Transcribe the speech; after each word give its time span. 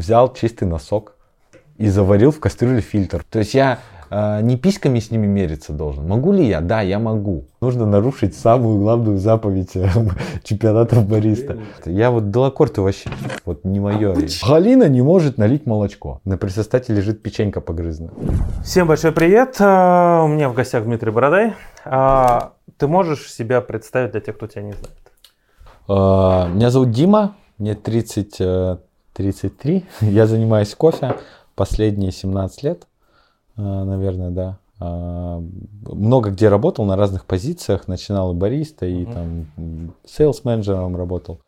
взял 0.00 0.32
чистый 0.32 0.64
носок 0.64 1.14
и 1.76 1.88
заварил 1.88 2.30
в 2.30 2.40
кастрюле 2.40 2.80
фильтр. 2.80 3.22
То 3.30 3.38
есть 3.38 3.54
я 3.54 3.78
э, 4.10 4.40
не 4.42 4.56
письками 4.56 4.98
с 4.98 5.10
ними 5.10 5.26
мериться 5.26 5.72
должен. 5.72 6.08
Могу 6.08 6.32
ли 6.32 6.46
я? 6.46 6.60
Да, 6.60 6.80
я 6.80 6.98
могу. 6.98 7.44
Нужно 7.60 7.86
нарушить 7.86 8.34
самую 8.34 8.78
главную 8.78 9.18
заповедь 9.18 9.76
э, 9.76 9.88
чемпионата 10.42 11.00
бариста. 11.00 11.58
Я 11.84 12.10
вот 12.10 12.30
Делакорты 12.30 12.80
вообще 12.80 13.10
вот 13.44 13.64
не 13.64 13.78
мое. 13.78 14.16
Галина 14.46 14.88
не 14.88 15.02
может 15.02 15.38
налить 15.38 15.66
молочко. 15.66 16.20
На 16.24 16.38
присостате 16.38 16.94
лежит 16.94 17.22
печенька 17.22 17.60
погрызная. 17.60 18.10
Всем 18.64 18.86
большой 18.88 19.12
привет. 19.12 19.56
А, 19.60 20.22
У 20.24 20.28
меня 20.28 20.48
в 20.48 20.54
гостях 20.54 20.84
Дмитрий 20.84 21.10
Бородай. 21.12 21.54
А, 21.84 22.54
Ты 22.78 22.88
можешь 22.88 23.30
себя 23.30 23.60
представить 23.60 24.12
для 24.12 24.20
тех, 24.20 24.36
кто 24.36 24.46
тебя 24.46 24.62
не 24.62 24.72
знает? 24.72 24.96
Меня 25.88 26.70
зовут 26.70 26.92
Дима, 26.92 27.34
мне 27.58 27.74
30, 27.74 28.36
э, 28.40 28.76
33. 29.12 29.84
Я 30.00 30.26
занимаюсь 30.26 30.74
кофе 30.74 31.16
последние 31.54 32.12
17 32.12 32.62
лет, 32.62 32.86
э, 33.56 33.60
наверное, 33.62 34.30
да. 34.30 34.58
Э, 34.80 35.40
Много 35.84 36.30
где 36.30 36.48
работал 36.48 36.84
на 36.84 36.96
разных 36.96 37.26
позициях. 37.26 37.88
Начинал 37.88 38.32
и 38.32 38.36
бариста, 38.36 38.86
и 38.86 39.04
там 39.04 39.46
sales 40.04 40.44
менеджером 40.44 40.96
работал. 40.96 41.40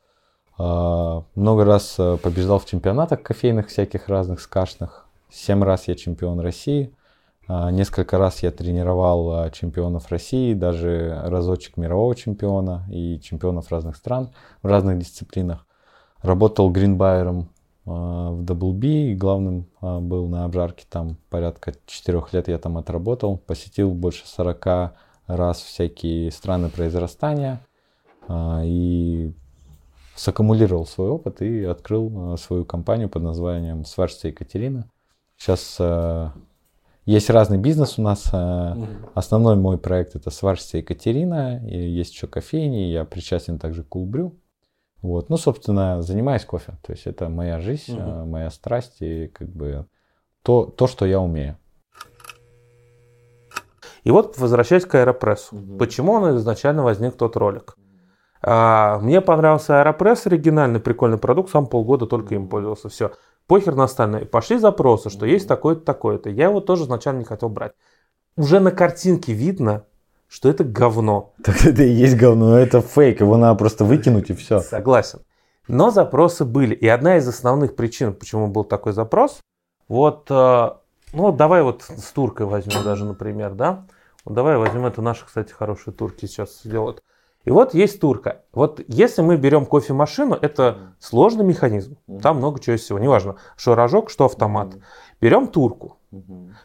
Э, 0.59 1.23
Много 1.35 1.65
раз 1.65 1.97
э, 1.99 2.19
побеждал 2.23 2.59
в 2.59 2.67
чемпионатах 2.67 3.23
кофейных 3.23 3.69
всяких 3.69 4.09
разных, 4.09 4.41
SCA 4.41 4.59
-шных. 4.59 5.07
Семь 5.31 5.65
раз 5.65 5.89
я 5.89 5.95
чемпион 5.95 6.41
России. 6.41 6.95
А, 7.49 7.71
Несколько 7.71 8.19
раз 8.19 8.43
я 8.43 8.51
тренировал 8.51 9.33
а, 9.33 9.51
чемпионов 9.51 10.11
России, 10.11 10.55
даже 10.55 11.21
разочек 11.25 11.77
мирового 11.77 12.15
чемпиона 12.15 12.87
и 12.91 13.21
чемпионов 13.21 13.71
разных 13.71 13.97
стран 13.97 14.31
в 14.63 14.67
разных 14.67 14.99
дисциплинах. 14.99 15.67
Работал 16.23 16.71
гринбайером 16.71 17.49
а, 17.85 18.31
в 18.31 18.43
Double 18.43 18.73
B, 18.73 18.87
и 18.87 19.15
главным 19.15 19.67
а, 19.81 19.99
был 20.01 20.29
на 20.29 20.45
обжарке 20.45 20.85
там 20.89 21.17
порядка 21.31 21.75
четырех 21.87 22.33
лет 22.33 22.49
я 22.49 22.59
там 22.59 22.79
отработал. 22.79 23.39
Посетил 23.39 23.91
больше 23.93 24.27
40 24.27 24.95
раз 25.27 25.61
всякие 25.61 26.31
страны 26.31 26.69
произрастания 26.69 27.61
а, 28.29 28.63
и 28.65 29.33
саккумулировал 30.15 30.87
свой 30.87 31.09
опыт 31.09 31.43
и 31.43 31.65
открыл 31.65 32.37
свою 32.37 32.65
компанию 32.65 33.09
под 33.09 33.23
названием 33.23 33.85
Сварщица 33.85 34.29
Екатерина. 34.29 34.87
Сейчас 35.37 35.81
есть 37.07 37.31
разный 37.31 37.59
бизнес 37.59 37.99
у 37.99 38.03
нас. 38.03 38.31
Основной 39.15 39.57
мой 39.57 39.79
проект 39.79 40.15
это 40.15 40.31
сварщица 40.31 40.77
Екатерина, 40.77 41.67
и 41.67 41.77
есть 41.77 42.13
еще 42.13 42.29
кофейни, 42.29 42.93
я 42.93 43.05
причастен 43.07 43.59
также 43.59 43.83
к 43.83 43.89
Кулбрю. 43.89 44.37
Вот, 45.03 45.31
ну, 45.31 45.37
собственно, 45.37 46.01
занимаюсь 46.01 46.45
кофе. 46.45 46.79
То 46.83 46.93
есть 46.93 47.07
это 47.07 47.29
моя 47.29 47.59
жизнь, 47.59 47.99
а, 47.99 48.25
моя 48.25 48.51
страсть 48.51 49.03
и 49.03 49.27
как 49.27 49.49
бы 49.49 49.87
то, 50.43 50.65
то, 50.65 50.87
что 50.87 51.05
я 51.07 51.21
умею. 51.21 51.59
И 54.05 54.11
вот 54.11 54.39
возвращаясь 54.39 54.87
к 54.87 54.95
Аэропрессу. 54.95 55.57
Почему 55.79 56.13
он 56.13 56.37
изначально 56.39 56.83
возник 56.83 57.17
тот 57.17 57.37
ролик? 57.37 57.77
А, 58.43 58.99
мне 59.01 59.21
понравился 59.21 59.81
Аэропресс, 59.81 60.27
оригинальный, 60.27 60.81
прикольный 60.81 61.19
продукт, 61.19 61.51
сам 61.51 61.67
полгода 61.67 62.07
только 62.07 62.35
им 62.35 62.49
пользовался. 62.49 62.89
Все, 62.89 63.13
похер 63.47 63.75
на 63.75 63.85
остальное. 63.85 64.25
Пошли 64.25 64.59
запросы, 64.59 65.11
что 65.11 65.27
есть 65.27 65.49
такое-то, 65.49 65.83
такое-то. 65.83 66.31
Я 66.31 66.47
его 66.47 66.61
тоже 66.61 66.85
изначально 66.85 67.21
не 67.21 67.25
хотел 67.25 67.49
брать. 67.49 67.73
Уже 68.37 68.61
на 68.61 68.71
картинке 68.71 69.33
видно, 69.33 69.85
что 70.33 70.49
это 70.49 70.65
говно. 70.65 71.35
Так 71.45 71.67
это 71.67 71.83
и 71.83 71.91
есть 71.91 72.17
говно, 72.17 72.57
это 72.57 72.81
фейк, 72.81 73.21
его 73.21 73.37
надо 73.37 73.59
просто 73.59 73.85
выкинуть 73.85 74.31
и 74.31 74.35
все. 74.35 74.61
Согласен. 74.61 75.21
Но 75.69 75.91
запросы 75.91 76.47
были. 76.47 76.75
И 76.75 76.89
одна 76.89 77.19
из 77.19 77.29
основных 77.29 77.77
причин, 77.77 78.15
почему 78.15 78.49
был 78.49 78.65
такой 78.65 78.95
запрос, 78.95 79.41
вот, 79.89 80.27
э, 80.31 80.71
ну 81.13 81.33
давай 81.33 81.63
вот 81.63 81.83
с 81.83 82.13
туркой 82.13 82.47
возьмем 82.47 82.83
даже, 82.83 83.05
например, 83.05 83.53
да? 83.53 83.87
Вот 84.25 84.35
давай 84.35 84.57
возьмем, 84.57 84.87
это 84.87 85.03
наши, 85.03 85.27
кстати, 85.27 85.53
хорошие 85.53 85.93
турки 85.93 86.25
сейчас 86.25 86.63
делают. 86.65 87.03
И 87.45 87.51
вот 87.51 87.75
есть 87.75 88.01
турка. 88.01 88.43
Вот 88.53 88.81
если 88.89 89.21
мы 89.21 89.37
берем 89.37 89.67
кофемашину, 89.67 90.35
это 90.41 90.95
сложный 90.99 91.45
механизм. 91.45 91.99
Там 92.23 92.39
много 92.39 92.59
чего 92.59 92.79
всего. 92.79 92.99
Неважно, 92.99 93.37
что 93.57 93.75
рожок, 93.75 94.09
что 94.09 94.25
автомат. 94.25 94.77
Берем 95.21 95.49
турку. 95.49 95.99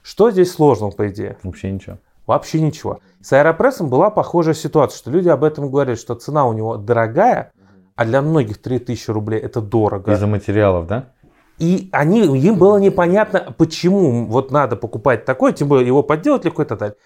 Что 0.03 0.31
здесь 0.31 0.53
сложного, 0.53 0.92
по 0.92 1.09
идее? 1.09 1.38
Вообще 1.44 1.72
ничего. 1.72 1.97
Вообще 2.28 2.60
ничего. 2.60 3.00
С 3.22 3.32
аэропрессом 3.34 3.90
была 3.90 4.10
похожая 4.10 4.54
ситуация, 4.54 4.98
что 4.98 5.10
люди 5.10 5.30
об 5.30 5.44
этом 5.44 5.72
говорят, 5.72 5.98
что 5.98 6.14
цена 6.14 6.46
у 6.46 6.54
него 6.54 6.76
дорогая, 6.76 7.54
а 7.96 8.06
для 8.06 8.22
многих 8.22 8.62
3000 8.62 9.10
рублей 9.10 9.40
это 9.40 9.62
дорого. 9.62 10.12
Из-за 10.12 10.28
материалов, 10.28 10.88
да? 10.88 11.14
И 11.58 11.90
они, 11.92 12.22
им 12.38 12.60
было 12.60 12.78
непонятно, 12.78 13.56
почему 13.58 14.28
вот 14.28 14.52
надо 14.52 14.76
покупать 14.76 15.26
такой, 15.26 15.54
тем 15.54 15.70
более 15.70 15.88
его 15.88 16.04
подделать 16.04 16.46
легко 16.46 16.62
и 16.62 16.66
так 16.66 16.78
далее. 16.78 16.98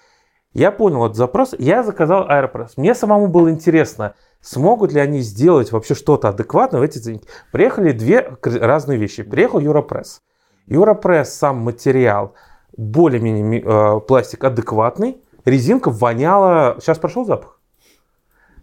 Я 0.54 0.72
понял 0.72 1.06
этот 1.06 1.16
запрос, 1.16 1.56
я 1.58 1.84
заказал 1.84 2.26
Аэропресс. 2.28 2.76
Мне 2.76 2.94
самому 2.94 3.28
было 3.28 3.50
интересно, 3.50 4.16
смогут 4.42 4.92
ли 4.92 5.00
они 5.00 5.20
сделать 5.20 5.72
вообще 5.72 5.96
что-то 5.96 6.30
адекватное 6.30 6.82
в 6.82 6.84
эти 6.84 7.00
деньги. 7.00 7.24
Приехали 7.54 7.94
две 7.94 8.36
разные 8.44 8.98
вещи. 8.98 9.24
Приехал 9.24 9.60
Юропресс. 9.60 10.22
Юропресс, 10.68 11.34
сам 11.34 11.60
материал, 11.60 12.34
более-менее 12.82 13.62
э, 13.62 14.00
пластик 14.02 14.44
адекватный. 14.44 15.22
Резинка 15.46 15.90
воняла... 15.90 16.78
Сейчас 16.80 16.98
прошел 16.98 17.26
запах? 17.26 17.60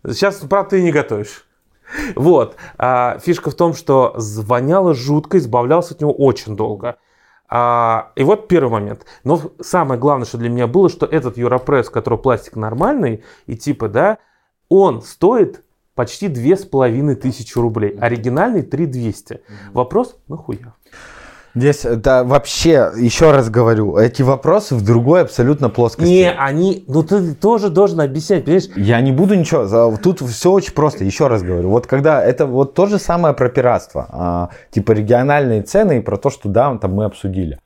Сейчас, 0.06 0.36
правда, 0.36 0.70
ты 0.70 0.82
не 0.82 0.92
готовишь. 0.92 1.46
Вот. 2.16 2.56
А, 2.76 3.18
фишка 3.18 3.50
в 3.50 3.54
том, 3.54 3.74
что 3.74 4.14
воняло 4.16 4.94
жутко, 4.94 5.38
избавлялся 5.38 5.94
от 5.94 6.00
него 6.00 6.12
очень 6.12 6.56
долго. 6.56 6.96
А, 7.48 8.12
и 8.14 8.24
вот 8.24 8.48
первый 8.48 8.70
момент. 8.70 9.06
Но 9.24 9.40
самое 9.60 9.98
главное, 9.98 10.26
что 10.26 10.36
для 10.36 10.50
меня 10.50 10.66
было, 10.66 10.88
что 10.88 11.06
этот 11.06 11.38
Юропресс, 11.38 11.88
который 11.88 12.18
пластик 12.18 12.56
нормальный, 12.56 13.24
и 13.46 13.56
типа, 13.56 13.88
да, 13.88 14.18
он 14.68 15.02
стоит 15.02 15.64
почти 15.94 16.28
две 16.28 16.56
с 16.56 16.64
половиной 16.64 17.14
тысячи 17.14 17.58
рублей. 17.58 17.96
Оригинальный 17.98 18.62
3200. 18.62 19.40
Вопрос, 19.72 20.16
нахуя? 20.28 20.74
Здесь, 21.54 21.82
да, 21.84 22.24
вообще, 22.24 22.90
еще 22.96 23.30
раз 23.32 23.50
говорю, 23.50 23.96
эти 23.96 24.22
вопросы 24.22 24.74
в 24.74 24.84
другой 24.84 25.22
абсолютно 25.22 25.68
плоскости. 25.70 26.08
Не, 26.08 26.30
они, 26.30 26.84
ну 26.86 27.02
ты 27.02 27.34
тоже 27.34 27.68
должен 27.70 28.00
объяснять, 28.00 28.44
понимаешь? 28.44 28.68
Я 28.76 29.00
не 29.00 29.12
буду 29.12 29.34
ничего, 29.34 29.96
тут 29.96 30.20
все 30.20 30.52
очень 30.52 30.72
просто, 30.72 31.04
еще 31.04 31.26
раз 31.26 31.42
говорю. 31.42 31.70
Вот 31.70 31.86
когда, 31.86 32.22
это 32.22 32.46
вот 32.46 32.74
то 32.74 32.86
же 32.86 32.98
самое 32.98 33.34
про 33.34 33.48
пиратство, 33.48 34.06
а, 34.10 34.48
типа 34.70 34.92
региональные 34.92 35.62
цены 35.62 35.98
и 35.98 36.00
про 36.00 36.16
то, 36.16 36.30
что 36.30 36.48
да, 36.48 36.76
там 36.76 36.94
мы 36.94 37.04
обсудили. 37.06 37.58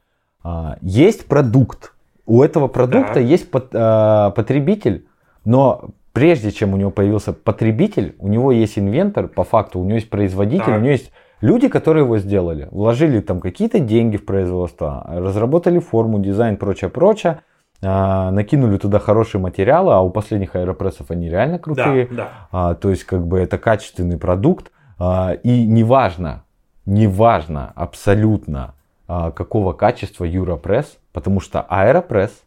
А, 0.44 0.76
есть 0.80 1.26
продукт, 1.26 1.92
у 2.24 2.42
этого 2.42 2.68
продукта 2.68 3.14
Да. 3.14 3.20
есть 3.20 3.50
пот- 3.50 3.70
а, 3.74 4.30
потребитель, 4.30 5.06
но 5.44 5.90
прежде 6.12 6.50
чем 6.52 6.72
у 6.72 6.76
него 6.76 6.90
появился 6.90 7.32
потребитель, 7.32 8.14
у 8.20 8.28
него 8.28 8.52
есть 8.52 8.78
инвентор, 8.78 9.28
по 9.28 9.44
факту, 9.44 9.80
у 9.80 9.84
него 9.84 9.96
есть 9.96 10.08
производитель, 10.08 10.64
Так. 10.66 10.76
у 10.76 10.80
него 10.80 10.92
есть 10.92 11.10
люди, 11.42 11.68
которые 11.68 12.04
его 12.04 12.18
сделали, 12.18 12.68
вложили 12.70 13.20
там 13.20 13.40
какие-то 13.40 13.78
деньги 13.78 14.16
в 14.16 14.24
производство, 14.24 15.04
разработали 15.08 15.78
форму, 15.78 16.18
дизайн, 16.18 16.56
прочее, 16.56 16.88
прочее, 16.88 17.40
а, 17.82 18.30
накинули 18.30 18.78
туда 18.78 18.98
хорошие 18.98 19.40
материалы, 19.40 19.92
а 19.92 20.00
у 20.00 20.10
последних 20.10 20.56
аэропрессов 20.56 21.10
они 21.10 21.28
реально 21.28 21.58
крутые. 21.58 22.08
да. 22.10 22.28
А, 22.50 22.74
то 22.74 22.88
есть, 22.90 23.04
как 23.04 23.26
бы 23.26 23.38
это 23.38 23.58
качественный 23.58 24.18
продукт. 24.18 24.70
а, 24.98 25.32
и 25.32 25.66
неважно, 25.66 26.44
неважно 26.86 27.72
абсолютно 27.74 28.74
а, 29.08 29.30
какого 29.32 29.72
качества 29.72 30.24
Юропресс, 30.24 30.98
потому 31.12 31.40
что 31.40 31.60
Аэропресс 31.62 32.44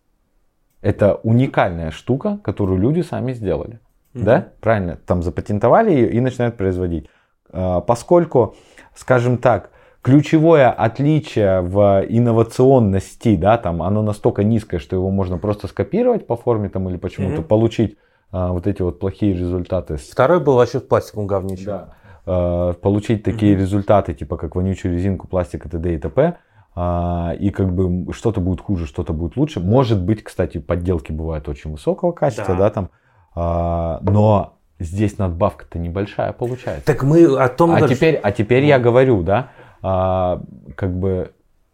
это 0.81 1.15
уникальная 1.23 1.91
штука, 1.91 2.39
которую 2.43 2.79
люди 2.79 3.01
сами 3.01 3.33
сделали. 3.33 3.79
Да? 4.13 4.49
Правильно? 4.61 4.97
Там 5.05 5.23
запатентовали 5.23 5.91
ее 5.91 6.11
и 6.11 6.21
начинают 6.21 6.55
производить. 6.57 7.09
А, 7.51 7.81
Поскольку, 7.81 8.55
скажем 8.95 9.37
так, 9.37 9.69
ключевое 10.01 10.69
отличие 10.71 11.61
в 11.61 12.03
инновационности, 12.07 13.35
да, 13.35 13.57
там 13.57 13.81
оно 13.81 14.01
настолько 14.01 14.43
низкое, 14.43 14.79
что 14.79 14.95
его 14.95 15.09
можно 15.09 15.37
просто 15.37 15.67
скопировать 15.67 16.27
по 16.27 16.35
форме 16.35 16.69
там 16.69 16.89
или 16.89 16.97
почему-то 16.97 17.37
Мгм. 17.41 17.43
получить 17.47 17.97
а, 18.31 18.51
вот 18.51 18.67
эти 18.67 18.81
вот 18.81 18.99
плохие 18.99 19.33
результаты 19.33 19.97
Второй 19.97 20.39
был 20.39 20.55
вообще 20.55 20.79
в 20.79 20.87
пластиковом 20.87 21.27
говнище. 21.27 21.65
да. 21.65 21.89
Э, 22.27 22.73
получить 22.81 23.23
такие 23.23 23.55
результаты, 23.55 24.13
типа 24.15 24.35
как 24.37 24.55
вонючую 24.55 24.95
резинку, 24.95 25.27
пластик 25.27 25.65
и 25.67 25.69
т.д. 25.69 25.93
и 25.93 25.97
т.п. 25.99 26.37
а, 26.75 27.33
И 27.39 27.51
как 27.51 27.71
бы 27.73 28.11
что-то 28.13 28.41
будет 28.41 28.61
хуже, 28.61 28.87
что-то 28.87 29.13
будет 29.13 29.37
лучше. 29.37 29.59
Может 29.59 30.01
быть, 30.01 30.23
кстати, 30.23 30.57
подделки 30.57 31.11
бывают 31.11 31.47
очень 31.47 31.71
высокого 31.71 32.11
качества, 32.13 32.55
Да. 32.55 32.59
да, 32.61 32.69
там. 32.71 32.89
а, 33.35 33.99
Но 34.01 34.54
здесь 34.79 35.17
надбавка-то 35.17 35.79
небольшая 35.79 36.33
получается. 36.33 36.85
Так 36.85 37.03
мы 37.03 37.25
о 37.37 37.47
том 37.49 37.71
А 37.71 37.79
даже- 37.81 37.95
теперь, 37.95 38.15
а 38.15 38.31
теперь 38.31 38.65
я 38.65 38.79
говорю, 38.79 39.23
да, 39.23 39.49
а, 39.81 40.41
как 40.75 40.93
бы, 40.93 41.31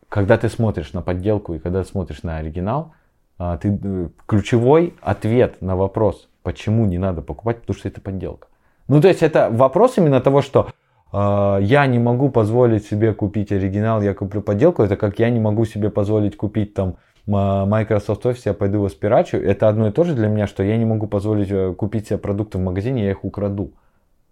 когда 0.09 0.37
ты 0.37 0.49
смотришь 0.49 0.93
на 0.93 1.01
подделку 1.01 1.53
и 1.53 1.59
когда 1.59 1.83
ты 1.83 1.89
смотришь 1.89 2.23
на 2.23 2.37
оригинал, 2.37 2.93
а, 3.37 3.57
ты, 3.57 3.79
э, 3.83 4.09
ключевой 4.27 4.93
ответ 5.01 5.61
на 5.61 5.75
вопрос, 5.75 6.29
почему 6.43 6.85
не 6.85 6.97
надо 6.97 7.21
покупать, 7.21 7.61
потому 7.61 7.77
что 7.77 7.87
это 7.87 8.01
подделка. 8.01 8.47
Ну, 8.87 9.01
то 9.01 9.07
есть 9.07 9.23
это 9.23 9.49
вопрос 9.49 9.97
именно 9.97 10.19
того, 10.21 10.41
что 10.41 10.67
э, 11.13 11.57
я 11.61 11.85
не 11.87 11.99
могу 11.99 12.29
позволить 12.29 12.85
себе 12.85 13.13
купить 13.13 13.51
оригинал, 13.51 14.01
я 14.01 14.13
куплю 14.13 14.41
подделку, 14.41 14.83
это 14.83 14.95
как 14.95 15.19
я 15.19 15.29
не 15.29 15.39
могу 15.39 15.65
себе 15.65 15.89
позволить 15.89 16.37
купить 16.37 16.73
там 16.73 16.95
Microsoft 17.27 18.25
Office, 18.25 18.41
я 18.45 18.53
пойду 18.53 18.77
его 18.77 18.89
спирачу. 18.89 19.37
Это 19.37 19.69
одно 19.69 19.87
и 19.87 19.91
то 19.91 20.03
же 20.03 20.13
для 20.13 20.27
меня, 20.27 20.47
что 20.47 20.63
я 20.63 20.77
не 20.77 20.85
могу 20.85 21.07
позволить 21.07 21.51
э, 21.51 21.73
купить 21.73 22.07
себе 22.07 22.17
продукты 22.17 22.57
в 22.57 22.61
магазине, 22.61 23.05
я 23.05 23.11
их 23.11 23.23
украду. 23.23 23.71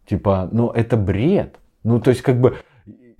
Типа, 0.07 0.49
ну 0.51 0.69
это 0.69 0.97
бред. 0.97 1.55
Ну 1.83 1.99
то 1.99 2.09
есть 2.09 2.21
как 2.21 2.39
бы, 2.39 2.57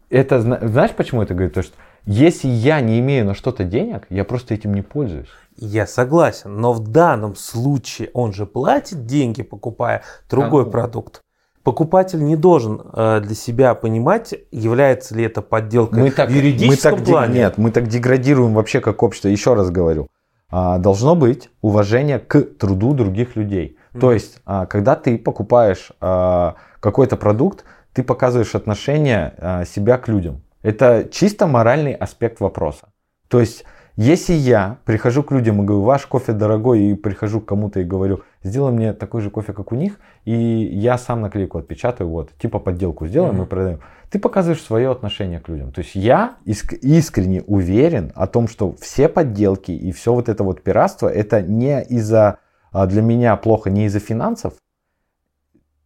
это, 0.09 0.41
знаешь 0.41 0.91
почему 0.91 1.21
это 1.21 1.33
говорит? 1.33 1.53
То, 1.53 1.61
что 1.61 1.75
если 2.05 2.47
я 2.47 2.81
не 2.81 2.99
имею 2.99 3.25
на 3.25 3.35
что-то 3.35 3.63
денег, 3.63 4.07
я 4.09 4.23
просто 4.23 4.53
этим 4.53 4.73
не 4.73 4.81
пользуюсь. 4.81 5.29
Я 5.57 5.85
согласен, 5.85 6.59
но 6.59 6.73
в 6.73 6.79
данном 6.87 7.35
случае 7.35 8.09
он 8.13 8.33
же 8.33 8.45
платит 8.45 9.05
деньги, 9.05 9.43
покупая 9.43 10.03
другой 10.29 10.63
а, 10.63 10.65
продукт. 10.65 11.21
Покупатель 11.69 12.23
не 12.23 12.35
должен 12.35 12.81
э, 12.93 13.21
для 13.23 13.35
себя 13.35 13.75
понимать, 13.75 14.33
является 14.49 15.13
ли 15.13 15.23
это 15.23 15.43
подделкой 15.43 16.01
мы 16.01 16.09
так, 16.09 16.27
в 16.27 16.33
юридическом 16.33 16.93
мы 16.93 16.97
так, 16.97 17.07
плане. 17.07 17.33
Нет, 17.35 17.59
мы 17.59 17.69
так 17.69 17.85
деградируем 17.85 18.55
вообще 18.55 18.79
как 18.79 19.03
общество. 19.03 19.27
Еще 19.27 19.53
раз 19.53 19.69
говорю, 19.69 20.07
а, 20.49 20.79
должно 20.79 21.13
быть 21.15 21.51
уважение 21.61 22.17
к 22.17 22.41
труду 22.41 22.95
других 22.95 23.35
людей. 23.35 23.77
Mm. 23.93 23.99
То 23.99 24.11
есть, 24.11 24.41
а, 24.47 24.65
когда 24.65 24.95
ты 24.95 25.19
покупаешь 25.19 25.91
а, 26.01 26.55
какой-то 26.79 27.17
продукт, 27.17 27.65
ты 27.93 28.01
показываешь 28.01 28.55
отношение 28.55 29.35
а, 29.37 29.63
себя 29.63 29.99
к 29.99 30.07
людям. 30.07 30.41
Это 30.63 31.07
чисто 31.11 31.45
моральный 31.45 31.93
аспект 31.93 32.39
вопроса. 32.39 32.87
То 33.27 33.39
есть, 33.39 33.63
если 33.95 34.33
я 34.33 34.77
прихожу 34.85 35.21
к 35.21 35.31
людям 35.31 35.61
и 35.61 35.65
говорю, 35.65 35.83
ваш 35.83 36.07
кофе 36.07 36.33
дорогой, 36.33 36.79
и 36.79 36.95
прихожу 36.95 37.41
к 37.41 37.45
кому-то 37.45 37.79
и 37.79 37.83
говорю, 37.83 38.21
сделай 38.43 38.71
мне 38.71 38.93
такой 38.93 39.21
же 39.21 39.29
кофе, 39.29 39.53
как 39.53 39.71
у 39.71 39.75
них, 39.75 39.99
и 40.25 40.33
я 40.33 40.97
сам 40.97 41.21
наклейку 41.21 41.57
отпечатаю, 41.57 42.09
вот, 42.09 42.31
типа 42.37 42.59
подделку 42.59 43.07
сделаем, 43.07 43.35
mm-hmm. 43.35 43.39
мы 43.39 43.45
продаем. 43.45 43.79
Ты 44.09 44.19
показываешь 44.19 44.61
свое 44.61 44.91
отношение 44.91 45.39
к 45.39 45.49
людям. 45.49 45.71
То 45.71 45.81
есть 45.81 45.95
я 45.95 46.35
искренне 46.45 47.43
уверен 47.43 48.11
о 48.15 48.27
том, 48.27 48.47
что 48.47 48.75
все 48.79 49.07
подделки 49.07 49.71
и 49.71 49.91
все 49.91 50.13
вот 50.13 50.29
это 50.29 50.43
вот 50.43 50.63
пиратство, 50.63 51.07
это 51.07 51.41
не 51.41 51.83
из-за, 51.83 52.39
а, 52.71 52.87
для 52.87 53.01
меня 53.01 53.35
плохо 53.35 53.69
не 53.69 53.85
из-за 53.85 53.99
финансов, 53.99 54.53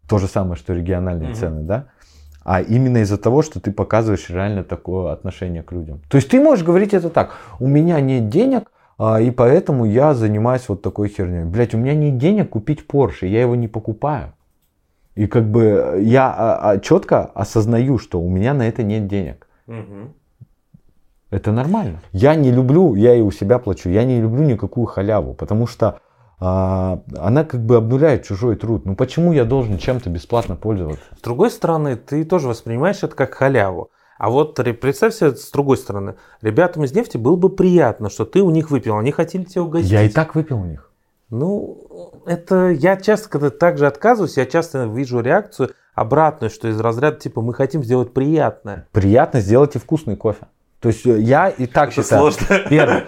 то 0.07 0.19
же 0.19 0.27
самое, 0.27 0.55
что 0.55 0.73
региональные 0.73 1.31
mm-hmm. 1.31 1.35
цены, 1.35 1.61
да, 1.63 1.87
а 2.43 2.61
именно 2.61 2.97
из-за 2.97 3.17
того, 3.17 3.41
что 3.41 3.59
ты 3.59 3.71
показываешь 3.71 4.29
реально 4.29 4.63
такое 4.63 5.13
отношение 5.13 5.63
к 5.63 5.71
людям. 5.71 6.01
То 6.09 6.17
есть 6.17 6.29
ты 6.29 6.39
можешь 6.41 6.65
говорить 6.65 6.93
это 6.93 7.09
так, 7.09 7.37
у 7.59 7.67
меня 7.67 7.99
нет 8.01 8.29
денег, 8.29 8.69
и 8.99 9.31
поэтому 9.31 9.85
я 9.85 10.13
занимаюсь 10.13 10.69
вот 10.69 10.81
такой 10.81 11.09
херней. 11.09 11.45
Блять, 11.45 11.73
у 11.73 11.77
меня 11.77 11.95
нет 11.95 12.17
денег 12.17 12.51
купить 12.51 12.85
Porsche, 12.87 13.27
я 13.27 13.41
его 13.41 13.55
не 13.55 13.67
покупаю. 13.67 14.33
И 15.15 15.27
как 15.27 15.45
бы 15.45 15.99
я 16.01 16.33
а, 16.35 16.71
а, 16.71 16.79
четко 16.79 17.25
осознаю, 17.25 17.99
что 17.99 18.19
у 18.19 18.29
меня 18.29 18.53
на 18.53 18.67
это 18.67 18.81
нет 18.83 19.07
денег. 19.07 19.47
Угу. 19.67 20.13
Это 21.29 21.51
нормально. 21.51 21.99
Я 22.11 22.35
не 22.35 22.51
люблю, 22.51 22.95
я 22.95 23.15
и 23.15 23.21
у 23.21 23.31
себя 23.31 23.59
плачу, 23.59 23.89
я 23.89 24.03
не 24.03 24.21
люблю 24.21 24.43
никакую 24.43 24.85
халяву, 24.85 25.33
потому 25.33 25.67
что 25.67 25.99
а, 26.39 27.01
она 27.17 27.43
как 27.43 27.63
бы 27.63 27.75
обнуляет 27.75 28.23
чужой 28.23 28.55
труд. 28.55 28.85
Ну 28.85 28.95
почему 28.95 29.33
я 29.33 29.45
должен 29.45 29.77
чем-то 29.77 30.09
бесплатно 30.09 30.55
пользоваться? 30.55 31.05
С 31.15 31.21
другой 31.21 31.51
стороны, 31.51 31.95
ты 31.95 32.23
тоже 32.25 32.47
воспринимаешь 32.47 33.03
это 33.03 33.15
как 33.15 33.35
халяву. 33.35 33.89
А 34.17 34.29
вот 34.29 34.55
представь 34.55 35.13
себе 35.13 35.35
с 35.35 35.51
другой 35.51 35.77
стороны, 35.77 36.15
ребятам 36.41 36.83
из 36.83 36.93
нефти 36.93 37.17
было 37.17 37.35
бы 37.35 37.49
приятно, 37.49 38.09
что 38.09 38.25
ты 38.25 38.41
у 38.41 38.49
них 38.49 38.71
выпил, 38.71 38.97
они 38.97 39.11
хотели 39.11 39.43
тебя 39.43 39.63
угостить. 39.63 39.91
Я 39.91 40.03
и 40.03 40.09
так 40.09 40.35
выпил 40.35 40.59
у 40.59 40.65
них. 40.65 40.89
Ну, 41.29 42.21
это 42.27 42.69
я 42.69 42.95
часто, 42.95 43.27
когда 43.27 43.49
так 43.49 43.77
же 43.77 43.87
отказываюсь, 43.87 44.37
я 44.37 44.45
часто 44.45 44.85
вижу 44.85 45.19
реакцию 45.19 45.71
обратную, 45.95 46.51
что 46.51 46.67
из 46.67 46.79
разряда 46.79 47.17
типа 47.17 47.41
мы 47.41 47.53
хотим 47.53 47.83
сделать 47.83 48.13
приятное. 48.13 48.87
Приятно 48.91 49.41
сделать 49.41 49.75
и 49.75 49.79
вкусный 49.79 50.15
кофе. 50.15 50.47
То 50.79 50.89
есть 50.89 51.05
э, 51.05 51.19
я 51.21 51.49
и 51.49 51.65
так 51.65 51.91
это 51.91 52.03
считаю. 52.03 52.31
Сложно. 52.31 52.59
Первое. 52.69 53.05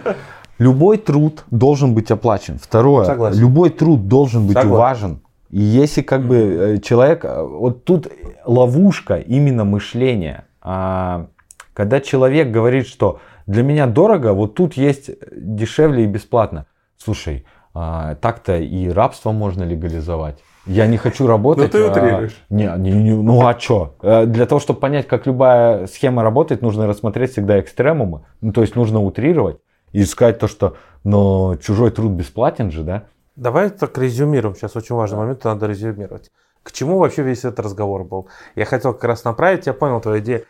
Любой 0.58 0.96
труд 0.96 1.44
должен 1.50 1.94
быть 1.94 2.10
оплачен. 2.10 2.58
Второе, 2.58 3.04
Согласен. 3.04 3.38
любой 3.38 3.70
труд 3.70 4.08
должен 4.08 4.46
быть 4.46 4.56
Согласен. 4.56 4.74
уважен. 4.74 5.20
И 5.50 5.60
если 5.60 6.02
как 6.02 6.22
бы 6.26 6.36
э, 6.36 6.78
человек, 6.78 7.24
э, 7.24 7.42
вот 7.42 7.84
тут 7.84 8.08
ловушка 8.44 9.16
именно 9.16 9.64
мышления. 9.64 10.46
А, 10.68 11.28
когда 11.72 12.00
человек 12.00 12.50
говорит, 12.50 12.88
что 12.88 13.20
для 13.46 13.62
меня 13.62 13.86
дорого, 13.86 14.32
вот 14.32 14.56
тут 14.56 14.74
есть 14.74 15.10
дешевле 15.30 16.04
и 16.04 16.06
бесплатно. 16.06 16.66
Слушай, 16.98 17.46
а, 17.72 18.16
так-то 18.16 18.58
и 18.58 18.88
рабство 18.88 19.30
можно 19.30 19.62
легализовать. 19.62 20.42
Я 20.66 20.88
не 20.88 20.96
хочу 20.96 21.28
работать. 21.28 21.72
Но 21.72 21.78
ты 21.78 21.88
утрируешь. 21.88 22.36
А, 22.50 22.54
не, 22.54 22.64
не, 22.78 22.90
не, 22.90 23.10
ну 23.14 23.46
а 23.46 23.56
что? 23.56 23.94
Э, 24.02 24.26
для 24.26 24.46
того, 24.46 24.58
чтобы 24.58 24.80
понять, 24.80 25.06
как 25.06 25.24
любая 25.26 25.86
схема 25.86 26.24
работает, 26.24 26.62
нужно 26.62 26.88
рассмотреть 26.88 27.30
всегда 27.30 27.60
экстремумы. 27.60 28.24
Ну, 28.40 28.52
то 28.52 28.62
есть 28.62 28.74
нужно 28.74 29.00
утрировать 29.00 29.58
и 29.92 30.04
сказать 30.04 30.40
то, 30.40 30.48
что 30.48 30.76
но 31.04 31.54
чужой 31.62 31.92
труд 31.92 32.10
бесплатен 32.10 32.72
же, 32.72 32.82
да? 32.82 33.04
Давай 33.36 33.70
так 33.70 33.96
резюмируем. 33.96 34.56
Сейчас 34.56 34.74
очень 34.74 34.96
важный 34.96 35.18
момент, 35.18 35.44
надо 35.44 35.68
резюмировать. 35.68 36.32
К 36.64 36.72
чему 36.72 36.98
вообще 36.98 37.22
весь 37.22 37.44
этот 37.44 37.60
разговор 37.60 38.02
был? 38.02 38.26
Я 38.56 38.64
хотел 38.64 38.92
как 38.92 39.04
раз 39.04 39.22
направить, 39.22 39.66
я 39.66 39.72
понял 39.72 40.00
твою 40.00 40.20
идею. 40.20 40.46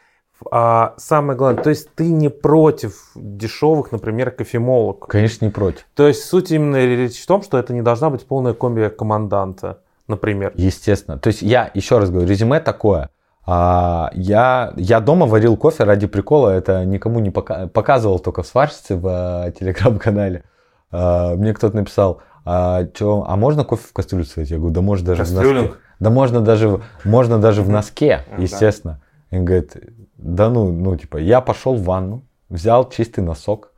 А 0.51 0.95
самое 0.99 1.37
главное, 1.37 1.63
то 1.63 1.71
есть 1.71 1.89
ты 1.95 2.09
не 2.09 2.29
против 2.29 3.11
дешевых, 3.15 3.91
например, 3.91 4.31
кофемолок? 4.31 5.07
Конечно, 5.09 5.45
не 5.45 5.51
против. 5.51 5.87
То 5.95 6.07
есть 6.07 6.25
суть 6.25 6.51
именно 6.51 6.77
речь 6.85 7.23
в 7.23 7.27
том, 7.27 7.43
что 7.43 7.59
это 7.59 7.73
не 7.73 7.83
должна 7.83 8.11
быть 8.11 8.27
полная 8.27 8.53
комби 8.53 8.89
команданта, 8.89 9.81
например. 10.09 10.53
Естественно. 10.55 11.19
То 11.19 11.29
есть 11.29 11.43
я 11.43 11.71
еще 11.75 11.99
раз 11.99 12.11
говорю, 12.11 12.29
резюме 12.29 12.61
такое. 12.61 13.11
А, 13.47 14.11
я, 14.15 14.73
я 14.77 15.01
дома 15.01 15.27
варил 15.27 15.57
кофе 15.57 15.85
ради 15.85 16.07
прикола, 16.07 16.51
это 16.51 16.85
никому 16.85 17.21
не 17.21 17.31
пока, 17.31 17.69
показывал 17.69 18.19
только 18.19 18.43
в 18.43 18.47
сварщице 18.47 18.97
в 18.97 19.07
а, 19.09 19.51
телеграм-канале. 19.53 20.43
А, 20.91 21.35
мне 21.37 21.55
кто-то 21.55 21.77
написал, 21.77 22.21
а, 22.45 22.87
чё, 22.95 23.25
а 23.27 23.37
можно 23.37 23.65
кофе 23.65 23.85
в 23.89 23.93
кастрюлю 23.93 24.25
сварить? 24.25 24.51
Я 24.51 24.59
говорю, 24.59 24.75
да 24.75 24.81
можно 24.81 25.07
даже 25.07 25.23
Кастрюлинг. 25.23 25.67
в 25.67 25.71
носке. 25.71 25.81
Да 25.99 26.11
можно 26.11 26.41
даже, 26.41 26.81
можно 27.05 27.39
даже 27.39 27.63
в 27.63 27.69
носке, 27.69 28.21
естественно. 28.37 29.01
Он 29.31 29.45
говорит, 29.45 29.77
да 30.27 30.51
ну, 30.51 30.71
ну 30.73 30.97
типа, 30.97 31.19
я 31.19 31.41
пошел 31.41 31.75
в 31.75 31.85
ванну, 31.85 32.23
взял 32.49 32.89
чистый 32.89 33.21
носок, 33.21 33.73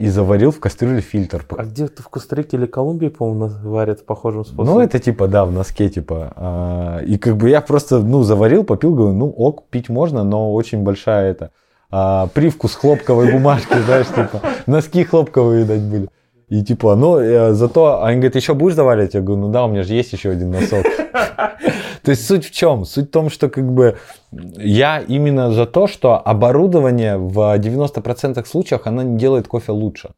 и 0.00 0.08
заварил 0.08 0.50
в 0.50 0.60
кастрюле 0.60 1.02
фильтр. 1.02 1.44
А 1.58 1.64
где-то 1.64 2.02
в 2.02 2.08
Коста-Рике 2.08 2.56
или 2.56 2.64
Колумбии, 2.64 3.08
по-моему, 3.08 3.50
варят 3.68 4.06
похожим 4.06 4.46
способом? 4.46 4.64
Ну, 4.64 4.80
это 4.80 4.98
типа, 4.98 5.28
да, 5.28 5.44
в 5.44 5.52
носке, 5.52 5.90
типа. 5.90 6.32
А, 6.36 6.98
и 7.00 7.18
как 7.18 7.36
бы 7.36 7.50
я 7.50 7.60
просто, 7.60 7.98
ну, 7.98 8.22
заварил, 8.22 8.64
попил, 8.64 8.94
говорю, 8.94 9.12
ну, 9.12 9.28
ок, 9.28 9.66
пить 9.68 9.90
можно, 9.90 10.24
но 10.24 10.54
очень 10.54 10.82
большая 10.84 11.32
это 11.32 11.50
а, 11.90 12.28
привкус 12.28 12.76
хлопковой 12.76 13.30
бумажки, 13.30 13.76
знаешь, 13.84 14.06
типа, 14.06 14.40
носки 14.66 15.04
хлопковые, 15.04 15.64
видать, 15.64 15.82
были. 15.82 16.08
И 16.50 16.64
типа, 16.64 16.96
ну, 16.96 17.18
э, 17.18 17.52
зато, 17.52 18.02
они 18.02 18.16
говорят, 18.16 18.34
еще 18.34 18.54
будешь 18.54 18.74
заваривать? 18.74 19.14
Я 19.14 19.20
говорю, 19.20 19.42
ну 19.42 19.52
да, 19.52 19.64
у 19.64 19.68
меня 19.68 19.84
же 19.84 19.94
есть 19.94 20.12
еще 20.12 20.30
один 20.30 20.50
носок. 20.50 20.84
То 22.02 22.10
есть 22.10 22.26
суть 22.26 22.44
в 22.44 22.50
чем? 22.50 22.84
Суть 22.84 23.08
в 23.08 23.10
том, 23.12 23.30
что 23.30 23.48
как 23.48 23.72
бы 23.72 23.98
я 24.32 24.98
именно 24.98 25.52
за 25.52 25.66
то, 25.66 25.86
что 25.86 26.18
оборудование 26.18 27.18
в 27.18 27.56
90% 27.56 28.44
случаях, 28.46 28.86
оно 28.86 29.02
не 29.02 29.16
делает 29.16 29.46
кофе 29.46 29.70
лучше. 29.70 30.10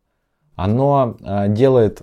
Оно 0.57 1.17
э, 1.21 1.49
делает 1.49 2.03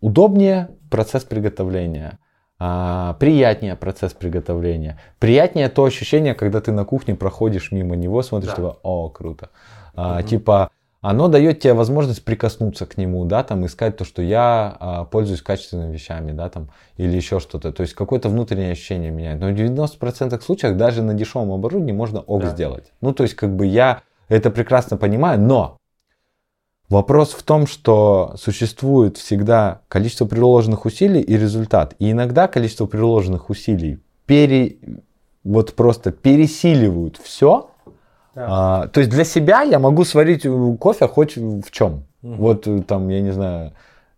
удобнее 0.00 0.68
процесс 0.90 1.24
приготовления, 1.24 2.18
а, 2.58 3.14
приятнее 3.14 3.76
процесс 3.76 4.12
приготовления. 4.12 5.00
Приятнее 5.18 5.70
то 5.70 5.84
ощущение, 5.84 6.34
когда 6.34 6.60
ты 6.60 6.70
на 6.70 6.84
кухне 6.84 7.14
проходишь 7.14 7.72
мимо 7.72 7.96
него, 7.96 8.22
смотришь, 8.22 8.50
да. 8.50 8.56
типа, 8.56 8.78
о, 8.82 9.08
круто. 9.08 9.48
А, 9.94 10.18
угу. 10.18 10.28
Типа, 10.28 10.70
оно 11.06 11.28
дает 11.28 11.60
тебе 11.60 11.74
возможность 11.74 12.24
прикоснуться 12.24 12.86
к 12.86 12.96
нему, 12.96 13.26
да, 13.26 13.44
там, 13.44 13.66
искать 13.66 13.98
то, 13.98 14.06
что 14.06 14.22
я 14.22 14.74
а, 14.80 15.04
пользуюсь 15.04 15.42
качественными 15.42 15.92
вещами, 15.92 16.32
да, 16.32 16.48
там, 16.48 16.70
или 16.96 17.14
еще 17.14 17.40
что-то. 17.40 17.72
То 17.72 17.82
есть 17.82 17.92
какое-то 17.92 18.30
внутреннее 18.30 18.72
ощущение 18.72 19.10
меняет. 19.10 19.38
Но 19.38 19.48
в 19.48 19.52
90% 19.52 20.40
случаях 20.40 20.78
даже 20.78 21.02
на 21.02 21.12
дешевом 21.12 21.52
оборудовании 21.52 21.92
можно 21.92 22.20
ок 22.20 22.44
да. 22.44 22.48
сделать. 22.48 22.90
Ну, 23.02 23.12
то 23.12 23.22
есть, 23.22 23.34
как 23.34 23.54
бы 23.54 23.66
я 23.66 24.00
это 24.30 24.50
прекрасно 24.50 24.96
понимаю, 24.96 25.38
но 25.38 25.76
вопрос 26.88 27.34
в 27.34 27.42
том, 27.42 27.66
что 27.66 28.34
существует 28.38 29.18
всегда 29.18 29.82
количество 29.88 30.24
приложенных 30.24 30.86
усилий 30.86 31.20
и 31.20 31.36
результат. 31.36 31.94
И 31.98 32.12
иногда 32.12 32.48
количество 32.48 32.86
приложенных 32.86 33.50
усилий 33.50 33.98
пере, 34.24 34.78
вот 35.44 35.74
просто 35.74 36.12
пересиливают 36.12 37.18
все, 37.22 37.68
а, 38.36 38.88
то 38.88 39.00
есть 39.00 39.10
для 39.10 39.24
себя 39.24 39.62
я 39.62 39.78
могу 39.78 40.04
сварить 40.04 40.44
э, 40.44 40.76
кофе 40.78 41.06
хоть 41.06 41.36
в 41.36 41.70
чем. 41.70 42.04
Угу. 42.22 42.34
Вот 42.34 42.66
э, 42.66 42.82
там, 42.82 43.08
я 43.08 43.20
не 43.20 43.32
знаю, 43.32 43.72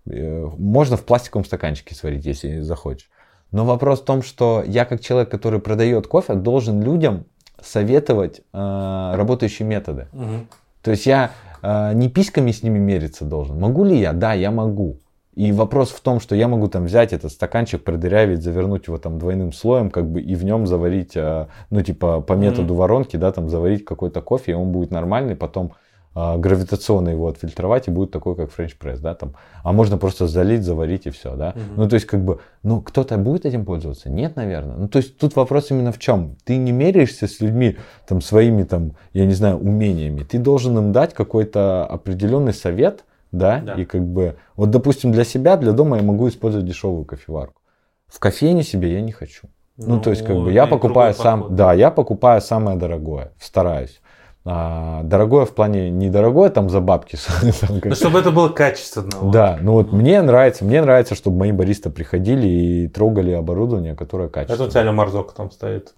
э, 0.06 0.46
можно 0.58 0.96
в 0.96 1.04
пластиковом 1.04 1.44
стаканчике 1.44 1.94
сварить, 1.94 2.24
если 2.24 2.60
захочешь. 2.60 3.10
Но 3.52 3.64
вопрос 3.64 4.00
в 4.00 4.04
том, 4.04 4.22
что 4.22 4.62
я 4.66 4.84
как 4.84 5.00
человек, 5.00 5.30
который 5.30 5.60
продает 5.60 6.06
кофе, 6.06 6.34
должен 6.34 6.82
людям 6.82 7.24
советовать 7.60 8.40
э, 8.52 9.12
работающие 9.14 9.66
методы. 9.66 10.08
Угу. 10.12 10.46
То 10.82 10.90
есть 10.92 11.06
я 11.06 11.32
э, 11.62 11.92
не 11.94 12.08
письками 12.08 12.52
с 12.52 12.62
ними 12.62 12.78
мериться 12.78 13.24
должен. 13.24 13.58
Могу 13.58 13.84
ли 13.84 13.98
я? 13.98 14.12
Да, 14.12 14.32
я 14.32 14.50
могу. 14.50 15.00
И 15.36 15.52
вопрос 15.52 15.90
в 15.90 16.00
том, 16.00 16.18
что 16.18 16.34
я 16.34 16.48
могу 16.48 16.66
там 16.68 16.86
взять 16.86 17.12
этот 17.12 17.30
стаканчик, 17.30 17.84
продырявить, 17.84 18.42
завернуть 18.42 18.86
его 18.86 18.96
там 18.96 19.18
двойным 19.18 19.52
слоем, 19.52 19.90
как 19.90 20.10
бы 20.10 20.22
и 20.22 20.34
в 20.34 20.44
нем 20.44 20.66
заварить, 20.66 21.14
а, 21.14 21.48
ну 21.68 21.82
типа 21.82 22.22
по 22.22 22.32
методу 22.32 22.72
mm-hmm. 22.72 22.78
воронки, 22.78 23.16
да, 23.18 23.30
там 23.32 23.50
заварить 23.50 23.84
какой-то 23.84 24.22
кофе, 24.22 24.52
и 24.52 24.54
он 24.54 24.72
будет 24.72 24.90
нормальный, 24.90 25.36
потом 25.36 25.74
а, 26.14 26.38
гравитационно 26.38 27.10
его 27.10 27.28
отфильтровать 27.28 27.86
и 27.86 27.90
будет 27.90 28.12
такой, 28.12 28.34
как 28.34 28.50
френч 28.50 28.78
пресс, 28.78 28.98
да, 29.00 29.14
там. 29.14 29.34
А 29.62 29.74
можно 29.74 29.98
просто 29.98 30.26
залить, 30.26 30.62
заварить 30.62 31.04
и 31.04 31.10
все, 31.10 31.36
да. 31.36 31.50
Mm-hmm. 31.50 31.72
Ну 31.76 31.88
то 31.90 31.94
есть 31.96 32.06
как 32.06 32.24
бы, 32.24 32.40
ну 32.62 32.80
кто-то 32.80 33.18
будет 33.18 33.44
этим 33.44 33.66
пользоваться? 33.66 34.08
Нет, 34.08 34.36
наверное. 34.36 34.76
Ну 34.76 34.88
то 34.88 34.96
есть 34.96 35.18
тут 35.18 35.36
вопрос 35.36 35.70
именно 35.70 35.92
в 35.92 35.98
чем? 35.98 36.36
Ты 36.44 36.56
не 36.56 36.72
меряешься 36.72 37.28
с 37.28 37.40
людьми 37.40 37.76
там 38.08 38.22
своими 38.22 38.62
там, 38.62 38.92
я 39.12 39.26
не 39.26 39.34
знаю, 39.34 39.58
умениями. 39.58 40.22
Ты 40.22 40.38
должен 40.38 40.78
им 40.78 40.92
дать 40.92 41.12
какой-то 41.12 41.84
определенный 41.84 42.54
совет, 42.54 43.04
да? 43.36 43.60
да, 43.60 43.74
и 43.74 43.84
как 43.84 44.02
бы, 44.02 44.36
вот 44.56 44.70
допустим 44.70 45.12
для 45.12 45.24
себя, 45.24 45.56
для 45.56 45.72
дома 45.72 45.96
я 45.96 46.02
могу 46.02 46.28
использовать 46.28 46.66
дешевую 46.66 47.04
кофеварку. 47.04 47.60
В 48.06 48.18
кофейне 48.18 48.62
себе 48.62 48.92
я 48.92 49.00
не 49.00 49.12
хочу. 49.12 49.48
Ну, 49.76 49.96
ну 49.96 50.00
то 50.00 50.10
есть 50.10 50.24
как 50.24 50.36
бы 50.36 50.52
я 50.52 50.66
покупаю 50.66 51.12
сам, 51.14 51.40
подход. 51.40 51.56
да, 51.56 51.72
я 51.74 51.90
покупаю 51.90 52.40
самое 52.40 52.78
дорогое, 52.78 53.32
стараюсь. 53.40 54.00
А, 54.48 55.02
дорогое 55.02 55.44
в 55.44 55.54
плане 55.54 55.90
недорогое 55.90 56.50
там 56.50 56.70
за 56.70 56.80
бабки. 56.80 57.18
Ну, 57.84 57.94
чтобы 57.94 58.20
это 58.20 58.30
было 58.30 58.48
качественно. 58.48 59.10
Да, 59.32 59.58
ну 59.60 59.72
вот 59.72 59.92
мне 59.92 60.22
нравится, 60.22 60.64
мне 60.64 60.80
нравится, 60.80 61.14
чтобы 61.16 61.38
мои 61.38 61.52
баристы 61.52 61.90
приходили 61.90 62.46
и 62.46 62.88
трогали 62.88 63.32
оборудование, 63.32 63.96
которое 63.96 64.28
качественное. 64.28 64.68
Это 64.68 64.78
у 64.78 64.82
тебя 64.82 64.92
Марзока 64.92 65.34
там 65.34 65.50
стоит. 65.50 65.94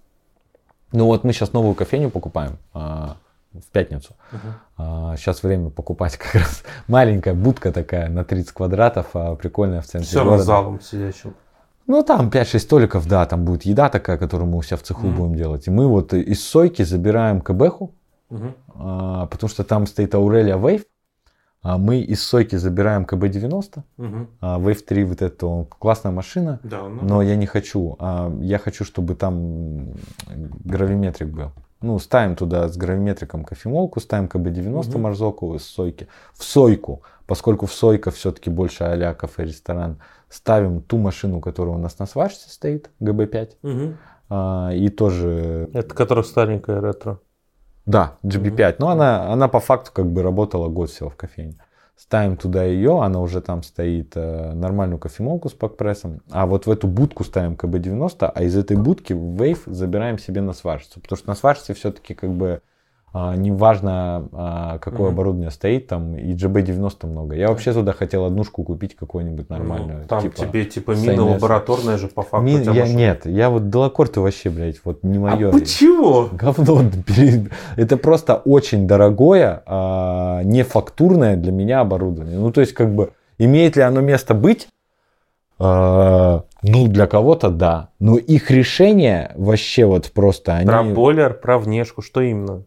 Ну 0.91 1.05
вот 1.05 1.23
мы 1.23 1.31
сейчас 1.31 1.53
новую 1.53 1.75
кофейню 1.75 2.09
покупаем. 2.09 2.57
В 3.53 3.71
пятницу. 3.71 4.15
Uh-huh. 4.31 4.37
А, 4.77 5.17
сейчас 5.17 5.41
время 5.41 5.71
покупать 5.71 6.17
как 6.17 6.35
раз 6.35 6.63
маленькая 6.87 7.33
будка 7.33 7.71
такая 7.71 8.07
на 8.07 8.23
30 8.23 8.51
квадратов, 8.51 9.07
а, 9.15 9.35
прикольная 9.35 9.81
в 9.81 9.85
центре 9.85 10.07
Все 10.07 10.23
города. 10.23 10.43
залом 10.43 10.81
сидящим. 10.81 11.33
Ну, 11.87 12.03
там 12.03 12.29
5-6 12.29 12.59
столиков, 12.59 13.07
да, 13.07 13.25
там 13.25 13.45
будет 13.45 13.63
еда 13.63 13.89
такая, 13.89 14.19
которую 14.19 14.51
мы 14.51 14.59
у 14.59 14.61
себя 14.61 14.77
в 14.77 14.83
цеху 14.83 15.07
mm 15.07 15.15
будем 15.15 15.35
делать. 15.35 15.65
И 15.65 15.71
мы 15.71 15.87
вот 15.87 16.13
из 16.13 16.43
сойки 16.43 16.83
забираем 16.83 17.41
КБХу, 17.41 17.91
uh-huh. 18.29 18.53
а, 18.75 19.25
потому 19.25 19.49
что 19.49 19.63
там 19.63 19.87
стоит 19.87 20.13
Аурелия 20.13 20.55
Wave. 20.55 20.85
А 21.61 21.77
мы 21.77 21.99
из 21.99 22.23
сойки 22.23 22.55
забираем 22.55 23.03
КБ-90, 23.03 23.83
uh-huh. 23.97 24.27
а 24.39 24.59
Wave 24.59 24.81
3 24.81 25.03
вот 25.03 25.21
это 25.21 25.65
классная 25.77 26.13
машина, 26.13 26.61
да, 26.63 26.83
ну, 26.83 27.01
но 27.01 27.21
я 27.21 27.35
не 27.35 27.47
хочу. 27.47 27.97
А, 27.99 28.31
я 28.39 28.59
хочу, 28.59 28.85
чтобы 28.85 29.15
там 29.15 29.87
гравиметрик 30.63 31.27
был. 31.27 31.51
Ну, 31.81 31.97
ставим 31.99 32.35
туда 32.35 32.67
с 32.67 32.75
гравиметриком 32.75 33.45
кофемолку, 33.45 33.99
ставим 33.99 34.27
КБ-90 34.27 34.89
угу. 34.89 34.99
морзоку 34.99 35.55
из 35.55 35.63
сойки. 35.63 36.07
В 36.33 36.43
сойку, 36.43 37.03
поскольку 37.25 37.67
в 37.67 37.73
сойка 37.73 38.11
все-таки 38.11 38.49
больше 38.49 38.83
а-ля 38.83 39.13
кафе-ресторан, 39.13 40.01
ставим 40.29 40.81
ту 40.81 40.97
машину, 40.97 41.39
которая 41.39 41.75
у 41.75 41.79
нас 41.79 41.97
на 41.99 42.05
сварщице 42.05 42.49
стоит, 42.49 42.89
ГБ-5. 42.99 43.51
Угу. 43.63 43.97
А, 44.29 44.71
и 44.73 44.89
тоже... 44.89 45.69
Это 45.73 45.95
которая 45.95 46.23
старенькая 46.23 46.81
ретро. 46.81 47.19
Да, 47.85 48.17
GB5. 48.23 48.71
Угу. 48.71 48.75
Но 48.79 48.89
она, 48.89 49.31
она 49.31 49.47
по 49.47 49.59
факту 49.59 49.91
как 49.93 50.05
бы 50.05 50.21
работала 50.21 50.67
год 50.67 50.89
всего 50.89 51.09
в 51.09 51.15
кофейне 51.15 51.57
ставим 51.99 52.37
туда 52.37 52.63
ее, 52.63 53.01
она 53.01 53.19
уже 53.19 53.41
там 53.41 53.61
стоит, 53.61 54.13
э, 54.15 54.53
нормальную 54.53 54.99
кофемолку 54.99 55.49
с 55.49 55.53
пакпрессом, 55.53 56.21
а 56.31 56.45
вот 56.45 56.65
в 56.65 56.71
эту 56.71 56.87
будку 56.87 57.25
ставим 57.25 57.55
КБ-90, 57.55 58.31
а 58.33 58.43
из 58.43 58.55
этой 58.55 58.77
будки 58.77 59.11
в 59.11 59.35
Wave 59.35 59.59
забираем 59.65 60.17
себе 60.17 60.39
на 60.39 60.53
сварщицу, 60.53 61.01
потому 61.01 61.17
что 61.17 61.27
на 61.27 61.35
сварщице 61.35 61.73
все-таки 61.73 62.13
как 62.13 62.31
бы 62.31 62.61
неважно, 63.13 64.29
а, 64.33 64.77
какое 64.77 65.07
mm-hmm. 65.07 65.13
оборудование 65.13 65.51
стоит, 65.51 65.87
там 65.87 66.15
и 66.15 66.33
GB90 66.33 67.07
много. 67.07 67.35
Я 67.35 67.47
вообще 67.47 67.73
туда 67.73 67.91
хотел 67.91 68.25
однушку 68.25 68.63
купить 68.63 68.95
какую-нибудь 68.95 69.49
нормальную. 69.49 70.01
Ну, 70.01 70.07
там 70.07 70.21
типа, 70.21 70.35
тебе 70.35 70.65
типа 70.65 70.91
мина 70.91 71.25
лабораторная 71.25 71.97
же 71.97 72.07
по 72.07 72.21
факту. 72.21 72.45
Мин, 72.45 72.71
я, 72.71 72.87
нет, 72.87 73.25
я 73.25 73.49
вот 73.49 73.69
Делакорты 73.69 74.21
вообще, 74.21 74.51
блядь, 74.51 74.81
вот 74.83 75.03
не 75.03 75.17
мое. 75.17 75.49
А 75.49 75.51
почему? 75.51 76.27
Говно. 76.31 76.83
Это 77.75 77.97
просто 77.97 78.35
очень 78.35 78.87
дорогое, 78.87 79.63
а, 79.65 80.43
не 80.43 80.63
фактурное 80.63 81.35
для 81.35 81.51
меня 81.51 81.79
оборудование. 81.79 82.37
Ну, 82.37 82.51
то 82.51 82.61
есть, 82.61 82.73
как 82.73 82.93
бы, 82.93 83.11
имеет 83.39 83.75
ли 83.75 83.81
оно 83.81 84.01
место 84.01 84.35
быть? 84.35 84.67
А, 85.57 86.43
ну, 86.61 86.87
для 86.87 87.07
кого-то 87.07 87.49
да. 87.49 87.89
Но 87.99 88.17
их 88.17 88.51
решение 88.51 89.31
вообще 89.35 89.85
вот 89.85 90.11
просто... 90.13 90.55
Они... 90.55 90.67
Про 90.67 90.83
бойлер, 90.83 91.33
про 91.33 91.57
внешку, 91.57 92.01
что 92.01 92.21
именно? 92.21 92.63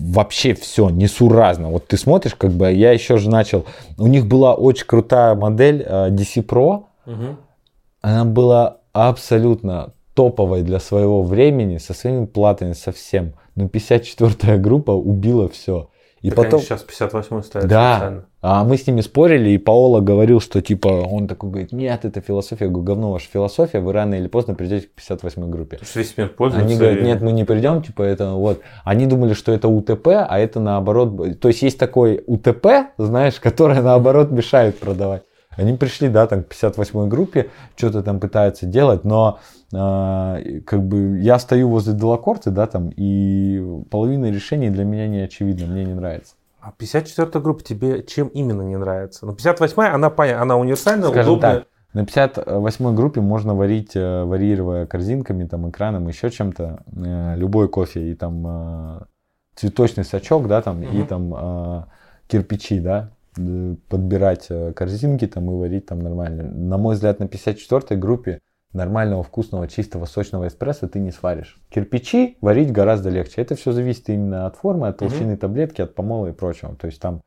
Вообще 0.00 0.54
все 0.54 0.88
несуразно. 0.88 1.68
Вот 1.68 1.86
ты 1.86 1.96
смотришь, 1.96 2.34
как 2.34 2.50
бы 2.52 2.72
я 2.72 2.92
еще 2.92 3.18
же 3.18 3.28
начал. 3.28 3.66
У 3.98 4.06
них 4.06 4.26
была 4.26 4.54
очень 4.54 4.86
крутая 4.86 5.34
модель 5.34 5.84
э, 5.86 6.08
DC 6.10 6.44
Pro. 6.44 6.84
Угу. 7.06 7.36
Она 8.00 8.24
была 8.24 8.78
абсолютно 8.92 9.92
топовой 10.14 10.62
для 10.62 10.80
своего 10.80 11.22
времени, 11.22 11.78
со 11.78 11.94
своими 11.94 12.26
платами, 12.26 12.72
совсем. 12.72 13.34
Но 13.54 13.66
54-я 13.66 14.56
группа 14.56 14.92
убила 14.92 15.48
все. 15.48 15.90
И 16.22 16.30
так 16.30 16.44
потом... 16.44 16.60
сейчас 16.60 16.82
58 16.82 17.42
стоят 17.42 17.68
Да, 17.68 17.96
специально. 17.96 18.24
А 18.42 18.64
мы 18.64 18.78
с 18.78 18.86
ними 18.86 19.02
спорили, 19.02 19.50
и 19.50 19.58
Паола 19.58 20.00
говорил, 20.00 20.40
что 20.40 20.62
типа, 20.62 20.88
он 20.88 21.28
такой 21.28 21.50
говорит, 21.50 21.72
нет, 21.72 22.06
это 22.06 22.22
философия. 22.22 22.64
Я 22.64 22.70
говорю, 22.70 22.86
говно 22.86 23.12
ваша 23.12 23.28
философия, 23.28 23.80
вы 23.80 23.92
рано 23.92 24.14
или 24.14 24.28
поздно 24.28 24.54
придете 24.54 24.86
к 24.86 24.92
58 24.92 25.50
группе. 25.50 25.78
Весь 25.94 26.16
мир 26.16 26.28
пользуется. 26.28 26.66
Они 26.66 26.76
говорят, 26.78 27.02
нет, 27.02 27.20
мы 27.20 27.32
не 27.32 27.44
придем, 27.44 27.82
типа, 27.82 28.02
это 28.02 28.32
вот. 28.32 28.62
Они 28.84 29.06
думали, 29.06 29.34
что 29.34 29.52
это 29.52 29.68
УТП, 29.68 30.08
а 30.08 30.38
это 30.38 30.58
наоборот. 30.58 31.38
То 31.40 31.48
есть 31.48 31.60
есть 31.60 31.78
такой 31.78 32.22
УТП, 32.26 32.66
знаешь, 32.96 33.38
который 33.38 33.82
наоборот 33.82 34.30
мешает 34.30 34.78
продавать. 34.78 35.22
Они 35.50 35.76
пришли, 35.76 36.08
да, 36.08 36.26
там, 36.26 36.44
к 36.44 36.52
58-й 36.52 37.08
группе, 37.08 37.50
что-то 37.76 38.02
там 38.02 38.20
пытаются 38.20 38.64
делать, 38.64 39.04
но 39.04 39.40
э, 39.72 40.60
как 40.64 40.82
бы 40.82 41.18
я 41.20 41.38
стою 41.38 41.68
возле 41.68 41.92
Делакорты, 41.92 42.50
да, 42.50 42.66
там, 42.66 42.90
и 42.96 43.60
половина 43.90 44.30
решений 44.30 44.70
для 44.70 44.84
меня 44.84 45.08
не 45.08 45.20
очевидна, 45.20 45.66
мне 45.66 45.84
не 45.84 45.94
нравится. 45.94 46.34
А 46.60 46.72
54-я 46.78 47.40
группа 47.40 47.62
тебе 47.62 48.02
чем 48.02 48.28
именно 48.28 48.62
не 48.62 48.76
нравится? 48.76 49.26
Ну, 49.26 49.32
58-я, 49.32 49.94
она, 49.94 50.12
она 50.40 50.56
универсальная, 50.56 51.08
Скажем 51.08 51.32
удобная. 51.34 51.60
Так, 51.60 51.68
на 51.92 52.04
58 52.04 52.94
группе 52.94 53.20
можно 53.20 53.54
варить, 53.54 53.96
э, 53.96 54.24
варьируя 54.24 54.86
корзинками, 54.86 55.44
там, 55.44 55.68
экраном, 55.70 56.06
еще 56.06 56.30
чем-то, 56.30 56.84
э, 56.94 57.36
любой 57.36 57.68
кофе, 57.68 58.12
и 58.12 58.14
там 58.14 58.44
э, 58.46 59.00
цветочный 59.56 60.04
сачок, 60.04 60.46
да, 60.46 60.62
там, 60.62 60.82
угу. 60.82 60.96
и 60.96 61.02
там 61.02 61.86
кирпичи, 62.28 62.78
да, 62.78 63.10
подбирать 63.88 64.48
корзинки 64.76 65.26
там 65.26 65.50
и 65.50 65.54
варить 65.54 65.86
там 65.86 66.00
нормально. 66.00 66.44
На 66.44 66.78
мой 66.78 66.94
взгляд, 66.94 67.18
на 67.18 67.24
54-й 67.24 67.96
группе 67.96 68.40
нормального, 68.72 69.22
вкусного, 69.22 69.68
чистого, 69.68 70.04
сочного 70.04 70.46
эспрессо 70.46 70.88
ты 70.88 71.00
не 71.00 71.10
сваришь. 71.10 71.60
Кирпичи 71.70 72.38
варить 72.40 72.72
гораздо 72.72 73.10
легче. 73.10 73.40
Это 73.42 73.54
все 73.54 73.72
зависит 73.72 74.08
именно 74.08 74.46
от 74.46 74.56
формы, 74.56 74.88
от 74.88 74.98
толщины 74.98 75.32
mm-hmm. 75.32 75.36
таблетки, 75.36 75.82
от 75.82 75.94
помола 75.94 76.28
и 76.28 76.32
прочего. 76.32 76.74
То 76.76 76.86
есть 76.86 77.00
там 77.00 77.22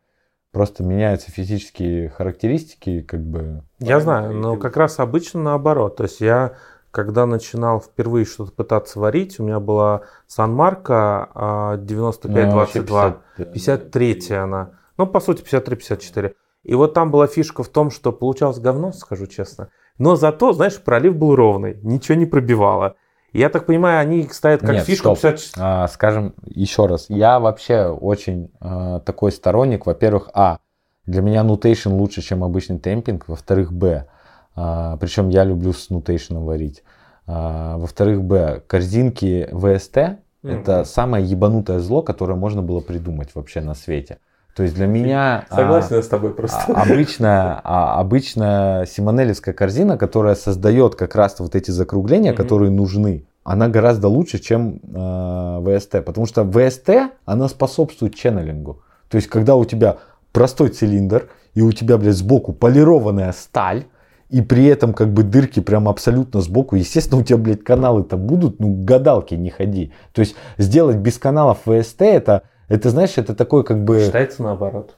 просто 0.52 0.84
меняются 0.84 1.32
физические 1.32 2.10
характеристики, 2.10 3.02
как 3.02 3.22
бы. 3.22 3.64
Я 3.80 4.00
знаю, 4.00 4.34
но 4.34 4.58
как 4.58 4.78
раз 4.78 5.00
обычно 5.00 5.42
наоборот. 5.42 5.98
То 5.98 6.04
есть 6.04 6.22
я 6.22 6.54
когда 6.94 7.26
начинал 7.26 7.80
впервые 7.82 8.24
что-то 8.24 8.52
пытаться 8.52 9.00
варить, 9.00 9.40
у 9.40 9.44
меня 9.44 9.60
была 9.60 10.04
Санмарка 10.28 11.80
9522, 11.80 13.22
53 13.38 14.32
она. 14.36 14.74
Ну, 14.98 15.08
по 15.08 15.20
сути, 15.20 15.44
53-54. 15.44 16.36
И 16.62 16.76
вот 16.76 16.94
там 16.94 17.10
была 17.10 17.26
фишка 17.26 17.64
в 17.64 17.70
том, 17.70 17.90
что 17.90 18.12
получалось 18.12 18.60
говно, 18.60 18.92
скажу 18.92 19.26
честно. 19.26 19.70
Но 19.98 20.16
зато, 20.16 20.54
знаешь, 20.54 20.82
пролив 20.82 21.16
был 21.16 21.36
ровный, 21.36 21.78
ничего 21.84 22.18
не 22.18 22.26
пробивало. 22.26 22.96
Я 23.32 23.50
так 23.50 23.66
понимаю, 23.66 24.00
они 24.00 24.20
их 24.20 24.34
ставят 24.34 24.62
как 24.62 24.72
Нет, 24.72 24.86
фишку. 24.86 25.16
Стоп. 25.16 25.32
50... 25.32 25.54
А, 25.58 25.88
скажем 25.88 26.36
еще 26.46 26.86
раз, 26.86 27.08
я 27.10 27.40
вообще 27.40 27.88
очень 27.88 28.52
а, 28.60 29.00
такой 29.00 29.32
сторонник. 29.32 29.88
Во-первых, 29.88 30.30
а, 30.34 30.60
для 31.06 31.22
меня 31.22 31.44
нутейшн 31.44 31.90
лучше, 31.90 32.22
чем 32.22 32.44
обычный 32.44 32.80
темпинг. 32.80 33.28
Во-вторых, 33.28 33.74
б, 33.74 34.08
а, 34.56 34.98
причем 34.98 35.30
я 35.30 35.44
люблю 35.44 35.74
с 35.74 35.90
нутейшном 35.90 36.46
варить. 36.46 36.84
А, 37.26 37.78
во-вторых, 37.78 38.24
б, 38.24 38.62
корзинки 38.68 39.48
ВСТ 39.52 39.98
mm-hmm. 39.98 40.18
это 40.44 40.86
самое 40.86 41.26
ебанутое 41.26 41.80
зло, 41.80 42.04
которое 42.04 42.36
можно 42.36 42.62
было 42.62 42.82
придумать 42.82 43.34
вообще 43.34 43.62
на 43.62 43.74
свете. 43.74 44.20
То 44.56 44.64
есть 44.64 44.76
для 44.76 44.86
меня... 44.86 45.46
Согласен 45.50 45.98
а, 45.98 46.04
с 46.04 46.08
тобой 46.08 46.34
просто. 46.34 46.74
А, 46.74 46.84
обычная, 46.84 47.62
а, 47.64 48.00
обычная 48.00 48.86
симонелевская 48.86 49.54
корзина, 49.54 49.98
которая 49.98 50.36
создает 50.36 50.96
как 50.96 51.16
раз 51.16 51.40
вот 51.40 51.56
эти 51.56 51.72
закругления, 51.72 52.34
mm-hmm. 52.34 52.36
которые 52.36 52.72
нужны, 52.72 53.26
она 53.44 53.68
гораздо 53.68 54.08
лучше, 54.08 54.40
чем 54.40 54.80
э, 54.84 55.78
ВСТ. 55.80 56.06
Потому 56.06 56.26
что 56.26 56.46
ВСТ, 56.46 57.12
она 57.26 57.50
способствует 57.50 58.16
ченнелингу. 58.16 58.82
То 59.10 59.18
есть 59.18 59.28
когда 59.28 59.56
у 59.56 59.66
тебя 59.66 59.98
простой 60.32 60.70
цилиндр, 60.70 61.30
и 61.54 61.62
у 61.62 61.72
тебя, 61.72 61.98
блядь, 61.98 62.16
сбоку 62.16 62.54
полированная 62.54 63.32
сталь, 63.32 63.86
и 64.30 64.42
при 64.42 64.66
этом 64.66 64.94
как 64.94 65.14
бы 65.14 65.24
дырки 65.24 65.60
прям 65.60 65.88
абсолютно 65.88 66.42
сбоку. 66.42 66.76
Естественно, 66.76 67.22
у 67.22 67.24
тебя, 67.24 67.38
блядь, 67.38 67.64
каналы-то 67.64 68.18
будут, 68.18 68.60
ну, 68.60 68.74
гадалки 68.84 69.36
не 69.36 69.52
ходи. 69.52 69.94
То 70.12 70.22
есть 70.22 70.36
сделать 70.58 70.98
без 70.98 71.20
каналов 71.20 71.60
ВСТ 71.66 72.02
это 72.02 72.44
это, 72.68 72.90
знаешь, 72.90 73.18
это 73.18 73.36
такой 73.36 73.64
как 73.64 73.84
бы... 73.84 74.02
Считается 74.02 74.44
наоборот. 74.44 74.96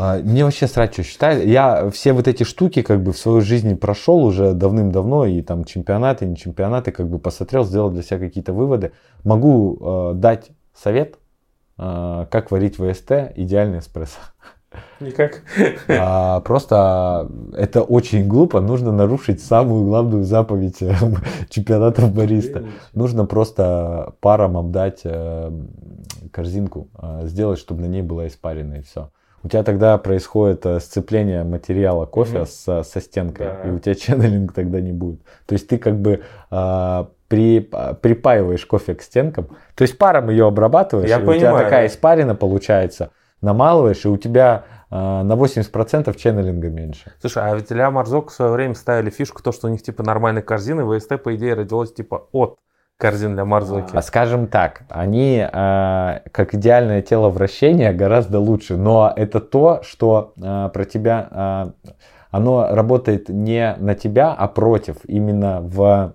А, 0.00 0.18
мне 0.18 0.44
вообще 0.44 0.68
срать, 0.68 0.92
что 0.92 1.02
считаю. 1.02 1.48
Я 1.48 1.90
все 1.90 2.12
вот 2.12 2.28
эти 2.28 2.44
штуки 2.44 2.82
как 2.82 3.02
бы 3.02 3.12
в 3.12 3.18
свою 3.18 3.40
жизни 3.40 3.74
прошел 3.74 4.24
уже 4.24 4.52
давным-давно, 4.52 5.26
и 5.26 5.42
там 5.42 5.64
чемпионаты, 5.64 6.24
не 6.24 6.36
чемпионаты, 6.36 6.92
как 6.92 7.08
бы 7.08 7.18
посмотрел, 7.18 7.64
сделал 7.64 7.90
для 7.90 8.02
себя 8.02 8.20
какие-то 8.20 8.52
выводы. 8.52 8.92
Могу 9.24 9.76
э, 9.80 10.12
дать 10.14 10.50
совет, 10.72 11.18
э, 11.78 12.26
как 12.30 12.52
варить 12.52 12.76
ВСТ 12.76 13.32
идеальный 13.34 13.80
эспрессо. 13.80 14.20
Никак. 15.00 15.42
А, 15.88 16.40
просто 16.40 17.30
это 17.56 17.82
очень 17.82 18.26
глупо. 18.26 18.60
Нужно 18.60 18.92
нарушить 18.92 19.42
самую 19.42 19.84
главную 19.84 20.24
заповедь 20.24 20.82
э, 20.82 20.94
чемпионатов 21.48 22.12
бариста. 22.12 22.64
Нужно 22.94 23.24
просто 23.24 24.14
паром 24.20 24.56
обдать 24.56 25.00
э, 25.04 25.50
корзинку, 26.32 26.88
э, 27.00 27.22
сделать, 27.24 27.58
чтобы 27.58 27.82
на 27.82 27.86
ней 27.86 28.02
была 28.02 28.26
испарена 28.26 28.74
и 28.74 28.82
все 28.82 29.10
у 29.42 29.48
тебя 29.48 29.62
тогда 29.62 29.98
происходит 29.98 30.66
э, 30.66 30.80
сцепление 30.80 31.44
материала 31.44 32.06
кофе 32.06 32.38
mm-hmm. 32.38 32.46
со, 32.46 32.82
со 32.82 33.00
стенкой, 33.00 33.46
да. 33.46 33.68
и 33.68 33.72
у 33.72 33.78
тебя 33.78 33.94
ченнелинг 33.94 34.52
тогда 34.52 34.80
не 34.80 34.92
будет. 34.92 35.20
То 35.46 35.54
есть 35.54 35.68
ты 35.68 35.78
как 35.78 35.98
бы 35.98 36.22
а, 36.50 37.08
при, 37.28 37.68
а, 37.72 37.94
припаиваешь 37.94 38.66
кофе 38.66 38.94
к 38.94 39.02
стенкам, 39.02 39.48
то 39.74 39.82
есть 39.82 39.96
паром 39.96 40.30
ее 40.30 40.46
обрабатываешь, 40.46 41.08
Я 41.08 41.16
и 41.16 41.20
понимаю, 41.20 41.36
у 41.36 41.40
тебя 41.40 41.52
такая 41.52 41.82
да. 41.82 41.86
испарина 41.86 42.34
получается, 42.34 43.10
намалываешь, 43.40 44.04
и 44.04 44.08
у 44.08 44.16
тебя 44.16 44.64
а, 44.90 45.22
на 45.22 45.34
80% 45.34 46.16
ченнелинга 46.16 46.68
меньше. 46.70 47.12
Слушай, 47.20 47.44
а 47.44 47.54
ведь 47.54 47.70
Ля 47.70 47.90
Марзок 47.90 48.30
в 48.30 48.34
свое 48.34 48.50
время 48.52 48.74
ставили 48.74 49.10
фишку, 49.10 49.42
то, 49.42 49.52
что 49.52 49.68
у 49.68 49.70
них 49.70 49.82
типа 49.82 50.02
нормальные 50.02 50.42
корзины, 50.42 50.98
ВСТ, 50.98 51.22
по 51.22 51.34
идее, 51.34 51.54
родилось 51.54 51.92
типа 51.92 52.28
от 52.32 52.58
корзин 52.96 53.34
для 53.34 53.44
Марзуки? 53.44 53.90
А 53.94 54.02
скажем 54.02 54.46
так, 54.46 54.82
они 54.88 55.38
э, 55.38 56.20
как 56.32 56.54
идеальное 56.54 57.02
тело 57.02 57.28
вращения 57.28 57.92
гораздо 57.92 58.40
лучше, 58.40 58.76
но 58.76 59.12
это 59.14 59.40
то, 59.40 59.80
что 59.82 60.32
э, 60.36 60.70
про 60.72 60.84
тебя, 60.84 61.74
э, 61.84 61.90
оно 62.30 62.68
работает 62.70 63.28
не 63.28 63.76
на 63.78 63.94
тебя, 63.94 64.32
а 64.32 64.48
против, 64.48 64.96
именно 65.04 65.60
в 65.60 66.14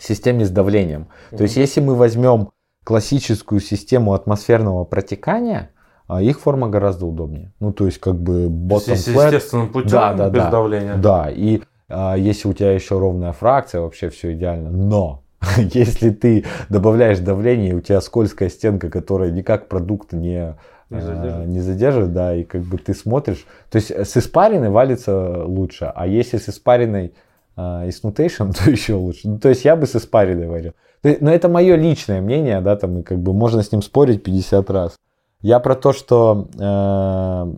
системе 0.00 0.44
с 0.44 0.50
давлением. 0.50 1.08
Mm-hmm. 1.30 1.36
То 1.36 1.42
есть 1.44 1.56
если 1.56 1.80
мы 1.80 1.94
возьмем 1.94 2.50
классическую 2.84 3.60
систему 3.60 4.12
атмосферного 4.12 4.84
протекания, 4.84 5.70
их 6.08 6.40
форма 6.40 6.68
гораздо 6.68 7.06
удобнее. 7.06 7.52
Ну, 7.60 7.72
то 7.72 7.86
есть, 7.86 7.98
как 7.98 8.16
бы 8.16 8.46
bottom 8.46 8.94
flat. 8.94 9.24
естественным 9.26 9.70
путем, 9.70 9.90
да, 9.90 10.14
да, 10.14 10.30
без 10.30 10.42
да, 10.42 10.50
давления. 10.50 10.96
Да, 10.96 11.30
и 11.30 11.62
а, 11.88 12.14
если 12.14 12.48
у 12.48 12.52
тебя 12.52 12.72
еще 12.72 12.98
ровная 12.98 13.32
фракция, 13.32 13.80
вообще 13.80 14.10
все 14.10 14.32
идеально. 14.34 14.70
Но 14.70 15.24
Если 15.56 16.10
ты 16.10 16.44
добавляешь 16.68 17.18
давление, 17.18 17.74
у 17.74 17.80
тебя 17.80 18.00
скользкая 18.00 18.48
стенка, 18.48 18.90
которая 18.90 19.30
никак 19.30 19.68
продукт 19.68 20.12
не, 20.12 20.56
не, 20.90 21.00
задержит. 21.00 21.46
не 21.46 21.60
задержит, 21.60 22.12
да, 22.12 22.34
и 22.34 22.44
как 22.44 22.62
бы 22.62 22.78
ты 22.78 22.94
смотришь. 22.94 23.46
То 23.70 23.76
есть 23.76 23.90
с 23.90 24.16
испариной 24.16 24.70
валится 24.70 25.44
лучше, 25.44 25.92
а 25.94 26.06
если 26.06 26.38
с 26.38 26.48
испариной 26.48 27.14
и 27.56 27.90
с 27.90 28.02
нутейшн, 28.02 28.50
то 28.64 28.70
еще 28.70 28.94
лучше. 28.94 29.28
Ну, 29.28 29.38
то 29.38 29.48
есть 29.48 29.64
я 29.64 29.76
бы 29.76 29.86
с 29.86 29.96
испариной 29.96 30.48
варил. 30.48 30.72
Но 31.02 31.32
это 31.32 31.48
мое 31.48 31.76
личное 31.76 32.22
мнение, 32.22 32.60
да, 32.62 32.76
там, 32.76 33.00
и 33.00 33.02
как 33.02 33.18
бы 33.18 33.34
можно 33.34 33.62
с 33.62 33.70
ним 33.70 33.82
спорить 33.82 34.22
50 34.22 34.70
раз. 34.70 34.96
Я 35.44 35.60
про 35.60 35.74
то, 35.74 35.92
что 35.92 36.48
э, 36.58 37.52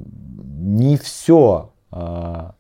не 0.59 0.97
все, 0.97 1.71
э, 1.93 2.51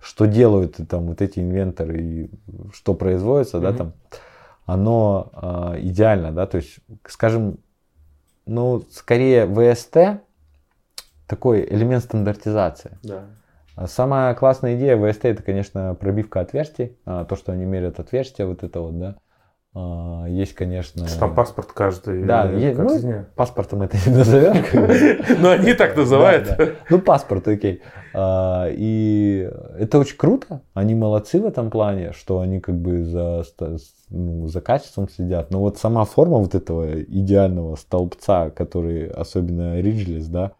что 0.00 0.26
делают 0.26 0.76
там 0.88 1.08
вот 1.08 1.20
эти 1.20 1.40
инвенторы 1.40 2.00
и 2.00 2.30
что 2.72 2.94
производится, 2.94 3.56
mm-hmm. 3.56 3.60
да, 3.60 3.72
там, 3.72 3.92
оно 4.64 5.32
э, 5.74 5.80
идеально, 5.80 6.30
да, 6.30 6.46
то 6.46 6.58
есть, 6.58 6.76
скажем, 7.04 7.58
ну, 8.46 8.84
скорее 8.92 9.44
ВСТ 9.48 10.22
такой 11.26 11.66
элемент 11.68 12.04
стандартизации. 12.04 12.96
Да. 13.02 13.24
А 13.74 13.88
самая 13.88 14.36
классная 14.36 14.76
идея 14.76 14.96
ВСТ 14.96 15.24
это, 15.24 15.42
конечно, 15.42 15.96
пробивка 15.96 16.38
отверстий, 16.38 16.96
а, 17.06 17.24
то, 17.24 17.34
что 17.34 17.50
они 17.50 17.64
меряют 17.64 17.98
отверстия, 17.98 18.46
вот 18.46 18.62
это 18.62 18.80
вот, 18.80 19.00
да. 19.00 19.16
А, 19.76 20.26
есть, 20.28 20.54
конечно... 20.54 21.08
Что 21.08 21.18
там 21.18 21.34
паспорт 21.34 21.72
каждый. 21.72 22.22
Да, 22.22 22.48
есть, 22.48 22.78
ну, 22.78 23.24
паспортом 23.34 23.82
это 23.82 23.96
не 24.06 24.16
назовешь. 24.16 25.38
Но 25.40 25.50
они 25.50 25.74
так 25.74 25.96
называют. 25.96 26.78
Ну, 26.90 27.00
паспорт, 27.00 27.48
окей. 27.48 27.82
А, 28.14 28.68
и 28.70 29.50
это 29.76 29.98
очень 29.98 30.16
круто. 30.16 30.60
Они 30.74 30.94
молодцы 30.94 31.40
в 31.40 31.46
этом 31.46 31.70
плане, 31.70 32.12
что 32.12 32.38
они 32.38 32.60
как 32.60 32.76
бы 32.76 33.04
за, 33.04 33.42
ну, 34.10 34.46
за 34.46 34.60
качеством 34.60 35.08
следят. 35.08 35.50
Но 35.50 35.58
вот 35.58 35.76
сама 35.76 36.04
форма 36.04 36.38
вот 36.38 36.54
этого 36.54 37.02
идеального 37.02 37.74
столбца, 37.74 38.50
который 38.50 39.08
особенно 39.08 39.80
Ridgeless, 39.80 40.28
да, 40.28 40.52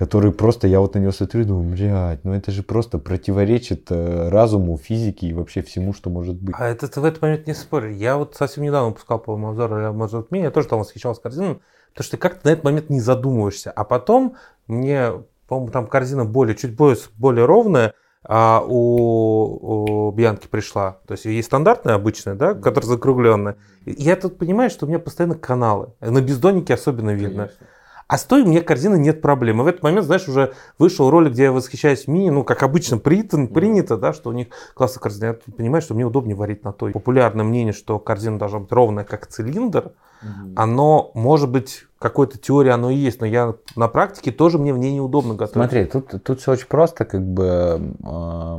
который 0.00 0.32
просто, 0.32 0.66
я 0.66 0.80
вот 0.80 0.94
на 0.94 0.98
него 0.98 1.12
смотрю 1.12 1.42
и 1.42 1.44
думаю, 1.44 1.74
блядь, 1.74 2.24
ну 2.24 2.32
это 2.32 2.50
же 2.50 2.62
просто 2.62 2.96
противоречит 2.96 3.88
э, 3.90 4.30
разуму, 4.30 4.78
физике 4.78 5.26
и 5.26 5.34
вообще 5.34 5.60
всему, 5.60 5.92
что 5.92 6.08
может 6.08 6.36
быть. 6.36 6.56
А 6.58 6.68
это 6.68 6.86
в 6.86 7.04
этот 7.04 7.20
момент 7.20 7.46
не 7.46 7.52
споришь. 7.52 7.96
Я 7.96 8.16
вот 8.16 8.34
совсем 8.34 8.64
недавно 8.64 8.88
выпускал 8.88 9.18
по 9.18 9.34
обзор 9.34 9.70
Amazon 9.70 10.26
Mini, 10.30 10.44
я 10.44 10.50
тоже 10.50 10.68
там 10.68 10.78
восхищался 10.78 11.20
корзиной, 11.20 11.60
потому 11.90 12.04
что 12.04 12.12
ты 12.12 12.16
как-то 12.16 12.46
на 12.46 12.52
этот 12.52 12.64
момент 12.64 12.88
не 12.88 12.98
задумываешься. 12.98 13.70
А 13.72 13.84
потом 13.84 14.36
мне, 14.68 15.12
по-моему, 15.46 15.70
там 15.70 15.86
корзина 15.86 16.24
более, 16.24 16.56
чуть 16.56 16.74
более, 16.74 16.96
более 17.18 17.44
ровная, 17.44 17.92
а 18.24 18.64
у, 18.66 20.06
у 20.06 20.12
Бьянки 20.12 20.46
пришла. 20.46 21.00
То 21.06 21.12
есть 21.12 21.26
есть 21.26 21.48
стандартная 21.48 21.96
обычная, 21.96 22.36
да, 22.36 22.54
которая 22.54 22.88
закругленная. 22.88 23.56
И 23.84 24.02
я 24.02 24.16
тут 24.16 24.38
понимаю, 24.38 24.70
что 24.70 24.86
у 24.86 24.88
меня 24.88 24.98
постоянно 24.98 25.34
каналы. 25.34 25.92
На 26.00 26.22
бездоннике 26.22 26.72
особенно 26.72 27.10
видно. 27.10 27.48
Конечно. 27.48 27.66
А 28.10 28.18
с 28.18 28.24
той 28.24 28.42
мне 28.42 28.60
корзины 28.60 28.98
нет 28.98 29.22
проблем. 29.22 29.60
И 29.60 29.64
в 29.64 29.68
этот 29.68 29.84
момент, 29.84 30.04
знаешь, 30.04 30.26
уже 30.26 30.52
вышел 30.80 31.08
ролик, 31.10 31.30
где 31.30 31.44
я 31.44 31.52
восхищаюсь 31.52 32.08
мини, 32.08 32.30
ну, 32.30 32.42
как 32.42 32.64
обычно 32.64 32.98
принято, 32.98 33.46
принято 33.46 33.96
да, 33.96 34.12
что 34.12 34.30
у 34.30 34.32
них 34.32 34.48
классная 34.74 35.00
корзина. 35.00 35.26
Я 35.26 35.52
понимаю, 35.56 35.80
что 35.80 35.94
мне 35.94 36.04
удобнее 36.04 36.34
варить 36.34 36.64
на 36.64 36.72
той. 36.72 36.90
Популярное 36.90 37.44
мнение, 37.44 37.72
что 37.72 38.00
корзина 38.00 38.36
должна 38.36 38.58
быть 38.58 38.72
ровная, 38.72 39.04
как 39.04 39.28
цилиндр, 39.28 39.92
угу. 40.22 40.52
оно, 40.56 41.12
может 41.14 41.52
быть, 41.52 41.84
какой-то 42.00 42.36
теории 42.36 42.70
оно 42.70 42.90
и 42.90 42.96
есть, 42.96 43.20
но 43.20 43.28
я 43.28 43.54
на 43.76 43.86
практике 43.86 44.32
тоже 44.32 44.58
мне 44.58 44.74
в 44.74 44.78
ней 44.78 44.92
неудобно 44.92 45.34
готовить. 45.34 45.70
Смотри, 45.70 45.84
тут, 45.84 46.24
тут 46.24 46.40
все 46.40 46.50
очень 46.50 46.66
просто, 46.66 47.04
как 47.04 47.24
бы 47.24 47.94
э, 48.04 48.58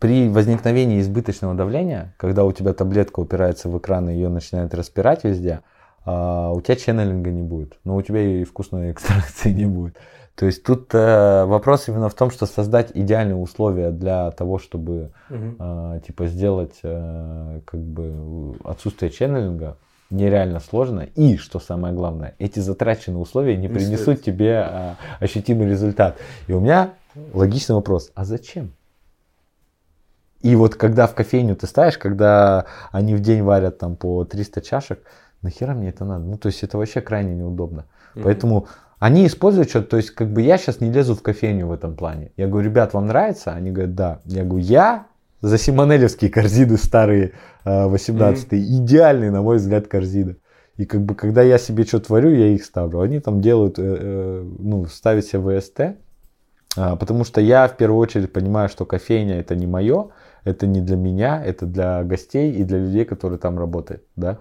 при 0.00 0.28
возникновении 0.28 1.00
избыточного 1.00 1.54
давления, 1.54 2.12
когда 2.16 2.44
у 2.44 2.50
тебя 2.50 2.72
таблетка 2.72 3.20
упирается 3.20 3.68
в 3.68 3.78
экран 3.78 4.08
и 4.08 4.14
ее 4.14 4.30
начинает 4.30 4.74
распирать 4.74 5.22
везде, 5.22 5.60
а, 6.04 6.52
у 6.52 6.60
тебя 6.60 6.76
ченнелинга 6.76 7.30
не 7.30 7.42
будет, 7.42 7.78
но 7.84 7.96
у 7.96 8.02
тебя 8.02 8.20
и 8.20 8.44
вкусной 8.44 8.92
экстракции 8.92 9.50
не 9.50 9.66
будет. 9.66 9.96
То 10.34 10.46
есть 10.46 10.62
тут 10.62 10.94
э, 10.94 11.44
вопрос 11.46 11.88
именно 11.88 12.08
в 12.08 12.14
том, 12.14 12.30
что 12.30 12.46
создать 12.46 12.92
идеальные 12.94 13.34
условия 13.34 13.90
для 13.90 14.30
того, 14.30 14.60
чтобы 14.60 15.10
угу. 15.28 15.56
э, 15.58 16.00
типа 16.06 16.28
сделать 16.28 16.78
э, 16.84 17.60
как 17.64 17.80
бы 17.80 18.54
отсутствие 18.62 19.10
ченнелинга 19.10 19.76
нереально 20.10 20.60
сложно. 20.60 21.08
И, 21.16 21.36
что 21.38 21.58
самое 21.58 21.92
главное, 21.92 22.34
эти 22.38 22.60
затраченные 22.60 23.18
условия 23.18 23.56
не 23.56 23.68
принесут 23.68 24.22
тебе 24.22 24.64
э, 24.64 24.94
ощутимый 25.18 25.68
результат. 25.68 26.18
И 26.46 26.52
у 26.52 26.60
меня 26.60 26.90
логичный 27.32 27.74
вопрос, 27.74 28.12
а 28.14 28.24
зачем? 28.24 28.72
И 30.40 30.54
вот 30.54 30.76
когда 30.76 31.08
в 31.08 31.14
кофейню 31.14 31.56
ты 31.56 31.66
ставишь, 31.66 31.98
когда 31.98 32.66
они 32.92 33.16
в 33.16 33.20
день 33.20 33.42
варят 33.42 33.78
там 33.78 33.96
по 33.96 34.24
300 34.24 34.60
чашек, 34.60 35.00
нахера 35.42 35.74
мне 35.74 35.90
это 35.90 36.04
надо? 36.04 36.24
Ну, 36.24 36.36
то 36.36 36.46
есть 36.48 36.62
это 36.62 36.78
вообще 36.78 37.00
крайне 37.00 37.34
неудобно. 37.34 37.86
Mm-hmm. 38.14 38.20
Поэтому 38.24 38.66
они 38.98 39.26
используют 39.26 39.70
что-то, 39.70 39.90
то 39.90 39.96
есть 39.96 40.10
как 40.10 40.28
бы 40.32 40.42
я 40.42 40.58
сейчас 40.58 40.80
не 40.80 40.90
лезу 40.90 41.14
в 41.14 41.22
кофейню 41.22 41.66
в 41.66 41.72
этом 41.72 41.94
плане. 41.94 42.32
Я 42.36 42.48
говорю, 42.48 42.68
ребят, 42.68 42.94
вам 42.94 43.06
нравится? 43.06 43.52
Они 43.52 43.70
говорят, 43.70 43.94
да. 43.94 44.20
Я 44.24 44.44
говорю, 44.44 44.64
я 44.64 45.06
за 45.40 45.58
симонелевские 45.58 46.30
корзины 46.30 46.76
старые 46.76 47.32
18 47.64 48.52
mm-hmm. 48.52 48.56
идеальные, 48.56 49.30
на 49.30 49.42
мой 49.42 49.56
взгляд, 49.56 49.86
корзины. 49.86 50.36
И 50.76 50.84
как 50.84 51.02
бы 51.02 51.14
когда 51.14 51.42
я 51.42 51.58
себе 51.58 51.84
что 51.84 52.00
творю, 52.00 52.30
я 52.30 52.48
их 52.48 52.64
ставлю. 52.64 53.00
Они 53.00 53.18
там 53.18 53.40
делают, 53.40 53.78
э, 53.78 53.82
э, 53.82 54.44
ну, 54.58 54.86
ставят 54.86 55.24
себе 55.24 55.60
ВСТ, 55.60 55.80
а, 56.76 56.94
потому 56.94 57.24
что 57.24 57.40
я 57.40 57.66
в 57.66 57.76
первую 57.76 57.98
очередь 57.98 58.32
понимаю, 58.32 58.68
что 58.68 58.86
кофейня 58.86 59.40
это 59.40 59.56
не 59.56 59.66
мое, 59.66 60.10
это 60.44 60.68
не 60.68 60.80
для 60.80 60.96
меня, 60.96 61.42
это 61.44 61.66
для 61.66 62.04
гостей 62.04 62.52
и 62.52 62.62
для 62.62 62.78
людей, 62.78 63.04
которые 63.04 63.38
там 63.38 63.58
работают, 63.58 64.04
да. 64.14 64.38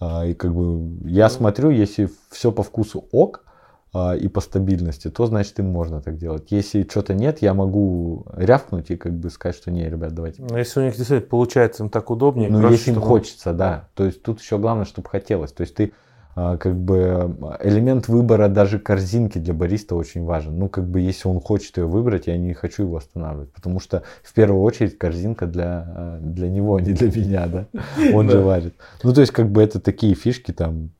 А, 0.00 0.26
и 0.26 0.34
как 0.34 0.54
бы 0.54 1.08
я 1.08 1.28
смотрю, 1.28 1.70
если 1.70 2.08
все 2.30 2.52
по 2.52 2.62
вкусу 2.62 3.06
ок 3.12 3.44
а, 3.92 4.16
и 4.16 4.28
по 4.28 4.40
стабильности, 4.40 5.08
то 5.08 5.26
значит 5.26 5.58
им 5.58 5.66
можно 5.66 6.00
так 6.00 6.16
делать. 6.16 6.50
Если 6.50 6.82
что-то 6.82 7.14
нет, 7.14 7.42
я 7.42 7.54
могу 7.54 8.26
рявкнуть 8.34 8.90
и 8.90 8.96
как 8.96 9.12
бы 9.12 9.30
сказать, 9.30 9.56
что 9.56 9.70
не, 9.70 9.88
ребят, 9.88 10.14
давайте. 10.14 10.42
Но 10.42 10.58
если 10.58 10.80
у 10.80 10.82
них 10.82 10.96
действительно 10.96 11.28
получается 11.28 11.84
им 11.84 11.90
так 11.90 12.10
удобнее. 12.10 12.50
Ну, 12.50 12.68
если 12.70 12.90
им 12.90 13.00
хочется, 13.00 13.52
да. 13.52 13.88
То 13.94 14.04
есть 14.04 14.22
тут 14.22 14.40
еще 14.40 14.58
главное, 14.58 14.84
чтобы 14.84 15.08
хотелось. 15.08 15.52
То 15.52 15.62
есть 15.62 15.74
ты 15.74 15.92
как 16.34 16.74
бы 16.74 17.36
элемент 17.60 18.08
выбора 18.08 18.48
даже 18.48 18.78
корзинки 18.78 19.38
для 19.38 19.54
бариста 19.54 19.94
очень 19.94 20.24
важен. 20.24 20.58
Ну, 20.58 20.68
как 20.68 20.84
бы 20.84 21.00
если 21.00 21.28
он 21.28 21.40
хочет 21.40 21.76
ее 21.78 21.86
выбрать, 21.86 22.26
я 22.26 22.36
не 22.36 22.54
хочу 22.54 22.82
его 22.82 22.96
останавливать. 22.96 23.52
Потому 23.52 23.78
что 23.78 24.02
в 24.22 24.32
первую 24.32 24.62
очередь 24.62 24.98
корзинка 24.98 25.46
для, 25.46 25.84
а, 25.86 26.18
для 26.20 26.48
него, 26.48 26.76
а 26.76 26.80
не 26.80 26.92
для 26.92 27.08
меня, 27.08 27.46
да. 27.46 27.66
Он 28.12 28.28
же 28.28 28.40
варит. 28.40 28.74
Ну, 29.02 29.12
то 29.12 29.20
есть, 29.20 29.32
как 29.32 29.48
бы 29.48 29.62
это 29.62 29.80
такие 29.80 30.14
фишки 30.14 30.52
там. 30.52 30.90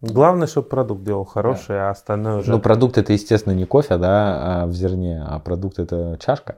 Главное, 0.00 0.46
чтобы 0.46 0.68
продукт 0.68 1.02
делал 1.02 1.24
хороший, 1.24 1.70
да. 1.70 1.88
а 1.88 1.90
остальное 1.90 2.36
уже... 2.36 2.52
Ну, 2.52 2.60
продукт 2.60 2.98
это, 2.98 3.12
естественно, 3.12 3.52
не 3.52 3.64
кофе, 3.64 3.96
да, 3.96 4.62
а 4.62 4.66
в 4.66 4.72
зерне, 4.72 5.24
а 5.26 5.40
продукт 5.40 5.78
это 5.78 6.16
чашка. 6.20 6.56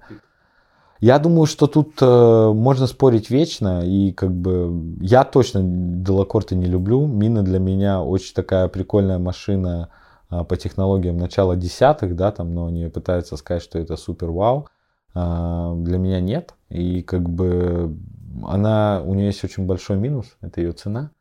Я 1.00 1.18
думаю, 1.18 1.46
что 1.46 1.66
тут 1.66 1.94
э, 2.02 2.52
можно 2.54 2.86
спорить 2.86 3.30
вечно, 3.30 3.82
и 3.82 4.12
как 4.12 4.32
бы 4.32 4.96
я 5.00 5.24
точно 5.24 5.62
Делакорты 5.62 6.54
не 6.56 6.66
люблю. 6.66 7.06
Мина 7.06 7.42
для 7.42 7.58
меня 7.58 8.02
очень 8.02 8.34
такая 8.34 8.68
прикольная 8.68 9.18
машина 9.18 9.88
э, 10.30 10.44
по 10.44 10.56
технологиям 10.58 11.16
начала 11.16 11.56
десятых, 11.56 12.14
да, 12.16 12.32
там, 12.32 12.54
но 12.54 12.66
они 12.66 12.88
пытаются 12.88 13.38
сказать, 13.38 13.62
что 13.62 13.78
это 13.78 13.96
супер 13.96 14.30
вау. 14.30 14.68
Э, 15.14 15.72
для 15.76 15.96
меня 15.96 16.20
нет, 16.20 16.54
и 16.68 17.00
как 17.00 17.28
бы 17.30 17.96
она, 18.46 19.02
у 19.02 19.14
нее 19.14 19.26
есть 19.26 19.42
очень 19.42 19.66
большой 19.66 19.96
минус, 19.96 20.36
это 20.42 20.60
ее 20.60 20.72
цена. 20.72 21.12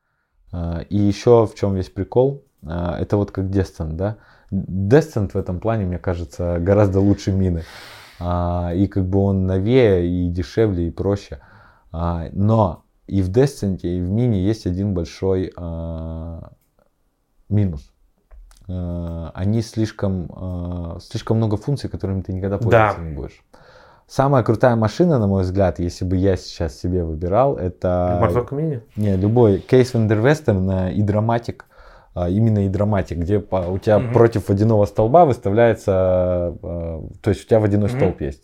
Э, 0.51 0.83
и 0.89 0.97
еще 0.97 1.47
в 1.47 1.55
чем 1.55 1.75
весь 1.75 1.89
прикол, 1.89 2.43
э, 2.63 2.67
это 2.99 3.15
вот 3.15 3.31
как 3.31 3.45
Descent, 3.45 3.93
да. 3.93 4.17
Descent 4.51 5.31
в 5.31 5.35
этом 5.37 5.61
плане, 5.61 5.85
мне 5.85 5.99
кажется, 5.99 6.57
гораздо 6.59 6.99
лучше 6.99 7.31
мины. 7.31 7.63
А, 8.19 8.73
и 8.73 8.87
как 8.87 9.05
бы 9.05 9.19
он 9.19 9.45
новее 9.45 10.07
и 10.07 10.29
дешевле 10.29 10.87
и 10.87 10.91
проще. 10.91 11.39
А, 11.91 12.27
но 12.31 12.83
и 13.07 13.21
в 13.21 13.29
Descent, 13.29 13.79
и 13.81 14.01
в 14.01 14.11
Mini 14.11 14.35
есть 14.35 14.65
один 14.67 14.93
большой 14.93 15.51
а, 15.55 16.51
минус. 17.47 17.91
Они 18.67 19.63
слишком, 19.63 20.99
слишком 21.01 21.37
много 21.37 21.57
функций, 21.57 21.89
которыми 21.89 22.21
ты 22.21 22.33
никогда 22.33 22.59
пользоваться 22.59 22.99
да. 22.99 23.03
не 23.03 23.15
будешь. 23.15 23.43
Самая 24.05 24.43
крутая 24.43 24.75
машина, 24.75 25.17
на 25.17 25.25
мой 25.25 25.41
взгляд, 25.41 25.79
если 25.79 26.05
бы 26.05 26.17
я 26.17 26.37
сейчас 26.37 26.79
себе 26.79 27.03
выбирал, 27.03 27.57
это... 27.57 28.19
Марзок 28.21 28.51
Мини? 28.51 28.83
Не, 28.95 29.17
любой. 29.17 29.57
Кейс 29.57 29.95
Вендервестен 29.95 30.89
и 30.89 31.01
Драматик 31.01 31.65
а, 31.67 31.68
именно 32.27 32.67
идроматик, 32.67 33.17
где 33.17 33.37
у 33.37 33.77
тебя 33.77 33.99
угу. 33.99 34.13
против 34.13 34.49
водяного 34.49 34.85
столба 34.85 35.25
выставляется, 35.25 35.91
а, 35.93 37.07
то 37.21 37.29
есть 37.29 37.45
у 37.45 37.47
тебя 37.47 37.59
водяной 37.59 37.89
угу. 37.89 37.97
столб 37.97 38.21
есть. 38.21 38.43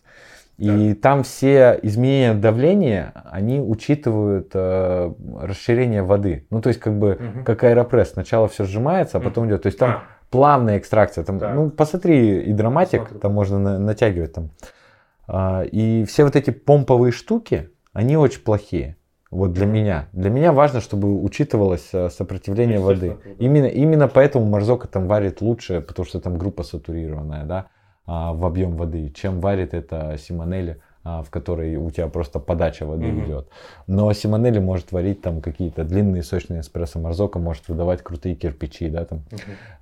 И 0.58 0.94
да. 0.94 1.02
там 1.02 1.24
все 1.24 1.78
изменения 1.82 2.34
давления, 2.34 3.12
они 3.26 3.60
учитывают 3.60 4.52
э, 4.54 5.14
расширение 5.42 6.02
воды. 6.02 6.48
Ну, 6.50 6.62
то 6.62 6.70
есть, 6.70 6.80
как 6.80 6.98
бы, 6.98 7.12
угу. 7.12 7.44
как 7.44 7.64
аэропресс. 7.66 8.14
Сначала 8.14 8.48
все 8.48 8.64
сжимается, 8.64 9.18
а 9.18 9.22
потом 9.22 9.48
идет. 9.48 9.64
То 9.64 9.68
есть, 9.68 9.78
там 9.78 9.90
а. 9.90 10.04
плавная 10.30 10.78
экстракция. 10.78 11.26
Там, 11.26 11.40
да. 11.40 11.54
Ну, 11.54 11.70
посмотри, 11.72 12.50
идроматик, 12.52 13.02
Смотрю. 13.02 13.20
там 13.20 13.34
можно 13.34 13.60
на, 13.60 13.80
натягивать. 13.80 14.34
Там. 14.34 14.52
А, 15.28 15.64
и 15.64 16.06
все 16.06 16.24
вот 16.24 16.38
эти 16.38 16.52
помповые 16.52 17.12
штуки, 17.12 17.70
они 17.92 18.16
очень 18.16 18.42
плохие. 18.42 18.96
Вот 19.36 19.52
для 19.52 19.66
меня. 19.66 20.08
Для 20.14 20.30
меня 20.30 20.54
важно, 20.54 20.80
чтобы 20.80 21.22
учитывалось 21.22 21.90
э, 21.92 22.10
сопротивление 22.10 22.80
воды. 22.80 23.18
Именно, 23.38 23.66
именно 23.66 24.08
поэтому 24.08 24.46
Марзока 24.46 24.88
там 24.88 25.08
варит 25.08 25.42
лучше, 25.42 25.82
потому 25.82 26.06
что 26.06 26.22
там 26.22 26.38
группа 26.38 26.64
сатурированная, 26.64 27.44
да, 27.44 27.66
а, 28.06 28.32
в 28.34 28.46
объем 28.46 28.78
воды, 28.78 29.12
чем 29.14 29.42
варит 29.42 29.74
это 29.74 30.18
Симонелли. 30.18 30.82
А, 31.08 31.22
в 31.22 31.30
которой 31.30 31.76
у 31.76 31.92
тебя 31.92 32.08
просто 32.08 32.40
подача 32.40 32.84
воды 32.84 33.06
mm-hmm. 33.06 33.26
идет. 33.26 33.50
Но 33.86 34.12
Симонелли 34.12 34.58
может 34.58 34.92
варить 34.92 35.22
там 35.22 35.40
какие-то 35.40 35.84
длинные 35.84 36.24
сочные 36.24 36.62
эспрессо, 36.62 36.98
Марзока 36.98 37.38
может 37.38 37.68
выдавать 37.68 38.02
крутые 38.02 38.34
кирпичи, 38.34 38.90
да, 38.90 39.06
там. 39.06 39.22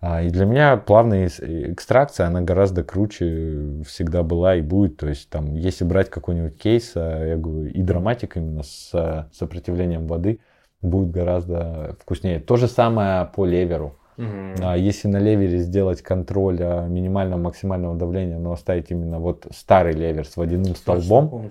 Mm-hmm. 0.01 0.27
И 0.27 0.29
для 0.31 0.45
меня 0.45 0.75
плавная 0.75 1.27
экстракция, 1.27 2.27
она 2.27 2.41
гораздо 2.41 2.83
круче 2.83 3.83
всегда 3.88 4.21
была 4.21 4.57
и 4.57 4.62
будет. 4.62 4.97
То 4.97 5.07
есть 5.07 5.29
там, 5.29 5.53
если 5.55 5.86
брать 5.86 6.09
какой-нибудь 6.09 6.57
кейс, 6.57 6.91
а, 6.95 7.25
я 7.25 7.38
говорю, 7.38 7.69
и 7.69 7.81
драматик 7.81 8.36
именно 8.36 8.63
с 8.63 9.29
сопротивлением 9.31 10.07
воды, 10.07 10.41
будет 10.81 11.12
гораздо 11.12 11.95
вкуснее. 12.01 12.41
То 12.41 12.57
же 12.57 12.67
самое 12.67 13.27
по 13.33 13.45
леверу. 13.45 13.97
Угу. 14.17 14.67
Если 14.76 15.08
на 15.08 15.17
левере 15.17 15.60
сделать 15.60 16.02
контроль 16.02 16.60
а, 16.62 16.88
минимального 16.88 17.39
максимального 17.39 17.95
давления, 17.95 18.38
но 18.38 18.52
оставить 18.54 18.91
именно 18.91 19.19
вот 19.19 19.47
старый 19.56 19.93
левер 19.93 20.28
с 20.28 20.38
водяным 20.38 20.76
столбом, 20.76 21.49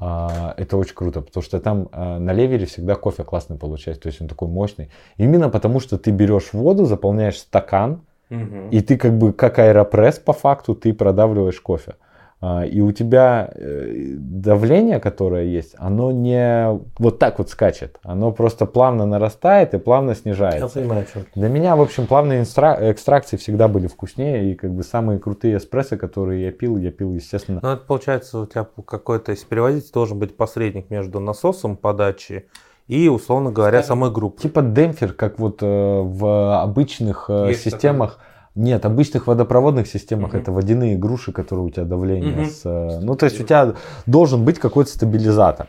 а, 0.00 0.54
это 0.56 0.76
очень 0.76 0.94
круто, 0.94 1.20
потому 1.20 1.42
что 1.42 1.60
там 1.60 1.88
а, 1.92 2.18
на 2.18 2.32
левере 2.32 2.66
всегда 2.66 2.94
кофе 2.94 3.24
классный 3.24 3.56
получается, 3.56 4.02
то 4.02 4.08
есть 4.08 4.20
он 4.20 4.28
такой 4.28 4.48
мощный. 4.48 4.90
Именно 5.16 5.48
потому 5.48 5.80
что 5.80 5.98
ты 5.98 6.10
берешь 6.10 6.52
воду, 6.52 6.84
заполняешь 6.84 7.38
стакан, 7.38 8.02
угу. 8.30 8.68
и 8.70 8.80
ты 8.80 8.96
как 8.96 9.16
бы 9.16 9.32
как 9.32 9.58
аэропресс 9.58 10.18
по 10.18 10.32
факту 10.32 10.74
ты 10.74 10.92
продавливаешь 10.92 11.60
кофе. 11.60 11.94
А, 12.44 12.64
и 12.64 12.80
у 12.80 12.90
тебя 12.90 13.52
э, 13.54 14.14
давление, 14.18 14.98
которое 14.98 15.44
есть, 15.44 15.76
оно 15.78 16.10
не 16.10 16.80
вот 16.98 17.20
так 17.20 17.38
вот 17.38 17.50
скачет. 17.50 18.00
Оно 18.02 18.32
просто 18.32 18.66
плавно 18.66 19.06
нарастает 19.06 19.74
и 19.74 19.78
плавно 19.78 20.16
снижается. 20.16 20.80
Я 20.80 20.82
понимаю, 20.82 21.06
что. 21.06 21.20
Для 21.36 21.48
меня, 21.48 21.76
в 21.76 21.80
общем, 21.80 22.08
плавные 22.08 22.42
экстракции 22.42 23.36
всегда 23.36 23.68
были 23.68 23.86
вкуснее. 23.86 24.50
И 24.50 24.54
как 24.56 24.72
бы 24.72 24.82
самые 24.82 25.20
крутые 25.20 25.58
эспрессо, 25.58 25.96
которые 25.96 26.46
я 26.46 26.50
пил, 26.50 26.78
я 26.78 26.90
пил, 26.90 27.14
естественно. 27.14 27.60
Ну, 27.62 27.68
это 27.68 27.84
получается, 27.86 28.40
у 28.40 28.46
тебя 28.46 28.66
какой-то, 28.86 29.30
если 29.30 29.46
переводить, 29.46 29.92
должен 29.92 30.18
быть 30.18 30.36
посредник 30.36 30.90
между 30.90 31.20
насосом 31.20 31.76
подачи 31.76 32.46
и, 32.88 33.08
условно 33.08 33.52
говоря, 33.52 33.78
Скажем, 33.82 33.98
самой 34.00 34.10
группой. 34.10 34.42
Типа 34.42 34.62
демпфер, 34.62 35.12
как 35.12 35.38
вот 35.38 35.62
э, 35.62 35.66
в 35.66 36.60
обычных 36.60 37.26
э, 37.28 37.54
системах. 37.54 38.18
Такой 38.18 38.31
нет, 38.54 38.84
обычных 38.84 39.26
водопроводных 39.26 39.86
системах 39.86 40.34
uh-huh. 40.34 40.40
это 40.40 40.52
водяные 40.52 40.96
груши, 40.96 41.32
которые 41.32 41.66
у 41.66 41.70
тебя 41.70 41.84
давление 41.84 42.44
uh-huh. 42.44 42.50
с... 42.50 42.62
Э, 42.64 43.00
ну, 43.00 43.16
то 43.16 43.24
есть 43.24 43.40
у 43.40 43.44
тебя 43.44 43.74
должен 44.06 44.44
быть 44.44 44.58
какой-то 44.58 44.90
стабилизатор. 44.90 45.68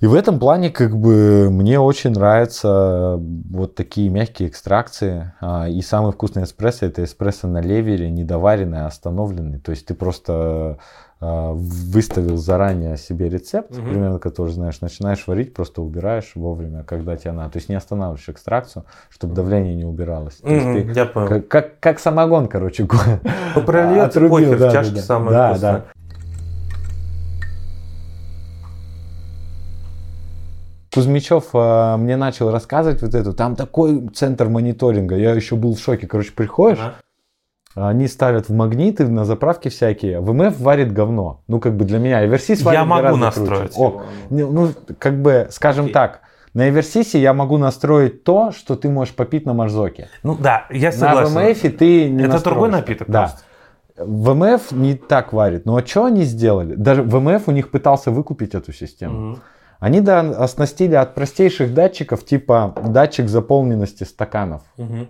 И 0.00 0.06
в 0.06 0.14
этом 0.14 0.38
плане, 0.38 0.70
как 0.70 0.96
бы, 0.96 1.50
мне 1.50 1.80
очень 1.80 2.10
нравятся 2.10 3.18
вот 3.18 3.74
такие 3.74 4.08
мягкие 4.10 4.48
экстракции. 4.48 5.32
А, 5.40 5.68
и 5.68 5.82
самый 5.82 6.12
вкусный 6.12 6.44
эспрессо 6.44 6.86
это 6.86 7.02
эспрессо 7.02 7.48
на 7.48 7.60
левере, 7.60 8.08
недоваренный, 8.08 8.82
а 8.82 8.86
остановленный. 8.86 9.58
То 9.58 9.72
есть 9.72 9.86
ты 9.86 9.94
просто 9.94 10.78
выставил 11.20 12.36
заранее 12.36 12.96
себе 12.96 13.28
рецепт, 13.28 13.72
угу. 13.72 13.82
примерно 13.82 14.18
который 14.20 14.50
знаешь, 14.50 14.80
начинаешь 14.80 15.26
варить, 15.26 15.52
просто 15.52 15.82
убираешь 15.82 16.32
вовремя, 16.36 16.84
когда 16.84 17.16
тебе 17.16 17.32
надо. 17.32 17.52
То 17.52 17.58
есть 17.58 17.68
не 17.68 17.74
останавливаешь 17.74 18.28
экстракцию, 18.28 18.84
чтобы 19.10 19.34
давление 19.34 19.74
не 19.74 19.84
убиралось. 19.84 20.38
Угу, 20.42 20.50
ты, 20.50 20.92
я 20.94 21.06
понял. 21.06 21.28
Как, 21.28 21.48
как, 21.48 21.80
как 21.80 21.98
самогон, 21.98 22.46
короче. 22.46 22.86
Ну, 23.56 23.62
прольется 23.62 24.28
кофе 24.28 24.56
да, 24.56 24.68
в 24.68 24.72
чашке 24.72 24.96
да, 24.96 25.02
самое 25.02 25.30
да, 25.32 25.48
вкусное. 25.48 25.72
Да. 25.72 25.84
Кузьмичев 30.94 31.50
э, 31.52 31.96
мне 31.96 32.16
начал 32.16 32.50
рассказывать 32.50 33.02
вот 33.02 33.14
эту, 33.14 33.32
там 33.32 33.56
такой 33.56 34.08
центр 34.14 34.48
мониторинга, 34.48 35.16
я 35.16 35.32
еще 35.32 35.54
был 35.56 35.74
в 35.74 35.80
шоке, 35.80 36.06
короче, 36.06 36.32
приходишь, 36.32 36.78
ага 36.80 36.94
они 37.74 38.08
ставят 38.08 38.48
в 38.48 38.54
магниты 38.54 39.06
на 39.06 39.24
заправке 39.24 39.70
всякие. 39.70 40.20
ВМФ 40.20 40.58
варит 40.58 40.92
говно. 40.92 41.42
Ну, 41.48 41.60
как 41.60 41.76
бы 41.76 41.84
для 41.84 41.98
меня. 41.98 42.24
Эверсис 42.24 42.62
варит 42.62 42.80
Я 42.80 42.84
могу 42.84 43.16
настроить. 43.16 43.72
О, 43.76 44.02
ну, 44.30 44.72
как 44.98 45.20
бы, 45.20 45.48
скажем 45.50 45.86
okay. 45.86 45.92
так, 45.92 46.20
на 46.54 46.68
Эверсисе 46.68 47.20
я 47.20 47.34
могу 47.34 47.58
настроить 47.58 48.24
то, 48.24 48.52
что 48.52 48.74
ты 48.74 48.88
можешь 48.88 49.14
попить 49.14 49.46
на 49.46 49.52
Марзоке. 49.52 50.08
Ну 50.22 50.34
да, 50.34 50.66
я 50.70 50.90
согласен. 50.92 51.34
На 51.34 51.40
ВМФ 51.42 51.60
ты 51.76 52.08
не 52.08 52.24
Это 52.24 52.32
настроишь. 52.32 52.42
другой 52.42 52.70
напиток 52.70 53.08
да. 53.08 53.20
просто. 53.20 53.42
ВМФ 53.98 54.72
не 54.72 54.94
так 54.94 55.32
варит. 55.32 55.66
Но 55.66 55.78
что 55.84 56.06
они 56.06 56.22
сделали? 56.22 56.74
Даже 56.74 57.02
ВМФ 57.02 57.48
у 57.48 57.50
них 57.50 57.70
пытался 57.70 58.10
выкупить 58.10 58.54
эту 58.54 58.72
систему. 58.72 59.32
Угу. 59.32 59.38
Они 59.80 60.00
да, 60.00 60.20
оснастили 60.20 60.94
от 60.94 61.14
простейших 61.14 61.72
датчиков, 61.72 62.24
типа 62.24 62.74
датчик 62.88 63.28
заполненности 63.28 64.04
стаканов, 64.04 64.62
угу. 64.76 65.06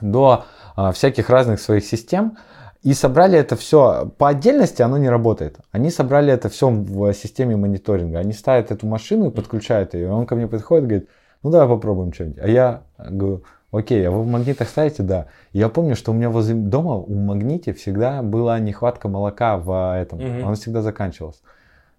до 0.00 0.28
а, 0.30 0.46
всяких 0.92 1.30
разных 1.30 1.60
своих 1.60 1.84
систем. 1.84 2.36
И 2.82 2.94
собрали 2.94 3.36
это 3.36 3.56
все 3.56 4.12
по 4.16 4.28
отдельности, 4.28 4.82
оно 4.82 4.96
не 4.96 5.08
работает. 5.08 5.58
Они 5.72 5.90
собрали 5.90 6.32
это 6.32 6.48
все 6.48 6.70
в 6.70 7.12
системе 7.14 7.56
мониторинга. 7.56 8.20
Они 8.20 8.32
ставят 8.32 8.70
эту 8.70 8.86
машину 8.86 9.28
и 9.28 9.30
подключают 9.30 9.94
ее. 9.94 10.06
И 10.06 10.10
он 10.10 10.26
ко 10.26 10.36
мне 10.36 10.46
подходит 10.46 10.84
и 10.84 10.86
говорит, 10.86 11.08
ну 11.42 11.50
давай 11.50 11.68
попробуем 11.68 12.12
что-нибудь. 12.12 12.38
А 12.38 12.46
я 12.46 12.82
говорю, 12.98 13.42
окей, 13.72 14.06
а 14.06 14.10
вы 14.10 14.22
в 14.22 14.26
магнитах 14.28 14.68
ставите? 14.68 15.02
Да. 15.02 15.26
Я 15.52 15.68
помню, 15.68 15.96
что 15.96 16.12
у 16.12 16.14
меня 16.14 16.30
возле 16.30 16.54
дома 16.54 16.94
у 16.94 17.14
магните 17.14 17.72
всегда 17.72 18.22
была 18.22 18.58
нехватка 18.60 19.08
молока 19.08 19.56
в 19.56 19.96
этом. 19.96 20.20
Угу. 20.20 20.46
Оно 20.46 20.54
всегда 20.54 20.82
заканчивалось. 20.82 21.42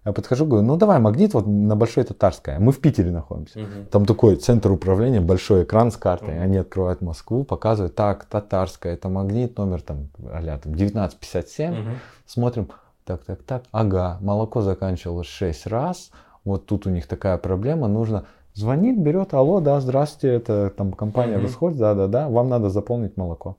Я 0.08 0.12
подхожу, 0.14 0.46
говорю, 0.46 0.66
ну 0.66 0.78
давай 0.78 0.98
магнит 1.00 1.34
вот 1.34 1.46
на 1.46 1.76
Большой 1.76 2.02
Татарской. 2.02 2.58
Мы 2.58 2.72
в 2.72 2.80
Питере 2.80 3.10
находимся. 3.10 3.60
Угу. 3.60 3.68
Там 3.90 4.06
такой 4.06 4.36
центр 4.36 4.72
управления, 4.72 5.20
большой 5.20 5.64
экран 5.64 5.92
с 5.92 5.98
картой. 5.98 6.36
Угу. 6.36 6.42
Они 6.42 6.56
открывают 6.56 7.02
Москву, 7.02 7.44
показывают, 7.44 7.94
так, 7.94 8.24
Татарская, 8.24 8.94
это 8.94 9.10
магнит 9.10 9.58
номер 9.58 9.82
там, 9.82 10.08
а 10.32 10.40
там 10.40 10.72
1957. 10.72 11.72
Угу. 11.72 11.88
Смотрим, 12.24 12.68
так, 13.04 13.22
так, 13.24 13.42
так, 13.42 13.64
ага, 13.70 14.16
молоко 14.22 14.62
заканчивалось 14.62 15.26
6 15.26 15.66
раз. 15.66 16.10
Вот 16.42 16.64
тут 16.64 16.86
у 16.86 16.90
них 16.90 17.06
такая 17.06 17.36
проблема, 17.36 17.86
нужно 17.86 18.24
звонит, 18.54 18.98
берет, 18.98 19.34
алло, 19.34 19.60
да, 19.60 19.78
здравствуйте, 19.78 20.36
это 20.36 20.72
там 20.74 20.94
компания 20.94 21.36
угу. 21.36 21.42
расход, 21.42 21.76
да, 21.76 21.92
да, 21.92 22.06
да, 22.06 22.28
вам 22.30 22.48
надо 22.48 22.70
заполнить 22.70 23.18
молоко. 23.18 23.58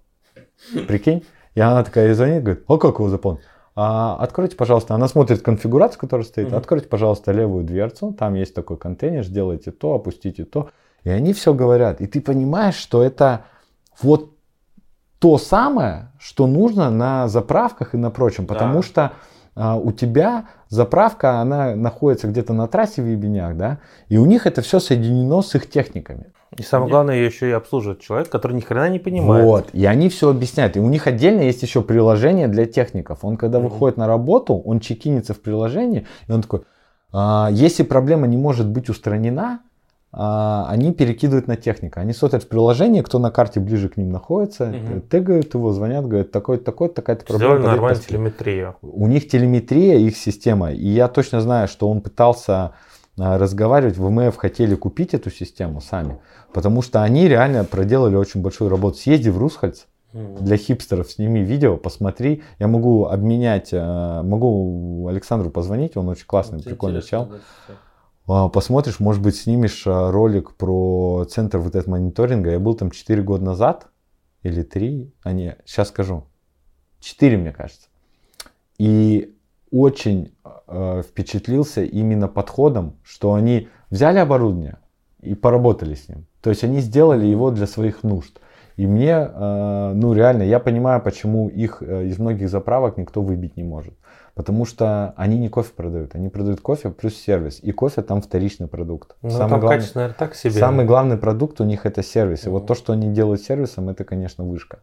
Прикинь? 0.87 1.23
И 1.53 1.59
она 1.59 1.83
такая 1.83 2.11
звонит, 2.15 2.41
говорит, 2.41 2.63
а 2.67 2.77
как 2.77 2.95
его 2.95 3.07
заполнить? 3.07 3.43
А, 3.81 4.17
откройте, 4.19 4.57
пожалуйста, 4.57 4.93
она 4.93 5.07
смотрит 5.07 5.41
конфигурацию, 5.41 6.01
которая 6.01 6.25
стоит. 6.25 6.49
Mm-hmm. 6.49 6.57
Откройте, 6.57 6.87
пожалуйста, 6.89 7.31
левую 7.31 7.63
дверцу. 7.63 8.11
Там 8.11 8.33
есть 8.33 8.53
такой 8.53 8.75
контейнер, 8.75 9.23
сделайте 9.23 9.71
то, 9.71 9.93
опустите 9.93 10.43
то. 10.43 10.69
И 11.05 11.09
они 11.09 11.31
все 11.31 11.53
говорят. 11.53 12.01
И 12.01 12.05
ты 12.05 12.19
понимаешь, 12.19 12.75
что 12.75 13.01
это 13.01 13.45
вот 14.01 14.35
то 15.19 15.37
самое, 15.37 16.11
что 16.19 16.45
нужно 16.45 16.89
на 16.89 17.29
заправках 17.29 17.93
и 17.93 17.97
на 17.97 18.11
прочем. 18.11 18.47
Потому 18.47 18.81
да. 18.81 18.83
что 18.83 19.11
а, 19.55 19.77
у 19.77 19.93
тебя 19.93 20.49
заправка, 20.67 21.39
она 21.39 21.73
находится 21.73 22.27
где-то 22.27 22.51
на 22.51 22.67
трассе 22.67 23.01
в 23.01 23.05
Ебенях, 23.05 23.55
да, 23.55 23.79
и 24.09 24.17
у 24.17 24.25
них 24.25 24.45
это 24.45 24.61
все 24.61 24.81
соединено 24.81 25.41
с 25.41 25.55
их 25.55 25.69
техниками. 25.69 26.33
И 26.57 26.63
самое 26.63 26.89
главное, 26.89 27.15
ее 27.15 27.25
еще 27.25 27.49
и 27.49 27.51
обслуживает 27.51 28.01
человек, 28.01 28.29
который 28.29 28.53
ни 28.53 28.61
хрена 28.61 28.89
не 28.89 28.99
понимает. 28.99 29.45
Вот, 29.45 29.69
и 29.73 29.85
они 29.85 30.09
все 30.09 30.29
объясняют. 30.29 30.77
И 30.77 30.79
у 30.79 30.89
них 30.89 31.05
отдельно 31.05 31.41
есть 31.41 31.61
еще 31.61 31.81
приложение 31.81 32.47
для 32.47 32.65
техников. 32.65 33.19
Он, 33.21 33.37
когда 33.37 33.59
mm-hmm. 33.59 33.63
выходит 33.69 33.97
на 33.97 34.07
работу, 34.07 34.55
он 34.55 34.79
чекинится 34.79 35.33
в 35.33 35.41
приложении, 35.41 36.07
и 36.27 36.31
он 36.31 36.41
такой, 36.41 36.61
а, 37.11 37.49
если 37.51 37.83
проблема 37.83 38.27
не 38.27 38.37
может 38.37 38.67
быть 38.67 38.89
устранена, 38.89 39.59
а, 40.11 40.65
они 40.69 40.91
перекидывают 40.91 41.47
на 41.47 41.55
технику. 41.55 41.99
Они 41.99 42.13
смотрят 42.13 42.43
в 42.43 42.47
приложение, 42.47 43.03
кто 43.03 43.19
на 43.19 43.29
карте 43.29 43.59
ближе 43.59 43.89
к 43.89 43.97
ним 43.97 44.11
находится, 44.11 44.69
угу. 44.69 45.01
тегают 45.01 45.53
его, 45.53 45.71
звонят, 45.71 46.07
говорят, 46.07 46.31
такой-то, 46.31 46.63
такой 46.63 46.89
такая-то 46.89 47.25
проблема. 47.25 47.53
Сделали 47.53 47.71
нормальную 47.71 48.03
телеметрию. 48.03 48.75
У 48.81 49.05
них 49.07 49.29
телеметрия, 49.29 49.97
их 49.97 50.17
система. 50.17 50.71
И 50.71 50.87
я 50.87 51.07
точно 51.09 51.41
знаю, 51.41 51.67
что 51.67 51.87
он 51.89 52.01
пытался 52.01 52.71
разговаривать, 53.19 53.97
в 53.97 54.09
МФ 54.09 54.35
хотели 54.37 54.75
купить 54.75 55.13
эту 55.13 55.29
систему 55.29 55.81
сами, 55.81 56.19
потому 56.53 56.81
что 56.81 57.03
они 57.03 57.27
реально 57.27 57.63
проделали 57.63 58.15
очень 58.15 58.41
большую 58.41 58.69
работу. 58.69 58.97
Съезди 58.97 59.29
в 59.29 59.37
Русхальц, 59.37 59.83
для 60.13 60.57
хипстеров 60.57 61.11
сними 61.11 61.43
видео, 61.43 61.77
посмотри. 61.77 62.41
Я 62.57 62.67
могу 62.67 63.05
обменять, 63.05 63.69
а, 63.73 64.23
могу 64.23 65.07
Александру 65.07 65.51
позвонить, 65.51 65.97
он 65.97 66.09
очень 66.09 66.25
классный, 66.25 66.57
вот 66.57 66.65
прикольный 66.65 67.03
чел. 67.03 67.31
А, 68.27 68.49
посмотришь, 68.49 68.99
может 68.99 69.21
быть, 69.21 69.35
снимешь 69.35 69.83
а, 69.85 70.11
ролик 70.11 70.55
про 70.55 71.25
центр 71.29 71.59
вот 71.59 71.75
этого 71.75 71.91
мониторинга. 71.91 72.51
Я 72.51 72.59
был 72.59 72.73
там 72.73 72.89
4 72.89 73.21
года 73.21 73.43
назад, 73.43 73.87
или 74.41 74.63
3, 74.63 75.13
а 75.23 75.31
не, 75.31 75.57
сейчас 75.65 75.89
скажу, 75.89 76.25
4, 77.01 77.37
мне 77.37 77.51
кажется. 77.51 77.87
И 78.79 79.35
очень 79.71 80.33
э, 80.69 81.03
впечатлился 81.03 81.83
именно 81.83 82.27
подходом, 82.27 82.97
что 83.03 83.33
они 83.33 83.67
взяли 83.89 84.19
оборудование 84.19 84.77
и 85.21 85.35
поработали 85.35 85.95
с 85.95 86.07
ним. 86.07 86.25
То 86.41 86.49
есть 86.49 86.63
они 86.63 86.79
сделали 86.79 87.25
его 87.25 87.51
для 87.51 87.67
своих 87.67 88.03
нужд. 88.03 88.39
И 88.77 88.87
мне, 88.87 89.11
э, 89.11 89.91
ну 89.93 90.13
реально, 90.13 90.43
я 90.43 90.59
понимаю, 90.59 91.01
почему 91.01 91.49
их 91.49 91.83
э, 91.83 92.05
из 92.05 92.17
многих 92.17 92.49
заправок 92.49 92.97
никто 92.97 93.21
выбить 93.21 93.57
не 93.57 93.63
может. 93.63 93.93
Потому 94.35 94.65
что 94.65 95.13
они 95.17 95.37
не 95.37 95.49
кофе 95.49 95.73
продают, 95.75 96.15
они 96.15 96.29
продают 96.29 96.61
кофе 96.61 96.89
плюс 96.91 97.15
сервис. 97.15 97.59
И 97.61 97.73
кофе 97.73 98.01
там 98.03 98.21
вторичный 98.21 98.67
продукт. 98.67 99.17
Ну, 99.21 99.31
самый 99.31 99.49
там 99.49 99.59
главный, 99.59 99.77
качество, 99.79 99.99
наверное, 99.99 100.17
так 100.17 100.35
себе. 100.35 100.53
Самый 100.53 100.85
главный 100.85 101.17
продукт 101.17 101.59
у 101.59 101.65
них 101.65 101.85
это 101.85 102.01
сервис. 102.03 102.45
И 102.45 102.47
mm-hmm. 102.47 102.51
вот 102.51 102.67
то, 102.67 102.73
что 102.73 102.93
они 102.93 103.09
делают 103.09 103.41
сервисом, 103.41 103.89
это, 103.89 104.05
конечно, 104.05 104.45
вышка. 104.45 104.79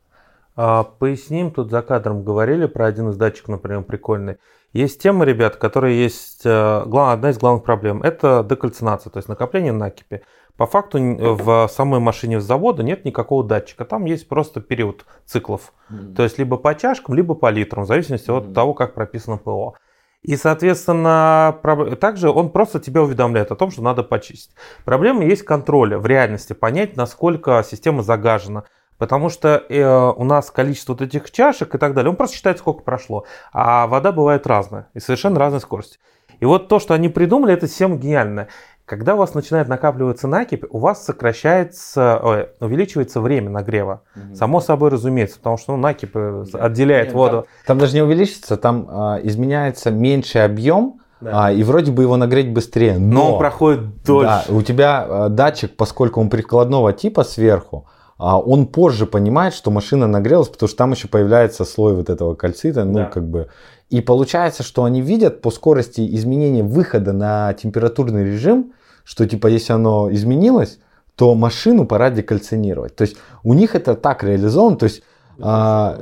А, 0.57 0.85
поясним, 0.85 1.51
тут 1.51 1.71
за 1.71 1.81
кадром 1.81 2.23
говорили 2.23 2.67
про 2.67 2.87
один 2.87 3.09
из 3.09 3.17
датчиков, 3.17 3.49
например, 3.49 3.83
прикольный. 3.83 4.37
Есть 4.77 5.01
тема, 5.01 5.25
ребят, 5.25 5.57
которые 5.57 6.03
есть, 6.03 6.45
э, 6.45 6.51
одна 6.51 7.31
из 7.31 7.39
главных 7.39 7.65
проблем, 7.65 8.03
это 8.03 8.47
декальцинация, 8.49 9.11
то 9.11 9.17
есть 9.17 9.29
накопление 9.29 9.73
накипи. 9.73 10.21
По 10.59 10.67
факту 10.67 10.99
в 10.99 11.69
самой 11.69 12.01
машине 12.01 12.41
завода 12.41 12.83
нет 12.83 13.05
никакого 13.07 13.43
датчика, 13.43 13.87
там 13.87 14.05
есть 14.05 14.29
просто 14.29 14.61
период 14.61 15.07
циклов. 15.25 15.73
Mm-hmm. 15.91 16.15
То 16.15 16.23
есть 16.25 16.39
либо 16.39 16.59
по 16.59 16.75
чашкам, 16.75 17.15
либо 17.15 17.35
по 17.35 17.51
литрам, 17.51 17.85
в 17.85 17.87
зависимости 17.87 18.29
mm-hmm. 18.29 18.49
от 18.49 18.55
того, 18.55 18.75
как 18.75 18.95
прописано 18.95 19.39
ПО. 19.39 19.77
И, 20.23 20.37
соответственно, 20.37 21.59
также 22.01 22.31
он 22.31 22.51
просто 22.51 22.81
тебя 22.81 23.03
уведомляет 23.03 23.53
о 23.53 23.57
том, 23.57 23.71
что 23.71 23.83
надо 23.83 24.03
почистить. 24.03 24.57
Проблема 24.85 25.25
есть 25.25 25.43
контроля 25.43 25.99
в 25.99 26.07
реальности, 26.07 26.53
понять, 26.53 26.97
насколько 26.97 27.65
система 27.67 28.03
загажена. 28.03 28.65
Потому 28.99 29.29
что 29.29 29.63
э, 29.69 30.13
у 30.17 30.25
нас 30.25 30.51
количество 30.51 30.95
вот 30.95 31.03
этих 31.03 31.31
чашек 31.31 31.75
и 31.75 31.79
так 31.79 31.95
далее, 31.95 32.11
он 32.11 32.17
просто 32.17 32.37
считает, 32.37 32.59
сколько 32.59 32.83
прошло. 32.83 33.25
А 33.53 33.87
вода 33.87 34.13
бывает 34.13 34.47
разная 34.47 34.89
и 34.95 35.01
совершенно 35.01 35.39
разной 35.39 35.61
скорости. 35.61 35.99
И 36.41 36.45
вот 36.45 36.69
то, 36.69 36.79
что 36.79 36.95
они 36.95 37.09
придумали, 37.09 37.53
это 37.53 37.67
система 37.69 37.97
гениальная. 37.97 38.49
Когда 38.85 39.15
у 39.17 39.19
вас 39.19 39.35
начинает 39.35 39.67
накапливаться 39.67 40.29
накипь, 40.29 40.63
у 40.71 40.79
вас 40.79 41.05
сокращается, 41.05 42.21
ой, 42.23 42.49
увеличивается 42.61 43.21
время 43.21 43.51
нагрева. 43.51 44.03
Угу. 44.15 44.37
Само 44.37 44.61
собой 44.61 44.91
разумеется, 44.91 45.39
потому 45.39 45.59
что 45.59 45.73
ну, 45.73 45.79
накипь 45.83 46.15
э, 46.15 46.45
отделяет 46.53 47.07
Нет, 47.07 47.15
воду. 47.15 47.37
Там, 47.37 47.47
там 47.67 47.79
даже 47.79 47.95
не 47.95 48.03
увеличится, 48.03 48.57
там 48.57 48.87
а, 48.89 49.21
изменяется 49.23 49.91
меньший 49.91 50.45
объем, 50.45 51.01
да. 51.21 51.47
А, 51.47 51.53
и 51.53 51.63
вроде 51.63 51.93
бы 51.93 52.03
его 52.03 52.17
нагреть 52.17 52.53
быстрее. 52.53 52.99
Но, 52.99 53.15
но 53.15 53.33
он 53.33 53.39
проходит 53.39 54.03
дольше. 54.05 54.45
Да, 54.47 54.55
у 54.55 54.63
тебя 54.63 55.07
а, 55.09 55.29
датчик, 55.31 55.75
поскольку 55.75 56.21
он 56.21 56.29
прикладного 56.29 56.93
типа 56.93 57.25
сверху, 57.25 57.87
а 58.19 58.41
он 58.41 58.67
позже 58.67 59.07
понимает, 59.07 59.55
что 59.55 59.71
машина 59.71 60.07
нагрелась, 60.07 60.49
потому 60.49 60.69
что 60.69 60.79
там 60.79 60.93
еще 60.93 61.09
появляется 61.09 61.65
слой 61.65 61.95
вот 61.95 62.09
этого 62.09 62.35
кальцита, 62.35 62.85
ну 62.85 62.95
да. 62.95 63.05
как 63.07 63.29
бы. 63.29 63.49
И 63.91 64.01
получается, 64.01 64.63
что 64.63 64.85
они 64.85 65.03
видят 65.03 65.43
по 65.43 65.51
скорости 65.51 66.07
изменения 66.17 66.63
выхода 66.63 67.13
на 67.13 67.53
температурный 67.55 68.25
режим, 68.25 68.73
что 69.05 69.27
типа 69.27 69.47
если 69.49 69.73
оно 69.73 70.13
изменилось, 70.13 70.79
то 71.15 71.35
машину 71.35 71.87
пора 71.87 72.11
декальцинировать. 72.11 72.97
То 72.97 73.03
есть 73.03 73.17
у 73.43 73.55
них 73.55 73.75
это 73.75 73.95
так 73.95 74.25
реализовано, 74.25 74.77
то 74.77 74.85
есть 74.85 75.03
а, 75.39 75.99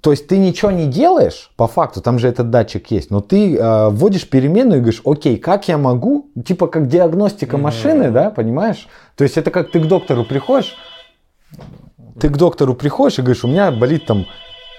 то 0.00 0.10
есть 0.10 0.26
ты 0.26 0.38
ничего 0.38 0.70
не 0.70 0.86
делаешь, 0.86 1.50
по 1.56 1.66
факту, 1.66 2.00
там 2.00 2.18
же 2.18 2.28
этот 2.28 2.48
датчик 2.50 2.90
есть, 2.90 3.10
но 3.10 3.20
ты 3.20 3.58
а, 3.60 3.90
вводишь 3.90 4.28
переменную 4.28 4.78
и 4.78 4.80
говоришь, 4.80 5.02
окей, 5.04 5.36
как 5.36 5.68
я 5.68 5.76
могу, 5.76 6.30
типа 6.46 6.66
как 6.68 6.88
диагностика 6.88 7.58
машины, 7.58 8.10
да, 8.10 8.30
понимаешь? 8.30 8.88
То 9.16 9.24
есть 9.24 9.36
это 9.36 9.50
как 9.50 9.70
ты 9.70 9.80
к 9.80 9.86
доктору 9.86 10.24
приходишь, 10.24 10.76
ты 12.18 12.28
к 12.28 12.36
доктору 12.36 12.74
приходишь 12.74 13.18
и 13.18 13.22
говоришь, 13.22 13.44
у 13.44 13.48
меня 13.48 13.70
болит 13.70 14.06
там 14.06 14.26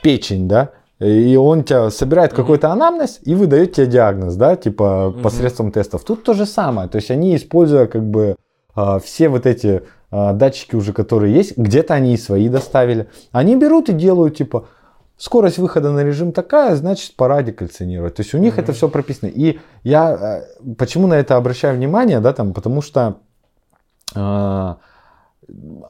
печень, 0.02 0.48
да, 0.48 0.72
и 1.00 1.36
он 1.36 1.64
тебя 1.64 1.90
собирает 1.90 2.32
mm-hmm. 2.32 2.36
какой-то 2.36 2.72
анамнез 2.72 3.20
и 3.24 3.36
выдает 3.36 3.74
тебе 3.74 3.88
диагноз, 3.88 4.36
да, 4.36 4.56
типа 4.56 5.14
mm-hmm. 5.14 5.22
посредством 5.22 5.72
тестов. 5.72 6.04
Тут 6.04 6.24
то 6.24 6.34
же 6.34 6.46
самое, 6.46 6.88
то 6.88 6.96
есть 6.98 7.12
они, 7.12 7.36
используя 7.36 7.88
как 7.88 8.04
бы 8.04 8.38
а, 8.74 9.00
все 9.00 9.28
вот 9.28 9.46
эти 9.46 9.84
а, 10.12 10.34
датчики 10.34 10.76
уже, 10.76 10.94
которые 10.94 11.34
есть, 11.34 11.58
где-то 11.58 11.94
они 11.94 12.14
и 12.14 12.18
свои 12.18 12.48
доставили, 12.48 13.10
они 13.32 13.56
берут 13.58 13.90
и 13.90 13.94
делают 13.94 14.38
типа 14.38 14.68
скорость 15.18 15.58
выхода 15.58 15.92
на 15.92 16.04
режим 16.04 16.32
такая, 16.32 16.76
значит 16.76 17.16
пора 17.16 17.42
декальцинировать. 17.42 18.16
То 18.16 18.22
есть 18.22 18.34
у 18.34 18.38
них 18.38 18.58
mm-hmm. 18.58 18.62
это 18.62 18.74
все 18.74 18.90
прописано. 18.90 19.30
И 19.30 19.60
я 19.84 20.44
э, 20.68 20.74
почему 20.76 21.08
на 21.08 21.16
это 21.16 21.36
обращаю 21.36 21.76
внимание, 21.76 22.20
да, 22.20 22.34
там, 22.34 22.54
потому 22.54 22.82
что 22.82 23.18
э, 24.14 24.76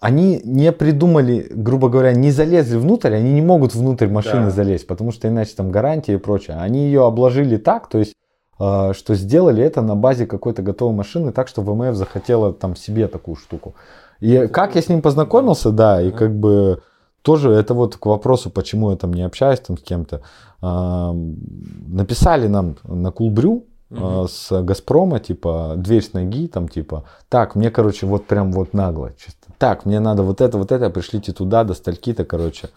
они 0.02 0.42
не 0.44 0.72
придумали, 0.72 1.48
грубо 1.50 1.90
говоря, 1.90 2.14
не 2.14 2.32
залезли 2.32 2.78
внутрь, 2.78 3.14
они 3.14 3.34
не 3.34 3.42
могут 3.42 3.74
внутрь 3.74 4.08
машины 4.08 4.46
да. 4.46 4.52
залезть, 4.52 4.88
потому 4.88 5.12
что 5.12 5.28
иначе 5.28 5.54
там 5.56 5.72
гарантия 5.72 6.14
и 6.14 6.18
прочее. 6.18 6.58
Они 6.58 6.86
ее 6.86 7.06
обложили 7.06 7.58
так, 7.58 7.88
то 7.88 7.98
есть, 7.98 8.14
э, 8.60 8.92
что 8.94 9.16
сделали 9.16 9.64
это 9.64 9.82
на 9.82 9.96
базе 9.96 10.26
какой-то 10.26 10.62
готовой 10.62 10.94
машины, 10.94 11.32
так 11.32 11.48
что 11.48 11.62
ВМФ 11.62 11.96
захотела 11.96 12.54
там 12.54 12.76
себе 12.76 13.08
такую 13.08 13.36
штуку. 13.36 13.76
И 14.20 14.32
это 14.32 14.54
как 14.54 14.76
я 14.76 14.82
с 14.82 14.90
ним 14.90 15.02
познакомился, 15.02 15.72
да, 15.72 16.02
и 16.02 16.12
как 16.12 16.36
бы 16.36 16.82
тоже 17.22 17.52
это 17.52 17.74
вот 17.74 17.96
к 17.96 18.06
вопросу, 18.06 18.50
почему 18.50 18.92
я 18.92 18.98
там 18.98 19.14
не 19.14 19.24
общаюсь 19.24 19.60
там 19.60 19.78
с 19.78 19.82
кем-то. 19.82 20.22
Э, 20.62 21.12
написали 21.88 22.48
нам 22.48 22.76
на 22.84 23.12
Кулбрю, 23.12 23.66
угу. 23.90 24.28
с 24.28 24.62
Газпрома, 24.62 25.20
типа, 25.20 25.76
дверь 25.78 26.04
с 26.04 26.14
ноги, 26.14 26.48
там, 26.48 26.68
типа, 26.68 27.06
так, 27.30 27.56
мне, 27.56 27.72
короче, 27.72 28.06
вот 28.06 28.26
прям 28.26 28.52
вот 28.52 28.74
нагло, 28.74 29.14
чисто, 29.18 29.46
так, 29.58 29.86
мне 29.86 30.00
надо 30.00 30.24
вот 30.24 30.42
это, 30.42 30.58
вот 30.58 30.72
это, 30.72 30.90
пришлите 30.90 31.34
туда, 31.34 31.64
до 31.64 31.74
стальки-то, 31.74 32.26
короче. 32.26 32.70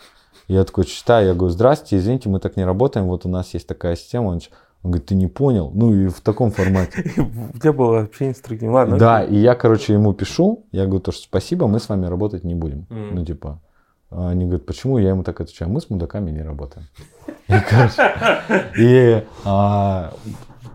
Я 0.46 0.64
такой 0.64 0.84
читаю, 0.84 1.28
я 1.28 1.34
говорю, 1.34 1.52
здрасте, 1.52 1.98
извините, 1.98 2.30
мы 2.30 2.40
так 2.40 2.56
не 2.56 2.64
работаем, 2.64 3.06
вот 3.06 3.26
у 3.26 3.28
нас 3.28 3.52
есть 3.52 3.66
такая 3.66 3.96
система. 3.96 4.28
Он, 4.28 4.40
он 4.82 4.92
говорит, 4.92 5.06
ты 5.06 5.14
не 5.14 5.26
понял? 5.26 5.70
Ну 5.74 5.92
и 5.92 6.08
в 6.08 6.22
таком 6.22 6.50
формате. 6.52 7.02
Тебя 7.60 7.74
было 7.74 7.90
вообще 8.00 8.28
инструктив, 8.28 8.70
ладно. 8.70 8.96
Да, 8.96 9.22
и 9.22 9.36
я, 9.36 9.54
короче, 9.54 9.92
ему 9.92 10.14
пишу, 10.14 10.64
я 10.72 10.86
говорю, 10.86 11.00
то, 11.00 11.12
что 11.12 11.24
спасибо, 11.24 11.66
мы 11.66 11.80
с 11.80 11.88
вами 11.90 12.06
работать 12.06 12.44
не 12.44 12.54
будем. 12.54 12.86
Ну, 12.88 13.24
типа, 13.26 13.60
они 14.10 14.46
говорят, 14.46 14.64
почему? 14.64 14.96
Я 14.96 15.10
ему 15.10 15.22
так 15.22 15.38
отвечаю, 15.40 15.70
мы 15.70 15.82
с 15.82 15.90
мудаками 15.90 16.30
не 16.30 16.40
работаем. 16.40 16.86
И, 17.48 17.54
короче, 17.68 18.14
и 18.78 19.24
а, 19.46 20.12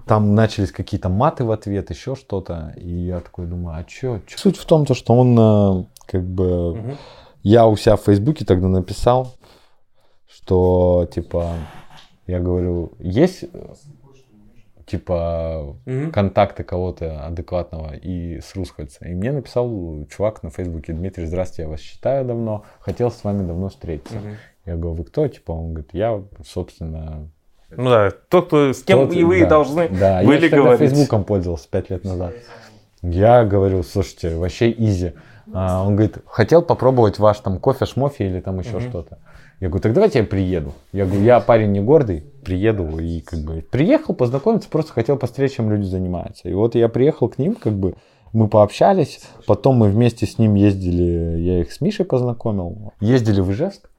там 0.05 0.35
начались 0.35 0.71
какие-то 0.71 1.09
маты 1.09 1.43
в 1.43 1.51
ответ, 1.51 1.89
еще 1.89 2.15
что-то. 2.15 2.73
И 2.77 2.89
я 2.89 3.19
такой 3.19 3.45
думаю, 3.45 3.77
а 3.77 3.89
что? 3.89 4.21
Суть 4.35 4.57
в 4.57 4.65
том, 4.65 4.85
то, 4.85 4.93
что 4.93 5.13
он 5.13 5.37
э, 5.39 5.85
как 6.05 6.23
бы... 6.23 6.71
Угу. 6.71 6.97
Я 7.43 7.67
у 7.67 7.75
себя 7.75 7.97
в 7.97 8.03
Фейсбуке 8.03 8.45
тогда 8.45 8.69
написал, 8.69 9.35
что 10.27 11.09
типа, 11.13 11.55
я 12.25 12.39
говорю, 12.39 12.93
есть 12.99 13.43
типа 14.85 15.75
угу. 15.85 16.11
контакты 16.11 16.63
кого-то 16.63 17.25
адекватного 17.25 17.95
и 17.95 18.39
с 18.39 18.55
Русхольца. 18.55 19.05
И 19.07 19.13
мне 19.13 19.31
написал 19.31 20.05
чувак 20.09 20.43
на 20.43 20.51
Фейсбуке, 20.51 20.93
Дмитрий, 20.93 21.25
здравствуйте, 21.25 21.63
я 21.63 21.69
вас 21.69 21.79
считаю 21.79 22.25
давно, 22.25 22.63
хотел 22.79 23.11
с 23.11 23.23
вами 23.23 23.45
давно 23.45 23.69
встретиться. 23.69 24.17
Угу. 24.17 24.27
Я 24.65 24.75
говорю, 24.77 24.95
вы 24.95 25.03
кто? 25.03 25.27
Типа, 25.27 25.51
он 25.51 25.73
говорит, 25.73 25.93
я, 25.93 26.23
собственно, 26.45 27.29
ну 27.77 27.89
да, 27.89 28.11
тот, 28.29 28.47
кто, 28.47 28.73
с 28.73 28.83
кем 28.83 29.07
Тот, 29.07 29.15
и 29.15 29.23
вы 29.23 29.41
да, 29.41 29.49
должны 29.49 29.89
да. 29.89 30.23
были 30.23 30.47
я 30.47 30.57
говорить. 30.57 30.91
Фейсбуком 30.91 31.23
пользовался 31.23 31.67
пять 31.69 31.89
лет 31.89 32.03
назад. 32.03 32.33
Я 33.01 33.43
говорю, 33.43 33.83
слушайте, 33.83 34.35
вообще 34.35 34.71
изи. 34.71 35.13
А, 35.53 35.83
он 35.85 35.95
говорит, 35.95 36.17
хотел 36.25 36.61
попробовать 36.61 37.19
ваш 37.19 37.39
там 37.39 37.59
кофе, 37.59 37.85
шмофи 37.85 38.23
или 38.23 38.39
там 38.39 38.59
еще 38.59 38.79
что-то. 38.79 39.19
Я 39.59 39.69
говорю, 39.69 39.83
так 39.83 39.93
давайте 39.93 40.19
я 40.19 40.25
приеду. 40.25 40.73
Я 40.91 41.05
говорю, 41.05 41.21
я 41.21 41.39
парень 41.39 41.71
не 41.71 41.79
гордый, 41.79 42.25
приеду 42.43 42.99
и 42.99 43.21
как 43.21 43.39
бы 43.39 43.61
приехал 43.61 44.13
познакомиться, 44.13 44.69
просто 44.69 44.93
хотел 44.93 45.17
посмотреть, 45.17 45.55
чем 45.55 45.69
люди 45.71 45.85
занимаются. 45.85 46.49
И 46.49 46.53
вот 46.53 46.75
я 46.75 46.89
приехал 46.89 47.29
к 47.29 47.37
ним, 47.37 47.55
как 47.55 47.73
бы 47.73 47.95
мы 48.33 48.47
пообщались, 48.47 49.21
потом 49.45 49.77
мы 49.77 49.89
вместе 49.89 50.25
с 50.25 50.37
ним 50.37 50.55
ездили, 50.55 51.39
я 51.39 51.61
их 51.61 51.71
с 51.71 51.81
Мишей 51.81 52.05
познакомил, 52.05 52.93
ездили 52.99 53.41
в 53.41 53.51
Ижевск. 53.51 53.89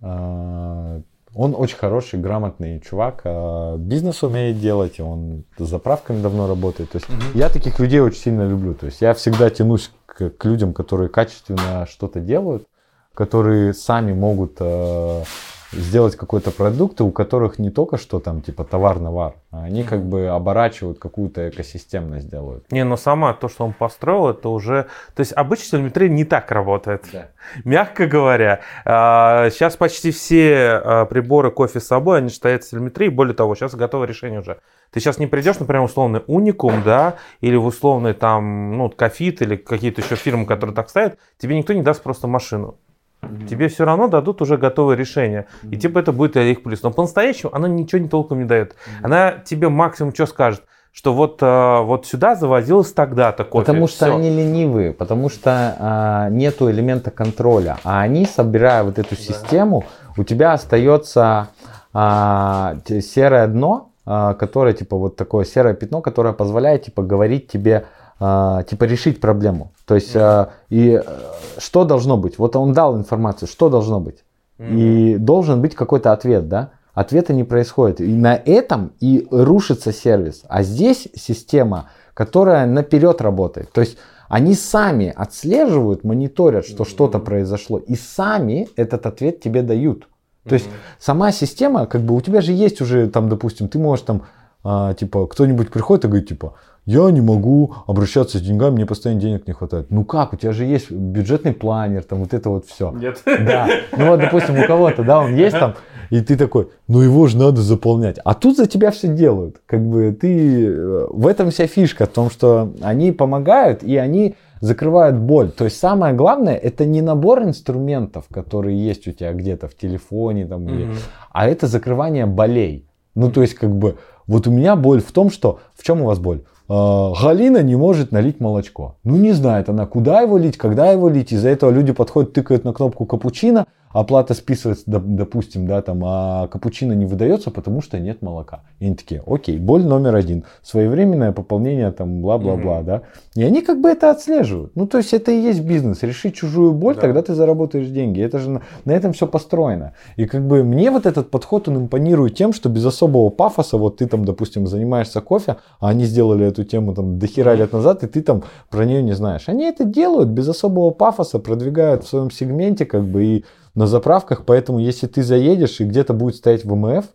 А, 0.00 1.00
он 1.34 1.54
очень 1.56 1.76
хороший, 1.76 2.18
грамотный 2.18 2.80
чувак, 2.80 3.22
а, 3.24 3.76
бизнес 3.76 4.22
умеет 4.22 4.60
делать, 4.60 5.00
он 5.00 5.44
с 5.58 5.68
заправками 5.68 6.22
давно 6.22 6.48
работает. 6.48 6.90
То 6.90 6.96
есть 6.96 7.08
я 7.34 7.48
таких 7.48 7.78
людей 7.78 8.00
очень 8.00 8.20
сильно 8.20 8.48
люблю. 8.48 8.74
То 8.74 8.86
есть 8.86 9.00
я 9.00 9.14
всегда 9.14 9.50
тянусь 9.50 9.90
к, 10.06 10.30
к 10.30 10.44
людям, 10.44 10.72
которые 10.72 11.08
качественно 11.08 11.86
что-то 11.88 12.20
делают 12.20 12.66
которые 13.14 13.74
сами 13.74 14.12
могут 14.14 14.56
э, 14.60 15.24
сделать 15.72 16.16
какой-то 16.16 16.50
продукт, 16.50 17.00
у 17.00 17.10
которых 17.10 17.58
не 17.58 17.70
только 17.70 17.96
что 17.96 18.20
там 18.20 18.42
типа 18.42 18.64
товар-навар, 18.64 19.34
а 19.50 19.64
они 19.64 19.84
как 19.84 20.04
бы 20.04 20.28
оборачивают 20.28 20.98
какую-то 20.98 21.48
экосистемность 21.48 22.28
делают. 22.28 22.70
Не, 22.72 22.84
но 22.84 22.96
сама 22.96 23.32
то, 23.34 23.48
что 23.48 23.64
он 23.64 23.72
построил, 23.72 24.28
это 24.30 24.48
уже... 24.48 24.86
То 25.14 25.20
есть 25.20 25.32
обычно 25.32 25.78
телеметрия 25.78 26.08
не 26.08 26.24
так 26.24 26.50
работает. 26.50 27.04
Да. 27.12 27.28
Мягко 27.64 28.06
говоря. 28.06 28.60
Сейчас 28.84 29.76
почти 29.76 30.10
все 30.10 30.80
а, 30.84 31.04
приборы 31.06 31.50
кофе 31.50 31.80
с 31.80 31.86
собой, 31.86 32.18
они 32.18 32.30
считаются 32.30 32.68
с 32.68 32.70
телеметрией. 32.70 33.10
Более 33.10 33.34
того, 33.34 33.54
сейчас 33.54 33.74
готовое 33.74 34.06
решение 34.06 34.40
уже. 34.40 34.58
Ты 34.90 35.00
сейчас 35.00 35.18
не 35.18 35.26
придешь, 35.26 35.58
например, 35.58 35.82
условный 35.82 36.22
уникум, 36.26 36.82
да, 36.82 37.16
или 37.40 37.56
в 37.56 37.66
условный 37.66 38.12
там, 38.12 38.76
ну, 38.76 38.90
кофит, 38.90 39.40
или 39.40 39.56
какие-то 39.56 40.02
еще 40.02 40.16
фирмы, 40.16 40.46
которые 40.46 40.74
так 40.74 40.90
ставят, 40.90 41.18
тебе 41.38 41.56
никто 41.56 41.72
не 41.72 41.82
даст 41.82 42.02
просто 42.02 42.26
машину. 42.26 42.76
Mm-hmm. 43.22 43.46
Тебе 43.46 43.68
все 43.68 43.84
равно 43.84 44.08
дадут 44.08 44.42
уже 44.42 44.56
готовое 44.56 44.96
решение. 44.96 45.46
Mm-hmm. 45.62 45.74
И 45.74 45.76
типа 45.76 45.98
это 45.98 46.12
будет 46.12 46.36
их 46.36 46.62
плюс. 46.62 46.82
Но 46.82 46.90
по-настоящему 46.90 47.54
она 47.54 47.68
ничего 47.68 48.00
не 48.00 48.08
толком 48.08 48.38
не 48.38 48.44
дает. 48.44 48.72
Mm-hmm. 48.72 49.00
Она 49.02 49.32
тебе 49.32 49.68
максимум 49.68 50.14
что 50.14 50.26
скажет? 50.26 50.62
Что 50.92 51.14
вот, 51.14 51.38
а, 51.40 51.82
вот 51.82 52.06
сюда 52.06 52.34
завозилось 52.34 52.92
тогда-то 52.92 53.44
кофе. 53.44 53.66
Потому 53.66 53.86
что 53.86 54.06
Все. 54.06 54.16
они 54.16 54.28
ленивые, 54.28 54.92
потому 54.92 55.28
что 55.28 55.76
а, 55.78 56.28
нету 56.30 56.68
элемента 56.70 57.12
контроля. 57.12 57.78
А 57.84 58.00
они, 58.00 58.26
собирая 58.26 58.82
вот 58.82 58.98
эту 58.98 59.14
да. 59.14 59.22
систему, 59.22 59.84
у 60.16 60.24
тебя 60.24 60.52
остается 60.52 61.50
а, 61.92 62.76
серое 62.86 63.46
дно, 63.46 63.90
а, 64.04 64.34
которое 64.34 64.74
типа 64.74 64.96
вот 64.96 65.16
такое 65.16 65.44
серое 65.44 65.74
пятно, 65.74 66.00
которое 66.00 66.32
позволяет 66.32 66.86
типа 66.86 67.02
говорить 67.02 67.48
тебе 67.48 67.86
а, 68.18 68.62
типа 68.64 68.84
решить 68.84 69.20
проблему. 69.20 69.72
То 69.90 69.96
есть 69.96 70.14
mm-hmm. 70.14 70.48
и 70.68 71.02
э, 71.04 71.18
что 71.58 71.84
должно 71.84 72.16
быть? 72.16 72.38
Вот 72.38 72.54
он 72.54 72.72
дал 72.72 72.96
информацию, 72.96 73.48
что 73.48 73.68
должно 73.68 73.98
быть, 73.98 74.22
mm-hmm. 74.60 74.76
и 74.76 75.16
должен 75.16 75.60
быть 75.60 75.74
какой-то 75.74 76.12
ответ, 76.12 76.48
да? 76.48 76.70
Ответа 76.94 77.32
не 77.32 77.42
происходит. 77.42 78.00
И 78.00 78.14
на 78.14 78.36
этом 78.36 78.92
и 79.00 79.26
рушится 79.32 79.92
сервис. 79.92 80.44
А 80.48 80.62
здесь 80.62 81.08
система, 81.16 81.90
которая 82.14 82.66
наперед 82.66 83.20
работает. 83.20 83.72
То 83.72 83.80
есть 83.80 83.98
они 84.28 84.54
сами 84.54 85.12
отслеживают, 85.16 86.04
мониторят, 86.04 86.66
что 86.66 86.84
mm-hmm. 86.84 86.88
что-то 86.88 87.18
произошло, 87.18 87.78
и 87.78 87.96
сами 87.96 88.68
этот 88.76 89.06
ответ 89.06 89.40
тебе 89.40 89.62
дают. 89.62 90.02
То 90.44 90.50
mm-hmm. 90.50 90.52
есть 90.52 90.68
сама 91.00 91.32
система, 91.32 91.86
как 91.86 92.02
бы 92.02 92.14
у 92.14 92.20
тебя 92.20 92.42
же 92.42 92.52
есть 92.52 92.80
уже 92.80 93.08
там, 93.08 93.28
допустим, 93.28 93.66
ты 93.66 93.80
можешь 93.80 94.04
там, 94.04 94.22
а, 94.62 94.94
типа, 94.94 95.26
кто-нибудь 95.26 95.72
приходит 95.72 96.04
и 96.04 96.08
говорит, 96.08 96.28
типа, 96.28 96.54
я 96.90 97.10
не 97.10 97.20
могу 97.20 97.74
обращаться 97.86 98.38
с 98.38 98.40
деньгами, 98.40 98.74
мне 98.74 98.86
постоянно 98.86 99.20
денег 99.20 99.46
не 99.46 99.52
хватает. 99.52 99.86
Ну 99.90 100.04
как, 100.04 100.32
у 100.32 100.36
тебя 100.36 100.52
же 100.52 100.64
есть 100.64 100.90
бюджетный 100.90 101.52
планер, 101.52 102.02
там 102.02 102.18
вот 102.20 102.34
это 102.34 102.50
вот 102.50 102.66
все. 102.66 102.90
Нет. 102.90 103.22
Да. 103.24 103.68
Ну 103.96 104.08
вот, 104.08 104.20
допустим, 104.20 104.58
у 104.58 104.66
кого-то, 104.66 105.04
да, 105.04 105.20
он 105.20 105.34
есть 105.36 105.58
там, 105.58 105.74
и 106.10 106.20
ты 106.20 106.36
такой, 106.36 106.70
ну 106.88 107.00
его 107.00 107.28
же 107.28 107.38
надо 107.38 107.62
заполнять. 107.62 108.18
А 108.24 108.34
тут 108.34 108.56
за 108.56 108.66
тебя 108.66 108.90
все 108.90 109.08
делают. 109.08 109.60
Как 109.66 109.80
бы 109.80 110.16
ты, 110.20 110.66
э, 110.66 111.06
в 111.08 111.26
этом 111.28 111.50
вся 111.50 111.68
фишка, 111.68 112.06
в 112.06 112.08
том, 112.08 112.28
что 112.28 112.72
они 112.82 113.12
помогают, 113.12 113.84
и 113.84 113.96
они 113.96 114.34
закрывают 114.60 115.16
боль. 115.16 115.50
То 115.50 115.64
есть 115.64 115.78
самое 115.78 116.12
главное, 116.14 116.56
это 116.56 116.84
не 116.84 117.02
набор 117.02 117.44
инструментов, 117.44 118.24
которые 118.32 118.76
есть 118.84 119.06
у 119.06 119.12
тебя 119.12 119.32
где-то 119.32 119.68
в 119.68 119.76
телефоне, 119.76 120.46
там, 120.46 120.66
mm-hmm. 120.66 120.74
или, 120.74 120.94
а 121.30 121.48
это 121.48 121.68
закрывание 121.68 122.26
болей. 122.26 122.86
Ну, 123.14 123.30
то 123.30 123.42
есть, 123.42 123.54
как 123.54 123.70
бы, 123.70 123.96
вот 124.26 124.46
у 124.46 124.50
меня 124.50 124.76
боль 124.76 125.00
в 125.00 125.12
том, 125.12 125.30
что... 125.30 125.60
В 125.74 125.82
чем 125.82 126.02
у 126.02 126.06
вас 126.06 126.18
боль? 126.18 126.42
А, 126.72 127.12
Галина 127.20 127.64
не 127.64 127.74
может 127.74 128.12
налить 128.12 128.38
молочко. 128.38 128.94
Ну 129.02 129.16
не 129.16 129.32
знает 129.32 129.68
она, 129.68 129.86
куда 129.86 130.20
его 130.20 130.38
лить, 130.38 130.56
когда 130.56 130.92
его 130.92 131.08
лить. 131.08 131.32
Из-за 131.32 131.48
этого 131.48 131.70
люди 131.70 131.92
подходят, 131.92 132.32
тыкают 132.32 132.64
на 132.64 132.72
кнопку 132.72 133.06
капучино, 133.06 133.66
оплата 133.92 134.34
списывается, 134.34 134.84
допустим, 134.86 135.66
да, 135.66 135.82
там, 135.82 136.02
а 136.04 136.48
капучино 136.48 136.92
не 136.92 137.06
выдается, 137.06 137.50
потому 137.50 137.82
что 137.82 137.98
нет 137.98 138.22
молока. 138.22 138.62
И 138.78 138.86
они 138.86 138.94
такие, 138.94 139.22
окей, 139.26 139.58
боль 139.58 139.84
номер 139.84 140.14
один, 140.14 140.44
своевременное 140.62 141.32
пополнение, 141.32 141.90
там, 141.90 142.20
бла-бла-бла, 142.20 142.80
mm-hmm. 142.80 142.84
да. 142.84 143.02
И 143.34 143.42
они 143.42 143.62
как 143.62 143.80
бы 143.80 143.88
это 143.88 144.10
отслеживают. 144.10 144.76
Ну, 144.76 144.86
то 144.86 144.98
есть 144.98 145.12
это 145.12 145.32
и 145.32 145.40
есть 145.40 145.62
бизнес. 145.62 146.02
Решить 146.02 146.34
чужую 146.34 146.72
боль, 146.72 146.94
да. 146.94 147.00
тогда 147.02 147.22
ты 147.22 147.34
заработаешь 147.34 147.88
деньги. 147.88 148.22
Это 148.22 148.38
же 148.38 148.50
на, 148.50 148.62
на 148.84 148.92
этом 148.92 149.12
все 149.12 149.26
построено. 149.26 149.94
И 150.16 150.26
как 150.26 150.46
бы 150.46 150.62
мне 150.62 150.90
вот 150.90 151.06
этот 151.06 151.30
подход, 151.30 151.68
он 151.68 151.78
импонирует 151.78 152.36
тем, 152.36 152.52
что 152.52 152.68
без 152.68 152.86
особого 152.86 153.30
пафоса, 153.30 153.76
вот 153.76 153.98
ты 153.98 154.06
там, 154.06 154.24
допустим, 154.24 154.66
занимаешься 154.66 155.20
кофе, 155.20 155.56
а 155.80 155.88
они 155.88 156.04
сделали 156.04 156.46
эту 156.46 156.64
тему 156.64 156.94
там 156.94 157.18
до 157.18 157.26
хера 157.26 157.54
лет 157.54 157.72
назад, 157.72 158.04
и 158.04 158.06
ты 158.06 158.22
там 158.22 158.44
про 158.68 158.84
нее 158.84 159.02
не 159.02 159.12
знаешь. 159.12 159.48
Они 159.48 159.64
это 159.64 159.84
делают 159.84 160.28
без 160.28 160.48
особого 160.48 160.90
пафоса, 160.90 161.40
продвигают 161.40 162.04
в 162.04 162.08
своем 162.08 162.30
сегменте, 162.30 162.84
как 162.84 163.04
бы, 163.04 163.24
и 163.24 163.44
на 163.74 163.86
заправках, 163.86 164.44
поэтому 164.44 164.78
если 164.78 165.06
ты 165.06 165.22
заедешь 165.22 165.80
и 165.80 165.84
где-то 165.84 166.12
будет 166.12 166.36
стоять 166.36 166.64
ВМФ, 166.64 167.06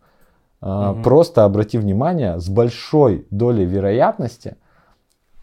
угу. 0.62 1.04
просто 1.04 1.44
обрати 1.44 1.78
внимание, 1.78 2.40
с 2.40 2.50
большой 2.50 3.28
долей 3.30 3.66
вероятности 3.66 4.58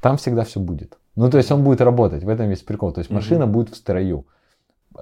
там 0.01 0.16
всегда 0.16 0.44
все 0.44 0.61
будет. 0.61 0.98
Ну, 1.14 1.31
то 1.31 1.37
есть 1.37 1.51
он 1.51 1.62
будет 1.62 1.81
работать, 1.81 2.25
в 2.25 2.29
этом 2.29 2.48
весь 2.48 2.62
прикол. 2.62 2.92
То 2.92 3.01
есть 3.01 3.11
машина 3.11 3.44
угу. 3.44 3.53
будет 3.53 3.70
в 3.70 3.77
строю. 3.77 4.27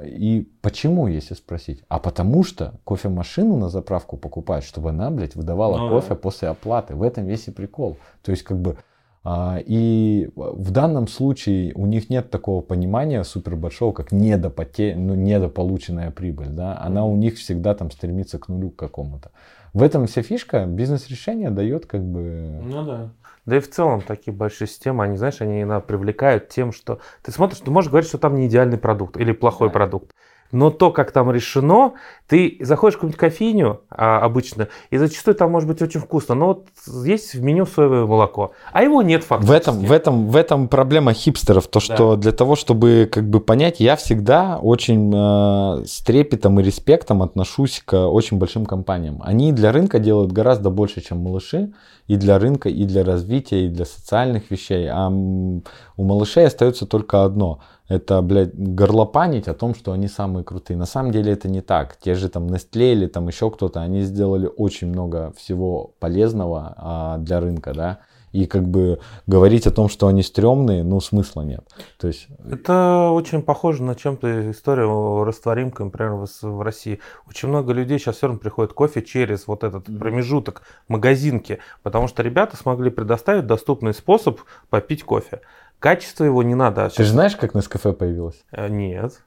И 0.04 0.48
почему, 0.62 1.08
если 1.08 1.34
спросить? 1.34 1.82
А 1.88 1.98
потому 1.98 2.44
что 2.44 2.74
кофемашину 2.84 3.56
на 3.56 3.68
заправку 3.68 4.16
покупают, 4.16 4.64
чтобы 4.64 4.90
она, 4.90 5.10
блядь, 5.10 5.34
выдавала 5.34 5.78
ну, 5.78 5.90
кофе 5.90 6.10
да. 6.10 6.14
после 6.14 6.48
оплаты. 6.48 6.94
В 6.94 7.02
этом 7.02 7.26
весь 7.26 7.48
и 7.48 7.50
прикол. 7.50 7.98
То 8.22 8.30
есть, 8.30 8.44
как 8.44 8.58
бы, 8.58 8.76
и 9.26 10.30
в 10.34 10.70
данном 10.70 11.06
случае 11.06 11.74
у 11.74 11.84
них 11.84 12.08
нет 12.08 12.30
такого 12.30 12.62
понимания 12.62 13.22
супер 13.22 13.54
большого, 13.54 13.92
как 13.92 14.12
недопоте... 14.12 14.94
ну, 14.96 15.14
недополученная 15.14 16.10
прибыль. 16.10 16.48
Да? 16.48 16.78
Она 16.80 17.04
у 17.04 17.16
них 17.16 17.36
всегда 17.36 17.74
там 17.74 17.90
стремится 17.90 18.38
к 18.38 18.48
нулю 18.48 18.70
к 18.70 18.76
какому-то. 18.76 19.30
В 19.74 19.82
этом 19.82 20.06
вся 20.06 20.22
фишка. 20.22 20.64
Бизнес-решение 20.64 21.50
дает 21.50 21.86
как 21.86 22.02
бы... 22.02 22.60
Ну 22.64 22.84
да. 22.84 23.10
Да 23.46 23.56
и 23.56 23.60
в 23.60 23.70
целом 23.70 24.00
такие 24.00 24.34
большие 24.34 24.68
системы, 24.68 25.04
они, 25.04 25.16
знаешь, 25.16 25.40
они 25.40 25.62
иногда 25.62 25.80
привлекают 25.80 26.48
тем, 26.48 26.72
что 26.72 27.00
ты 27.22 27.32
смотришь, 27.32 27.60
ты 27.60 27.70
можешь 27.70 27.90
говорить, 27.90 28.08
что 28.08 28.18
там 28.18 28.34
не 28.34 28.46
идеальный 28.46 28.78
продукт 28.78 29.16
или 29.16 29.32
плохой 29.32 29.68
да. 29.68 29.72
продукт 29.72 30.14
но 30.52 30.70
то, 30.70 30.90
как 30.90 31.12
там 31.12 31.30
решено, 31.30 31.92
ты 32.26 32.56
заходишь 32.60 32.94
в 32.94 32.98
какую-нибудь 32.98 33.18
кофейню 33.20 33.80
а, 33.90 34.20
обычно, 34.20 34.68
и 34.90 34.96
зачастую 34.96 35.34
там 35.34 35.50
может 35.50 35.68
быть 35.68 35.80
очень 35.82 36.00
вкусно, 36.00 36.34
но 36.34 36.46
вот 36.46 36.68
есть 37.04 37.34
в 37.34 37.42
меню 37.42 37.66
соевое 37.66 38.06
молоко, 38.06 38.52
а 38.72 38.82
его 38.82 39.02
нет 39.02 39.24
фактически. 39.24 39.52
В 39.52 39.56
этом, 39.56 39.78
в 39.78 39.92
этом, 39.92 40.28
в 40.28 40.36
этом 40.36 40.68
проблема 40.68 41.12
хипстеров, 41.12 41.66
то, 41.68 41.80
что 41.80 42.16
да. 42.16 42.22
для 42.22 42.32
того, 42.32 42.56
чтобы 42.56 43.08
как 43.10 43.28
бы 43.28 43.40
понять, 43.40 43.80
я 43.80 43.96
всегда 43.96 44.58
очень 44.60 45.12
э, 45.14 45.84
с 45.86 46.00
трепетом 46.00 46.60
и 46.60 46.62
респектом 46.62 47.22
отношусь 47.22 47.82
к 47.84 47.96
очень 47.96 48.38
большим 48.38 48.66
компаниям. 48.66 49.20
Они 49.22 49.52
для 49.52 49.72
рынка 49.72 49.98
делают 49.98 50.32
гораздо 50.32 50.70
больше, 50.70 51.00
чем 51.00 51.18
малыши, 51.18 51.72
и 52.06 52.16
для 52.16 52.40
рынка, 52.40 52.68
и 52.68 52.84
для 52.86 53.04
развития, 53.04 53.66
и 53.66 53.68
для 53.68 53.84
социальных 53.84 54.50
вещей, 54.50 54.88
а 54.90 55.08
у 55.08 56.04
малышей 56.04 56.46
остается 56.46 56.86
только 56.86 57.24
одно– 57.24 57.60
это, 57.90 58.22
блядь, 58.22 58.54
горлопанить 58.54 59.48
о 59.48 59.54
том, 59.54 59.74
что 59.74 59.90
они 59.90 60.06
самые 60.06 60.44
крутые. 60.44 60.76
На 60.76 60.86
самом 60.86 61.10
деле 61.10 61.32
это 61.32 61.48
не 61.48 61.60
так. 61.60 61.96
Те 61.96 62.14
же 62.14 62.28
там 62.28 62.46
Nestle 62.46 62.92
или 62.92 63.08
там 63.08 63.26
еще 63.26 63.50
кто-то, 63.50 63.80
они 63.80 64.02
сделали 64.02 64.48
очень 64.56 64.86
много 64.86 65.32
всего 65.36 65.90
полезного 65.98 66.74
а, 66.76 67.18
для 67.18 67.40
рынка, 67.40 67.74
да. 67.74 67.98
И 68.30 68.46
как 68.46 68.62
бы 68.68 69.00
говорить 69.26 69.66
о 69.66 69.72
том, 69.72 69.88
что 69.88 70.06
они 70.06 70.22
стрёмные, 70.22 70.84
ну, 70.84 71.00
смысла 71.00 71.42
нет. 71.42 71.64
То 71.98 72.06
есть... 72.06 72.28
Это 72.48 73.10
очень 73.10 73.42
похоже 73.42 73.82
на 73.82 73.96
чем-то 73.96 74.52
историю 74.52 75.24
растворимка, 75.24 75.82
например, 75.82 76.12
в 76.42 76.62
России. 76.62 77.00
Очень 77.28 77.48
много 77.48 77.72
людей 77.72 77.98
сейчас 77.98 78.18
все 78.18 78.28
равно 78.28 78.38
приходит 78.38 78.72
кофе 78.72 79.02
через 79.02 79.48
вот 79.48 79.64
этот 79.64 79.86
промежуток 79.86 80.62
магазинки, 80.86 81.58
потому 81.82 82.06
что 82.06 82.22
ребята 82.22 82.56
смогли 82.56 82.90
предоставить 82.90 83.48
доступный 83.48 83.94
способ 83.94 84.38
попить 84.68 85.02
кофе. 85.02 85.40
Качество 85.80 86.24
его 86.24 86.42
не 86.42 86.54
надо. 86.54 86.90
Ты 86.90 87.04
же 87.04 87.10
знаешь, 87.10 87.34
как 87.36 87.54
Nescafe 87.54 87.94
появилось? 87.94 88.44
Э, 88.52 88.68
нет. 88.68 89.22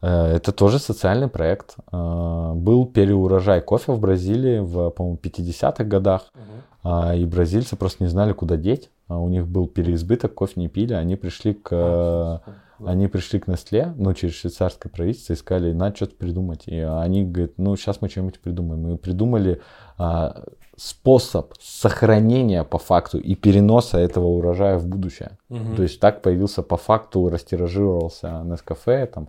Э, 0.00 0.36
это 0.36 0.52
тоже 0.52 0.78
социальный 0.78 1.28
проект. 1.28 1.74
Э, 1.92 2.52
был 2.54 2.86
переурожай 2.86 3.60
кофе 3.60 3.92
в 3.92 4.00
Бразилии 4.00 4.60
в, 4.60 4.90
по-моему, 4.90 5.18
50-х 5.20 5.84
годах. 5.84 6.30
Угу. 6.34 7.12
И 7.16 7.26
бразильцы 7.26 7.76
просто 7.76 8.04
не 8.04 8.08
знали, 8.08 8.32
куда 8.32 8.56
деть. 8.56 8.90
А 9.08 9.18
у 9.18 9.28
них 9.28 9.46
был 9.48 9.66
переизбыток, 9.66 10.32
кофе 10.34 10.60
не 10.60 10.68
пили. 10.68 10.94
Они 10.94 11.16
пришли 11.16 11.52
к, 11.52 12.40
а, 12.80 12.90
они 12.90 13.08
пришли 13.08 13.38
к 13.38 13.48
Nestle, 13.48 13.92
ну, 13.96 14.12
через 14.14 14.34
швейцарское 14.34 14.90
правительство, 14.90 15.32
искали, 15.32 15.72
надо 15.72 15.96
что-то 15.96 16.16
придумать. 16.16 16.62
И 16.66 16.78
они 16.78 17.24
говорят, 17.24 17.52
ну, 17.56 17.76
сейчас 17.76 18.00
мы 18.00 18.08
что-нибудь 18.08 18.40
придумаем. 18.40 18.82
Мы 18.82 18.96
придумали 18.96 19.60
а, 19.96 20.44
способ 20.76 21.54
сохранения 21.60 22.62
по 22.64 22.78
факту 22.78 23.18
и 23.18 23.34
переноса 23.34 23.98
этого 23.98 24.26
урожая 24.26 24.78
в 24.78 24.86
будущее. 24.86 25.38
Угу. 25.50 25.76
То 25.76 25.82
есть 25.82 26.00
так 26.00 26.22
появился 26.22 26.62
по 26.62 26.76
факту, 26.76 27.28
растиражировался 27.28 28.42
Nescafe, 28.44 29.06
там, 29.06 29.28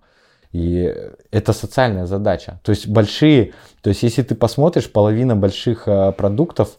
и 0.52 0.94
это 1.30 1.52
социальная 1.52 2.06
задача. 2.06 2.60
То 2.62 2.70
есть 2.70 2.88
большие, 2.88 3.52
то 3.82 3.90
есть 3.90 4.02
если 4.02 4.22
ты 4.22 4.34
посмотришь, 4.34 4.90
половина 4.90 5.36
больших 5.36 5.86
э, 5.86 6.12
продуктов, 6.12 6.76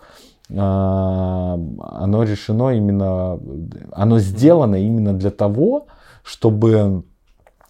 э, 0.50 0.56
оно 0.56 2.24
решено 2.24 2.70
именно, 2.72 3.40
оно 3.92 4.20
сделано 4.20 4.76
именно 4.76 5.14
для 5.14 5.32
того, 5.32 5.88
чтобы 6.24 7.04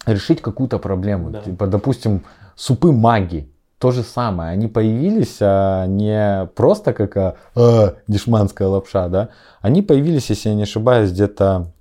решить 0.06 0.42
какую-то 0.42 0.78
проблему. 0.78 1.30
Да. 1.30 1.42
Типа, 1.42 1.66
допустим, 1.66 2.24
супы 2.56 2.92
маги. 2.92 3.48
То 3.78 3.90
же 3.90 4.04
самое. 4.04 4.52
Они 4.52 4.68
появились 4.68 5.38
а 5.40 5.86
не 5.86 6.46
просто 6.54 6.92
как 6.92 7.16
а, 7.16 7.36
а, 7.56 7.94
дешманская 8.06 8.68
лапша, 8.68 9.08
да. 9.08 9.30
Они 9.60 9.82
появились, 9.82 10.30
если 10.30 10.50
я 10.50 10.54
не 10.54 10.62
ошибаюсь, 10.62 11.10
где-то, 11.10 11.72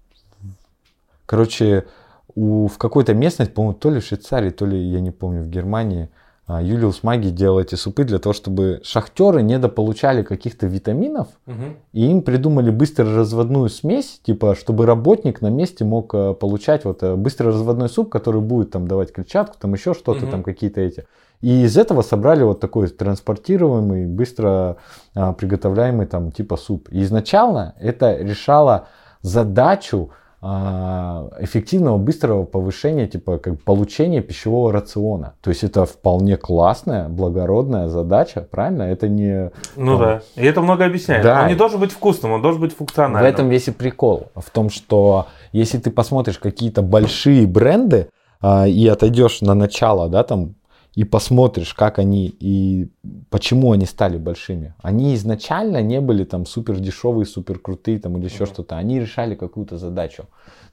короче, 1.27 1.85
у, 2.33 2.67
в 2.67 2.77
какой-то 2.79 3.13
местности, 3.13 3.53
по-моему, 3.53 3.77
то 3.77 3.91
ли 3.91 3.99
в 3.99 4.05
Швейцарии, 4.05 4.49
то 4.49 4.65
ли, 4.65 4.79
я 4.79 4.99
не 4.99 5.11
помню, 5.11 5.43
в 5.43 5.49
Германии, 5.49 6.09
а, 6.51 6.61
Юлиус 6.61 7.03
Маги 7.03 7.29
делал 7.29 7.59
эти 7.59 7.75
супы 7.75 8.03
для 8.03 8.19
того, 8.19 8.33
чтобы 8.33 8.81
шахтеры 8.83 9.41
недополучали 9.41 10.23
каких-то 10.23 10.67
витаминов, 10.67 11.27
угу. 11.47 11.75
и 11.93 12.05
им 12.09 12.21
придумали 12.21 12.71
быстро-разводную 12.71 13.69
смесь, 13.69 14.19
типа, 14.23 14.55
чтобы 14.55 14.85
работник 14.85 15.41
на 15.41 15.49
месте 15.49 15.85
мог 15.85 16.13
а, 16.13 16.33
получать 16.33 16.83
вот 16.85 17.03
а, 17.03 17.15
быстро-разводной 17.15 17.89
суп, 17.89 18.09
который 18.09 18.41
будет 18.41 18.71
там 18.71 18.87
давать 18.87 19.13
клетчатку, 19.13 19.55
там 19.59 19.73
еще 19.73 19.93
что-то, 19.93 20.25
угу. 20.25 20.31
там 20.31 20.43
какие-то 20.43 20.81
эти. 20.81 21.05
И 21.41 21.63
из 21.63 21.77
этого 21.77 22.01
собрали 22.01 22.43
вот 22.43 22.59
такой 22.59 22.87
транспортируемый, 22.87 24.05
быстро 24.05 24.77
а, 25.15 25.33
приготовляемый 25.33 26.05
там 26.05 26.31
типа 26.31 26.57
суп. 26.57 26.89
И 26.91 27.01
изначально 27.03 27.75
это 27.79 28.15
решало 28.17 28.87
задачу 29.21 30.11
эффективного, 30.43 31.97
быстрого 31.97 32.45
повышения, 32.45 33.05
типа, 33.05 33.37
как 33.37 33.61
получения 33.61 34.21
пищевого 34.21 34.71
рациона. 34.71 35.35
То 35.41 35.51
есть 35.51 35.63
это 35.63 35.85
вполне 35.85 36.35
классная, 36.35 37.09
благородная 37.09 37.89
задача, 37.89 38.47
правильно? 38.49 38.83
Это 38.83 39.07
не... 39.07 39.51
Ну 39.75 39.99
да, 39.99 40.21
и 40.35 40.43
это 40.43 40.61
много 40.61 40.85
объясняет. 40.85 41.23
Да. 41.23 41.43
Он 41.43 41.47
не 41.47 41.55
должен 41.55 41.79
быть 41.79 41.91
вкусным, 41.91 42.31
он 42.31 42.41
должен 42.41 42.59
быть 42.59 42.75
функциональным. 42.75 43.21
В 43.21 43.33
этом 43.33 43.49
весь 43.49 43.67
и 43.67 43.71
прикол. 43.71 44.31
В 44.35 44.49
том, 44.49 44.71
что 44.71 45.27
если 45.51 45.77
ты 45.77 45.91
посмотришь 45.91 46.39
какие-то 46.39 46.81
большие 46.81 47.45
бренды 47.45 48.09
а, 48.41 48.67
и 48.67 48.87
отойдешь 48.87 49.41
на 49.41 49.53
начало, 49.53 50.09
да, 50.09 50.23
там, 50.23 50.55
и 50.93 51.05
посмотришь, 51.05 51.73
как 51.73 51.99
они 51.99 52.35
и 52.39 52.89
почему 53.29 53.71
они 53.71 53.85
стали 53.85 54.17
большими. 54.17 54.73
Они 54.81 55.15
изначально 55.15 55.81
не 55.81 56.01
были 56.01 56.25
там 56.25 56.45
супер 56.45 56.79
дешевые, 56.79 57.25
супер 57.25 57.59
крутые 57.59 57.99
там 57.99 58.17
или 58.17 58.25
еще 58.25 58.43
mm-hmm. 58.43 58.53
что-то. 58.53 58.77
Они 58.77 58.99
решали 58.99 59.35
какую-то 59.35 59.77
задачу. 59.77 60.25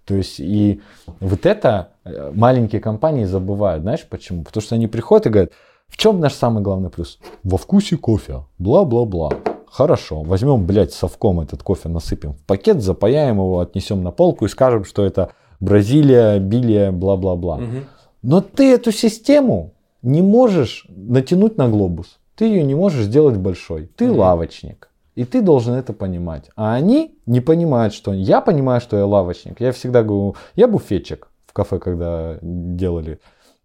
То 0.05 0.15
есть 0.15 0.41
и 0.41 0.81
вот 1.21 1.47
это 1.47 1.91
э, 2.05 2.33
маленькие 2.35 2.81
компании 2.81 3.25
забывают. 3.25 3.83
Знаешь 3.83 4.07
почему? 4.09 4.43
Потому 4.43 4.63
что 4.63 4.75
они 4.75 4.89
приходят 4.89 5.27
и 5.27 5.31
говорят, 5.31 5.53
в 5.87 5.97
чем 5.97 6.19
наш 6.19 6.33
самый 6.35 6.63
главный 6.63 6.91
плюс? 6.91 7.19
Во 7.45 7.57
вкусе 7.57 7.97
кофе. 7.97 8.45
Бла-бла-бла. 8.59 9.31
Хорошо, 9.71 10.23
возьмем, 10.23 10.67
блядь, 10.67 10.93
совком 10.93 11.41
этот 11.41 11.63
кофе, 11.63 11.91
насыпем 11.91 12.33
в 12.33 12.43
пакет, 12.45 12.83
запаяем 12.83 13.37
его, 13.37 13.61
отнесем 13.61 14.03
на 14.03 14.11
полку 14.11 14.47
и 14.47 14.49
скажем, 14.49 14.85
что 14.85 15.05
это 15.05 15.33
Бразилия, 15.61 16.39
Билия, 16.39 16.91
бла-бла-бла. 16.91 17.57
Угу. 17.57 17.77
Но 18.23 18.41
ты 18.41 18.73
эту 18.73 18.93
систему 18.93 19.75
не 20.03 20.23
можешь 20.23 20.87
натянуть 20.89 21.57
на 21.57 21.69
глобус. 21.69 22.19
Ты 22.35 22.47
ее 22.47 22.63
не 22.63 22.75
можешь 22.75 23.07
сделать 23.07 23.37
большой. 23.37 23.91
Ты 23.97 24.07
mm-hmm. 24.07 24.17
лавочник. 24.17 24.91
И 25.15 25.25
ты 25.25 25.43
должен 25.43 25.75
это 25.75 25.93
понимать. 25.93 26.51
А 26.55 26.75
они 26.75 27.19
не 27.27 27.41
понимают, 27.41 27.93
что... 27.93 28.13
Я 28.13 28.41
понимаю, 28.41 28.81
что 28.81 28.97
я 28.97 29.05
лавочник. 29.05 29.61
Я 29.61 29.73
всегда 29.73 30.05
говорю, 30.05 30.37
я 30.55 30.69
буфетчик 30.69 31.29
в 31.47 31.53
кафе, 31.53 31.81
когда 31.81 32.39
делали. 32.41 33.19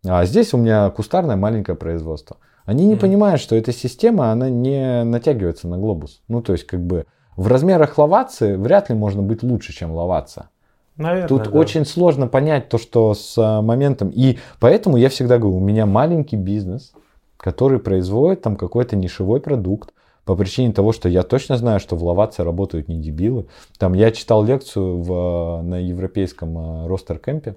А 0.05 0.25
здесь 0.25 0.53
у 0.53 0.57
меня 0.57 0.89
кустарное 0.89 1.35
маленькое 1.35 1.77
производство. 1.77 2.37
Они 2.65 2.85
не 2.85 2.95
mm-hmm. 2.95 2.99
понимают, 2.99 3.41
что 3.41 3.55
эта 3.55 3.71
система, 3.71 4.31
она 4.31 4.49
не 4.49 5.03
натягивается 5.03 5.67
на 5.67 5.77
глобус. 5.77 6.21
Ну, 6.27 6.41
то 6.41 6.53
есть, 6.53 6.65
как 6.65 6.81
бы, 6.81 7.05
в 7.35 7.47
размерах 7.47 7.97
ловации 7.97 8.55
вряд 8.55 8.89
ли 8.89 8.95
можно 8.95 9.21
быть 9.21 9.43
лучше, 9.43 9.73
чем 9.73 9.91
ловаться. 9.91 10.49
Наверное, 10.97 11.27
Тут 11.27 11.43
да. 11.43 11.49
очень 11.51 11.85
сложно 11.85 12.27
понять 12.27 12.69
то, 12.69 12.77
что 12.77 13.13
с 13.13 13.35
а, 13.37 13.61
моментом. 13.61 14.09
И 14.13 14.37
поэтому 14.59 14.97
я 14.97 15.09
всегда 15.09 15.39
говорю, 15.39 15.57
у 15.57 15.59
меня 15.59 15.85
маленький 15.85 16.35
бизнес, 16.35 16.93
который 17.37 17.79
производит 17.79 18.41
там 18.41 18.55
какой-то 18.55 18.95
нишевой 18.95 19.41
продукт. 19.41 19.93
По 20.23 20.35
причине 20.35 20.71
того, 20.71 20.93
что 20.93 21.09
я 21.09 21.23
точно 21.23 21.57
знаю, 21.57 21.79
что 21.79 21.95
в 21.97 22.03
Ловаце 22.03 22.43
работают 22.43 22.87
не 22.87 22.97
дебилы. 22.97 23.47
Там 23.77 23.93
я 23.93 24.11
читал 24.11 24.43
лекцию 24.43 25.01
в, 25.01 25.13
а, 25.13 25.61
на 25.61 25.75
европейском 25.75 26.57
а, 26.57 26.87
ростер-кемпе 26.87 27.55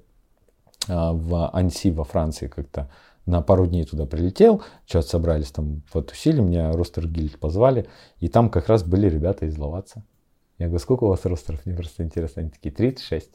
в 0.88 1.50
Анси 1.52 1.90
во 1.90 2.04
Франции 2.04 2.46
как-то 2.46 2.88
на 3.26 3.42
пару 3.42 3.66
дней 3.66 3.84
туда 3.84 4.06
прилетел, 4.06 4.62
что-то 4.86 5.08
собрались 5.08 5.50
там, 5.50 5.82
потусили, 5.92 6.40
меня 6.40 6.70
ростер 6.72 7.08
гильд 7.08 7.38
позвали, 7.40 7.88
и 8.20 8.28
там 8.28 8.48
как 8.50 8.68
раз 8.68 8.84
были 8.84 9.08
ребята 9.08 9.46
из 9.46 9.58
Ловаца. 9.58 10.04
Я 10.58 10.66
говорю, 10.66 10.80
сколько 10.80 11.04
у 11.04 11.08
вас 11.08 11.24
ростеров? 11.24 11.64
Мне 11.66 11.76
просто 11.76 12.02
интересно. 12.02 12.42
Они 12.42 12.50
такие, 12.50 12.74
36. 12.74 13.30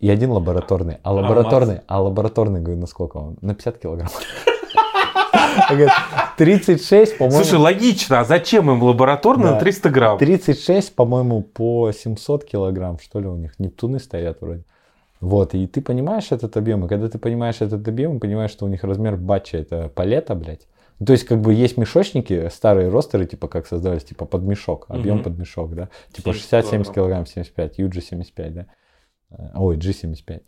И 0.00 0.10
один 0.10 0.30
лабораторный. 0.30 0.98
А 1.02 1.12
лабораторный, 1.12 1.80
а 1.86 2.02
лабораторный, 2.02 2.60
говорю, 2.60 2.80
на 2.80 2.86
сколько 2.86 3.16
он? 3.18 3.36
На 3.40 3.54
50 3.54 3.78
килограмм. 3.78 4.10
36, 6.36 7.18
по-моему. 7.18 7.42
Слушай, 7.42 7.58
логично. 7.58 8.20
А 8.20 8.24
зачем 8.24 8.70
им 8.70 8.82
лабораторный 8.82 9.52
на 9.52 9.58
300 9.60 9.90
грамм? 9.90 10.18
36, 10.18 10.94
по-моему, 10.94 11.42
по 11.42 11.92
700 11.92 12.44
килограмм, 12.44 12.98
что 12.98 13.20
ли, 13.20 13.26
у 13.26 13.36
них. 13.36 13.58
Нептуны 13.58 13.98
стоят 13.98 14.40
вроде. 14.40 14.64
Вот, 15.20 15.54
и 15.54 15.66
ты 15.66 15.80
понимаешь 15.80 16.32
этот 16.32 16.56
объем, 16.58 16.84
и 16.84 16.88
когда 16.88 17.08
ты 17.08 17.18
понимаешь 17.18 17.56
этот 17.60 17.88
объем, 17.88 18.20
понимаешь, 18.20 18.50
что 18.50 18.66
у 18.66 18.68
них 18.68 18.84
размер 18.84 19.16
батча 19.16 19.56
это 19.56 19.88
палета, 19.88 20.34
блядь, 20.34 20.66
то 21.04 21.12
есть, 21.12 21.24
как 21.24 21.40
бы 21.40 21.54
есть 21.54 21.76
мешочники, 21.76 22.48
старые 22.48 22.88
ростеры, 22.88 23.26
типа, 23.26 23.48
как 23.48 23.66
создавались, 23.66 24.04
типа, 24.04 24.24
под 24.24 24.42
мешок, 24.42 24.86
объем 24.88 25.16
угу. 25.16 25.24
под 25.24 25.38
мешок, 25.38 25.74
да? 25.74 25.88
Типа 26.12 26.30
60-70 26.30 26.94
килограмм, 26.94 27.26
75, 27.26 27.78
UG 27.80 28.00
75, 28.00 28.54
да? 28.54 28.66
Э, 29.30 29.50
ой, 29.54 29.76
G75. 29.76 30.42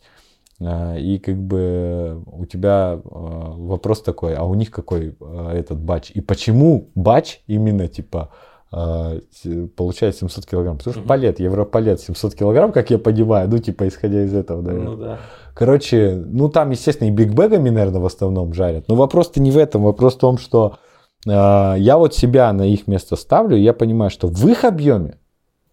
Э, 0.59 0.99
и 0.99 1.19
как 1.19 1.37
бы 1.37 2.23
у 2.25 2.45
тебя 2.45 2.93
э, 2.95 2.99
вопрос 3.03 4.01
такой, 4.01 4.35
а 4.35 4.43
у 4.43 4.53
них 4.55 4.71
какой 4.71 5.15
этот 5.53 5.79
батч? 5.79 6.11
И 6.11 6.21
почему 6.21 6.89
батч 6.95 7.41
именно 7.47 7.87
типа 7.87 8.31
получает 8.71 10.15
700 10.15 10.45
килограмм? 10.45 10.77
Потому 10.77 10.93
что 10.93 11.01
угу. 11.01 11.07
палет, 11.07 11.39
европалет 11.39 12.01
700 12.01 12.35
килограмм, 12.35 12.71
как 12.71 12.89
я 12.89 12.99
понимаю, 12.99 13.49
ну 13.49 13.57
типа 13.59 13.87
исходя 13.87 14.23
из 14.23 14.33
этого, 14.33 14.61
да? 14.61 14.71
Ну 14.73 14.95
да. 14.95 15.19
Короче, 15.53 16.13
ну 16.13 16.49
там, 16.49 16.69
естественно, 16.69 17.07
и 17.07 17.11
бигбэгами, 17.11 17.69
наверное, 17.69 18.01
в 18.01 18.05
основном 18.05 18.53
жарят. 18.53 18.87
Но 18.87 18.95
вопрос-то 18.95 19.41
не 19.41 19.49
в 19.49 19.57
этом. 19.57 19.83
Вопрос 19.83 20.15
в 20.15 20.19
том, 20.19 20.37
что 20.37 20.77
э, 21.25 21.29
я 21.29 21.97
вот 21.97 22.13
себя 22.13 22.53
на 22.53 22.61
их 22.61 22.87
место 22.87 23.15
ставлю, 23.15 23.57
и 23.57 23.61
я 23.61 23.73
понимаю, 23.73 24.11
что 24.11 24.27
в 24.27 24.47
их 24.47 24.65
объеме, 24.65 25.17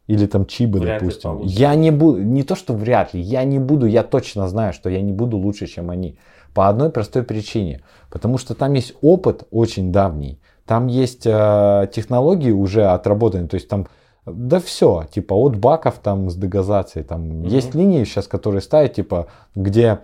или 0.07 0.27
там 0.27 0.47
чибы, 0.47 0.81
вряд 0.81 1.01
допустим, 1.01 1.41
я 1.43 1.75
не 1.75 1.91
буду, 1.91 2.23
не 2.23 2.43
то, 2.45 2.57
что 2.57 2.75
вряд 2.75 3.15
ли, 3.15 3.21
я 3.21 3.45
не 3.45 3.59
буду, 3.59 3.87
я 3.87 4.03
точно 4.03 4.49
знаю, 4.49 4.73
что 4.73 4.89
я 4.89 5.03
не 5.03 5.13
буду 5.13 5.37
лучше, 5.37 5.67
чем 5.67 5.91
они. 5.91 6.19
По 6.55 6.69
одной 6.69 6.91
простой 6.91 7.23
причине. 7.23 7.83
Потому 8.11 8.39
что 8.39 8.55
там 8.55 8.75
есть 8.75 8.95
опыт 9.03 9.47
очень 9.51 9.93
давний. 9.93 10.41
Там 10.67 10.87
есть 10.87 11.27
э, 11.27 11.89
технологии 11.93 12.51
уже 12.51 12.87
отработанные. 12.87 13.49
То 13.49 13.57
есть 13.57 13.69
там 13.69 13.87
да 14.27 14.59
все, 14.59 15.05
типа 15.13 15.35
от 15.35 15.57
баков 15.57 15.99
там 16.03 16.31
с 16.31 16.35
дегазацией. 16.35 17.05
Там 17.05 17.43
mm 17.43 17.49
есть 17.49 17.75
линии 17.75 18.05
сейчас, 18.05 18.27
которые 18.27 18.63
ставят, 18.63 18.95
типа, 18.95 19.27
где 19.55 20.01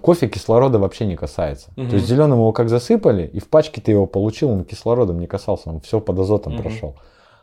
кофе 0.00 0.28
кислорода 0.28 0.78
вообще 0.78 1.06
не 1.06 1.16
касается. 1.16 1.70
mm 1.76 1.88
То 1.88 1.96
есть 1.96 2.08
зеленым 2.08 2.38
его 2.38 2.52
как 2.52 2.68
засыпали, 2.68 3.26
и 3.26 3.40
в 3.40 3.48
пачке 3.48 3.80
ты 3.80 3.90
его 3.90 4.06
получил, 4.06 4.50
он 4.50 4.64
кислородом 4.64 5.18
не 5.18 5.26
касался, 5.26 5.70
он 5.70 5.80
все 5.80 6.00
под 6.00 6.18
азотом 6.18 6.54
mm 6.54 6.62
прошел. 6.62 6.94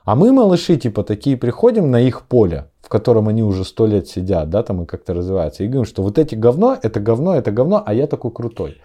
А 0.06 0.16
мы, 0.16 0.32
малыши, 0.32 0.78
типа, 0.78 1.04
такие 1.04 1.36
приходим 1.36 1.90
на 1.90 2.00
их 2.00 2.22
поле, 2.28 2.70
в 2.82 2.90
котором 2.90 3.28
они 3.28 3.42
уже 3.42 3.66
сто 3.66 3.88
лет 3.88 4.08
сидят, 4.08 4.52
да, 4.52 4.62
там 4.62 4.84
и 4.84 4.86
как-то 4.86 5.16
развиваются, 5.16 5.64
и 5.64 5.68
говорим, 5.68 5.86
что 5.86 6.04
вот 6.04 6.20
эти 6.20 6.36
говно, 6.36 6.78
это 6.80 7.00
говно, 7.00 7.36
это 7.36 7.52
говно, 7.52 7.82
а 7.84 7.94
я 7.94 8.06
такой 8.06 8.30
крутой. 8.32 8.78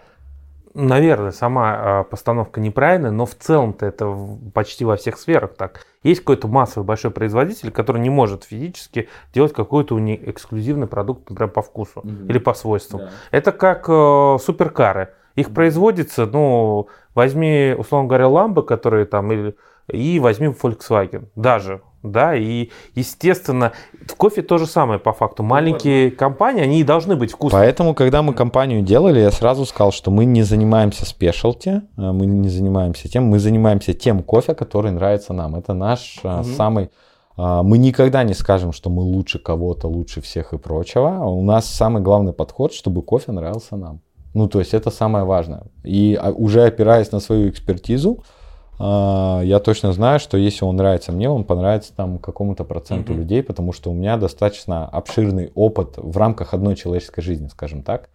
Наверное, 0.73 1.31
сама 1.31 1.73
а, 1.75 2.03
постановка 2.03 2.61
неправильная, 2.61 3.11
но 3.11 3.25
в 3.25 3.35
целом-то 3.35 3.85
это 3.85 4.15
почти 4.53 4.85
во 4.85 4.95
всех 4.95 5.17
сферах 5.17 5.55
так. 5.55 5.85
Есть 6.03 6.21
какой-то 6.21 6.47
массовый 6.47 6.85
большой 6.85 7.11
производитель, 7.11 7.71
который 7.71 8.01
не 8.01 8.09
может 8.09 8.45
физически 8.45 9.09
делать 9.33 9.53
какой-то 9.53 9.95
уни- 9.97 10.21
эксклюзивный 10.29 10.87
продукт, 10.87 11.29
например, 11.29 11.51
по 11.51 11.61
вкусу 11.61 12.01
Мгм. 12.03 12.27
или 12.29 12.39
по 12.39 12.53
свойствам. 12.53 13.01
Это 13.31 13.51
как 13.51 13.85
э, 13.89 14.37
суперкары. 14.41 15.09
Их 15.35 15.53
производится, 15.53 16.25
ну, 16.25 16.87
возьми, 17.15 17.75
условно 17.77 18.07
говоря, 18.07 18.27
ламбы, 18.27 18.63
которые 18.63 19.05
там, 19.05 19.31
или, 19.31 19.55
и 19.87 20.19
возьми 20.19 20.47
Volkswagen 20.47 21.27
даже. 21.35 21.81
Да, 22.03 22.35
и, 22.35 22.69
естественно, 22.95 23.73
в 24.07 24.15
кофе 24.15 24.41
то 24.41 24.57
же 24.57 24.65
самое 24.65 24.99
по 24.99 25.13
факту. 25.13 25.43
Маленькие 25.43 26.09
компании, 26.09 26.63
они 26.63 26.79
и 26.79 26.83
должны 26.83 27.15
быть 27.15 27.31
вкусными. 27.31 27.61
Поэтому, 27.61 27.93
когда 27.93 28.21
мы 28.23 28.33
компанию 28.33 28.81
делали, 28.81 29.19
я 29.19 29.31
сразу 29.31 29.65
сказал, 29.65 29.91
что 29.91 30.09
мы 30.11 30.25
не 30.25 30.41
занимаемся 30.43 31.05
спешалти, 31.05 31.69
э, 31.69 32.11
мы 32.11 32.25
не 32.25 32.49
занимаемся 32.49 33.07
тем, 33.07 33.25
мы 33.25 33.37
занимаемся 33.39 33.93
тем 33.93 34.23
кофе, 34.23 34.55
который 34.55 34.91
нравится 34.91 35.33
нам. 35.33 35.55
Это 35.55 35.73
наш 35.73 36.19
Мгм. 36.23 36.43
самый... 36.43 36.89
э, 37.37 37.61
Мы 37.63 37.77
никогда 37.77 38.23
не 38.23 38.33
скажем, 38.33 38.71
что 38.73 38.89
мы 38.89 39.03
лучше 39.03 39.37
кого-то, 39.39 39.87
лучше 39.87 40.21
всех 40.21 40.53
и 40.53 40.57
прочего. 40.57 41.23
У 41.25 41.43
нас 41.43 41.65
самый 41.67 42.01
главный 42.01 42.33
подход, 42.33 42.73
чтобы 42.73 43.03
кофе 43.03 43.31
нравился 43.31 43.75
нам. 43.77 43.99
Ну, 44.33 44.47
то 44.47 44.59
есть 44.59 44.73
это 44.73 44.89
самое 44.91 45.23
важное. 45.25 45.63
И 45.83 46.17
а, 46.19 46.31
уже 46.31 46.63
опираясь 46.63 47.11
на 47.11 47.19
свою 47.19 47.49
экспертизу, 47.49 48.17
а, 48.17 48.40
я 48.79 49.61
точно 49.63 49.93
знаю, 49.93 50.19
что 50.19 50.37
если 50.37 50.65
он 50.65 50.75
нравится 50.75 51.11
мне, 51.11 51.29
он 51.29 51.43
понравится 51.43 51.93
там 51.95 52.17
какому-то 52.17 52.63
проценту 52.63 53.13
Мгм. 53.13 53.21
людей, 53.21 53.43
потому 53.43 53.73
что 53.73 53.91
у 53.91 53.93
меня 53.93 54.17
достаточно 54.17 54.87
обширный 54.87 55.51
опыт 55.53 55.93
в 55.97 56.17
рамках 56.17 56.53
одной 56.53 56.75
человеческой 56.75 57.21
жизни, 57.21 57.47
скажем 57.47 57.83
так. 57.83 58.09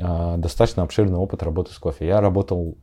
А, 0.00 0.36
Достаточно 0.38 0.82
обширный 0.82 1.18
опыт 1.18 1.42
работы 1.42 1.72
с 1.72 1.78
кофе. 1.78 2.06
Я 2.06 2.20
работал, 2.22 2.76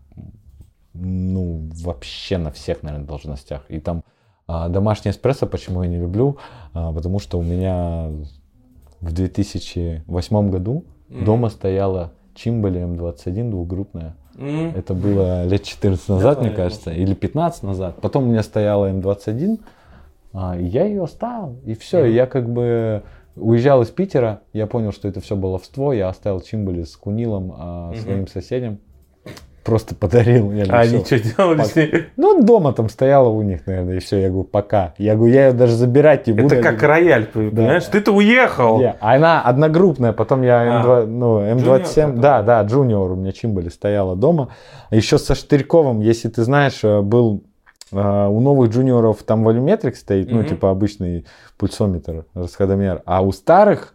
ну, 0.93 1.69
вообще 1.83 2.37
на 2.37 2.51
всех, 2.51 2.83
наверное, 2.83 3.07
должностях. 3.07 3.63
И 3.69 3.79
там 3.79 4.03
а, 4.47 4.67
домашний 4.69 5.11
эспрессо, 5.11 5.47
почему 5.47 5.83
я 5.83 5.89
не 5.89 5.97
люблю, 5.97 6.37
А, 6.73 6.91
потому 6.93 7.19
что 7.19 7.39
у 7.39 7.43
меня 7.43 8.09
в 9.01 9.11
2008 9.11 10.49
году 10.51 10.85
Мгм. 11.09 11.25
дома 11.25 11.49
стояла 11.49 12.11
Чимбали 12.35 12.81
М21 12.81 13.49
двухгруппная. 13.49 14.15
М. 14.39 14.73
Это 14.75 14.93
было 14.93 15.45
лет 15.45 15.63
14 15.63 16.07
назад, 16.09 16.37
Да, 16.39 16.45
мне 16.45 16.55
кажется, 16.55 16.91
или 16.91 17.13
15 17.13 17.63
назад. 17.63 17.95
Потом 18.01 18.23
у 18.23 18.27
меня 18.27 18.41
стояла 18.43 18.89
М21, 18.89 19.59
а, 20.33 20.57
и 20.57 20.63
я 20.65 20.85
ее 20.85 21.03
оставил. 21.03 21.57
И 21.65 21.73
все, 21.75 21.99
Мгм. 22.03 22.11
я 22.13 22.25
как 22.25 22.49
бы 22.49 23.03
уезжал 23.35 23.81
из 23.81 23.89
Питера, 23.89 24.41
я 24.53 24.67
понял, 24.67 24.91
что 24.91 25.07
это 25.07 25.19
все 25.21 25.35
баловство, 25.35 25.93
я 25.93 26.09
оставил 26.09 26.41
Чимбали 26.41 26.83
с 26.83 26.95
Кунилом, 26.95 27.53
а, 27.57 27.91
Мгм. 27.91 28.01
своим 28.01 28.27
соседям. 28.27 28.79
Просто 29.63 29.93
подарил. 29.93 30.51
Я 30.51 30.65
А 30.69 30.79
они 30.79 31.03
что 31.03 31.19
делали 31.19 31.63
с 31.63 31.75
ней? 31.75 32.05
Ну, 32.15 32.41
дома 32.43 32.73
там 32.73 32.89
стояла 32.89 33.29
у 33.29 33.41
них, 33.41 33.67
наверное, 33.67 33.97
и 33.97 33.99
все. 33.99 34.17
Я 34.21 34.29
говорю, 34.29 34.45
пока. 34.45 34.93
Я 34.97 35.15
говорю, 35.15 35.33
я 35.33 35.47
ее 35.47 35.53
даже 35.53 35.75
забирать 35.75 36.27
не 36.27 36.33
буду. 36.33 36.55
Это 36.55 36.63
как 36.63 36.81
рояль, 36.81 37.25
понимаешь? 37.25 37.85
Ты-то 37.85 38.11
уехал. 38.13 38.79
не, 38.79 38.95
она 38.99 39.41
одногруппная, 39.41 40.13
потом 40.13 40.41
я 40.43 40.61
А. 40.61 40.83
М2, 40.83 41.05
ну, 41.05 41.39
М27, 41.41 41.83
Джуниор, 41.83 42.11
да, 42.19 42.41
да, 42.41 42.63
джуниор 42.63 43.11
у 43.11 43.15
меня 43.15 43.31
Чимбали 43.31 43.69
стояла 43.69 44.15
дома. 44.15 44.49
Еще 44.91 45.17
со 45.17 45.35
Штырьковым, 45.35 45.99
если 45.99 46.29
ты 46.29 46.43
знаешь, 46.43 46.79
э, 46.83 47.01
был 47.01 47.43
э, 47.91 48.27
у 48.27 48.39
новых 48.39 48.69
джуниоров 48.71 49.23
там 49.23 49.43
волюметрик 49.43 49.95
стоит, 49.95 50.31
ну, 50.31 50.39
Мгм. 50.39 50.47
типа 50.47 50.71
обычный 50.71 51.25
пульсометр, 51.57 52.25
расходомер, 52.33 53.01
а 53.05 53.21
у 53.21 53.31
старых 53.31 53.93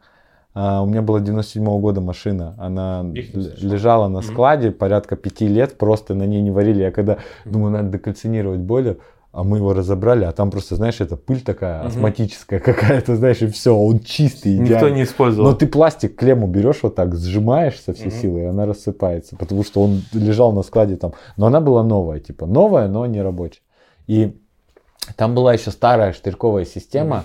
а, 0.54 0.82
у 0.82 0.86
меня 0.86 1.02
была 1.02 1.20
97 1.20 1.64
года 1.80 2.00
машина, 2.00 2.54
она 2.58 3.04
лежала 3.12 4.08
на 4.08 4.22
складе 4.22 4.70
порядка 4.70 5.16
пяти 5.16 5.48
лет, 5.48 5.76
просто 5.76 6.14
на 6.14 6.24
ней 6.24 6.42
не 6.42 6.50
варили. 6.52 6.82
Я 6.82 6.90
когда 6.92 7.18
думаю, 7.44 7.72
надо 7.72 7.88
декальцинировать 7.88 8.60
бойлер, 8.60 8.98
а 9.32 9.42
мы 9.42 9.56
его 9.56 9.72
разобрали, 9.74 10.24
а 10.24 10.30
там 10.30 10.52
просто, 10.52 10.76
знаешь, 10.76 11.00
это 11.00 11.16
пыль 11.16 11.40
такая 11.40 11.82
астматическая 11.82 12.60
какая-то, 12.60 13.16
знаешь, 13.16 13.42
и 13.42 13.48
все, 13.48 13.76
он 13.76 13.98
чистый, 13.98 14.56
Никто 14.56 14.76
идеальный. 14.76 14.98
не 14.98 15.02
использовал. 15.02 15.50
Но 15.50 15.56
ты 15.56 15.66
пластик, 15.66 16.14
клемму 16.14 16.46
берешь 16.46 16.84
вот 16.84 16.94
так, 16.94 17.16
сжимаешь 17.16 17.80
со 17.80 17.92
всей 17.92 18.12
силы, 18.12 18.42
и 18.42 18.44
она 18.44 18.64
рассыпается, 18.64 19.34
потому 19.34 19.64
что 19.64 19.82
он 19.82 20.02
лежал 20.12 20.52
на 20.52 20.62
складе 20.62 20.94
там. 20.96 21.14
Но 21.36 21.46
она 21.46 21.60
была 21.60 21.82
новая, 21.82 22.20
типа 22.20 22.46
новая, 22.46 22.86
но 22.86 23.06
не 23.06 23.20
рабочая. 23.20 23.62
И 24.06 24.40
там 25.16 25.34
была 25.34 25.52
еще 25.52 25.72
старая 25.72 26.12
штырьковая 26.12 26.64
система, 26.64 27.24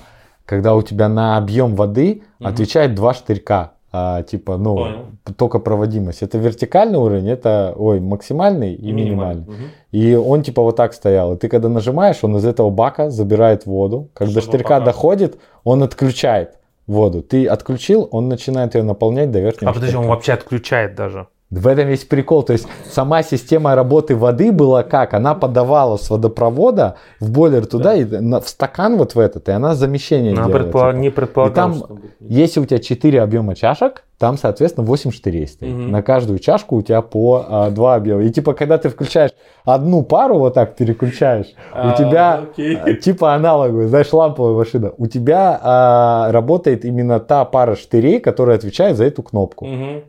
когда 0.50 0.74
у 0.76 0.82
тебя 0.82 1.08
на 1.10 1.38
объем 1.38 1.76
воды 1.76 2.24
Мгм. 2.39 2.47
отвечает 2.50 2.95
два 2.95 3.14
штырька. 3.14 3.72
а, 3.91 4.22
типа, 4.22 4.58
ну, 4.58 4.76
Понял. 4.76 5.06
только 5.36 5.58
проводимость. 5.60 6.22
Это 6.22 6.38
вертикальный 6.38 7.00
уровень, 7.00 7.28
это, 7.28 7.74
ой, 7.76 8.00
максимальный 8.00 8.76
и 8.76 8.91
минимальный. 8.91 9.45
Мгм. 9.47 9.56
И 9.91 10.14
он 10.16 10.43
типа 10.43 10.62
вот 10.62 10.76
так 10.76 10.93
стоял. 10.93 11.34
И 11.34 11.38
ты 11.38 11.47
когда 11.50 11.70
нажимаешь, 11.70 12.18
он 12.24 12.38
из 12.38 12.45
этого 12.45 12.70
бака 12.70 13.10
забирает 13.10 13.66
воду. 13.66 14.08
Когда 14.14 14.32
Чтобы 14.41 14.45
штырька 14.47 14.76
пока- 14.76 14.86
доходит, 14.86 15.39
он 15.64 15.82
отключает 15.82 16.60
воду. 16.86 17.24
Ты 17.24 17.47
отключил, 17.47 18.08
он 18.12 18.30
начинает 18.30 18.76
ее 18.76 18.84
наполнять 18.84 19.32
до 19.32 19.39
верхнего 19.39 19.72
А 19.72 19.74
подожди, 19.74 19.95
он 19.97 20.06
вообще 20.08 20.34
отключает 20.34 20.93
даже. 20.95 21.26
В 21.52 21.66
этом 21.68 21.88
весь 21.88 22.06
прикол. 22.06 22.43
То 22.43 22.54
есть 22.54 22.68
сама 22.91 23.24
система 23.24 23.74
работы 23.76 24.16
воды 24.16 24.52
была 24.52 24.84
как? 24.84 25.14
Она 25.16 25.34
подавала 25.34 25.97
с 25.97 26.10
водопровода 26.10 26.95
в 27.20 27.32
бойлер 27.32 27.66
туда, 27.66 27.95
и 27.95 28.06
на- 28.06 28.39
в 28.39 28.47
стакан 28.47 28.97
вот 28.97 29.16
в 29.16 29.20
этот, 29.20 29.50
и 29.50 29.52
она 29.52 29.74
замещение 29.74 30.34
Она 30.34 30.45
делала, 30.45 30.62
предполаг- 30.62 30.91
типа. 30.93 31.02
не 31.02 31.10
предполагала, 31.10 31.52
И 31.52 31.56
там 31.56 31.74
что. 31.76 31.97
Если 32.20 32.60
у 32.60 32.66
тебя 32.66 32.80
4 32.80 33.22
объема 33.22 33.56
чашек, 33.56 34.04
там, 34.20 34.38
соответственно, 34.38 34.86
8 34.86 35.11
штырей 35.11 35.47
стоит. 35.47 35.72
Мгм. 35.74 35.91
На 35.91 36.01
каждую 36.03 36.39
чашку 36.39 36.76
у 36.76 36.82
тебя 36.82 37.01
по 37.01 37.45
а, 37.47 37.70
2 37.72 37.95
объема. 37.95 38.22
И 38.24 38.30
типа, 38.30 38.53
когда 38.53 38.78
ты 38.78 38.89
включаешь 38.89 39.32
одну 39.65 40.03
пару, 40.03 40.38
вот 40.39 40.53
так 40.55 40.76
переключаешь, 40.76 41.47
А, 41.74 41.93
у 41.93 41.97
тебя 41.97 42.34
окей. 42.51 42.76
а, 42.76 42.93
типа 42.93 43.34
аналоговая, 43.34 43.88
знаешь, 43.88 44.11
ламповая 44.11 44.55
машина. 44.55 44.91
У 44.97 45.07
тебя 45.07 45.57
а, 45.63 46.32
работает 46.32 46.84
именно 46.86 47.20
та 47.20 47.45
пара 47.45 47.76
штырей, 47.76 48.20
которая 48.20 48.57
отвечает 48.57 48.97
за 48.97 49.05
эту 49.05 49.24
кнопку. 49.24 49.65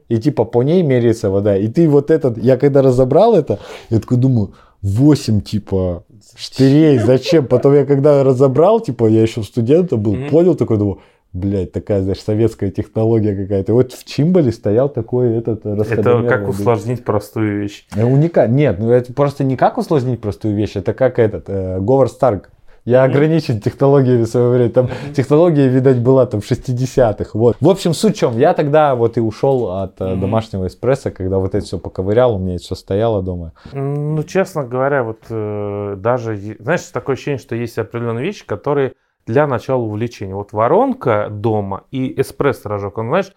И 0.09 0.19
типа 0.19 0.45
по 0.45 0.63
ней 0.65 0.83
меряется 0.83 1.31
вода. 1.31 1.57
И 1.57 1.69
ты 1.69 1.89
вот 1.89 2.11
этот, 2.11 2.37
я 2.37 2.57
когда 2.57 2.83
разобрал 2.83 3.37
это, 3.37 3.59
я 3.91 4.01
такой 4.01 4.17
думаю, 4.19 4.51
8 4.83 5.41
типа 5.43 6.03
штырей, 6.37 6.99
зачем? 6.99 7.47
Потом 7.47 7.75
я 7.75 7.85
когда 7.85 8.25
разобрал, 8.25 8.81
типа 8.81 9.07
я 9.07 9.23
еще 9.23 9.43
студентом 9.43 10.01
был, 10.01 10.15
Мгм. 10.15 10.31
понял 10.31 10.55
такой, 10.55 10.79
думаю, 10.79 10.99
блядь, 11.33 11.73
такая, 11.73 12.03
знаешь, 12.03 12.21
советская 12.21 12.71
технология 12.71 13.35
какая-то. 13.37 13.75
Вот 13.75 13.93
в 13.93 14.05
Чимбале 14.05 14.53
стоял 14.53 14.89
такой 14.89 15.37
этот 15.37 15.65
Это 15.65 16.23
как 16.29 16.49
усложнить 16.49 17.05
простую 17.05 17.61
вещь. 17.61 17.87
Э, 17.95 18.05
Уника... 18.05 18.47
Нет, 18.47 18.79
ну 18.79 18.91
это 18.91 19.13
просто 19.13 19.45
не 19.45 19.57
как 19.57 19.79
усложнить 19.79 20.21
простую 20.21 20.55
вещь, 20.57 20.73
это 20.75 20.93
как 20.93 21.19
этот, 21.19 21.45
э, 21.49 21.79
Говард 21.81 22.13
Старк. 22.13 22.51
Я 22.87 23.05
ограничен 23.05 23.61
технологиями 23.61 24.25
в 24.25 24.27
свое 24.27 24.49
время. 24.49 24.71
Там 24.71 24.89
технология, 25.15 25.69
видать, 25.69 25.99
была 25.99 26.25
там 26.25 26.41
в 26.41 26.51
60-х. 26.51 27.31
Вот. 27.35 27.57
В 27.61 27.69
общем, 27.69 27.93
суть 27.93 28.17
в 28.17 28.19
чем. 28.19 28.39
Я 28.39 28.55
тогда 28.55 28.95
вот 28.95 29.19
и 29.19 29.21
ушел 29.21 29.71
от 29.83 30.01
Мгм. 30.01 30.21
домашнего 30.21 30.67
эспрессо, 30.67 31.11
когда 31.11 31.39
вот 31.39 31.55
это 31.55 31.65
все 31.65 31.79
поковырял, 31.79 32.37
у 32.37 32.39
меня 32.39 32.55
это 32.55 32.65
все 32.65 32.75
стояло 32.75 33.23
дома. 33.23 33.53
Ну, 33.75 34.23
честно 34.25 34.65
говоря, 34.65 35.05
вот 35.05 35.19
э, 35.29 35.97
даже, 35.99 36.39
знаешь, 36.59 36.81
такое 36.85 37.15
ощущение, 37.17 37.39
что 37.39 37.55
есть 37.55 37.77
определенные 37.77 38.25
вещи, 38.25 38.47
которые 38.47 38.95
для 39.27 39.47
начала 39.47 39.81
увлечения. 39.81 40.35
Вот 40.35 40.53
воронка 40.53 41.29
дома 41.31 41.85
и 41.91 42.21
эспрессо-рожок, 42.21 42.99
он, 42.99 43.09
знаешь, 43.09 43.33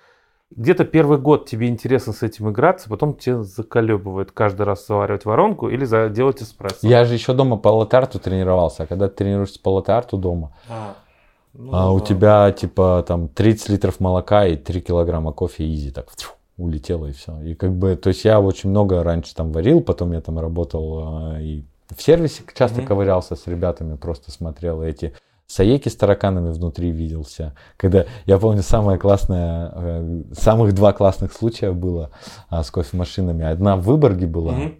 где-то 0.56 0.86
первый 0.86 1.18
год 1.18 1.48
тебе 1.48 1.68
интересно 1.68 2.14
с 2.14 2.22
этим 2.22 2.50
играться, 2.50 2.90
потом 2.90 3.16
тебе 3.16 3.44
заколебывает 3.44 4.32
каждый 4.32 4.64
раз 4.64 4.86
заваривать 4.86 5.26
воронку 5.26 5.70
или 5.70 5.86
делать 6.10 6.42
эспрессо. 6.42 6.88
Я 6.88 7.06
же 7.06 7.14
еще 7.14 7.34
дома 7.34 7.58
по 7.58 7.70
латарту 7.70 8.20
тренировался, 8.20 8.84
а 8.84 8.86
когда 8.86 9.08
ты 9.08 9.16
тренируешься 9.16 9.60
по 9.62 9.70
латарту 9.70 10.18
дома, 10.18 10.54
А, 10.70 10.96
ну 11.54 11.70
а 11.74 11.92
у 11.92 12.00
тебя 12.00 12.52
типа 12.52 13.04
там 13.08 13.28
30 13.30 13.70
литров 13.70 14.00
молока 14.00 14.46
и 14.46 14.56
3 14.56 14.82
килограмма 14.82 15.32
кофе 15.34 15.66
изи 15.74 15.92
так 15.92 16.12
тьфу, 16.16 16.34
улетело 16.58 17.08
и 17.08 17.14
все. 17.14 17.40
И 17.42 17.56
как 17.56 17.72
бы, 17.74 17.96
то 17.96 18.10
есть 18.10 18.24
я 18.24 18.40
очень 18.40 18.70
много 18.70 19.04
раньше 19.04 19.34
там 19.34 19.52
варил, 19.52 19.82
потом 19.82 20.12
я 20.14 20.22
там 20.22 20.38
работал 20.40 21.34
э, 21.36 21.42
и 21.42 21.66
в 21.96 22.02
сервисе 22.02 22.44
часто 22.56 22.80
Мгм. 22.80 22.88
ковырялся 22.88 23.36
с 23.36 23.48
ребятами, 23.48 23.96
просто 23.96 24.32
смотрел 24.32 24.82
эти 24.84 25.14
саеки 25.48 25.90
с 25.90 25.96
тараканами 25.96 26.52
внутри 26.52 26.92
виделся. 26.92 27.56
Когда, 27.78 28.06
я 28.26 28.38
помню, 28.38 28.64
самое 28.64 28.98
классное, 28.98 29.72
э, 29.76 30.24
самых 30.34 30.74
два 30.74 30.94
классных 30.94 31.34
случая 31.34 31.72
было 31.72 32.12
а, 32.50 32.64
с 32.64 32.72
кофемашинами. 32.72 33.46
Одна 33.46 33.76
в 33.78 33.82
Выборге 33.84 34.28
была, 34.28 34.54
Мгм. 34.54 34.76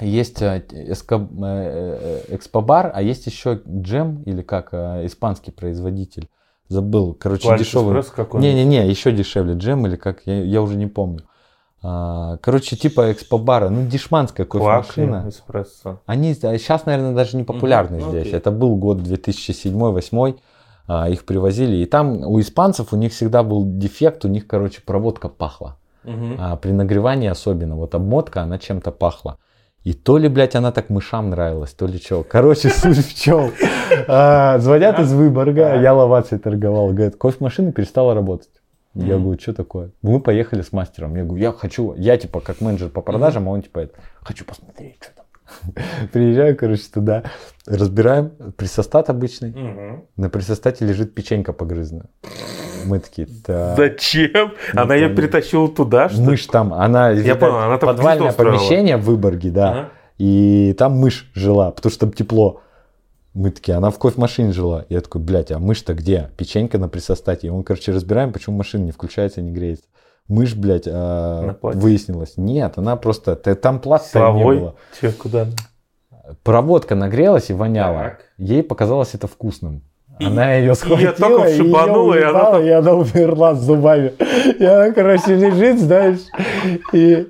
есть 0.00 0.42
э, 0.42 0.62
э, 0.70 2.22
экспобар, 2.28 2.90
а 2.94 3.02
есть 3.02 3.26
еще 3.26 3.60
джем, 3.66 4.22
или 4.24 4.42
как, 4.42 4.74
испанский 4.74 5.50
производитель. 5.50 6.28
Забыл, 6.68 7.14
короче, 7.14 7.48
Quality 7.48 7.58
дешевый. 7.58 7.96
Espresso 7.96 8.12
какой-нибудь. 8.14 8.54
Не-не-не, 8.54 8.88
еще 8.88 9.12
дешевле 9.12 9.54
джем, 9.54 9.86
или 9.86 9.96
как, 9.96 10.22
я, 10.26 10.42
я 10.42 10.62
уже 10.62 10.76
не 10.76 10.86
помню. 10.86 11.20
А, 11.88 12.38
короче, 12.38 12.74
типа 12.74 13.12
экспобара, 13.12 13.68
ну, 13.68 13.86
дешманская 13.86 14.44
кофемашина. 14.44 15.26
Эспрессо. 15.28 16.00
Они 16.06 16.34
сейчас, 16.34 16.84
наверное, 16.84 17.14
даже 17.14 17.36
не 17.36 17.44
популярны 17.44 17.98
Мгм, 17.98 18.08
здесь. 18.10 18.22
окей. 18.22 18.34
Это 18.34 18.50
был 18.50 18.74
год 18.74 18.98
2007-2008, 19.02 20.38
их 21.10 21.24
привозили. 21.24 21.76
И 21.76 21.86
там 21.86 22.18
у 22.26 22.40
испанцев 22.40 22.92
у 22.92 22.96
них 22.96 23.12
всегда 23.12 23.44
был 23.44 23.64
дефект, 23.64 24.24
у 24.24 24.28
них, 24.28 24.48
короче, 24.48 24.82
проводка 24.84 25.28
пахла. 25.28 25.76
Мгм. 26.02 26.36
а 26.38 26.54
при 26.56 26.70
нагревании 26.70 27.28
особенно. 27.28 27.74
Вот 27.74 27.94
обмотка, 27.96 28.42
она 28.42 28.58
чем-то 28.58 28.92
пахла. 28.92 29.38
И 29.82 29.92
то 29.92 30.18
ли, 30.18 30.28
блядь, 30.28 30.54
она 30.54 30.70
так 30.70 30.88
мышам 30.88 31.30
нравилась, 31.30 31.72
то 31.72 31.86
ли 31.86 31.98
что. 31.98 32.22
Короче, 32.28 32.68
суть 32.70 32.98
в 33.04 33.20
чем. 33.20 33.50
А, 34.08 34.58
Звонят 34.58 35.00
из 35.00 35.12
Выборга, 35.12 35.80
я 35.80 35.94
ловацей 35.94 36.38
торговал. 36.38 36.88
Говорят, 36.92 37.16
кофемашина 37.16 37.72
перестала 37.72 38.14
работать. 38.14 38.50
Я 38.96 39.16
Мгм. 39.16 39.24
говорю, 39.24 39.40
что 39.40 39.52
такое? 39.52 39.90
Мы 40.00 40.20
поехали 40.20 40.62
с 40.62 40.72
мастером. 40.72 41.14
Я 41.16 41.24
говорю, 41.24 41.42
я 41.42 41.52
хочу, 41.52 41.94
я 41.98 42.16
типа 42.16 42.40
как 42.40 42.60
менеджер 42.62 42.88
по 42.88 43.02
продажам, 43.02 43.46
а 43.48 43.52
он 43.52 43.60
типа, 43.62 43.80
это, 43.80 43.94
хочу 44.22 44.44
посмотреть, 44.46 44.96
что 45.02 45.10
там. 45.16 45.26
Приезжаю, 46.12 46.56
короче, 46.56 46.84
туда, 46.92 47.24
разбираем, 47.66 48.30
присостат 48.56 49.10
обычный. 49.10 49.50
Мгм. 49.50 50.04
На 50.16 50.30
присостате 50.30 50.86
лежит 50.86 51.14
печенька 51.14 51.52
погрызанная. 51.52 52.06
Мы 52.86 53.00
такие, 53.00 53.28
да. 53.46 53.74
Зачем? 53.76 54.52
Она 54.72 54.94
ее 54.94 55.10
притащила 55.10 55.68
туда, 55.68 56.08
что? 56.08 56.22
Мышь 56.22 56.46
там, 56.46 56.72
она, 56.72 57.10
Я 57.10 57.32
это 57.32 57.40
понял, 57.40 57.56
она 57.58 57.78
там 57.78 57.88
подвальное 57.88 58.32
помещение 58.32 58.96
в 58.96 59.02
Выборге, 59.04 59.50
да. 59.50 59.70
Ага. 59.70 59.88
И 60.18 60.74
там 60.78 60.92
мышь 60.96 61.30
жила, 61.34 61.70
потому 61.70 61.90
что 61.90 62.06
там 62.06 62.12
тепло. 62.12 62.62
Мы 63.36 63.50
такие, 63.50 63.76
она 63.76 63.90
в 63.90 63.98
кофемашине 63.98 64.50
жила. 64.52 64.86
Я 64.88 65.02
такой, 65.02 65.20
блядь, 65.20 65.52
а 65.52 65.58
мышь-то 65.58 65.92
где? 65.92 66.30
Печенька 66.38 66.78
на 66.78 66.88
присостате. 66.88 67.48
И 67.48 67.50
он, 67.50 67.64
короче, 67.64 67.92
разбираем, 67.92 68.32
почему 68.32 68.56
машина 68.56 68.84
не 68.84 68.92
включается, 68.92 69.42
не 69.42 69.50
греется. 69.52 69.84
Мышь, 70.26 70.54
блядь, 70.54 70.88
а, 70.90 71.52
платье. 71.60 71.78
выяснилось. 71.80 72.38
Нет, 72.38 72.78
она 72.78 72.96
просто, 72.96 73.36
т- 73.36 73.54
там 73.54 73.78
пласта 73.78 74.20
не 74.32 74.42
было. 74.60 74.74
Че, 74.98 75.12
куда? 75.12 75.48
Проводка 76.44 76.94
нагрелась 76.94 77.50
и 77.50 77.52
воняла. 77.52 78.02
Так. 78.04 78.20
Ей 78.38 78.62
показалось 78.62 79.14
это 79.14 79.26
вкусным. 79.26 79.82
Она 80.18 80.54
ее 80.54 80.74
схватила, 80.74 81.12
только 81.12 81.48
и, 81.48 81.52
её 81.52 81.64
вшибанула, 81.64 82.14
и 82.14 82.22
она 82.22 82.44
там- 82.52 82.62
и 82.64 82.68
она 82.70 82.92
умерла 82.94 83.54
с 83.54 83.60
зубами. 83.62 84.12
И 84.58 84.64
она, 84.64 84.90
короче, 84.92 85.34
лежит, 85.34 85.78
знаешь, 85.78 86.20
и, 86.94 87.26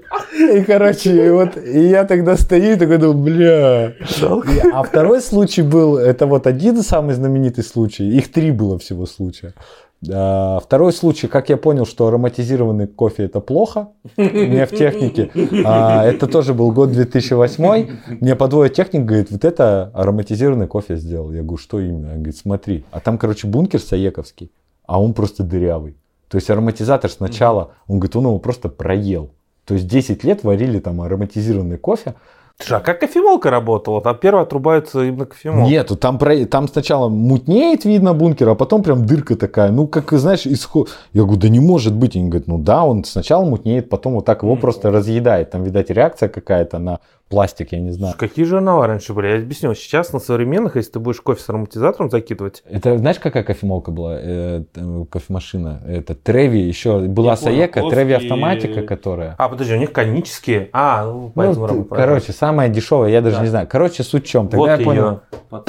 и 0.55 0.62
короче, 0.62 1.26
и 1.26 1.30
вот, 1.30 1.57
и 1.57 1.80
я 1.89 2.05
тогда 2.05 2.37
стою 2.37 2.72
и 2.74 2.76
такой 2.76 2.99
думаю, 2.99 3.18
бля. 3.18 3.87
И- 3.89 4.68
а 4.72 4.82
второй 4.82 5.20
случай 5.20 5.62
был, 5.62 5.97
это 5.99 6.26
вот 6.26 6.47
один 6.47 6.82
самый 6.82 7.14
знаменитый 7.14 7.64
случай, 7.64 8.05
их 8.05 8.30
три 8.32 8.53
было 8.53 8.78
всего 8.78 9.07
случая. 9.07 9.55
Второй 10.03 10.92
случай, 10.92 11.26
как 11.26 11.49
я 11.49 11.57
понял, 11.57 11.86
что 11.86 12.07
ароматизированный 12.07 12.86
кофе 12.86 13.24
это 13.24 13.40
плохо, 13.40 13.88
мне 14.16 14.66
в 14.66 14.70
технике. 14.70 15.30
А, 15.64 16.05
Это 16.05 16.26
тоже 16.26 16.53
был 16.55 16.70
год 16.70 16.92
2008. 16.92 18.18
Мне 18.20 18.36
подводит 18.36 18.74
техник, 18.74 19.05
говорит, 19.05 19.30
вот 19.30 19.44
это 19.44 19.90
ароматизированный 19.94 20.66
кофе 20.66 20.97
сделал. 20.97 21.32
Я 21.32 21.42
говорю, 21.42 21.57
что 21.57 21.80
именно? 21.80 22.09
Он 22.09 22.16
говорит, 22.18 22.36
смотри. 22.36 22.84
А 22.90 23.01
там, 23.01 23.16
короче, 23.18 23.47
бункер 23.47 23.80
саековский, 23.80 24.53
а 24.86 25.01
он 25.01 25.14
просто 25.14 25.42
дырявый. 25.42 25.97
То 26.28 26.36
есть 26.36 26.51
ароматизатор 26.51 27.11
сначала, 27.11 27.72
он 27.86 27.99
говорит, 27.99 28.16
он 28.16 28.24
его 28.24 28.38
просто 28.38 28.68
проел. 28.68 29.30
То 29.64 29.74
есть 29.74 29.88
10 29.88 30.24
лет 30.24 30.44
варили 30.44 30.78
там 30.78 31.01
ароматизированный 31.01 31.78
кофе, 31.78 32.14
Слушай, 32.59 32.79
а 32.79 32.81
как 32.81 33.01
кофемолка 33.01 33.51
работала? 33.51 34.01
Там 34.01 34.17
первые 34.17 34.43
отрубаются 34.45 35.03
именно 35.05 35.27
кофемолка. 35.27 35.71
Нету, 35.71 35.97
там, 35.97 36.19
там 36.51 36.69
сначала 36.69 37.09
мутнеет, 37.11 37.85
видно, 37.85 38.15
бункер, 38.15 38.49
а 38.49 38.55
потом 38.55 38.83
прям 38.83 39.05
дырка 39.05 39.37
такая. 39.37 39.71
Ну, 39.71 39.87
как, 39.87 40.11
знаешь, 40.13 40.47
исход... 40.47 40.89
Я 41.13 41.23
говорю, 41.25 41.39
да 41.41 41.49
не 41.51 41.61
может 41.61 41.95
быть. 41.95 42.17
Они 42.17 42.29
говорят, 42.29 42.49
ну 42.49 42.59
да, 42.59 42.85
он 42.85 43.05
сначала 43.05 43.45
мутнеет, 43.45 43.91
потом 43.91 44.15
вот 44.15 44.25
так 44.25 44.43
его 44.43 44.53
Мгм. 44.53 44.61
просто 44.63 44.91
разъедает. 44.91 45.51
Там, 45.51 45.65
видать, 45.65 45.91
реакция 45.91 46.31
какая-то 46.31 46.79
на 46.79 47.01
пластик, 47.29 47.72
я 47.72 47.81
не 47.81 47.91
знаю. 47.91 48.14
Какие 48.16 48.45
жернова 48.45 48.87
раньше 48.87 49.12
были? 49.12 49.27
Я 49.29 49.37
объясню. 49.37 49.74
Сейчас 49.74 50.12
на 50.12 50.20
современных, 50.20 50.77
если 50.77 50.93
ты 50.93 50.99
будешь 51.01 51.20
кофе 51.20 51.43
с 51.43 51.49
ароматизатором 51.49 52.09
закидывать, 52.11 52.62
Это, 52.68 52.97
знаешь, 52.99 53.18
какая 53.18 53.43
кофемолка 53.43 53.91
была, 53.91 54.16
э, 54.20 54.64
кофемашина? 55.11 55.83
Это 55.87 56.14
Треви, 56.14 56.61
еще 56.61 57.01
была 57.01 57.37
понял, 57.37 57.57
Саека, 57.57 57.83
Треви 57.91 58.12
автоматика, 58.14 58.83
которая... 58.83 59.35
А, 59.39 59.49
подожди, 59.49 59.74
у 59.74 59.79
них 59.79 59.93
конические. 59.93 60.70
А, 60.72 61.05
ну, 61.05 61.12
Ну, 61.12 61.33
поэтому 61.35 61.66
ты- 61.66 61.74
работает. 61.74 62.01
короче, 62.03 62.33
самая 62.33 62.68
дешевая, 62.68 63.11
я 63.11 63.20
даже 63.20 63.37
Да. 63.37 63.43
не 63.43 63.49
знаю. 63.49 63.66
Короче, 63.68 64.03
суть 64.05 64.24
в 64.24 64.29
чем. 64.29 64.49
Тогда 64.49 64.59
вот 64.59 64.66
я 64.68 64.77
ее. 64.77 64.85
понял. 64.85 65.20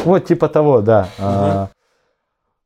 Вот 0.06 0.26
типа 0.26 0.48
того, 0.50 0.82
да. 0.82 1.10
А, 1.20 1.70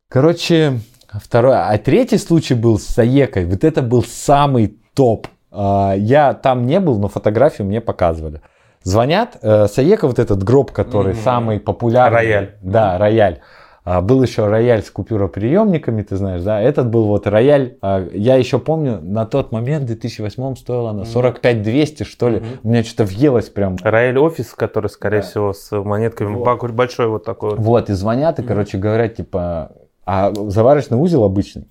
Короче, 0.09 0.79
второй, 1.13 1.55
а 1.55 1.77
третий 1.77 2.17
случай 2.17 2.53
был 2.53 2.77
с 2.79 2.83
Саекой. 2.83 3.45
Вот 3.45 3.63
это 3.63 3.81
был 3.81 4.03
самый 4.03 4.77
топ. 4.93 5.27
А, 5.51 5.93
Я 5.97 6.33
там 6.33 6.65
не 6.65 6.79
был, 6.79 6.99
но 6.99 7.07
фотографию 7.07 7.67
мне 7.67 7.79
показывали. 7.81 8.41
Звонят, 8.83 9.37
э, 9.41 9.67
Саека, 9.67 10.07
вот 10.07 10.17
этот 10.19 10.43
гроб, 10.43 10.71
который 10.71 11.13
Мгм. 11.13 11.21
самый 11.23 11.59
популярный. 11.59 12.17
Рояль. 12.17 12.55
Да, 12.61 12.97
рояль. 12.97 13.39
А, 13.83 14.01
Был 14.01 14.21
еще 14.21 14.45
рояль 14.47 14.83
с 14.83 14.91
купюроприемниками, 14.91 16.03
ты 16.03 16.15
знаешь, 16.15 16.43
да? 16.43 16.61
Этот 16.61 16.89
был 16.91 17.05
вот 17.05 17.25
рояль. 17.25 17.77
а, 17.81 18.07
Я 18.13 18.35
еще 18.35 18.59
помню, 18.59 18.99
на 19.01 19.25
тот 19.25 19.51
момент, 19.51 19.83
в 19.83 19.87
2008 19.87 20.55
стоила 20.55 20.91
она 20.91 21.03
45-200, 21.03 22.03
что 22.03 22.29
ли. 22.29 22.39
Мгм. 22.41 22.47
У 22.63 22.67
меня 22.69 22.83
что-то 22.83 23.05
въелось 23.05 23.49
прям. 23.49 23.77
Рояль 23.81 24.19
офис, 24.19 24.53
который, 24.53 24.87
скорее 24.89 25.21
Да. 25.21 25.27
всего, 25.27 25.53
с 25.53 25.71
монетками. 25.75 26.35
Вот. 26.35 26.71
Большой 26.71 27.07
вот 27.07 27.23
такой. 27.25 27.51
вот. 27.51 27.59
Вот, 27.59 27.89
и 27.89 27.93
звонят, 27.93 28.37
и, 28.39 28.43
короче, 28.43 28.77
говорят, 28.77 29.15
типа, 29.15 29.71
а 30.05 30.31
заварочный 30.33 30.97
узел 30.99 31.23
обычный, 31.23 31.67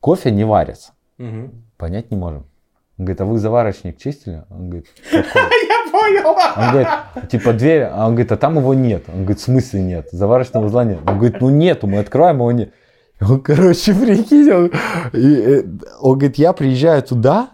кофе 0.00 0.30
не 0.30 0.44
варится. 0.44 0.92
Мгм. 1.16 1.64
Понять 1.78 2.10
не 2.10 2.16
можем. 2.18 2.44
Он 2.98 3.04
говорит, 3.04 3.20
а 3.20 3.24
вы 3.26 3.38
заварочник 3.38 3.96
чистили? 3.96 4.44
Он 4.50 4.70
говорит? 4.70 4.86
Я 5.12 5.90
понял. 5.92 6.36
Он 6.56 6.70
говорит, 6.70 6.88
типа 7.30 7.52
дверь, 7.52 7.84
а 7.84 8.06
он 8.06 8.12
говорит, 8.12 8.32
а 8.32 8.36
там 8.36 8.58
его 8.58 8.74
нет. 8.74 9.04
Он 9.08 9.20
говорит, 9.20 9.38
в 9.38 9.44
смысле 9.44 9.82
нет? 9.82 10.08
Заварочного 10.10 10.66
узла 10.66 10.84
нет. 10.84 10.98
Он 11.06 11.16
говорит, 11.16 11.40
ну 11.40 11.48
нету, 11.48 11.86
мы 11.86 11.98
открываем, 11.98 12.36
его 12.36 12.50
нет. 12.50 12.72
Он, 13.20 13.40
короче, 13.40 13.94
прикинь, 14.00 14.50
он, 14.50 14.72
и, 15.12 15.34
э, 15.34 15.62
он 16.00 16.18
говорит, 16.18 16.38
я 16.38 16.52
приезжаю 16.52 17.02
туда, 17.02 17.50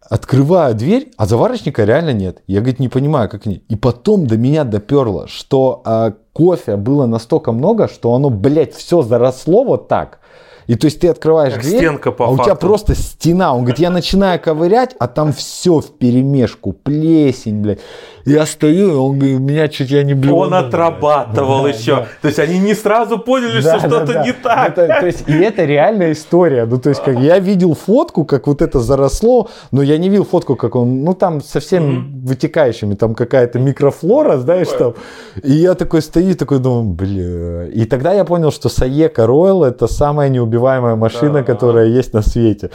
открываю 0.00 0.74
дверь, 0.74 1.12
а 1.18 1.26
заварочника 1.26 1.84
реально 1.84 2.12
нет. 2.14 2.42
Я, 2.46 2.60
говорит, 2.60 2.78
не 2.78 2.88
понимаю, 2.88 3.28
как 3.28 3.46
они. 3.46 3.62
И 3.68 3.76
потом 3.76 4.26
до 4.26 4.38
меня 4.38 4.64
доперло, 4.64 5.28
что 5.28 5.82
а, 5.84 6.14
кофе 6.32 6.76
было 6.76 7.06
настолько 7.06 7.52
много, 7.52 7.88
что 7.88 8.14
оно, 8.14 8.30
блядь, 8.30 8.74
все 8.74 9.02
заросло 9.02 9.64
вот 9.64 9.88
так. 9.88 10.20
И 10.68 10.74
то 10.74 10.84
есть 10.84 11.00
ты 11.00 11.08
открываешь 11.08 11.54
Как 11.54 11.62
дверь, 11.62 11.78
стенка 11.78 12.12
по 12.12 12.26
а 12.26 12.28
у 12.28 12.34
тебя 12.34 12.44
факту. 12.44 12.66
просто 12.66 12.94
стена. 12.94 13.54
Он 13.54 13.60
говорит, 13.62 13.78
я 13.78 13.88
начинаю 13.90 14.38
ковырять, 14.38 14.94
а 15.00 15.08
там 15.08 15.32
все 15.32 15.80
в 15.80 15.96
перемешку, 15.96 16.72
плесень, 16.74 17.62
блядь. 17.62 17.80
Я 18.28 18.46
стою, 18.46 18.90
и 18.90 18.94
он 18.94 19.18
говорит, 19.18 19.40
меня 19.40 19.68
чуть 19.68 19.90
я 19.90 20.02
не 20.02 20.14
блюнул. 20.14 20.40
Он 20.40 20.54
отрабатывал 20.54 21.62
Да, 21.64 21.68
еще. 21.68 21.96
да. 21.96 22.08
То 22.22 22.28
есть 22.28 22.38
они 22.38 22.58
не 22.58 22.74
сразу 22.74 23.18
поняли, 23.18 23.60
Да, 23.62 23.78
что 23.78 23.88
да, 23.88 23.96
что-то 23.96 24.12
да. 24.14 24.24
не 24.24 24.32
так. 24.32 24.68
Это, 24.78 24.86
то 25.00 25.06
есть, 25.06 25.28
и 25.28 25.32
это 25.32 25.64
реальная 25.64 26.12
история. 26.12 26.66
Ну, 26.66 26.78
то 26.78 26.88
есть, 26.90 27.02
как 27.02 27.18
я 27.18 27.38
видел 27.38 27.74
фотку, 27.74 28.24
как 28.24 28.46
вот 28.46 28.62
это 28.62 28.80
заросло, 28.80 29.48
но 29.72 29.82
я 29.82 29.98
не 29.98 30.08
видел 30.08 30.24
фотку, 30.24 30.56
как 30.56 30.76
он, 30.76 31.04
ну, 31.04 31.14
там 31.14 31.40
совсем 31.40 31.84
Мгм. 31.88 32.26
вытекающими, 32.26 32.94
там 32.94 33.14
какая-то 33.14 33.58
микрофлора, 33.58 34.38
знаешь, 34.38 34.68
там. 34.68 34.94
И 35.42 35.52
я 35.52 35.74
такой 35.74 36.02
стою, 36.02 36.34
такой 36.34 36.58
думаю, 36.58 36.84
бля. 36.94 37.66
И 37.66 37.84
тогда 37.86 38.12
я 38.14 38.24
понял, 38.24 38.50
что 38.52 38.68
Саека 38.68 39.26
Ройл 39.26 39.64
это 39.64 39.86
самая 39.86 40.28
неубиваемая 40.28 40.96
машина, 40.96 41.40
Да. 41.40 41.42
которая 41.42 41.86
есть 41.86 42.12
на 42.14 42.22
свете. 42.22 42.70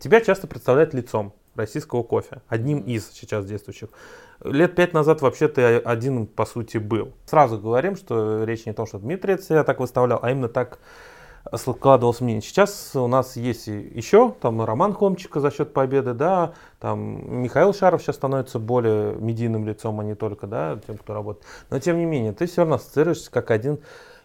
Тебя 0.00 0.20
часто 0.20 0.46
представляют 0.46 0.94
лицом 0.94 1.32
российского 1.58 2.02
кофе. 2.02 2.42
Одним 2.48 2.80
из 2.80 3.10
сейчас 3.12 3.44
действующих. 3.44 3.90
Лет 4.42 4.74
пять 4.74 4.92
назад 4.92 5.20
вообще 5.20 5.48
ты 5.48 5.78
один, 5.78 6.26
по 6.26 6.46
сути, 6.46 6.78
был. 6.78 7.12
Сразу 7.26 7.58
говорим, 7.58 7.96
что 7.96 8.44
речь 8.44 8.66
не 8.66 8.72
о 8.72 8.74
том, 8.74 8.86
что 8.86 8.98
Дмитрий 8.98 9.38
себя 9.38 9.64
так 9.64 9.80
выставлял, 9.80 10.20
а 10.22 10.30
именно 10.30 10.48
так 10.48 10.78
складывалось 11.54 12.20
мнение. 12.20 12.42
Сейчас 12.42 12.92
у 12.94 13.06
нас 13.06 13.36
есть 13.36 13.66
еще, 13.66 14.34
там 14.40 14.62
Роман 14.62 14.92
Хомчика 14.92 15.40
за 15.40 15.50
счет 15.50 15.72
победы, 15.72 16.14
да, 16.14 16.52
там 16.78 17.42
Михаил 17.42 17.72
Шаров 17.72 18.02
сейчас 18.02 18.16
становится 18.16 18.58
более 18.58 19.14
медийным 19.14 19.66
лицом, 19.66 19.98
а 20.00 20.04
не 20.04 20.14
только, 20.14 20.46
да, 20.46 20.78
тем, 20.86 20.98
кто 20.98 21.14
работает. 21.14 21.46
Но 21.70 21.78
тем 21.78 21.98
не 21.98 22.04
менее, 22.04 22.32
ты 22.32 22.46
все 22.46 22.62
равно 22.62 22.76
ассоциируешься 22.76 23.30
как 23.30 23.50
один 23.50 23.78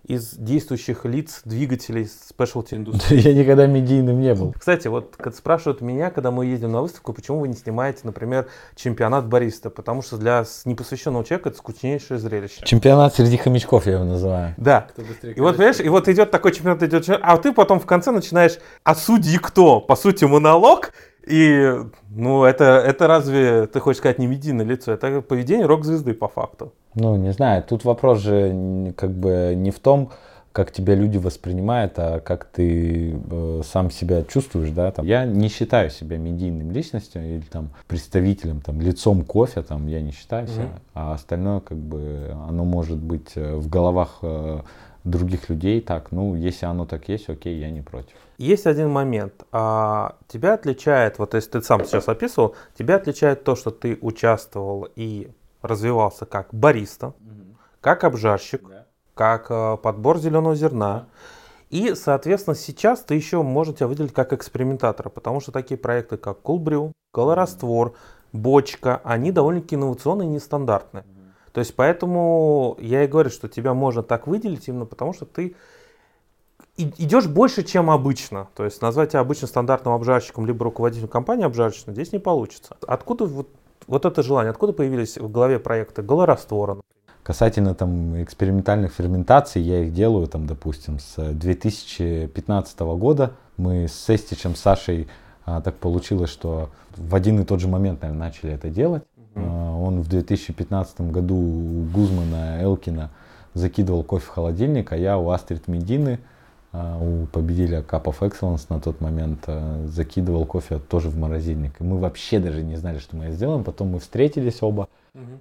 из 0.06 0.34
действующих 0.34 1.06
лиц 1.06 1.42
двигателей 1.46 2.08
спешлти 2.08 2.74
индустрии. 2.76 3.20
Я 3.20 3.34
никогда 3.34 3.68
медийным 3.68 4.20
не 4.20 4.34
был. 4.36 4.54
Кстати, 4.58 4.88
вот 4.88 5.16
спрашивают 5.36 5.82
меня, 5.82 6.10
когда 6.12 6.32
мы 6.32 6.46
ездим 6.46 6.72
на 6.72 6.82
выставку, 6.82 7.14
почему 7.14 7.40
вы 7.40 7.48
не 7.48 7.56
снимаете, 7.56 8.02
например, 8.04 8.48
чемпионат 8.76 9.28
бариста? 9.28 9.70
Потому 9.70 10.02
что 10.02 10.18
для 10.18 10.44
непосвященного 10.66 11.24
человека 11.24 11.50
это 11.50 11.58
скучнейшее 11.58 12.20
зрелище. 12.20 12.66
Чемпионат 12.66 13.16
среди 13.16 13.38
хомячков 13.38 13.86
я 13.86 13.94
его 13.94 14.04
называю. 14.04 14.56
Да. 14.58 14.88
И 15.24 15.40
вот, 15.40 15.58
понимаешь, 15.58 15.80
и 15.80 15.90
вот 15.90 16.08
идет 16.08 16.32
такой 16.32 16.52
чемпионат, 16.52 16.84
идет 16.84 17.04
а 17.10 17.38
ты 17.38 17.54
потом 17.54 17.80
в 17.80 17.86
конце 17.86 18.12
начинаешь, 18.12 18.58
а 18.84 18.96
судьи 18.96 19.38
кто? 19.38 19.80
По 19.80 19.96
сути, 19.96 20.26
монолог, 20.26 20.92
и, 21.26 21.74
ну, 22.10 22.44
это, 22.44 22.64
это 22.86 23.08
разве, 23.08 23.68
ты 23.68 23.80
хочешь 23.80 24.00
сказать, 24.00 24.20
не 24.20 24.28
медийное 24.28 24.66
лицо, 24.66 24.92
это 24.92 25.22
поведение 25.22 25.66
рок-звезды 25.66 26.14
по 26.14 26.28
факту. 26.28 26.74
Ну, 26.96 27.16
не 27.18 27.32
знаю, 27.34 27.64
тут 27.64 27.86
вопрос 27.86 28.20
же 28.20 28.94
как 28.98 29.12
бы 29.12 29.54
не 29.56 29.72
в 29.72 29.80
том, 29.80 30.12
как 30.52 30.72
тебя 30.72 30.94
люди 30.94 31.18
воспринимают, 31.18 31.94
а 31.98 32.20
как 32.20 32.46
ты 32.46 33.16
э, 33.32 33.62
сам 33.66 33.90
себя 33.90 34.24
чувствуешь, 34.24 34.70
да, 34.70 34.92
там. 34.92 35.04
Я 35.04 35.26
не 35.26 35.48
считаю 35.50 35.90
себя 35.90 36.18
медийным 36.18 36.72
личностью 36.72 37.26
или 37.26 37.42
там 37.42 37.70
представителем, 37.88 38.62
там, 38.62 38.80
лицом 38.80 39.24
кофе, 39.24 39.64
там, 39.64 39.88
я 39.88 40.00
не 40.00 40.12
считаю 40.12 40.48
себя, 40.48 40.66
Мгм. 40.66 40.80
а 40.94 41.14
остальное, 41.16 41.60
как 41.60 41.80
бы, 41.80 42.36
оно 42.48 42.66
может 42.66 42.98
быть 42.98 43.32
э, 43.36 43.56
в 43.56 43.68
головах 43.68 44.20
э, 44.22 44.60
других 45.04 45.50
людей 45.50 45.82
так. 45.82 46.12
Ну, 46.12 46.36
если 46.36 46.66
оно 46.66 46.86
так 46.86 47.10
есть, 47.10 47.30
окей, 47.30 47.58
я 47.58 47.70
не 47.70 47.82
против. 47.82 48.16
Есть 48.38 48.66
один 48.66 48.90
момент. 48.90 49.34
А, 49.52 50.16
тебя 50.28 50.54
отличает, 50.54 51.20
вот 51.20 51.34
если 51.34 51.52
ты 51.52 51.62
сам 51.62 51.86
сейчас 51.86 52.08
описывал, 52.08 52.56
тебя 52.78 52.96
отличает 52.96 53.44
то, 53.44 53.56
что 53.56 53.72
ты 53.72 53.98
участвовал 54.02 54.88
и 54.96 55.30
развивался 55.62 56.26
как 56.26 56.48
бариста, 56.52 57.08
угу. 57.08 57.58
как 57.82 58.04
обжарщик, 58.04 58.68
да. 58.68 58.86
как 59.14 59.48
а, 59.50 59.78
подбор 59.78 60.20
зеленого 60.20 60.56
зерна. 60.56 60.94
Да. 60.94 61.08
И, 61.70 61.96
соответственно, 61.96 62.56
сейчас 62.56 63.02
ты 63.02 63.16
еще 63.16 63.42
можете 63.42 63.88
выделить 63.88 64.14
как 64.14 64.32
экспериментатора, 64.32 65.10
потому 65.10 65.40
что 65.40 65.52
такие 65.52 65.78
проекты, 65.78 66.18
как 66.18 66.40
Coolbrew, 66.44 66.92
Колораствор, 67.12 67.96
Бочка, 68.32 69.02
они 69.04 69.32
довольно-таки 69.32 69.76
инновационные 69.76 70.28
и 70.28 70.32
нестандартные. 70.32 71.04
То 71.54 71.60
есть 71.60 71.76
поэтому 71.76 72.78
я 72.80 73.04
и 73.04 73.08
говорю, 73.08 73.30
что 73.30 73.48
тебя 73.48 73.74
можно 73.74 74.02
так 74.02 74.28
выделить 74.28 74.68
именно 74.68 74.86
потому, 74.86 75.14
что 75.14 75.26
ты 75.26 75.56
идешь 76.78 77.28
больше, 77.28 77.64
чем 77.64 77.92
обычно. 77.92 78.48
То 78.56 78.66
есть 78.66 78.82
назвать 78.82 79.12
тебя 79.12 79.20
обычно 79.20 79.48
стандартным 79.48 79.94
обжарщиком 79.94 80.48
либо 80.48 80.66
руководителем 80.66 81.08
компании 81.08 81.46
обжарочной 81.46 81.94
здесь 81.94 82.12
не 82.12 82.20
получится. 82.20 82.76
Откуда 82.88 83.26
вот, 83.26 83.50
вот 83.86 84.06
это 84.06 84.24
желание, 84.24 84.50
откуда 84.50 84.74
появились 84.74 85.18
в 85.18 85.32
голове 85.32 85.60
проекта 85.60 86.02
голораствора? 86.02 86.78
Касательно 87.22 87.76
там 87.76 88.22
экспериментальных 88.22 88.92
ферментаций, 88.92 89.62
я 89.62 89.84
их 89.84 89.94
делаю 89.94 90.28
там, 90.28 90.48
допустим, 90.48 91.00
с 91.00 91.16
2015 91.18 92.80
года. 92.80 93.34
Мы 93.56 93.88
с 93.88 93.94
Сестичем, 93.94 94.56
Сашей 94.56 95.08
а, 95.46 95.62
так 95.62 95.76
получилось, 95.76 96.30
что 96.30 96.70
в 96.98 97.16
один 97.16 97.40
и 97.40 97.46
тот 97.46 97.60
же 97.60 97.68
момент, 97.68 98.02
наверное, 98.02 98.28
начали 98.28 98.54
это 98.54 98.70
делать. 98.70 99.04
Uh-huh. 99.36 99.84
Он 99.86 100.02
в 100.02 100.08
2015 100.08 101.02
году 101.02 101.36
у 101.36 101.84
Гузмана 101.94 102.62
Элкина 102.62 103.10
закидывал 103.54 104.04
кофе 104.04 104.26
в 104.26 104.30
холодильник, 104.30 104.92
а 104.92 104.98
я 104.98 105.18
у 105.18 105.30
Астрид 105.30 105.68
Медины, 105.68 106.20
а, 106.72 106.98
у 107.00 107.28
победителя 107.28 107.82
Cup 107.82 108.06
of 108.06 108.20
Excellence 108.22 108.66
на 108.70 108.80
тот 108.80 109.02
момент, 109.02 109.44
а, 109.48 109.86
закидывал 109.88 110.46
кофе 110.46 110.80
тоже 110.80 111.10
в 111.10 111.18
морозильник. 111.18 111.74
И 111.80 111.84
мы 111.84 112.00
вообще 112.00 112.40
даже 112.40 112.64
не 112.64 112.76
знали, 112.78 112.98
что 112.98 113.16
мы 113.16 113.32
сделаем. 113.32 113.64
Потом 113.64 113.90
мы 113.90 114.00
встретились 114.00 114.62
оба 114.62 114.88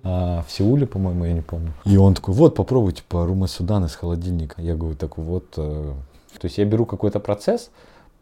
в 0.03 0.45
Сеуле, 0.49 0.87
по-моему, 0.87 1.25
я 1.25 1.33
не 1.33 1.41
помню. 1.41 1.73
И 1.87 1.97
он 1.97 2.13
такой, 2.13 2.35
вот, 2.35 2.55
попробуйте 2.55 3.03
по 3.09 3.25
Рума 3.25 3.47
Судан 3.47 3.87
из 3.87 3.95
холодильника. 3.95 4.61
Я 4.61 4.77
говорю, 4.77 4.97
так 4.97 5.17
вот, 5.17 5.55
э, 5.57 5.95
то 6.39 6.45
есть 6.45 6.59
я 6.59 6.67
беру 6.67 6.85
какой-то 6.85 7.21
процесс, 7.21 7.71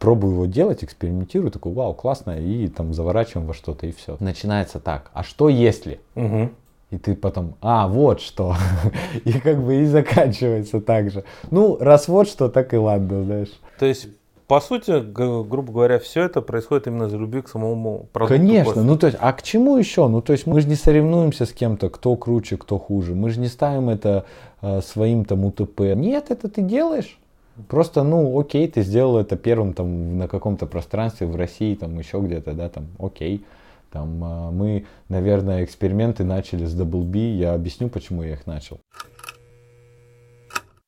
пробую 0.00 0.32
его 0.32 0.46
делать, 0.46 0.82
экспериментирую, 0.82 1.52
такой, 1.52 1.72
вау, 1.72 1.94
классно, 1.94 2.40
и 2.40 2.66
там 2.68 2.92
заворачиваем 2.92 3.46
во 3.46 3.54
что-то, 3.54 3.86
и 3.86 3.92
все. 3.92 4.16
Начинается 4.18 4.80
так, 4.80 5.10
а 5.12 5.22
что 5.22 5.48
если? 5.48 6.00
Угу. 6.16 6.50
И 6.90 6.98
ты 6.98 7.14
потом, 7.14 7.54
а, 7.60 7.86
вот 7.86 8.20
что. 8.20 8.56
и 9.24 9.32
как 9.32 9.62
бы 9.62 9.82
и 9.82 9.84
заканчивается 9.84 10.80
так 10.80 11.10
же. 11.10 11.22
Ну, 11.50 11.76
раз 11.78 12.08
вот 12.08 12.28
что, 12.28 12.48
так 12.48 12.74
и 12.74 12.78
ладно, 12.78 13.22
знаешь. 13.22 13.60
То 13.78 13.86
есть, 13.86 14.08
по 14.48 14.60
сути, 14.60 15.00
грубо 15.00 15.72
говоря, 15.72 16.00
все 16.00 16.24
это 16.24 16.40
происходит 16.40 16.88
именно 16.88 17.08
за 17.08 17.18
любви 17.18 17.42
к 17.42 17.48
самому 17.48 18.08
продукту. 18.12 18.42
Конечно, 18.42 18.72
кофе. 18.72 18.86
ну 18.86 18.98
то 18.98 19.06
есть, 19.06 19.18
а 19.20 19.32
к 19.32 19.42
чему 19.42 19.76
еще? 19.76 20.08
Ну 20.08 20.22
то 20.22 20.32
есть 20.32 20.46
мы 20.46 20.60
же 20.60 20.66
не 20.66 20.74
соревнуемся 20.74 21.46
с 21.46 21.52
кем-то, 21.52 21.88
кто 21.90 22.16
круче, 22.16 22.56
кто 22.56 22.78
хуже. 22.78 23.14
Мы 23.14 23.30
же 23.30 23.38
не 23.38 23.46
ставим 23.46 23.90
это 23.90 24.24
э, 24.60 24.80
своим 24.80 25.24
там 25.24 25.44
УТП. 25.44 25.94
Нет, 25.94 26.30
это 26.30 26.48
ты 26.48 26.62
делаешь. 26.62 27.20
Просто, 27.68 28.02
ну, 28.02 28.38
окей, 28.38 28.68
ты 28.68 28.82
сделал 28.82 29.18
это 29.18 29.36
первым 29.36 29.74
там 29.74 30.18
на 30.18 30.28
каком-то 30.28 30.66
пространстве 30.66 31.26
в 31.26 31.36
России, 31.36 31.74
там 31.74 31.98
еще 31.98 32.20
где-то, 32.20 32.52
да, 32.52 32.68
там, 32.68 32.86
окей. 32.98 33.44
Там 33.90 34.22
а, 34.22 34.50
мы, 34.50 34.86
наверное, 35.08 35.64
эксперименты 35.64 36.24
начали 36.24 36.64
с 36.64 36.74
Double 36.74 37.02
B. 37.02 37.18
Я 37.18 37.54
объясню, 37.54 37.88
почему 37.88 38.22
я 38.22 38.32
их 38.32 38.46
начал. 38.46 38.80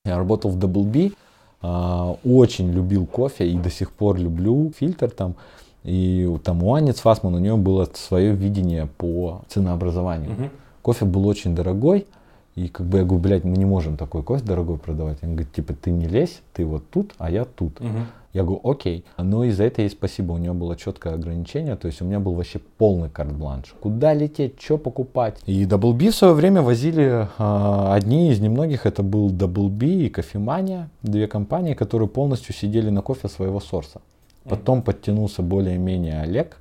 Я 0.05 0.17
работал 0.17 0.51
в 0.51 0.59
Double 0.59 0.85
B, 0.85 1.11
а, 1.61 2.17
очень 2.25 2.71
любил 2.73 3.07
кофе 3.07 3.49
и 3.49 3.59
до 3.59 3.71
сих 3.71 3.91
пор 3.91 4.19
люблю 4.19 4.73
фильтр 4.77 5.11
там. 5.11 5.35
И 5.85 6.29
там 6.45 6.63
у 6.63 6.75
Ани 6.75 6.93
Цфасман, 6.93 7.35
у 7.35 7.39
нее 7.39 7.57
было 7.57 7.89
свое 7.93 8.35
видение 8.35 8.87
по 8.87 9.43
ценообразованию. 9.49 10.31
Угу. 10.31 10.51
Кофе 10.83 11.05
был 11.05 11.27
очень 11.27 11.57
дорогой, 11.57 12.07
и 12.55 12.69
как 12.69 12.87
бы 12.87 12.99
я 12.99 13.05
говорю, 13.05 13.23
блядь, 13.23 13.45
мы 13.45 13.57
не 13.57 13.65
можем 13.65 13.97
такой 13.97 14.23
кофе 14.23 14.45
дорогой 14.45 14.79
продавать. 14.79 15.19
Он 15.23 15.31
говорит, 15.31 15.53
типа, 15.53 15.73
ты 15.75 15.91
не 15.91 16.07
лезь, 16.07 16.43
ты 16.53 16.67
вот 16.67 16.89
тут, 16.91 17.15
а 17.19 17.31
я 17.31 17.45
тут. 17.45 17.81
Угу. 17.81 17.89
Я 18.35 18.45
говорю, 18.45 18.61
окей. 18.65 19.05
Но 19.19 19.45
из-за 19.45 19.65
этого 19.65 19.85
есть 19.85 19.97
спасибо. 19.97 20.33
У 20.33 20.39
него 20.39 20.55
было 20.55 20.77
четкое 20.77 21.15
ограничение, 21.15 21.77
то 21.77 21.87
есть 21.87 22.03
у 22.03 22.05
меня 22.05 22.21
был 22.21 22.35
вообще 22.35 22.61
полный 22.79 23.09
карт-бланш. 23.09 23.75
Куда 23.81 24.15
лететь, 24.15 24.61
что 24.61 24.79
покупать. 24.79 25.39
И 25.47 25.65
Double 25.65 25.93
B 25.95 26.11
в 26.11 26.15
свое 26.15 26.35
время 26.35 26.63
возили 26.63 27.27
э, 27.39 27.93
одни 27.93 28.31
из 28.31 28.41
немногих, 28.41 28.87
это 28.87 29.03
был 29.03 29.31
Double 29.31 29.69
B 29.69 29.87
и 29.87 30.09
Кофемания, 30.09 30.91
две 31.03 31.27
компании, 31.27 31.75
которые 31.75 32.09
полностью 32.09 32.55
сидели 32.55 32.91
на 32.91 33.03
кофе 33.03 33.29
своего 33.29 33.61
сорса. 33.61 34.01
Потом 34.45 34.83
подтянулся 34.83 35.41
более-менее 35.41 36.21
Олег, 36.21 36.59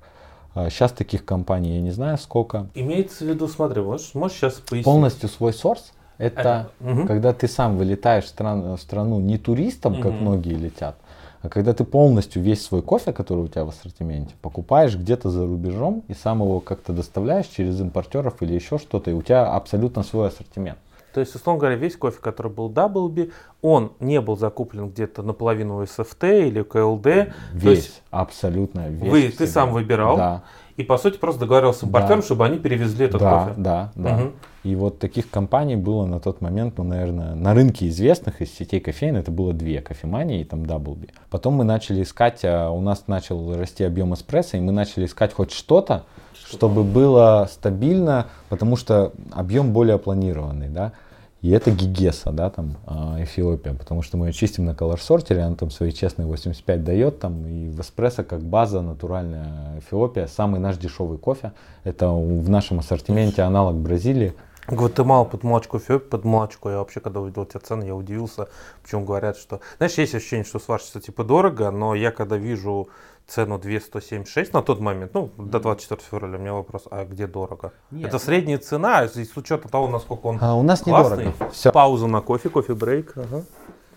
Сейчас 0.53 0.91
а, 0.91 0.95
таких 0.95 1.23
компаний 1.23 1.75
я 1.75 1.81
не 1.81 1.91
знаю 1.91 2.17
сколько. 2.17 2.67
Имеется 2.73 3.23
в 3.23 3.27
виду, 3.27 3.47
смотри, 3.47 3.81
можешь, 3.81 4.13
можешь 4.13 4.37
сейчас 4.37 4.53
пояснить? 4.55 4.85
Полностью 4.85 5.29
свой 5.29 5.53
сорс. 5.53 5.93
Это 6.17 6.69
угу. 6.79 7.07
когда 7.07 7.33
ты 7.33 7.47
сам 7.47 7.77
вылетаешь 7.77 8.25
в 8.25 8.27
страну, 8.27 8.75
в 8.75 8.81
страну 8.81 9.19
не 9.19 9.39
туристом, 9.39 9.93
угу. 9.93 10.01
как 10.03 10.11
многие 10.11 10.53
летят, 10.53 10.95
а 11.41 11.49
когда 11.49 11.73
ты 11.73 11.83
полностью 11.83 12.43
весь 12.43 12.63
свой 12.63 12.83
кофе, 12.83 13.11
который 13.11 13.45
у 13.45 13.47
тебя 13.47 13.65
в 13.65 13.69
ассортименте, 13.69 14.35
покупаешь 14.41 14.95
где-то 14.95 15.31
за 15.31 15.47
рубежом 15.47 16.03
и 16.07 16.13
сам 16.13 16.41
его 16.41 16.59
как-то 16.59 16.93
доставляешь 16.93 17.47
через 17.47 17.79
импортеров 17.81 18.41
или 18.43 18.53
еще 18.53 18.77
что-то, 18.77 19.09
и 19.09 19.13
у 19.15 19.23
тебя 19.23 19.51
абсолютно 19.51 20.03
свой 20.03 20.27
ассортимент. 20.27 20.77
То 21.13 21.19
есть, 21.19 21.35
условно 21.35 21.59
говоря, 21.59 21.75
весь 21.75 21.95
кофе, 21.95 22.17
который 22.21 22.51
был 22.51 22.69
Даблби, 22.69 23.31
он 23.61 23.93
не 23.99 24.21
был 24.21 24.37
закуплен 24.37 24.89
где-то 24.89 25.23
наполовину 25.23 25.83
SFT 25.83 26.47
или 26.47 26.63
КЛД. 26.63 27.33
Весь, 27.53 27.77
есть, 27.77 28.03
абсолютно 28.11 28.87
весь. 28.89 29.11
Вы, 29.11 29.29
ты 29.29 29.47
сам 29.47 29.71
выбирал. 29.71 30.17
Да. 30.17 30.43
И, 30.77 30.83
по 30.83 30.97
сути, 30.97 31.17
просто 31.17 31.41
договаривался 31.41 31.81
с 31.81 31.83
импортером, 31.83 32.21
да. 32.21 32.25
чтобы 32.25 32.45
они 32.45 32.57
перевезли 32.57 33.05
этот 33.05 33.21
да, 33.21 33.43
кофе. 33.43 33.53
Да, 33.57 33.91
да, 33.95 34.15
угу. 34.15 34.31
И 34.63 34.75
вот 34.75 34.99
таких 34.99 35.29
компаний 35.29 35.75
было 35.75 36.05
на 36.05 36.19
тот 36.19 36.39
момент, 36.41 36.77
ну, 36.77 36.83
наверное, 36.83 37.35
на 37.35 37.53
рынке 37.53 37.87
известных 37.87 38.41
из 38.41 38.53
сетей 38.53 38.79
кофеин 38.79 39.15
это 39.15 39.31
было 39.31 39.53
две, 39.53 39.81
кофемания 39.81 40.41
и 40.41 40.43
там 40.43 40.65
Даблби. 40.65 41.09
Потом 41.29 41.55
мы 41.55 41.63
начали 41.63 42.03
искать, 42.03 42.41
а, 42.43 42.69
у 42.69 42.79
нас 42.79 43.07
начал 43.07 43.55
расти 43.55 43.83
объем 43.83 44.13
эспрессо, 44.13 44.57
и 44.57 44.59
мы 44.61 44.71
начали 44.71 45.05
искать 45.05 45.33
хоть 45.33 45.51
что-то, 45.51 46.05
чтобы 46.51 46.83
было 46.83 47.47
стабильно, 47.51 48.27
потому 48.49 48.75
что 48.75 49.13
объем 49.31 49.71
более 49.71 49.97
планированный, 49.97 50.69
да. 50.69 50.93
И 51.41 51.49
это 51.49 51.71
Гигеса, 51.71 52.31
да, 52.31 52.51
там, 52.51 52.77
а, 52.85 53.17
Эфиопия, 53.19 53.73
потому 53.73 54.03
что 54.03 54.15
мы 54.15 54.27
ее 54.27 54.33
чистим 54.33 54.65
на 54.65 54.75
колор 54.75 55.01
сортере, 55.01 55.41
она 55.41 55.55
там 55.55 55.71
свои 55.71 55.91
честные 55.91 56.27
85 56.27 56.83
дает, 56.83 57.19
там, 57.19 57.47
и 57.47 57.69
в 57.69 57.81
эспрессо 57.81 58.23
как 58.23 58.41
база 58.41 58.81
натуральная 58.81 59.79
Эфиопия, 59.79 60.27
самый 60.27 60.59
наш 60.59 60.77
дешевый 60.77 61.17
кофе, 61.17 61.53
это 61.83 62.09
в 62.09 62.47
нашем 62.47 62.77
ассортименте 62.79 63.41
аналог 63.41 63.75
Бразилии. 63.75 64.35
Гватемала 64.67 65.23
под 65.23 65.43
молочко, 65.43 65.79
Эфиопия 65.79 66.09
под 66.09 66.25
молочко. 66.25 66.69
Я 66.69 66.77
вообще, 66.77 66.99
когда 66.99 67.19
увидел 67.19 67.43
эти 67.43 67.57
цены, 67.57 67.85
я 67.85 67.95
удивился. 67.95 68.47
Почему 68.83 69.03
говорят, 69.03 69.35
что... 69.35 69.59
Знаешь, 69.77 69.95
есть 69.95 70.13
ощущение, 70.13 70.45
что 70.45 70.59
сварщица 70.59 71.01
типа 71.01 71.23
дорого, 71.23 71.71
но 71.71 71.95
я 71.95 72.11
когда 72.11 72.37
вижу 72.37 72.87
цену 73.31 73.57
276 73.57 74.53
на 74.53 74.61
тот 74.61 74.79
момент, 74.79 75.13
ну, 75.13 75.29
до 75.37 75.59
24 75.59 76.01
февраля, 76.01 76.37
у 76.37 76.41
меня 76.41 76.53
вопрос, 76.53 76.83
а 76.91 77.05
где 77.05 77.27
дорого? 77.27 77.71
Нет. 77.89 78.09
Это 78.09 78.19
средняя 78.19 78.57
цена, 78.57 79.07
с 79.07 79.37
учетом 79.37 79.71
того, 79.71 79.87
насколько 79.87 80.27
он 80.27 80.37
а, 80.41 80.55
У 80.55 80.63
нас 80.63 80.81
классный. 80.81 81.27
недорого. 81.27 81.51
Все. 81.51 81.71
Пауза 81.71 82.07
на 82.07 82.21
кофе, 82.21 82.49
кофе-брейк. 82.49 83.13
Ага. 83.15 83.43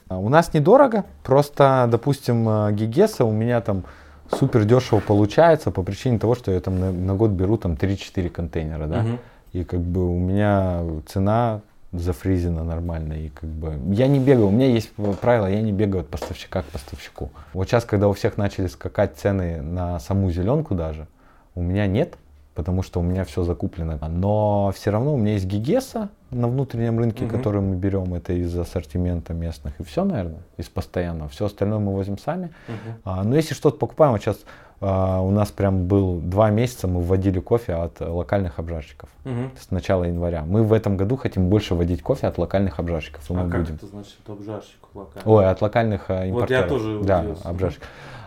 А, 0.09 0.19
у 0.19 0.29
нас 0.29 0.55
недорого, 0.55 1.05
просто, 1.25 1.89
допустим, 1.91 2.49
э, 2.49 2.73
Гигеса 2.73 3.25
у 3.25 3.33
меня 3.33 3.61
там 3.61 3.85
супер 4.31 4.65
дешево 4.65 5.01
получается 5.01 5.71
по 5.71 5.83
причине 5.83 6.19
того, 6.19 6.35
что 6.37 6.53
я 6.53 6.61
там 6.61 6.79
на, 6.79 6.93
на 6.93 7.15
год 7.15 7.31
беру 7.31 7.57
там 7.57 7.73
3-4 7.73 8.31
контейнера, 8.31 8.87
да, 8.87 9.01
угу. 9.01 9.19
и 9.53 9.65
как 9.65 9.81
бы 9.81 10.09
у 10.09 10.19
меня 10.19 10.83
цена 11.07 11.61
зафризена 11.99 12.65
нормально. 12.65 13.15
И 13.15 13.29
как 13.29 13.49
бы 13.49 13.79
я 13.95 14.07
не 14.07 14.19
бегаю, 14.19 14.49
у 14.49 14.51
меня 14.51 14.67
есть 14.67 14.93
правило, 15.21 15.47
я 15.47 15.63
не 15.63 15.73
бегаю 15.73 16.03
от 16.03 16.09
поставщика 16.09 16.63
к 16.63 16.67
поставщику. 16.67 17.31
Вот 17.53 17.69
сейчас, 17.69 17.85
когда 17.85 18.09
у 18.09 18.13
всех 18.13 18.37
начали 18.37 18.67
скакать 18.67 19.17
цены 19.17 19.63
на 19.63 20.01
саму 20.01 20.31
зеленку 20.31 20.75
даже, 20.75 21.07
у 21.55 21.63
меня 21.63 21.87
нет, 21.87 22.17
потому 22.55 22.83
что 22.83 23.01
у 23.01 23.03
меня 23.03 23.25
все 23.25 23.43
закуплено. 23.45 23.99
Но 24.09 24.73
все 24.75 24.91
равно 24.91 25.15
у 25.15 25.17
меня 25.17 25.33
есть 25.33 25.47
Гигеса 25.47 26.11
на 26.31 26.49
внутреннем 26.49 26.99
рынке, 26.99 27.25
угу. 27.25 27.37
который 27.37 27.61
мы 27.61 27.77
берем, 27.77 28.15
это 28.15 28.33
из 28.33 28.57
ассортимента 28.57 29.33
местных. 29.35 29.79
И 29.81 29.85
все, 29.85 30.05
наверное, 30.05 30.43
из 30.57 30.69
постоянного. 30.69 31.29
Все 31.29 31.47
остальное 31.47 31.79
мы 31.79 31.93
возим 31.93 32.19
сами. 32.19 32.47
Угу. 32.69 32.95
А, 33.05 33.23
но 33.23 33.37
если 33.37 33.55
что-то 33.55 33.79
покупаем, 33.79 34.13
вот 34.13 34.21
сейчас 34.21 34.39
у 34.85 35.31
нас 35.31 35.51
прям 35.51 35.87
был 35.87 36.21
два 36.21 36.51
месяца, 36.51 36.87
мы 36.87 37.01
вводили 37.01 37.41
кофе 37.41 37.75
от 37.75 38.01
локальных 38.01 38.59
обжарщиков 38.59 39.09
угу. 39.25 39.51
с 39.59 39.71
начала 39.71 40.05
января. 40.05 40.45
Мы 40.47 40.63
в 40.63 40.73
этом 40.73 40.97
году 40.97 41.17
хотим 41.17 41.49
больше 41.49 41.75
вводить 41.75 42.03
кофе 42.03 42.27
от 42.27 42.39
локальных 42.39 42.79
обжарщиков. 42.79 43.25
А 43.31 43.33
мы 43.33 43.51
как 43.51 43.61
будем. 43.63 43.75
это 43.77 43.87
значит 43.87 44.17
обжарщик 44.27 44.79
локальный? 44.95 45.33
Ой, 45.33 45.49
от 45.49 45.61
локальных 45.63 46.11
а, 46.11 46.27
импортеров. 46.27 46.51
Вот 46.51 46.51
я 46.51 46.63
тоже 46.63 47.01
Да, 47.05 47.25
обжарщик. 47.45 47.83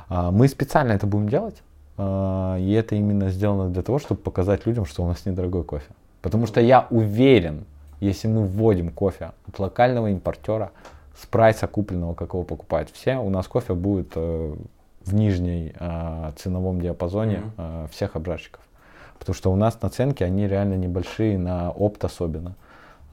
А, 0.10 0.32
мы 0.32 0.47
специально 0.47 0.93
это 0.93 1.08
будем 1.08 1.30
делать. 1.30 1.62
А, 1.97 2.58
и 2.58 2.72
это 2.74 2.95
именно 2.95 3.30
сделано 3.30 3.70
для 3.70 3.82
того, 3.82 3.99
чтобы 3.99 4.22
показать 4.22 4.66
людям, 4.66 4.86
что 4.86 5.03
у 5.03 5.08
нас 5.08 5.26
недорогой 5.26 5.64
кофе. 5.64 5.89
Потому 6.22 6.45
что 6.47 6.62
я 6.62 6.88
уверен, 6.89 7.66
если 7.99 8.28
мы 8.28 8.45
вводим 8.45 8.91
кофе 8.91 9.32
от 9.47 9.60
локального 9.60 10.08
импортера 10.08 10.72
с 11.20 11.26
прайса 11.26 11.68
купленного, 11.68 12.14
какого 12.14 12.43
покупают 12.43 12.89
все, 12.91 13.18
у 13.18 13.30
нас 13.30 13.47
кофе 13.47 13.74
будет 13.74 14.12
э, 14.16 14.55
в 15.08 15.14
нижней 15.14 15.74
э, 15.80 16.32
ценовом 16.38 16.82
диапазоне 16.82 17.43
э, 17.58 17.88
всех 17.91 18.16
обжарщиков. 18.16 18.62
Потому 19.20 19.36
что 19.36 19.51
у 19.51 19.55
нас 19.55 19.82
наценки, 19.82 20.24
они 20.24 20.47
реально 20.47 20.76
небольшие, 20.76 21.38
на 21.38 21.72
опт 21.72 22.03
особенно. 22.05 22.55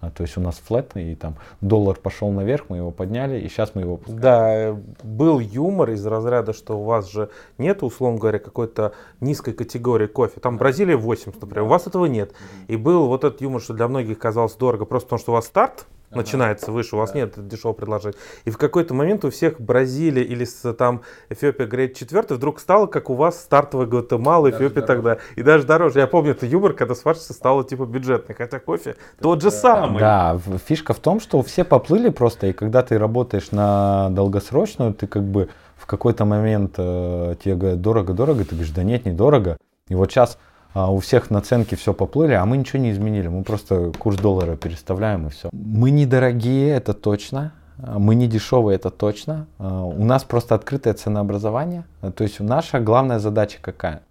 А, 0.01 0.11
то 0.11 0.22
есть 0.22 0.36
у 0.36 0.40
нас 0.40 0.57
флетный, 0.57 1.12
и 1.12 1.14
там 1.14 1.36
доллар 1.61 1.97
пошел 1.97 2.30
наверх, 2.30 2.64
мы 2.68 2.78
его 2.78 2.90
подняли, 2.90 3.38
и 3.40 3.49
сейчас 3.49 3.74
мы 3.74 3.82
его 3.82 3.95
опускаем. 3.95 4.20
Да, 4.20 4.76
был 5.03 5.38
юмор 5.38 5.90
из 5.90 6.05
разряда, 6.05 6.53
что 6.53 6.78
у 6.78 6.84
вас 6.84 7.11
же 7.11 7.30
нет, 7.59 7.82
условно 7.82 8.18
говоря, 8.18 8.38
какой-то 8.38 8.92
низкой 9.20 9.53
категории 9.53 10.07
кофе. 10.07 10.40
Там 10.40 10.59
Бразилия 10.59 10.97
80, 10.97 11.40
например, 11.40 11.64
у 11.64 11.68
вас 11.68 11.86
этого 11.86 12.07
нет. 12.07 12.32
И 12.68 12.76
был 12.76 13.07
вот 13.07 13.24
этот 13.24 13.40
юмор, 13.40 13.62
что 13.62 13.74
для 13.74 13.88
многих 13.88 14.18
казалось 14.18 14.55
дорого, 14.55 14.84
просто 14.84 15.07
потому 15.07 15.20
что 15.20 15.32
у 15.32 15.34
вас 15.34 15.47
старт, 15.47 15.86
начинается 16.15 16.73
выше, 16.73 16.97
у 16.97 16.99
вас 16.99 17.12
да. 17.12 17.21
нет 17.21 17.49
дешевого 17.49 17.75
предложения. 17.75 18.17
И 18.45 18.51
в 18.51 18.59
какой-то 18.59 18.95
момент 18.95 19.25
у 19.25 19.31
всех 19.31 19.61
Бразилия 19.61 20.23
или 20.23 20.45
там 20.73 21.03
Эфиопия 21.31 21.67
говорит 21.67 21.97
четвертый, 21.97 22.37
вдруг 22.37 22.61
стало, 22.61 22.87
как 22.87 23.11
у 23.11 23.15
вас 23.15 23.41
стартовая 23.41 23.87
Гватемала, 23.87 24.51
Эфиопия 24.51 24.83
так 24.83 25.03
далее. 25.03 25.23
И 25.37 25.43
даже 25.43 25.67
дороже. 25.67 25.99
Я 25.99 26.07
помню, 26.07 26.33
это 26.33 26.47
юмор, 26.47 26.75
когда 26.75 26.95
сварщица 26.95 27.33
стало 27.33 27.65
типа 27.65 27.85
бюджетный, 27.85 28.35
хотя 28.35 28.59
кофе 28.59 28.97
тот 29.21 29.43
же 29.43 29.51
самый. 29.51 29.99
Да, 29.99 30.39
фишка 30.67 30.95
в 30.95 30.99
том, 30.99 31.21
что 31.21 31.43
все 31.43 31.65
поплыли 31.65 32.11
просто, 32.11 32.49
и 32.49 32.53
когда 32.53 32.83
ты 32.83 32.99
работаешь 32.99 33.51
на 33.51 34.11
долгосрочную, 34.11 34.95
ты 34.95 35.07
как 35.07 35.23
бы 35.23 35.49
в 35.77 35.87
какой-то 35.87 36.25
момент 36.25 36.75
э, 36.79 37.35
тебе 37.43 37.57
говорят 37.57 37.81
дорого-дорого, 37.81 38.45
ты 38.45 38.55
говоришь, 38.55 38.73
да 38.73 38.83
нет, 38.83 39.05
недорого. 39.05 39.59
И 39.89 39.95
вот 39.95 40.11
сейчас 40.11 40.39
а 40.75 40.91
у 40.91 40.99
всех 40.99 41.31
наценки 41.31 41.77
все 41.77 41.95
поплыли, 41.95 42.33
а 42.33 42.45
мы 42.45 42.57
ничего 42.57 42.83
не 42.83 42.91
изменили. 42.91 43.29
Мы 43.29 43.45
просто 43.45 43.93
курс 43.97 44.18
доллара 44.18 44.57
переставляем 44.57 45.29
и 45.29 45.31
все. 45.31 45.49
Мы 45.53 45.91
недорогие, 45.91 46.70
это 46.70 46.95
точно. 46.95 47.53
Мы 47.79 48.16
не 48.16 48.27
дешевые, 48.27 48.77
это 48.77 48.91
точно. 48.91 49.47
А, 49.59 49.85
у 49.85 50.05
нас 50.05 50.25
просто 50.25 50.55
открытое 50.55 50.95
ценообразование. 50.95 51.85
То 52.16 52.25
есть 52.25 52.41
наша 52.41 52.81
главная 52.81 53.20
задача 53.20 53.59
какая? 53.61 54.03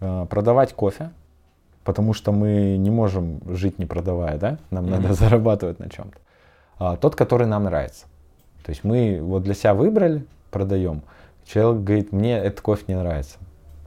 А, 0.00 0.26
продавать 0.26 0.74
кофе, 0.74 1.10
потому 1.84 2.12
что 2.12 2.32
мы 2.32 2.76
не 2.76 2.90
можем 2.90 3.40
жить 3.46 3.78
не 3.78 3.86
продавая, 3.86 4.38
да? 4.38 4.58
Нам 4.70 4.86
mm-hmm. 4.86 5.00
надо 5.00 5.14
зарабатывать 5.14 5.78
на 5.78 5.88
чем-то. 5.88 6.96
Тот, 6.96 7.14
который 7.14 7.46
нам 7.46 7.64
нравится. 7.64 8.06
То 8.64 8.70
есть 8.70 8.84
мы 8.84 9.20
вот 9.22 9.42
для 9.42 9.54
себя 9.54 9.74
выбрали, 9.74 10.24
продаем. 10.50 11.02
Человек 11.44 11.82
говорит, 11.82 12.12
мне 12.12 12.38
этот 12.38 12.60
кофе 12.62 12.84
не 12.88 12.94
нравится 12.94 13.36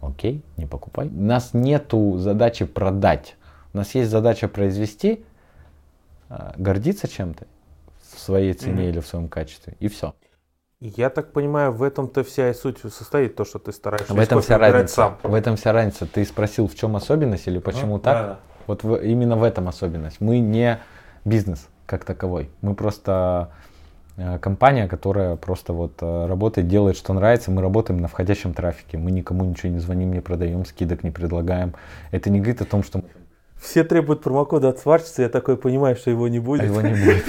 окей, 0.08 0.44
не 0.58 0.66
покупай. 0.66 1.08
У 1.08 1.22
нас 1.24 1.54
нету 1.54 2.18
задачи 2.18 2.66
продать. 2.66 3.36
У 3.74 3.78
нас 3.78 3.96
есть 3.96 4.12
задача 4.12 4.48
произвести, 4.48 5.26
а, 6.30 6.54
гордиться 6.58 7.08
чем-то 7.08 7.46
в 8.12 8.20
своей 8.20 8.54
цене 8.54 8.84
mm-hmm. 8.84 8.90
или 8.90 9.00
в 9.00 9.08
своем 9.08 9.28
качестве, 9.28 9.76
и 9.80 9.88
все. 9.88 10.14
Я 10.80 11.10
так 11.10 11.32
понимаю, 11.32 11.72
в 11.72 11.82
этом-то 11.82 12.26
вся 12.26 12.50
и 12.50 12.54
суть 12.54 12.80
состоит, 12.80 13.38
то, 13.38 13.46
что 13.46 13.58
ты 13.58 13.72
стараешься 13.72 14.14
в 14.14 14.20
этом 14.20 14.42
вся 14.42 14.58
разница. 14.58 14.94
Сам. 14.94 15.18
В 15.24 15.34
этом 15.34 15.56
вся 15.56 15.72
разница. 15.72 16.06
Ты 16.06 16.26
спросил, 16.26 16.68
в 16.68 16.76
чем 16.76 16.98
особенность 16.98 17.48
или 17.48 17.60
почему 17.60 17.94
ну, 17.94 18.00
так? 18.00 18.18
Да, 18.18 18.28
да. 18.28 18.40
Вот 18.68 18.84
в, 18.84 18.96
именно 18.98 19.38
в 19.38 19.44
этом 19.44 19.70
особенность. 19.70 20.20
Мы 20.20 20.40
не 20.40 20.80
бизнес 21.24 21.70
как 21.86 22.04
таковой. 22.04 22.50
Мы 22.62 22.76
просто 22.76 23.52
компания, 24.40 24.88
которая 24.88 25.36
просто 25.36 25.74
вот 25.74 25.94
э, 26.02 26.26
работает, 26.28 26.68
делает, 26.68 26.98
что 26.98 27.14
нравится. 27.14 27.52
Мы 27.52 27.62
работаем 27.62 28.00
на 28.00 28.08
входящем 28.08 28.54
трафике. 28.54 28.98
Мы 28.98 29.12
никому 29.12 29.44
ничего 29.44 29.72
не 29.72 29.80
звоним, 29.80 30.14
не 30.14 30.22
продаем, 30.22 30.66
скидок 30.66 31.04
не 31.04 31.12
предлагаем. 31.12 31.74
Это 32.12 32.30
не 32.30 32.40
говорит 32.40 32.62
о 32.62 32.66
том, 32.66 32.84
что... 32.84 33.04
Все 33.60 33.84
требуют 33.84 34.22
промокода 34.22 34.70
от 34.70 34.80
сварщицы, 34.80 35.24
я 35.24 35.30
такой 35.30 35.56
понимаю, 35.58 35.96
что 35.96 36.12
его 36.12 36.28
не 36.28 36.40
будет. 36.40 36.62
А 36.62 36.66
его 36.66 36.82
не 36.82 36.94
будет. 37.06 37.28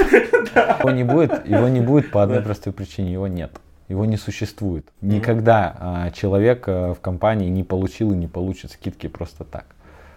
Его 0.81 0.91
не 0.91 1.05
будет, 1.05 1.49
его 1.49 1.69
не 1.69 1.81
будет 1.81 2.11
по 2.11 2.23
одной 2.23 2.43
простой 2.43 2.73
причине, 2.73 3.13
его 3.13 3.29
нет. 3.29 3.53
Его 3.89 4.05
не 4.05 4.17
существует. 4.17 4.87
Никогда 5.01 5.77
а, 5.79 6.11
человек 6.11 6.65
э, 6.67 6.95
в 6.95 7.01
компании 7.01 7.49
не 7.51 7.63
получил 7.65 8.13
и 8.13 8.17
не 8.17 8.27
получит 8.27 8.73
скидки 8.73 9.09
просто 9.09 9.45
так. 9.45 9.67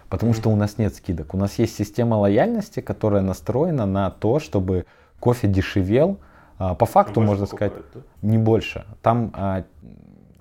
Потому 0.08 0.32
что 0.32 0.48
у 0.50 0.56
нас 0.56 0.78
нет 0.78 0.94
скидок. 0.94 1.34
У 1.34 1.36
нас 1.36 1.58
есть 1.58 1.76
система 1.76 2.14
лояльности, 2.14 2.80
которая 2.80 3.22
настроена 3.22 3.84
на 3.84 4.10
то, 4.10 4.38
чтобы 4.38 4.86
кофе 5.20 5.48
дешевел, 5.48 6.18
по 6.58 6.86
факту, 6.86 7.20
можно 7.20 7.46
сказать, 7.46 7.72
да? 7.94 8.00
не 8.22 8.38
больше. 8.38 8.84
Там, 9.00 9.30
а, 9.34 9.64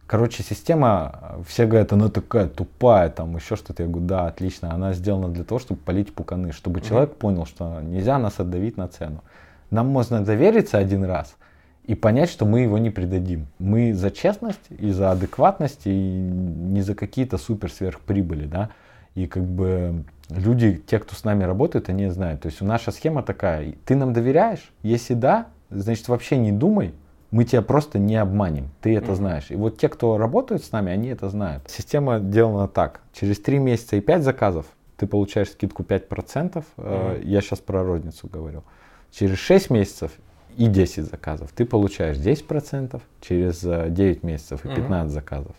короче, 0.07 0.41
система, 0.41 1.35
все 1.47 1.67
говорят, 1.67 1.93
она 1.93 2.09
такая 2.09 2.47
тупая, 2.47 3.09
там 3.09 3.35
еще 3.35 3.55
что-то. 3.55 3.83
Я 3.83 3.89
говорю, 3.89 4.07
да, 4.07 4.27
отлично, 4.27 4.73
она 4.73 4.93
сделана 4.93 5.29
для 5.29 5.43
того, 5.43 5.59
чтобы 5.59 5.79
полить 5.81 6.13
пуканы, 6.13 6.51
чтобы 6.53 6.79
mm 6.79 6.87
человек 6.87 7.15
понял, 7.15 7.45
что 7.45 7.81
нельзя 7.81 8.17
нас 8.17 8.39
отдавить 8.39 8.77
на 8.77 8.87
цену. 8.87 9.23
Нам 9.69 9.87
можно 9.87 10.23
довериться 10.23 10.77
один 10.77 11.03
раз 11.03 11.35
и 11.83 11.95
понять, 11.95 12.29
что 12.29 12.45
мы 12.45 12.61
его 12.61 12.77
не 12.77 12.89
предадим. 12.89 13.47
Мы 13.59 13.93
за 13.93 14.11
честность 14.11 14.69
и 14.69 14.91
за 14.91 15.11
адекватность, 15.11 15.81
и 15.85 15.91
не 15.91 16.81
за 16.81 16.95
какие-то 16.95 17.37
супер 17.37 17.71
сверхприбыли, 17.71 18.45
да. 18.45 18.69
И 19.15 19.25
как 19.25 19.43
бы 19.43 20.03
люди, 20.29 20.81
те, 20.85 20.99
кто 20.99 21.15
с 21.15 21.23
нами 21.23 21.43
работает, 21.43 21.89
они 21.89 22.07
знают. 22.09 22.41
То 22.41 22.47
есть 22.47 22.61
наша 22.61 22.91
схема 22.91 23.23
такая, 23.23 23.73
ты 23.85 23.95
нам 23.95 24.13
доверяешь? 24.13 24.71
Если 24.83 25.13
да, 25.13 25.47
значит 25.69 26.07
вообще 26.07 26.37
не 26.37 26.51
думай, 26.51 26.93
мы 27.31 27.43
тебя 27.43 27.61
просто 27.61 27.99
не 27.99 28.15
обманем, 28.15 28.69
ты 28.81 28.95
это 28.95 29.13
знаешь. 29.15 29.47
И 29.49 29.55
вот 29.55 29.77
те, 29.77 29.89
кто 29.89 30.17
работают 30.17 30.63
с 30.63 30.71
нами, 30.71 30.91
они 30.91 31.09
это 31.09 31.29
знают. 31.29 31.63
Система 31.67 32.19
сделана 32.19 32.67
так, 32.67 33.01
через 33.13 33.39
3 33.39 33.59
месяца 33.59 33.97
и 33.97 34.01
5 34.01 34.23
заказов 34.23 34.65
ты 34.95 35.07
получаешь 35.07 35.51
скидку 35.51 35.83
5%, 35.83 36.63
mm-hmm. 36.77 37.25
я 37.25 37.41
сейчас 37.41 37.59
про 37.59 37.83
розницу 37.83 38.27
говорю. 38.27 38.63
Через 39.11 39.37
6 39.37 39.69
месяцев 39.69 40.11
и 40.55 40.67
10 40.67 41.05
заказов 41.05 41.51
ты 41.51 41.65
получаешь 41.65 42.17
10%, 42.17 42.99
через 43.21 43.61
9 43.61 43.97
э, 43.97 44.25
месяцев 44.25 44.65
и 44.65 44.69
15 44.69 44.89
mm-hmm. 44.89 45.09
заказов. 45.09 45.55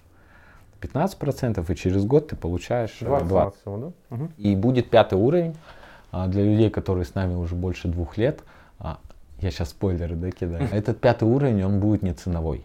15% 0.80 1.72
и 1.72 1.76
через 1.76 2.04
год 2.04 2.28
ты 2.28 2.36
получаешь 2.36 2.96
20. 3.00 3.26
Э, 3.26 3.28
20. 3.28 3.30
Максимум, 3.30 3.80
да? 3.80 4.16
угу. 4.16 4.28
И 4.36 4.54
будет 4.54 4.90
пятый 4.90 5.18
уровень 5.18 5.56
а, 6.12 6.28
для 6.28 6.44
людей, 6.44 6.70
которые 6.70 7.04
с 7.04 7.14
нами 7.14 7.34
уже 7.34 7.54
больше 7.54 7.88
двух 7.88 8.16
лет. 8.16 8.40
Я 9.40 9.50
сейчас 9.50 9.70
спойлеры 9.70 10.16
да, 10.16 10.30
кидаю. 10.30 10.68
Этот 10.72 11.00
пятый 11.00 11.24
уровень, 11.24 11.64
он 11.64 11.80
будет 11.80 12.02
не 12.02 12.12
ценовой. 12.12 12.64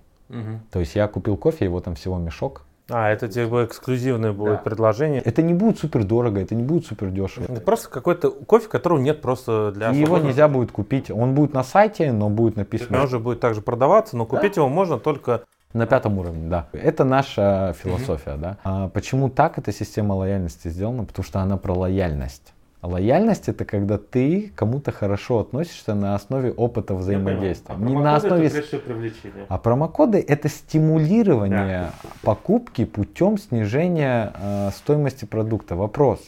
То 0.72 0.80
есть 0.80 0.96
я 0.96 1.08
купил 1.08 1.38
кофе, 1.38 1.66
его 1.66 1.80
там 1.80 1.94
всего 1.96 2.18
мешок. 2.18 2.64
А, 2.90 3.10
это 3.10 3.30
типа 3.30 3.66
эксклюзивное 3.66 4.34
будет 4.34 4.56
да. 4.56 4.58
предложение. 4.58 5.22
Это 5.22 5.42
не 5.42 5.54
будет 5.54 5.80
супер 5.80 6.04
дорого, 6.04 6.42
это 6.42 6.54
не 6.54 6.64
будет 6.64 6.86
супер 6.86 7.12
дешево. 7.12 7.46
Это 7.46 7.62
просто 7.62 7.90
какой-то 7.90 8.30
кофе, 8.30 8.68
которого 8.68 9.00
нет 9.00 9.22
просто 9.22 9.72
для. 9.72 9.92
И 9.92 9.98
его 9.98 10.18
нельзя 10.18 10.50
будет 10.50 10.72
купить. 10.72 11.10
Он 11.10 11.34
будет 11.34 11.54
на 11.54 11.64
сайте, 11.64 12.12
но 12.12 12.30
будет 12.30 12.58
написано. 12.58 12.98
Он 12.98 13.06
уже 13.06 13.20
будет 13.20 13.40
также 13.40 13.62
продаваться, 13.62 14.18
но 14.18 14.26
купить 14.26 14.56
да? 14.56 14.62
его 14.62 14.70
можно 14.70 15.00
только 15.00 15.44
на 15.72 15.88
пятом 15.88 16.20
уровне, 16.20 16.50
да. 16.50 16.68
Это 16.74 17.04
наша 17.04 17.74
философия, 17.82 18.32
mm 18.32 18.38
да. 18.38 18.58
А 18.64 18.90
почему 18.90 19.30
так 19.30 19.58
эта 19.58 19.72
система 19.72 20.14
лояльности 20.14 20.68
сделана? 20.68 21.06
Потому 21.06 21.24
что 21.24 21.40
она 21.40 21.58
про 21.58 21.74
лояльность. 21.74 22.53
Лояльность 22.84 23.48
это 23.48 23.64
когда 23.64 23.98
ты 23.98 24.52
кому-то 24.56 24.92
хорошо 24.92 25.40
относишься 25.40 25.96
на 25.96 26.16
основе 26.16 26.52
опыта 26.52 26.96
взаимодействия. 26.96 27.76
А 27.76 27.80
не 27.80 27.96
на 27.96 28.18
основе 28.18 28.48
это 28.48 28.78
привлечения. 28.78 29.46
А 29.48 29.58
промокоды 29.58 30.20
это 30.20 30.50
стимулирование 30.50 31.92
да. 32.04 32.10
покупки 32.22 32.84
путем 32.84 33.38
снижения 33.38 34.34
э, 34.38 34.72
стоимости 34.76 35.24
продукта. 35.24 35.78
Вопрос. 35.78 36.20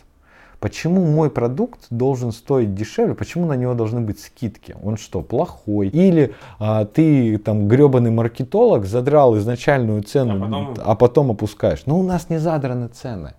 Почему 0.61 1.05
мой 1.05 1.29
продукт 1.29 1.87
должен 1.89 2.31
стоить 2.31 2.73
дешевле? 2.73 3.13
Почему 3.13 3.45
на 3.45 3.53
него 3.53 3.73
должны 3.73 3.99
быть 3.99 4.19
скидки? 4.21 4.75
Он 4.81 4.97
что, 4.97 5.21
плохой? 5.21 5.89
Или 5.89 6.33
а, 6.57 6.85
ты 6.85 7.37
там 7.37 7.67
гребаный 7.67 8.11
маркетолог 8.11 8.85
задрал 8.85 9.37
изначальную 9.37 10.01
цену, 10.03 10.37
а 10.37 10.39
потом... 10.39 10.73
а 10.83 10.95
потом 10.95 11.31
опускаешь? 11.31 11.83
Но 11.85 11.99
у 11.99 12.03
нас 12.03 12.29
не 12.29 12.37
задраны 12.37 12.87
цены. 12.87 13.33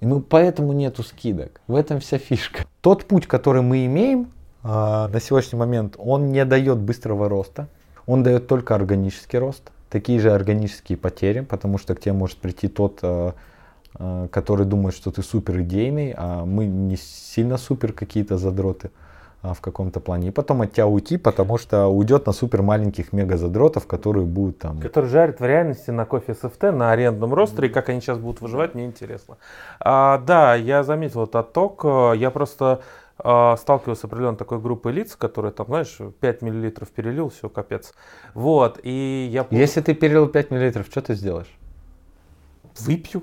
И 0.00 0.06
мы, 0.06 0.20
поэтому 0.20 0.72
нету 0.72 1.02
скидок. 1.02 1.60
В 1.66 1.74
этом 1.74 2.00
вся 2.00 2.18
фишка. 2.18 2.64
Тот 2.80 3.04
путь, 3.04 3.26
который 3.26 3.62
мы 3.62 3.86
имеем 3.86 4.30
э, 4.62 4.66
на 4.66 5.20
сегодняшний 5.20 5.58
момент, 5.58 5.94
он 5.98 6.32
не 6.32 6.44
дает 6.44 6.78
быстрого 6.78 7.28
роста. 7.28 7.68
Он 8.06 8.22
дает 8.22 8.46
только 8.46 8.74
органический 8.74 9.38
рост. 9.38 9.70
Такие 9.88 10.20
же 10.20 10.32
органические 10.32 10.98
потери, 10.98 11.40
потому 11.40 11.78
что 11.78 11.94
к 11.94 12.00
тебе 12.00 12.12
может 12.12 12.38
прийти 12.38 12.68
тот, 12.68 12.98
э, 13.02 13.32
э, 13.98 14.28
который 14.30 14.66
думает, 14.66 14.94
что 14.94 15.10
ты 15.10 15.22
супер 15.22 15.60
идейный, 15.60 16.14
а 16.16 16.44
мы 16.44 16.66
не 16.66 16.96
сильно 16.96 17.56
супер 17.56 17.92
какие-то 17.92 18.36
задроты. 18.36 18.90
А, 19.44 19.52
в 19.52 19.60
каком-то 19.60 20.00
плане. 20.00 20.28
И 20.28 20.30
потом 20.30 20.62
от 20.62 20.72
тебя 20.72 20.86
уйти, 20.86 21.18
потому 21.18 21.58
что 21.58 21.88
уйдет 21.88 22.24
на 22.24 22.32
супер 22.32 22.62
маленьких 22.62 23.12
мега 23.12 23.36
задротов, 23.36 23.86
которые 23.86 24.24
будут 24.24 24.58
там... 24.58 24.80
Которые 24.80 25.10
жарят 25.10 25.38
в 25.38 25.44
реальности 25.44 25.90
на 25.90 26.06
кофе 26.06 26.32
СФТ, 26.32 26.62
на 26.72 26.92
арендном 26.92 27.34
ростере, 27.34 27.68
и 27.68 27.70
как 27.70 27.90
они 27.90 28.00
сейчас 28.00 28.16
будут 28.16 28.40
выживать, 28.40 28.74
мне 28.74 28.86
интересно. 28.86 29.36
А, 29.80 30.16
да, 30.16 30.54
я 30.54 30.82
заметил 30.82 31.24
этот 31.24 31.36
отток. 31.36 31.84
Я 32.16 32.30
просто 32.30 32.80
а, 33.18 33.58
сталкивался 33.58 34.00
с 34.00 34.04
определенной 34.04 34.38
такой 34.38 34.60
группой 34.60 34.92
лиц, 34.92 35.14
которые 35.14 35.52
там, 35.52 35.66
знаешь, 35.66 35.98
5 36.20 36.40
миллилитров 36.40 36.88
перелил, 36.88 37.28
все, 37.28 37.50
капец. 37.50 37.92
Вот, 38.32 38.80
и 38.82 39.28
я... 39.30 39.46
Если 39.50 39.82
ты 39.82 39.92
перелил 39.92 40.26
5 40.26 40.52
миллилитров, 40.52 40.86
что 40.86 41.02
ты 41.02 41.14
сделаешь? 41.14 41.54
Выпью. 42.80 43.22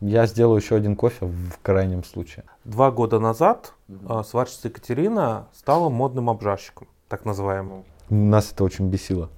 Я 0.00 0.26
сделаю 0.26 0.60
еще 0.60 0.74
один 0.74 0.96
кофе 0.96 1.26
в 1.26 1.62
крайнем 1.62 2.02
случае. 2.02 2.44
Два 2.64 2.90
года 2.90 3.18
назад 3.18 3.72
угу. 3.88 4.22
сварщица 4.22 4.68
Екатерина 4.68 5.48
стала 5.52 5.88
модным 5.88 6.28
обжарщиком, 6.28 6.88
так 7.08 7.24
называемым. 7.24 7.84
Нас 8.10 8.52
это 8.52 8.64
очень 8.64 8.88
бесило. 8.88 9.30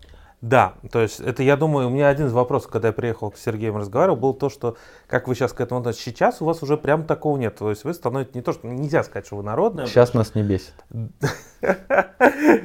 Да, 0.42 0.74
то 0.90 1.00
есть 1.00 1.20
это, 1.20 1.44
я 1.44 1.56
думаю, 1.56 1.86
у 1.86 1.90
меня 1.90 2.08
один 2.08 2.26
из 2.26 2.32
вопросов, 2.32 2.68
когда 2.68 2.88
я 2.88 2.92
приехал 2.92 3.30
к 3.30 3.38
Сергею 3.38 3.76
разговаривал, 3.76 4.16
был 4.16 4.34
то, 4.34 4.50
что, 4.50 4.76
как 5.06 5.28
вы 5.28 5.36
сейчас 5.36 5.52
к 5.52 5.60
этому 5.60 5.78
относитесь, 5.78 6.02
сейчас 6.02 6.42
у 6.42 6.44
вас 6.44 6.64
уже 6.64 6.76
прям 6.76 7.04
такого 7.04 7.38
нет. 7.38 7.54
То 7.54 7.70
есть 7.70 7.84
вы 7.84 7.94
становитесь 7.94 8.34
не 8.34 8.42
то, 8.42 8.52
что 8.52 8.66
нельзя 8.66 9.04
сказать, 9.04 9.24
что 9.24 9.36
вы 9.36 9.44
народная. 9.44 9.86
Сейчас 9.86 10.14
нас 10.14 10.34
не 10.34 10.42
бесит. 10.42 10.74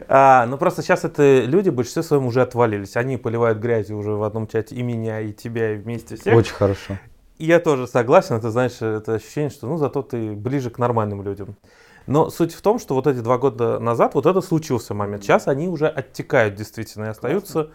а, 0.07 0.47
ну 0.47 0.57
просто 0.57 0.81
сейчас 0.81 1.03
это 1.03 1.41
люди 1.41 1.69
в 1.69 1.75
большинстве 1.75 2.01
своем 2.01 2.25
уже 2.25 2.41
отвалились. 2.41 2.97
Они 2.97 3.15
поливают 3.15 3.59
грязью 3.59 3.99
уже 3.99 4.13
в 4.13 4.23
одном 4.23 4.47
чате 4.47 4.73
и 4.73 4.81
меня, 4.81 5.19
и 5.21 5.31
тебя, 5.31 5.75
и 5.75 5.77
вместе 5.77 6.15
всех. 6.15 6.35
Очень 6.35 6.55
хорошо. 6.55 6.97
И 7.37 7.45
я 7.45 7.59
тоже 7.59 7.87
согласен, 7.87 8.35
это 8.35 8.49
знаешь, 8.49 8.81
это 8.81 9.13
ощущение, 9.15 9.51
что 9.51 9.67
ну 9.67 9.77
зато 9.77 10.01
ты 10.01 10.31
ближе 10.31 10.69
к 10.69 10.79
нормальным 10.79 11.21
людям. 11.21 11.55
Но 12.07 12.29
суть 12.29 12.53
в 12.53 12.61
том, 12.61 12.79
что 12.79 12.95
вот 12.95 13.05
эти 13.05 13.19
два 13.19 13.37
года 13.37 13.79
назад 13.79 14.15
вот 14.15 14.25
это 14.25 14.41
случился 14.41 14.93
момент. 14.93 15.23
Сейчас 15.23 15.47
они 15.47 15.67
уже 15.67 15.87
оттекают 15.87 16.55
действительно 16.55 17.05
и 17.05 17.09
остаются... 17.09 17.69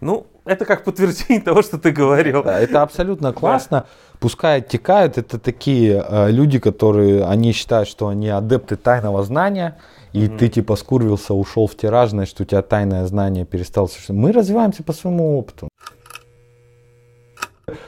Ну, 0.00 0.26
это 0.46 0.64
как 0.64 0.82
подтверждение 0.84 1.40
того, 1.44 1.60
что 1.60 1.76
ты 1.76 1.90
говорил. 1.90 2.42
Да, 2.42 2.58
это 2.58 2.80
абсолютно 2.80 3.34
классно. 3.34 3.80
Да. 3.80 3.86
Пускай 4.18 4.58
оттекают, 4.58 5.18
это 5.18 5.38
такие 5.38 6.02
э, 6.08 6.30
люди, 6.30 6.58
которые, 6.58 7.26
они 7.26 7.52
считают, 7.52 7.86
что 7.86 8.08
они 8.08 8.30
адепты 8.30 8.76
тайного 8.76 9.22
знания, 9.22 9.76
и 10.14 10.24
mm-hmm. 10.24 10.38
ты 10.38 10.48
типа 10.48 10.76
скурвился, 10.76 11.34
ушел 11.34 11.66
в 11.66 11.76
тираж, 11.76 12.10
значит, 12.10 12.40
у 12.40 12.44
тебя 12.44 12.62
тайное 12.62 13.04
знание 13.06 13.44
перестало 13.44 13.90
Мы 14.08 14.32
развиваемся 14.32 14.82
по 14.82 14.94
своему 14.94 15.38
опыту. 15.38 15.68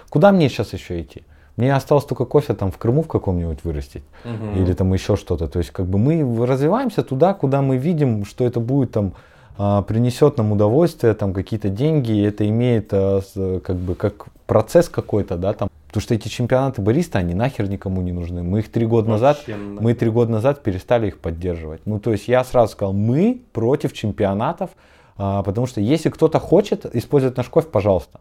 Куда 0.08 0.32
мне 0.32 0.48
сейчас 0.48 0.72
еще 0.72 1.00
идти? 1.00 1.22
Мне 1.56 1.74
осталось 1.74 2.04
только 2.04 2.24
кофе 2.24 2.54
там 2.54 2.70
в 2.70 2.78
Крыму 2.78 3.02
в 3.02 3.08
каком-нибудь 3.08 3.58
вырастить. 3.64 4.04
Угу. 4.24 4.60
Или 4.60 4.72
там 4.72 4.92
еще 4.92 5.16
что-то. 5.16 5.48
То 5.48 5.58
есть 5.58 5.70
как 5.70 5.86
бы 5.86 5.98
мы 5.98 6.46
развиваемся 6.46 7.02
туда, 7.02 7.34
куда 7.34 7.60
мы 7.60 7.76
видим, 7.76 8.24
что 8.24 8.44
это 8.44 8.58
будет 8.58 8.92
там 8.92 9.12
а, 9.58 9.82
принесет 9.82 10.38
нам 10.38 10.52
удовольствие, 10.52 11.14
там 11.14 11.34
какие-то 11.34 11.68
деньги, 11.68 12.12
и 12.12 12.22
это 12.22 12.48
имеет 12.48 12.88
а, 12.92 13.20
как 13.62 13.76
бы 13.76 13.94
как 13.94 14.26
процесс 14.46 14.88
какой-то, 14.88 15.36
да, 15.36 15.52
там. 15.52 15.68
Потому 15.88 16.02
что 16.02 16.14
эти 16.14 16.28
чемпионаты 16.28 16.80
бариста, 16.80 17.18
они 17.18 17.34
нахер 17.34 17.68
никому 17.68 18.00
не 18.00 18.12
нужны. 18.12 18.42
Мы 18.42 18.60
их 18.60 18.72
три 18.72 18.86
года 18.86 19.10
назад, 19.10 19.44
мы 19.46 19.92
три 19.92 20.08
года 20.08 20.32
назад 20.32 20.62
перестали 20.62 21.08
их 21.08 21.18
поддерживать. 21.18 21.82
Ну, 21.84 22.00
то 22.00 22.12
есть 22.12 22.28
я 22.28 22.42
сразу 22.44 22.72
сказал, 22.72 22.94
мы 22.94 23.42
против 23.52 23.92
чемпионатов, 23.92 24.70
а, 25.18 25.42
потому 25.42 25.66
что 25.66 25.82
если 25.82 26.08
кто-то 26.08 26.38
хочет 26.38 26.86
использовать 26.96 27.36
наш 27.36 27.48
кофе, 27.50 27.68
пожалуйста. 27.68 28.20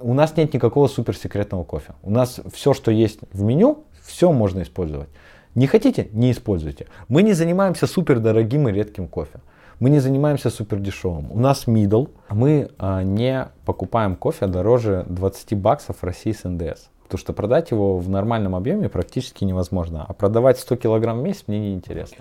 У 0.00 0.14
нас 0.14 0.36
нет 0.36 0.52
никакого 0.52 0.88
суперсекретного 0.88 1.64
кофе. 1.64 1.94
У 2.02 2.10
нас 2.10 2.40
все, 2.52 2.74
что 2.74 2.90
есть 2.90 3.20
в 3.32 3.42
меню, 3.42 3.84
все 4.04 4.32
можно 4.32 4.62
использовать. 4.62 5.08
Не 5.54 5.66
хотите? 5.66 6.08
Не 6.12 6.32
используйте. 6.32 6.86
Мы 7.08 7.22
не 7.22 7.32
занимаемся 7.32 7.86
супер 7.86 8.18
дорогим 8.18 8.68
и 8.68 8.72
редким 8.72 9.08
кофе. 9.08 9.40
Мы 9.78 9.90
не 9.90 10.00
занимаемся 10.00 10.50
супер 10.50 10.78
дешевым. 10.78 11.30
У 11.30 11.38
нас 11.38 11.66
middle. 11.66 12.10
Мы 12.30 12.70
а, 12.78 13.02
не 13.02 13.48
покупаем 13.64 14.16
кофе 14.16 14.46
дороже 14.46 15.04
20 15.08 15.54
баксов 15.56 15.98
в 15.98 16.04
России 16.04 16.32
с 16.32 16.44
НДС. 16.44 16.88
Потому 17.04 17.18
что 17.18 17.32
продать 17.32 17.70
его 17.70 17.98
в 17.98 18.08
нормальном 18.08 18.56
объеме 18.56 18.88
практически 18.88 19.44
невозможно. 19.44 20.04
А 20.08 20.12
продавать 20.12 20.58
100 20.58 20.76
килограмм 20.76 21.20
в 21.20 21.22
месяц 21.22 21.44
мне 21.46 21.60
неинтересно. 21.60 22.18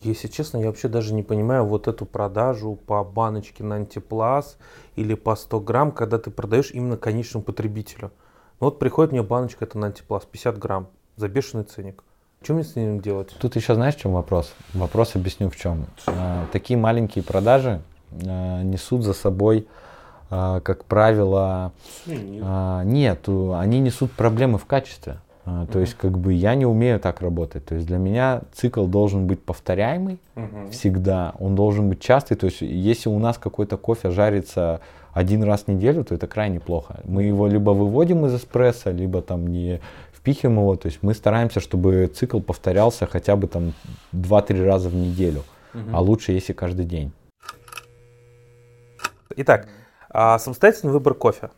Если 0.00 0.28
честно, 0.28 0.58
я 0.58 0.66
вообще 0.66 0.86
даже 0.88 1.12
не 1.12 1.24
понимаю 1.24 1.64
вот 1.64 1.88
эту 1.88 2.06
продажу 2.06 2.78
по 2.86 3.02
баночке 3.02 3.64
на 3.64 3.76
антиплас 3.76 4.56
или 4.94 5.14
по 5.14 5.34
100 5.34 5.60
грамм, 5.60 5.92
когда 5.92 6.18
ты 6.18 6.30
продаешь 6.30 6.70
именно 6.70 6.96
конечному 6.96 7.44
потребителю. 7.44 8.12
Ну 8.60 8.66
вот 8.66 8.78
приходит 8.78 9.10
мне 9.10 9.22
баночка, 9.22 9.64
это 9.64 9.76
на 9.76 9.88
антиплас, 9.88 10.24
50 10.24 10.58
грамм, 10.58 10.88
за 11.16 11.28
бешеный 11.28 11.64
ценник. 11.64 12.04
Что 12.42 12.54
мне 12.54 12.62
с 12.62 12.76
ним 12.76 13.00
делать? 13.00 13.34
Тут 13.40 13.56
еще 13.56 13.74
знаешь, 13.74 13.96
в 13.96 14.00
чем 14.00 14.12
вопрос? 14.12 14.54
Вопрос 14.72 15.16
объясню 15.16 15.50
в 15.50 15.56
чем. 15.56 15.86
А, 16.06 16.46
такие 16.52 16.78
маленькие 16.78 17.24
продажи 17.24 17.82
а, 18.24 18.62
несут 18.62 19.02
за 19.02 19.12
собой, 19.12 19.66
а, 20.30 20.60
как 20.60 20.84
правило, 20.84 21.72
нет, 22.06 23.28
они 23.28 23.80
несут 23.80 24.12
проблемы 24.12 24.58
в 24.58 24.66
качестве. 24.66 25.18
А, 25.50 25.66
то 25.66 25.78
есть, 25.78 25.94
как 25.94 26.18
бы 26.18 26.34
я 26.34 26.54
не 26.54 26.66
умею 26.66 27.00
так 27.00 27.22
работать. 27.22 27.64
То 27.64 27.74
есть 27.74 27.86
для 27.86 27.96
меня 27.96 28.42
цикл 28.52 28.86
должен 28.86 29.26
быть 29.26 29.42
повторяемый 29.42 30.18
uh 30.36 30.70
всегда. 30.70 31.34
Он 31.38 31.54
должен 31.54 31.88
быть 31.88 32.00
частый. 32.00 32.36
То 32.36 32.46
есть, 32.46 32.60
если 32.60 33.08
у 33.08 33.18
нас 33.18 33.38
какой-то 33.38 33.78
кофе 33.78 34.10
жарится 34.10 34.80
один 35.14 35.42
раз 35.42 35.62
в 35.62 35.68
неделю, 35.68 36.04
то 36.04 36.14
это 36.14 36.26
крайне 36.26 36.60
плохо. 36.60 37.00
Мы 37.04 37.22
его 37.22 37.46
либо 37.46 37.70
выводим 37.70 38.26
из 38.26 38.34
эспрессо, 38.34 38.90
либо 38.90 39.22
там 39.22 39.46
не 39.46 39.80
впихиваем 40.12 40.58
его. 40.58 40.76
То 40.76 40.88
есть 40.88 40.98
мы 41.02 41.14
стараемся, 41.14 41.60
чтобы 41.60 42.06
цикл 42.08 42.40
повторялся 42.40 43.06
хотя 43.06 43.34
бы 43.34 43.46
там 43.46 43.72
2-3 44.12 44.64
раза 44.64 44.90
в 44.90 44.94
неделю. 44.94 45.44
uh 45.72 45.90
А 45.94 46.00
лучше, 46.02 46.32
если 46.32 46.52
каждый 46.52 46.84
день. 46.84 47.10
Итак, 49.36 49.68
а 50.10 50.38
самостоятельный 50.38 50.92
выбор 50.92 51.14
кофе. 51.14 51.48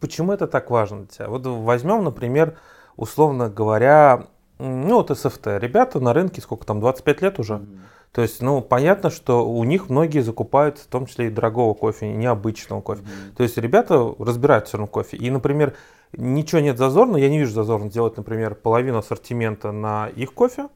Почему 0.00 0.32
это 0.32 0.46
так 0.46 0.70
важно 0.70 0.98
для 0.98 1.06
тебя? 1.08 1.28
Вот 1.28 1.46
возьмем, 1.46 2.04
например, 2.04 2.54
условно 2.96 3.48
говоря, 3.48 4.26
ну 4.58 4.96
вот 4.96 5.16
СФТ, 5.16 5.46
ребята 5.58 6.00
на 6.00 6.12
рынке 6.12 6.40
сколько 6.40 6.66
там, 6.66 6.80
25 6.80 7.22
лет 7.22 7.38
уже. 7.38 7.54
Mm-hmm. 7.54 7.78
То 8.12 8.22
есть, 8.22 8.40
ну, 8.40 8.60
понятно, 8.60 9.10
что 9.10 9.44
у 9.44 9.64
них 9.64 9.88
многие 9.88 10.20
закупают, 10.20 10.78
в 10.78 10.86
том 10.86 11.06
числе 11.06 11.26
и 11.26 11.30
дорогого 11.30 11.74
кофе, 11.74 12.12
и 12.12 12.14
необычного 12.14 12.80
кофе. 12.80 13.02
Mm-hmm. 13.02 13.36
То 13.36 13.42
есть, 13.42 13.58
ребята 13.58 14.14
разбирают 14.20 14.68
все 14.68 14.78
равно 14.78 14.86
кофе. 14.86 15.16
И, 15.16 15.28
например, 15.30 15.74
ничего 16.12 16.60
нет 16.60 16.78
зазорного, 16.78 17.18
я 17.18 17.28
не 17.28 17.40
вижу 17.40 17.52
зазорно 17.52 17.90
сделать, 17.90 18.16
например, 18.16 18.54
половину 18.54 18.98
ассортимента 18.98 19.72
на 19.72 20.06
их 20.14 20.32
кофе. 20.32 20.68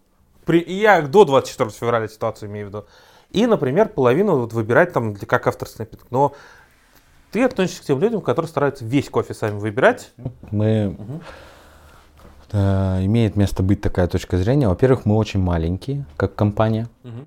При, 0.45 0.65
я 0.65 1.01
до 1.03 1.25
24 1.25 1.71
февраля 1.71 2.09
ситуацию 2.09 2.51
имею 2.51 2.67
в 2.67 2.69
виду. 2.71 2.87
И, 3.31 3.47
например, 3.47 3.89
половину 3.91 4.41
вот 4.41 4.53
выбирать 4.53 4.93
там 4.93 5.15
для, 5.15 5.27
как 5.27 5.47
авторский 5.47 5.85
напиток. 5.85 6.09
Но 6.11 6.33
ты 7.31 7.45
относишься 7.45 7.83
к 7.83 7.85
тем 7.85 8.01
людям, 8.01 8.21
которые 8.21 8.49
стараются 8.49 8.85
весь 8.85 9.09
кофе 9.11 9.35
сами 9.35 9.59
выбирать. 9.59 10.13
Мы... 10.51 10.97
Э, 10.99 11.19
имеет 12.53 13.37
место 13.37 13.63
быть 13.63 13.81
такая 13.81 14.07
точка 14.09 14.39
зрения. 14.39 14.69
Во-первых, 14.69 15.05
мы 15.05 15.17
очень 15.17 15.41
маленькие, 15.41 16.05
как 16.17 16.35
компания. 16.35 16.89
Угу. 17.05 17.27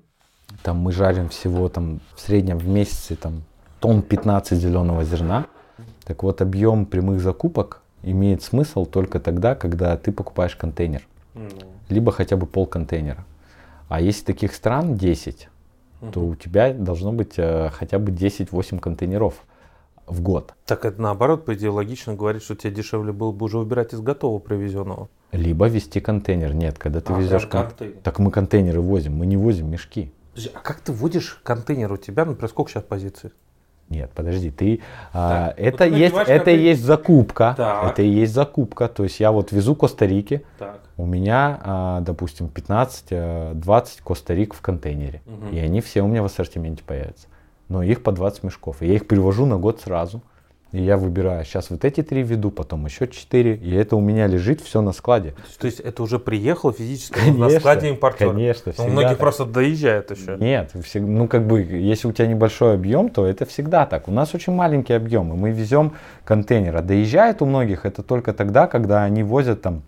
Там 0.62 0.78
мы 0.78 0.92
жарим 0.92 1.28
всего 1.28 1.68
там 1.68 2.00
в 2.14 2.20
среднем 2.20 2.58
в 2.58 2.68
месяце 2.68 3.16
там 3.16 3.42
тонн 3.80 4.02
15 4.02 4.58
зеленого 4.58 5.04
зерна. 5.04 5.46
Так 6.04 6.22
вот, 6.22 6.40
объем 6.40 6.86
прямых 6.86 7.20
закупок 7.20 7.82
имеет 8.02 8.42
смысл 8.42 8.84
только 8.84 9.20
тогда, 9.20 9.54
когда 9.54 9.96
ты 9.96 10.12
покупаешь 10.12 10.56
контейнер. 10.56 11.02
Угу. 11.34 11.66
Либо 11.88 12.12
хотя 12.12 12.36
бы 12.36 12.46
пол 12.46 12.66
контейнера. 12.66 13.24
А 13.88 14.00
если 14.00 14.24
таких 14.24 14.54
стран 14.54 14.96
10, 14.96 15.48
угу. 16.00 16.12
то 16.12 16.20
у 16.20 16.34
тебя 16.34 16.72
должно 16.72 17.12
быть 17.12 17.34
э, 17.36 17.70
хотя 17.72 17.98
бы 17.98 18.10
10-8 18.10 18.78
контейнеров 18.78 19.44
в 20.12 20.20
год. 20.20 20.54
Так 20.66 20.84
это 20.84 21.00
наоборот, 21.00 21.44
по 21.44 21.54
идее, 21.54 21.70
логично 21.70 22.14
говорить, 22.14 22.42
что 22.42 22.54
тебе 22.54 22.72
дешевле 22.72 23.12
было 23.12 23.32
бы 23.32 23.46
уже 23.46 23.58
выбирать 23.58 23.92
из 23.92 24.00
готового 24.00 24.38
привезенного. 24.38 25.08
Либо 25.32 25.66
вести 25.66 26.00
контейнер. 26.00 26.54
Нет, 26.54 26.78
когда 26.78 27.00
ты 27.00 27.12
а, 27.12 27.18
везешь 27.18 27.46
контейнер. 27.46 27.96
Так 28.02 28.18
мы 28.18 28.30
контейнеры 28.30 28.80
возим, 28.80 29.16
мы 29.16 29.26
не 29.26 29.36
возим 29.36 29.70
мешки. 29.70 30.12
Подожди, 30.30 30.50
а 30.54 30.60
как 30.60 30.80
ты 30.80 30.92
водишь 30.92 31.40
контейнер 31.42 31.92
у 31.92 31.96
тебя, 31.96 32.24
например, 32.24 32.48
сколько 32.48 32.70
сейчас 32.70 32.84
позиций? 32.84 33.30
Нет, 33.88 34.10
подожди, 34.14 34.50
ты 34.50 34.80
а, 35.12 35.48
так, 35.48 35.58
это 35.58 35.84
вот 35.84 35.96
есть 35.98 36.16
это 36.16 36.50
и 36.50 36.58
есть 36.58 36.82
закупка, 36.82 37.54
так. 37.56 37.92
это 37.92 38.02
и 38.02 38.08
есть 38.08 38.32
закупка. 38.32 38.88
То 38.88 39.02
есть 39.02 39.20
я 39.20 39.32
вот 39.32 39.52
везу 39.52 39.74
Коста-Рики, 39.74 40.44
у 40.96 41.04
меня, 41.04 41.60
а, 41.62 42.00
допустим, 42.00 42.50
15-20 42.54 43.02
э, 43.10 44.02
Коста-Рик 44.02 44.54
в 44.54 44.62
контейнере, 44.62 45.20
угу. 45.26 45.54
и 45.54 45.58
они 45.58 45.82
все 45.82 46.00
у 46.00 46.06
меня 46.06 46.22
в 46.22 46.26
ассортименте 46.26 46.82
появятся 46.84 47.26
но 47.72 47.82
их 47.82 48.02
по 48.02 48.12
20 48.12 48.44
мешков. 48.44 48.82
И 48.82 48.86
я 48.86 48.94
их 48.94 49.06
привожу 49.06 49.46
на 49.46 49.56
год 49.56 49.80
сразу. 49.80 50.22
И 50.72 50.82
я 50.82 50.96
выбираю, 50.96 51.44
сейчас 51.44 51.68
вот 51.68 51.84
эти 51.84 52.02
три 52.02 52.22
веду, 52.22 52.50
потом 52.50 52.86
еще 52.86 53.06
четыре, 53.06 53.56
и 53.56 53.74
это 53.74 53.94
у 53.94 54.00
меня 54.00 54.26
лежит 54.26 54.62
все 54.62 54.80
на 54.80 54.92
складе. 54.92 55.34
То 55.58 55.66
есть 55.66 55.80
это 55.80 56.02
уже 56.02 56.18
приехало 56.18 56.72
физически 56.72 57.12
конечно, 57.12 57.48
на 57.48 57.50
складе 57.50 57.90
импортера? 57.90 58.30
Конечно. 58.30 58.72
Но 58.78 58.86
многие 58.88 59.10
так. 59.10 59.18
просто 59.18 59.44
доезжают 59.44 60.10
еще. 60.10 60.38
Нет, 60.40 60.72
всегда, 60.82 61.08
ну 61.08 61.28
как 61.28 61.46
бы, 61.46 61.60
если 61.60 62.08
у 62.08 62.12
тебя 62.12 62.26
небольшой 62.26 62.74
объем, 62.74 63.10
то 63.10 63.26
это 63.26 63.44
всегда 63.44 63.84
так. 63.84 64.08
У 64.08 64.12
нас 64.12 64.34
очень 64.34 64.54
маленький 64.54 64.94
объем, 64.94 65.34
и 65.34 65.36
мы 65.36 65.50
везем 65.50 65.92
контейнер. 66.24 66.74
А 66.74 66.80
доезжает 66.80 67.42
у 67.42 67.46
многих 67.46 67.84
это 67.84 68.02
только 68.02 68.32
тогда, 68.32 68.66
когда 68.66 69.02
они 69.02 69.22
возят 69.22 69.60
там, 69.60 69.82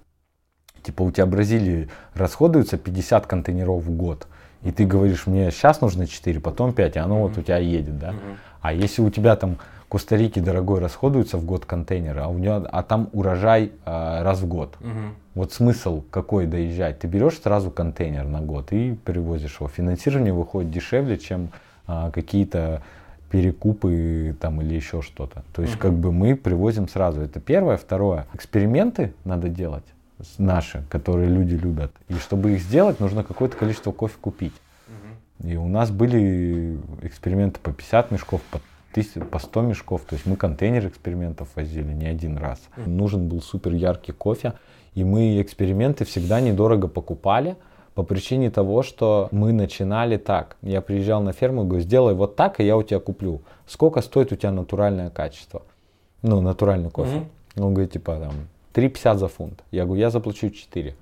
типа 0.83 1.03
у 1.03 1.11
тебя 1.11 1.25
в 1.25 1.31
Бразилии 1.31 1.89
расходуется 2.13 2.77
50 2.77 3.27
контейнеров 3.27 3.83
в 3.83 3.91
год 3.91 4.27
и 4.65 4.73
ты 4.73 4.87
говоришь, 4.87 5.27
мне 5.27 5.51
сейчас 5.51 5.81
нужно 5.81 6.07
4, 6.07 6.41
потом 6.41 6.73
5, 6.73 6.97
и 6.97 6.99
оно 6.99 7.17
mm-hmm. 7.17 7.23
вот 7.23 7.39
у 7.39 7.43
тебя 7.43 7.59
едет, 7.59 7.99
да. 7.99 8.11
Mm-hmm. 8.11 8.37
А 8.63 8.73
если 8.73 9.03
у 9.03 9.11
тебя 9.11 9.37
там 9.37 9.59
Коста-Рике 9.95 10.41
дорогой 10.41 10.81
расходуется 10.81 11.39
в 11.39 11.45
год 11.45 11.67
контейнеры, 11.67 12.23
а, 12.23 12.29
у 12.29 12.37
него, 12.37 12.67
а 12.69 12.83
там 12.83 13.11
урожай 13.13 13.71
а, 13.85 14.25
раз 14.25 14.41
в 14.41 14.47
год. 14.49 14.75
Угу. 14.81 14.91
Вот 15.37 15.53
смысл 15.53 16.03
какой 16.11 16.47
доезжать? 16.47 16.99
Ты 16.99 17.07
берешь 17.07 17.39
сразу 17.41 17.71
контейнер 17.71 18.25
на 18.25 18.41
год 18.41 18.73
и 18.73 18.97
перевозишь 19.05 19.57
его. 19.61 19.69
Финансирование 19.69 20.33
выходит 20.33 20.73
дешевле, 20.73 21.17
чем 21.17 21.51
а, 21.87 22.11
какие-то 22.11 22.83
перекупы 23.31 24.35
там 24.41 24.61
или 24.63 24.75
еще 24.75 25.01
что-то. 25.01 25.45
То 25.55 25.63
есть 25.63 25.75
угу. 25.75 25.83
как 25.83 25.93
бы 25.93 26.11
мы 26.11 26.35
привозим 26.35 26.89
сразу. 26.89 27.21
Это 27.21 27.39
первое. 27.39 27.77
Второе. 27.77 28.27
Эксперименты 28.35 29.15
надо 29.25 29.49
делать 29.49 29.85
наши, 30.39 30.85
которые 30.91 31.29
люди 31.29 31.55
любят. 31.55 31.93
И 32.09 32.15
чтобы 32.15 32.53
их 32.53 32.61
сделать, 32.61 33.01
нужно 33.01 33.25
какое-то 33.25 33.57
количество 33.57 33.93
кофе 33.93 34.17
купить. 34.21 34.55
Угу. 34.89 35.49
И 35.49 35.57
у 35.57 35.69
нас 35.69 35.91
были 35.91 36.79
эксперименты 37.03 37.61
по 37.61 37.73
50 37.73 38.11
мешков, 38.11 38.41
по 38.51 38.61
тысяч, 38.93 39.21
по 39.31 39.39
100 39.39 39.63
мешков. 39.63 40.03
То 40.03 40.15
есть 40.15 40.27
мы 40.27 40.37
контейнер 40.37 40.87
экспериментов 40.87 41.49
возили 41.57 41.93
не 41.93 42.07
один 42.07 42.39
раз. 42.39 42.61
Нужен 42.77 43.29
был 43.29 43.43
супер 43.43 43.73
яркий 43.73 44.13
кофе. 44.13 44.55
И 44.95 45.03
мы 45.03 45.43
эксперименты 45.43 46.05
всегда 46.05 46.41
недорого 46.41 46.87
покупали 46.87 47.57
по 47.95 48.03
причине 48.03 48.51
того, 48.51 48.83
что 48.83 49.29
мы 49.33 49.53
начинали 49.53 50.17
так. 50.17 50.57
Я 50.63 50.81
приезжал 50.81 51.23
на 51.23 51.33
ферму 51.33 51.65
и 51.65 51.67
говорю, 51.67 51.83
сделай 51.83 52.15
вот 52.15 52.37
так, 52.37 52.61
и 52.61 52.65
я 52.65 52.77
у 52.77 52.83
тебя 52.83 53.01
куплю. 53.01 53.43
Сколько 53.67 54.03
стоит 54.03 54.33
у 54.33 54.37
тебя 54.37 54.53
натуральное 54.53 55.11
качество? 55.11 55.63
Ну, 56.23 56.41
натуральный 56.41 56.91
кофе. 56.91 57.25
Он 57.57 57.75
говорит, 57.75 57.93
типа, 57.93 58.17
там, 58.17 58.33
3,50 58.75 59.17
за 59.17 59.29
фунт. 59.29 59.63
Я 59.71 59.85
говорю, 59.85 60.01
я 60.01 60.11
заплачу 60.11 60.51
4. 60.51 60.95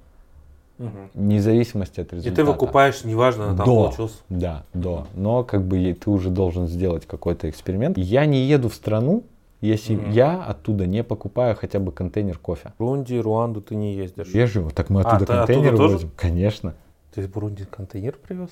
Вне 1.15 1.41
зависимости 1.41 2.01
от 2.01 2.13
результата. 2.13 2.33
И 2.33 2.35
ты 2.35 2.45
выкупаешь, 2.45 3.05
неважно, 3.05 3.49
там 3.49 3.57
до, 3.57 3.65
получился. 3.65 4.17
Да, 4.29 4.65
до. 4.75 5.07
Но 5.15 5.45
как 5.45 5.63
бы 5.65 5.93
ты 5.95 6.11
уже 6.11 6.31
должен 6.31 6.67
сделать 6.67 7.07
какой-то 7.07 7.49
эксперимент. 7.49 7.97
Я 7.99 8.27
не 8.27 8.45
еду 8.47 8.69
в 8.69 8.75
страну, 8.75 9.23
если 9.61 9.95
Мгм. 9.95 10.11
я 10.11 10.43
оттуда 10.45 10.87
не 10.87 11.05
покупаю 11.05 11.55
хотя 11.55 11.79
бы 11.79 11.93
контейнер 11.93 12.37
кофе. 12.39 12.73
В 12.75 12.79
Бурунди, 12.79 13.15
Руанду 13.15 13.61
ты 13.61 13.77
не 13.77 13.95
ездишь. 13.95 14.29
Езжу, 14.35 14.71
так 14.75 14.91
мы 14.91 15.03
А, 15.03 15.05
оттуда 15.11 15.19
ты 15.27 15.33
оттуда 15.35 15.47
контейнеры 15.47 15.77
тоже? 15.77 15.95
возим. 15.95 16.11
Конечно. 16.17 16.75
Ты 17.15 17.21
из 17.21 17.29
Бурунди 17.29 17.65
контейнер 17.65 18.19
привез? 18.21 18.51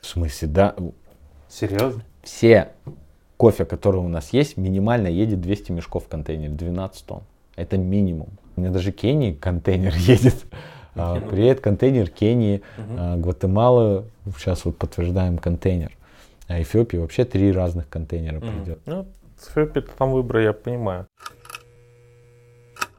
В 0.00 0.06
смысле, 0.06 0.48
да. 0.48 0.74
Серьезно? 1.48 2.02
Все 2.22 2.70
кофе, 3.36 3.66
который 3.66 4.00
у 4.00 4.08
нас 4.08 4.32
есть, 4.32 4.56
минимально 4.56 5.08
едет 5.08 5.42
200 5.42 5.72
мешков 5.72 6.04
в 6.04 6.08
контейнер, 6.08 6.50
12 6.50 7.04
тонн. 7.04 7.22
Это 7.54 7.76
минимум. 7.76 8.28
У 8.56 8.60
меня 8.62 8.70
даже 8.70 8.90
Кении 8.90 9.32
контейнер 9.32 9.94
едет. 9.96 10.34
А. 10.94 11.20
Приедет 11.20 11.60
контейнер 11.60 12.08
Кении, 12.08 12.62
Мгм. 12.78 12.96
а, 12.98 13.16
Гватемала, 13.18 14.04
сейчас 14.38 14.64
вот 14.64 14.78
подтверждаем 14.78 15.36
контейнер. 15.36 15.92
А 16.48 16.60
Эфиопии 16.62 16.96
вообще 16.96 17.24
три 17.24 17.52
разных 17.52 17.88
контейнера 17.88 18.40
Мгм. 18.40 18.50
придет. 18.50 18.78
Ну, 18.86 19.06
с 19.38 19.52
ты 19.66 19.82
там 19.82 20.12
выбор, 20.12 20.38
я 20.38 20.52
понимаю. 20.54 21.06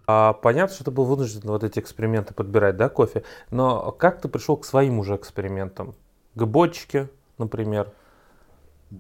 А, 0.06 0.34
понятно, 0.34 0.74
что 0.76 0.86
ты 0.86 0.92
был 0.92 1.06
вынужден 1.06 1.42
вот 1.50 1.64
эти 1.64 1.80
эксперименты 1.80 2.34
подбирать, 2.34 2.78
да, 2.78 2.88
кофе? 2.88 3.24
Но 3.50 3.92
как 3.92 4.22
ты 4.22 4.28
пришел 4.28 4.56
к 4.58 4.66
своим 4.66 5.00
уже 5.00 5.16
экспериментам? 5.16 5.96
К 6.36 6.46
бочке, 6.46 7.10
например? 7.40 7.90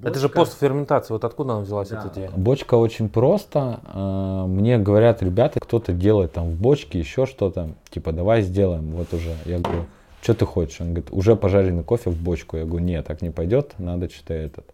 Это 0.03 0.19
же 0.19 0.27
после 0.27 0.55
ферментации. 0.59 1.13
Вот 1.13 1.23
откуда 1.23 1.53
она 1.53 1.61
взялась 1.61 1.91
эта 1.91 2.09
идея? 2.13 2.29
Бочка 2.35 2.75
очень 2.75 3.07
просто. 3.07 3.79
А, 3.85 4.45
Мне 4.45 4.77
говорят 4.77 5.23
ребята, 5.23 5.59
кто-то 5.59 5.93
делает 5.93 6.33
там 6.33 6.49
в 6.49 6.55
бочке 6.55 6.99
еще 6.99 7.25
что-то. 7.25 7.69
Типа, 7.89 8.11
давай 8.11 8.41
сделаем. 8.41 8.91
Вот 8.91 9.13
уже. 9.13 9.33
Я 9.45 9.59
говорю, 9.59 9.85
что 10.21 10.33
ты 10.33 10.45
хочешь? 10.45 10.81
Он 10.81 10.87
говорит, 10.87 11.07
уже 11.11 11.35
пожаренный 11.37 11.83
кофе 11.83 12.09
в 12.09 12.21
бочку. 12.21 12.57
Я 12.57 12.65
говорю, 12.65 12.83
нет, 12.83 13.05
так 13.05 13.21
не 13.21 13.29
пойдет. 13.29 13.75
Надо 13.77 14.09
что-то 14.09 14.33
этот 14.33 14.65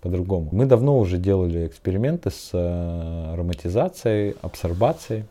по-другому. 0.00 0.48
Мы 0.52 0.66
давно 0.66 0.98
уже 0.98 1.18
делали 1.18 1.66
эксперименты 1.66 2.30
с 2.30 2.50
э, 2.52 3.32
ароматизацией, 3.32 4.36
абсорбацией. 4.42 5.24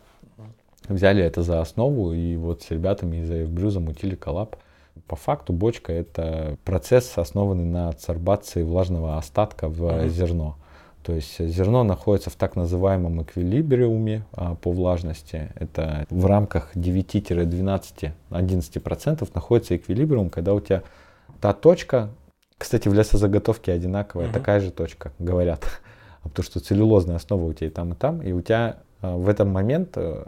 Взяли 0.87 1.23
это 1.23 1.43
за 1.43 1.61
основу 1.61 2.11
и 2.13 2.35
вот 2.35 2.63
с 2.63 2.71
ребятами 2.71 3.17
из 3.17 3.31
AFBrew 3.31 3.69
замутили 3.69 4.15
коллаб. 4.15 4.57
По 5.07 5.15
факту 5.15 5.53
бочка 5.53 5.91
это 5.91 6.57
процесс, 6.63 7.17
основанный 7.17 7.65
на 7.65 7.89
адсорбации 7.89 8.63
влажного 8.63 9.17
остатка 9.17 9.67
в 9.67 9.81
Мгм. 9.81 10.09
зерно. 10.09 10.55
То 11.03 11.13
есть 11.13 11.37
зерно 11.45 11.83
находится 11.83 12.29
в 12.29 12.35
так 12.35 12.55
называемом 12.55 13.21
эквилибриуме 13.23 14.23
а, 14.33 14.55
по 14.55 14.71
влажности. 14.71 15.51
Это 15.55 16.05
в 16.09 16.25
рамках 16.25 16.73
9-12-11% 18.31 19.29
находится 19.33 19.75
эквилибриум, 19.75 20.29
когда 20.29 20.53
у 20.53 20.59
тебя 20.61 20.83
та 21.41 21.53
точка, 21.53 22.09
кстати, 22.57 22.87
в 22.87 22.93
лесозаготовке 22.93 23.71
одинаковая, 23.73 24.27
Мгм. 24.27 24.33
такая 24.33 24.59
же 24.61 24.71
точка, 24.71 25.11
говорят. 25.19 25.65
Потому 26.23 26.43
что 26.45 26.59
целлюлозная 26.61 27.17
основа 27.17 27.43
у 27.45 27.53
тебя 27.53 27.67
и 27.67 27.71
там, 27.71 27.91
и 27.91 27.95
там, 27.95 28.21
и 28.21 28.31
у 28.31 28.41
тебя 28.41 28.77
а, 29.01 29.17
в 29.17 29.27
этот 29.27 29.47
момент 29.47 29.97
э, 29.97 30.23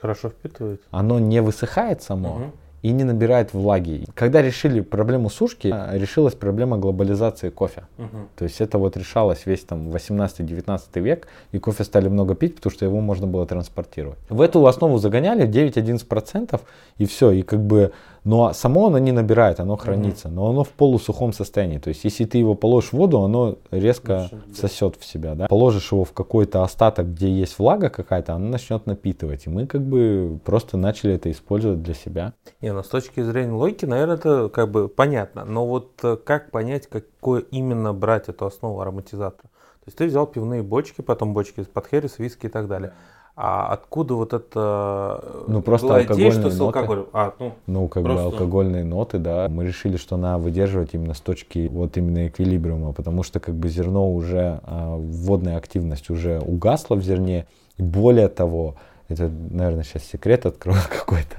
Хорошо 0.00 0.30
впитывает. 0.30 0.80
оно 0.90 1.18
не 1.18 1.42
высыхает 1.42 2.02
само 2.02 2.36
Мгм. 2.38 2.52
И 2.86 2.92
не 2.92 3.02
набирает 3.04 3.52
влаги. 3.52 4.06
Когда 4.14 4.42
решили 4.42 4.80
проблему 4.80 5.28
сушки, 5.28 5.70
а, 5.72 5.98
решилась 5.98 6.34
проблема 6.34 6.78
глобализации 6.78 7.50
кофе. 7.50 7.82
Мгм. 7.98 8.28
То 8.36 8.44
есть 8.44 8.60
это 8.60 8.78
вот 8.78 8.96
решалось 8.96 9.44
весь 9.44 9.64
там 9.64 9.90
18-19 9.90 11.00
век, 11.00 11.26
и 11.50 11.58
кофе 11.58 11.82
стали 11.82 12.08
много 12.08 12.36
пить, 12.36 12.54
потому 12.54 12.72
что 12.72 12.84
его 12.84 13.00
можно 13.00 13.26
было 13.26 13.44
транспортировать. 13.44 14.18
В 14.28 14.40
эту 14.40 14.64
основу 14.64 14.98
загоняли 14.98 15.48
9-11%, 15.48 16.60
и 16.98 17.06
все, 17.06 17.32
и 17.32 17.42
как 17.42 17.60
бы, 17.60 17.90
но 18.26 18.52
само 18.52 18.88
оно 18.88 18.98
не 18.98 19.12
набирает, 19.12 19.60
оно 19.60 19.76
хранится, 19.76 20.28
но 20.28 20.50
оно 20.50 20.64
в 20.64 20.70
полусухом 20.70 21.32
состоянии. 21.32 21.78
То 21.78 21.90
есть 21.90 22.02
если 22.02 22.24
ты 22.24 22.38
его 22.38 22.56
положишь 22.56 22.90
в 22.90 22.94
воду, 22.94 23.22
оно 23.22 23.56
резко 23.70 24.28
всосет 24.52 24.96
в 24.96 25.04
себя. 25.04 25.36
Да? 25.36 25.46
Положишь 25.46 25.92
его 25.92 26.04
в 26.04 26.12
какой-то 26.12 26.64
остаток, 26.64 27.12
где 27.12 27.30
есть 27.30 27.56
влага 27.60 27.88
какая-то, 27.88 28.34
оно 28.34 28.48
начнет 28.48 28.84
напитывать. 28.84 29.46
И 29.46 29.48
мы 29.48 29.68
как 29.68 29.82
бы 29.82 30.40
просто 30.44 30.76
начали 30.76 31.14
это 31.14 31.30
использовать 31.30 31.84
для 31.84 31.94
себя. 31.94 32.32
Не, 32.60 32.72
ну 32.72 32.82
с 32.82 32.88
точки 32.88 33.22
зрения 33.22 33.52
логики, 33.52 33.84
наверное, 33.84 34.16
это 34.16 34.48
как 34.48 34.72
бы 34.72 34.88
понятно. 34.88 35.44
Но 35.44 35.64
вот 35.64 35.92
э, 36.02 36.16
как 36.16 36.50
понять, 36.50 36.88
какое 36.88 37.42
именно 37.52 37.94
брать 37.94 38.28
эту 38.28 38.46
основу 38.46 38.80
ароматизатора? 38.80 39.48
То 39.86 39.88
есть 39.88 39.98
ты 39.98 40.06
взял 40.06 40.26
пивные 40.26 40.64
бочки, 40.64 41.00
потом 41.00 41.32
бочки 41.32 41.60
из-под 41.60 41.86
херес, 41.86 42.18
виски 42.18 42.46
и 42.46 42.48
так 42.48 42.66
далее. 42.66 42.92
А 43.38 43.66
откуда 43.70 44.14
вот 44.14 44.32
это 44.32 45.20
э, 45.22 45.44
Ну, 45.48 45.60
просто 45.60 45.86
была 45.88 46.02
идея, 46.04 46.30
что 46.30 46.40
алкогольные 46.46 46.50
с 46.50 46.58
ноты. 46.58 46.78
алкоголем? 46.78 47.06
А, 47.12 47.32
ну, 47.38 47.52
Ну, 47.66 47.88
как 47.88 48.02
бы 48.02 48.08
Просто- 48.08 48.24
алкогольные 48.24 48.84
ноты, 48.84 49.18
да. 49.18 49.48
Мы 49.50 49.66
решили, 49.66 49.98
что 49.98 50.16
надо 50.16 50.38
выдерживать 50.42 50.94
именно 50.94 51.12
с 51.12 51.20
точки 51.20 51.68
вот 51.70 51.98
именно 51.98 52.28
эквилибриума, 52.28 52.92
потому 52.94 53.22
что 53.22 53.38
как 53.38 53.54
бы 53.54 53.68
зерно 53.68 54.10
уже, 54.10 54.60
а, 54.62 54.96
водная 54.96 55.58
активность 55.58 56.08
уже 56.08 56.40
угасла 56.40 56.94
в 56.94 57.02
зерне. 57.02 57.44
И 57.76 57.82
более 57.82 58.28
того, 58.28 58.76
это, 59.08 59.28
наверное, 59.50 59.84
сейчас 59.84 60.04
секрет 60.04 60.46
открою 60.46 60.78
какой-то 60.88 61.36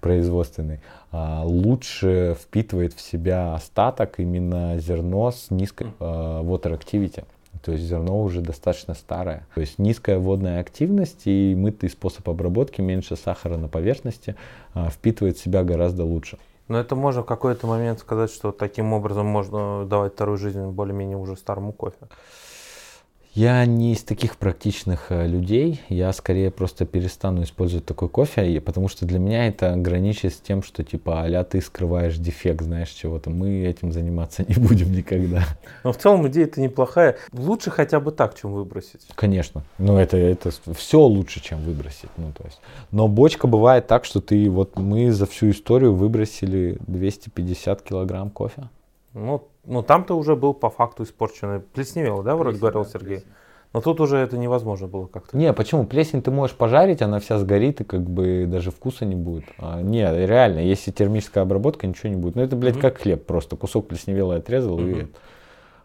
производственный, 0.00 0.80
а, 1.10 1.42
лучше 1.44 2.36
впитывает 2.40 2.94
в 2.94 3.00
себя 3.00 3.54
остаток 3.54 4.20
именно 4.20 4.78
зерно 4.78 5.32
с 5.32 5.50
низкой 5.50 5.88
а, 5.98 6.40
water 6.42 6.78
activity. 6.78 7.24
То 7.62 7.72
есть 7.72 7.84
зерно 7.84 8.20
уже 8.22 8.40
достаточно 8.40 8.94
старое. 8.94 9.46
То 9.54 9.60
есть 9.60 9.78
низкая 9.78 10.18
водная 10.18 10.60
активность 10.60 11.22
и 11.26 11.54
мытый 11.56 11.88
способ 11.90 12.28
обработки, 12.28 12.80
меньше 12.80 13.16
сахара 13.16 13.56
на 13.56 13.68
поверхности, 13.68 14.34
а, 14.74 14.90
впитывает 14.90 15.38
себя 15.38 15.62
гораздо 15.62 16.04
лучше. 16.04 16.38
но 16.68 16.78
это 16.78 16.96
можно 16.96 17.22
в 17.22 17.26
какой-то 17.26 17.66
момент 17.66 18.00
сказать, 18.00 18.30
что 18.30 18.50
таким 18.50 18.92
образом 18.92 19.26
можно 19.26 19.84
давать 19.84 20.14
вторую 20.14 20.38
жизнь 20.38 20.64
более-менее 20.66 21.18
уже 21.18 21.36
старому 21.36 21.72
кофе. 21.72 22.08
Я 23.34 23.64
не 23.64 23.94
из 23.94 24.02
таких 24.02 24.36
практичных 24.36 25.06
э, 25.08 25.26
людей, 25.26 25.80
я 25.88 26.12
скорее 26.12 26.50
просто 26.50 26.84
перестану 26.84 27.44
использовать 27.44 27.86
такой 27.86 28.10
кофе, 28.10 28.60
потому 28.60 28.88
что 28.88 29.06
для 29.06 29.18
меня 29.18 29.46
это 29.46 29.74
граничит 29.74 30.34
с 30.34 30.36
тем, 30.36 30.62
что 30.62 30.84
типа 30.84 31.22
а 31.22 31.44
ты 31.44 31.62
скрываешь 31.62 32.18
дефект, 32.18 32.60
знаешь 32.60 32.90
чего-то, 32.90 33.30
мы 33.30 33.64
этим 33.64 33.90
заниматься 33.90 34.44
не 34.48 34.56
будем 34.56 34.92
никогда. 34.92 35.44
Но 35.82 35.92
в 35.92 35.96
целом 35.96 36.28
идея-то 36.28 36.60
неплохая. 36.60 37.16
Лучше 37.32 37.70
хотя 37.70 38.00
бы 38.00 38.12
так, 38.12 38.38
чем 38.38 38.52
выбросить. 38.52 39.00
Конечно, 39.14 39.64
но 39.78 39.98
это, 39.98 40.18
это 40.18 40.50
все 40.74 41.00
лучше, 41.00 41.42
чем 41.42 41.62
выбросить. 41.62 42.10
Ну, 42.18 42.32
то 42.36 42.44
есть. 42.44 42.60
Но 42.90 43.08
бочка 43.08 43.46
бывает 43.46 43.86
так, 43.86 44.04
что 44.04 44.20
ты, 44.20 44.50
вот 44.50 44.78
мы 44.78 45.10
за 45.10 45.24
всю 45.24 45.50
историю 45.52 45.94
выбросили 45.94 46.76
250 46.86 47.80
килограмм 47.80 48.28
кофе. 48.28 48.68
Ну, 49.14 49.48
ну 49.66 49.82
там-то 49.82 50.16
уже 50.16 50.36
был 50.36 50.54
по 50.54 50.70
факту 50.70 51.04
испорченный. 51.04 51.60
Плесневело, 51.60 52.22
да, 52.22 52.36
вроде 52.36 52.58
говорил 52.58 52.84
Сергей? 52.84 53.24
Но 53.72 53.80
тут 53.80 54.00
уже 54.00 54.18
это 54.18 54.36
невозможно 54.36 54.86
было 54.86 55.06
как-то. 55.06 55.34
Не, 55.34 55.52
почему? 55.54 55.86
Плесень 55.86 56.20
ты 56.20 56.30
можешь 56.30 56.54
пожарить, 56.54 57.00
она 57.00 57.20
вся 57.20 57.38
сгорит, 57.38 57.80
и 57.80 57.84
как 57.84 58.02
бы 58.02 58.44
даже 58.46 58.70
вкуса 58.70 59.06
не 59.06 59.14
будет. 59.14 59.44
А, 59.58 59.80
не, 59.80 60.02
реально, 60.26 60.58
если 60.58 60.90
термическая 60.90 61.42
обработка, 61.44 61.86
ничего 61.86 62.10
не 62.10 62.16
будет. 62.16 62.34
Ну, 62.36 62.42
это, 62.42 62.54
блядь, 62.54 62.74
Мгм. 62.74 62.82
как 62.82 62.98
хлеб, 62.98 63.24
просто 63.24 63.56
кусок 63.56 63.88
плесневелый 63.88 64.38
отрезал 64.38 64.78
и... 64.78 65.06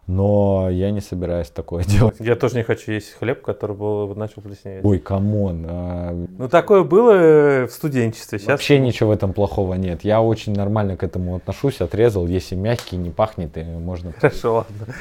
Но 0.07 0.69
я 0.69 0.91
не 0.91 1.01
собираюсь 1.01 1.49
такое 1.49 1.83
делать. 1.87 2.15
Я 2.19 2.35
тоже 2.35 2.55
не 2.55 2.63
хочу 2.63 2.93
есть 2.93 3.13
хлеб, 3.13 3.41
который 3.41 3.75
был, 3.75 4.15
начал 4.15 4.41
плесневеть. 4.41 4.85
Ой, 4.85 4.99
come 4.99 5.37
on. 5.37 5.65
а, 5.67 6.27
Ну, 6.37 6.47
такое 6.47 6.83
было 6.83 7.11
э, 7.11 7.67
в 7.67 7.71
студенчестве. 7.71 8.39
Сейчас 8.39 8.47
Вообще 8.47 8.79
ничего 8.79 9.09
в 9.09 9.11
этом 9.11 9.33
плохого 9.33 9.73
нет. 9.73 10.05
Я 10.05 10.21
очень 10.21 10.53
нормально 10.53 10.95
к 10.95 11.03
этому 11.03 11.35
отношусь. 11.35 11.81
Отрезал, 11.81 12.25
если 12.25 12.55
мягкий, 12.55 12.95
не 12.95 13.09
пахнет, 13.09 13.57
и 13.57 13.63
можно... 13.63 14.13
Хорошо, 14.19 14.53
ладно. 14.55 14.93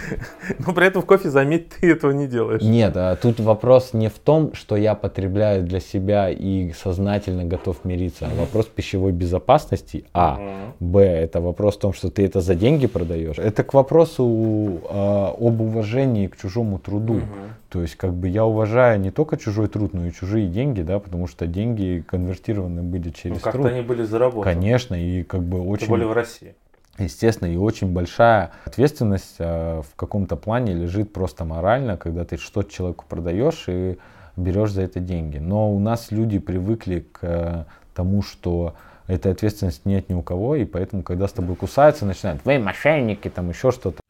Но 0.59 0.73
при 0.73 0.87
этом 0.87 1.03
в 1.03 1.07
кофе, 1.07 1.31
заметь, 1.31 1.69
ты 1.69 1.93
этого 1.93 2.11
не 2.11 2.27
делаешь. 2.27 2.63
Нет, 2.63 2.97
а 2.97 3.15
тут 3.15 3.39
вопрос 3.39 3.93
не 3.93 4.09
в 4.09 4.19
том, 4.19 4.55
что 4.55 4.77
я 4.77 4.97
потребляю 4.97 5.63
для 5.63 5.79
себя 5.79 6.31
и 6.31 6.73
сознательно 6.73 7.45
готов 7.45 7.85
мириться. 7.85 8.27
а 8.27 8.41
Вопрос 8.41 8.67
пищевой 8.67 9.13
безопасности. 9.13 10.05
А. 10.13 10.73
Б. 10.81 11.05
Это 11.05 11.41
вопрос 11.41 11.77
в 11.77 11.79
том, 11.81 11.93
что 11.93 12.11
ты 12.11 12.25
это 12.25 12.41
за 12.41 12.57
деньги 12.57 12.89
продаешь. 12.89 13.39
Это 13.39 13.63
к 13.63 13.73
вопросу 13.73 14.81
об 14.97 15.61
уважении 15.61 16.27
к 16.27 16.37
чужому 16.37 16.79
труду. 16.79 17.15
Мгм. 17.15 17.27
То 17.69 17.83
есть, 17.83 17.97
как 17.97 18.15
бы 18.15 18.29
я 18.29 18.45
уважаю 18.45 19.01
не 19.01 19.11
только 19.11 19.37
чужой 19.37 19.69
труд, 19.69 19.93
но 19.95 20.07
и 20.07 20.13
чужие 20.13 20.49
деньги, 20.49 20.83
да, 20.83 20.99
потому 20.99 21.27
что 21.27 21.47
деньги 21.47 22.05
конвертированы 22.07 22.83
были 22.83 23.09
Ну, 23.09 23.13
через 23.13 23.41
как-то 23.43 23.59
труд. 23.63 23.73
они 23.73 23.83
были 23.83 24.05
заработаны. 24.05 24.45
Конечно, 24.45 24.95
и 24.95 25.23
как 25.23 25.43
бы 25.43 25.59
Тем 25.59 25.69
очень 25.69 25.89
более 25.89 26.07
в 26.07 26.13
России. 26.13 26.55
Естественно, 26.99 27.49
и 27.49 27.57
очень 27.57 27.93
большая 27.93 28.53
ответственность 28.65 29.37
э, 29.39 29.83
в 29.83 29.97
каком-то 29.97 30.37
плане 30.37 30.73
лежит 30.73 31.13
просто 31.13 31.45
морально, 31.45 31.99
когда 31.99 32.25
ты 32.25 32.39
что-то 32.39 32.73
человеку 32.73 33.05
продаешь 33.07 33.65
и 33.69 33.99
берешь 34.37 34.71
за 34.71 34.83
это 34.83 35.01
деньги. 35.01 35.39
Но 35.39 35.71
у 35.71 35.79
нас 35.79 36.11
люди 36.11 36.39
привыкли 36.39 37.07
к 37.13 37.19
э, 37.23 37.65
тому, 37.95 38.23
что 38.23 38.75
этой 39.09 39.33
ответственности 39.33 39.83
нет 39.85 40.09
ни 40.09 40.15
у 40.15 40.23
кого, 40.23 40.57
и 40.57 40.65
поэтому, 40.65 41.03
когда 41.03 41.29
с 41.29 41.33
тобой 41.33 41.57
кусаются, 41.57 42.07
начинают, 42.07 42.45
вы 42.45 42.59
мошенники, 42.59 43.29
там 43.29 43.51
еще 43.51 43.71
что-то. 43.71 44.01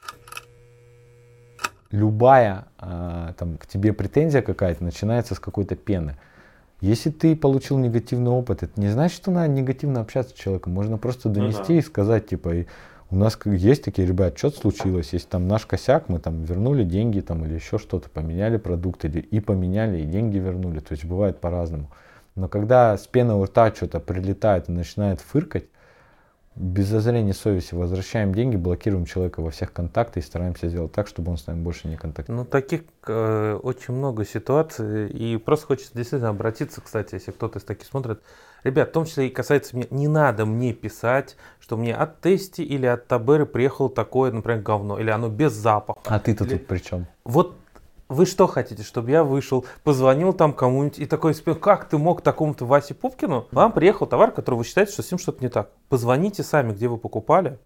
Любая 1.91 2.67
э, 2.81 3.33
там, 3.39 3.59
к 3.59 3.67
тебе 3.67 3.93
претензия 3.93 4.43
какая-то 4.43 4.83
начинается 4.83 5.35
с 5.35 5.39
какой-то 5.39 5.77
пены. 5.77 6.17
Если 6.81 7.11
ты 7.11 7.35
получил 7.35 7.79
негативный 7.79 8.31
опыт, 8.31 8.63
это 8.63 8.79
не 8.81 8.89
значит, 8.89 9.17
что 9.17 9.31
надо 9.31 9.49
негативно 9.49 10.01
общаться 10.01 10.35
с 10.35 10.39
человеком. 10.39 10.75
Можно 10.75 10.99
просто 10.99 11.29
донести 11.29 11.61
ну, 11.61 11.69
да. 11.69 11.75
и 11.75 11.81
сказать, 11.81 12.27
типа, 12.27 12.55
и 12.55 12.67
у 13.11 13.17
нас 13.17 13.39
есть 13.45 13.85
такие, 13.85 14.07
ребят, 14.07 14.37
что 14.37 14.51
случилось, 14.51 15.13
если 15.13 15.29
там 15.29 15.47
наш 15.47 15.65
косяк, 15.65 16.09
мы 16.09 16.19
там 16.19 16.43
вернули 16.43 16.85
деньги 16.85 17.21
там 17.21 17.45
или 17.45 17.55
еще 17.55 17.79
что-то, 17.79 18.11
поменяли 18.11 18.57
продукт 18.57 19.05
или 19.05 19.21
и 19.21 19.41
поменяли, 19.41 20.03
и 20.03 20.05
деньги 20.05 20.39
вернули. 20.39 20.81
То 20.81 20.93
есть 20.93 21.05
бывает 21.05 21.41
по-разному. 21.41 21.91
Но 22.35 22.49
когда 22.49 22.99
с 22.99 23.07
пены 23.07 23.35
у 23.35 23.45
рта 23.45 23.73
что-то 23.75 24.01
прилетает 24.01 24.69
и 24.69 24.73
начинает 24.73 25.21
фыркать, 25.21 25.65
без 26.57 26.87
зазрения 26.87 27.35
совести 27.35 27.75
возвращаем 27.75 28.35
деньги, 28.35 28.57
блокируем 28.57 29.05
человека 29.05 29.43
во 29.43 29.51
всех 29.51 29.73
контактах 29.73 30.25
и 30.25 30.27
стараемся 30.27 30.69
сделать 30.69 30.93
так, 30.93 31.07
чтобы 31.07 31.31
он 31.31 31.37
с 31.37 31.47
нами 31.47 31.61
больше 31.61 31.87
не 31.87 31.97
контактировал. 31.97 32.45
Ну, 32.45 32.51
таких 32.51 32.83
э, 33.07 33.61
очень 33.63 33.95
много 33.95 34.25
ситуаций. 34.25 35.09
И 35.11 35.37
просто 35.37 35.67
хочется 35.67 35.93
действительно 35.95 36.31
обратиться, 36.31 36.81
кстати, 36.81 37.15
если 37.15 37.31
кто-то 37.31 37.59
из 37.59 37.65
таких 37.65 37.87
смотрит. 37.87 38.23
Ребят, 38.65 38.89
в 38.89 38.93
том 38.93 39.05
числе 39.05 39.29
и 39.29 39.31
касается 39.31 39.77
меня, 39.77 39.87
не 39.91 40.09
надо 40.09 40.47
мне 40.47 40.73
писать, 40.73 41.37
что 41.61 41.77
мне 41.77 41.95
от 41.95 42.21
Тести 42.23 42.63
или 42.63 42.87
от 42.87 43.07
Таберы 43.07 43.45
приехало 43.45 43.91
такое, 43.91 44.33
например, 44.33 44.63
говно, 44.63 44.99
или 44.99 45.11
оно 45.11 45.29
без 45.29 45.53
запаха. 45.53 46.01
А 46.07 46.19
ты-то 46.19 46.45
или... 46.45 46.57
тут 46.57 46.67
при 46.67 46.79
чем? 46.79 47.07
Вот 47.25 47.55
вы 48.09 48.27
что 48.27 48.47
хотите, 48.47 48.83
чтобы 48.83 49.11
я 49.11 49.25
вышел, 49.25 49.65
позвонил 49.83 50.33
там 50.33 50.53
кому-нибудь 50.53 50.99
и 50.99 51.07
такой, 51.07 51.35
как 51.35 51.89
ты 51.89 51.99
мог 51.99 52.23
такому-то 52.23 52.65
Васе 52.65 52.95
Пупкину? 52.95 53.47
Вам 53.51 53.73
приехал 53.73 54.07
товар, 54.07 54.31
который 54.31 54.57
вы 54.57 54.65
считаете, 54.65 54.93
что 54.93 55.03
с 55.03 55.11
ним 55.11 55.19
что-то 55.19 55.43
не 55.43 55.49
так. 55.49 55.71
Позвоните 55.89 56.43
сами, 56.43 56.73
где 56.73 56.89
вы 56.89 56.99
покупали, 56.99 57.59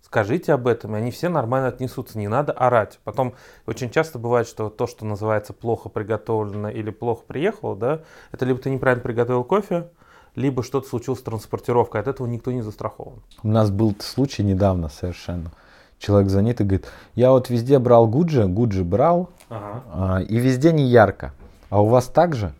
скажите 0.00 0.52
об 0.52 0.66
этом, 0.66 0.94
и 0.96 0.98
они 0.98 1.10
все 1.10 1.28
нормально 1.28 1.68
отнесутся, 1.68 2.18
не 2.18 2.28
надо 2.28 2.52
орать. 2.52 2.98
Потом 3.04 3.34
очень 3.66 3.90
часто 3.90 4.18
бывает, 4.18 4.46
что 4.46 4.70
то, 4.70 4.86
что 4.86 5.04
называется 5.04 5.52
плохо 5.52 5.88
приготовлено 5.88 6.70
или 6.70 6.90
плохо 6.90 7.24
приехало, 7.26 7.76
да, 7.76 8.00
это 8.32 8.44
либо 8.46 8.58
ты 8.58 8.70
неправильно 8.70 9.02
приготовил 9.02 9.44
кофе, 9.44 9.90
либо 10.34 10.62
что-то 10.62 10.88
случилось 10.88 11.20
с 11.20 11.22
транспортировкой, 11.22 12.00
от 12.00 12.08
этого 12.08 12.26
никто 12.26 12.52
не 12.52 12.62
застрахован. 12.62 13.22
У 13.42 13.48
нас 13.48 13.70
был 13.70 13.94
случай 13.98 14.42
недавно 14.42 14.88
совершенно. 14.88 15.52
Человек 15.98 16.30
звонит 16.30 16.60
и 16.60 16.64
говорит, 16.64 16.86
я 17.16 17.32
вот 17.32 17.50
везде 17.50 17.78
брал 17.80 18.06
Гуджи, 18.06 18.46
Гуджи 18.46 18.84
брал, 18.84 19.30
ага. 19.48 19.82
а, 19.92 20.22
и 20.22 20.36
везде 20.36 20.72
не 20.72 20.84
ярко. 20.84 21.32
А 21.70 21.82
у 21.82 21.86
вас 21.86 22.06
так 22.06 22.34
же? 22.34 22.52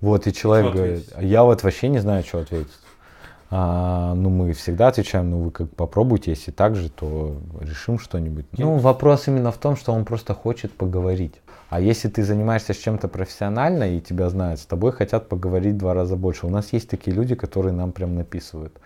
Вот, 0.00 0.26
и 0.26 0.32
человек 0.32 0.68
что 0.68 0.76
говорит, 0.76 1.08
ответить? 1.08 1.30
я 1.30 1.42
вот 1.42 1.62
вообще 1.62 1.88
не 1.88 1.98
знаю, 1.98 2.22
что 2.24 2.40
ответить. 2.40 2.72
А, 3.50 4.14
ну, 4.14 4.28
мы 4.28 4.52
всегда 4.52 4.88
отвечаем, 4.88 5.30
ну, 5.30 5.40
вы 5.40 5.50
как 5.50 5.70
попробуйте, 5.70 6.32
если 6.32 6.50
так 6.50 6.74
же, 6.74 6.90
то 6.90 7.36
решим 7.60 7.98
что-нибудь. 7.98 8.46
Ну, 8.58 8.76
вопрос 8.76 9.28
именно 9.28 9.52
в 9.52 9.58
том, 9.58 9.76
что 9.76 9.92
он 9.92 10.04
просто 10.04 10.34
хочет 10.34 10.72
поговорить. 10.72 11.34
А 11.68 11.80
если 11.80 12.08
ты 12.08 12.22
занимаешься 12.22 12.74
с 12.74 12.76
чем-то 12.76 13.08
профессионально 13.08 13.96
и 13.96 14.00
тебя 14.00 14.28
знают, 14.30 14.60
с 14.60 14.66
тобой 14.66 14.92
хотят 14.92 15.28
поговорить 15.28 15.76
два 15.76 15.94
раза 15.94 16.16
больше. 16.16 16.46
У 16.46 16.50
нас 16.50 16.72
есть 16.72 16.88
такие 16.88 17.16
люди, 17.16 17.34
которые 17.34 17.72
нам 17.72 17.92
прям 17.92 18.14
написывают. 18.14 18.76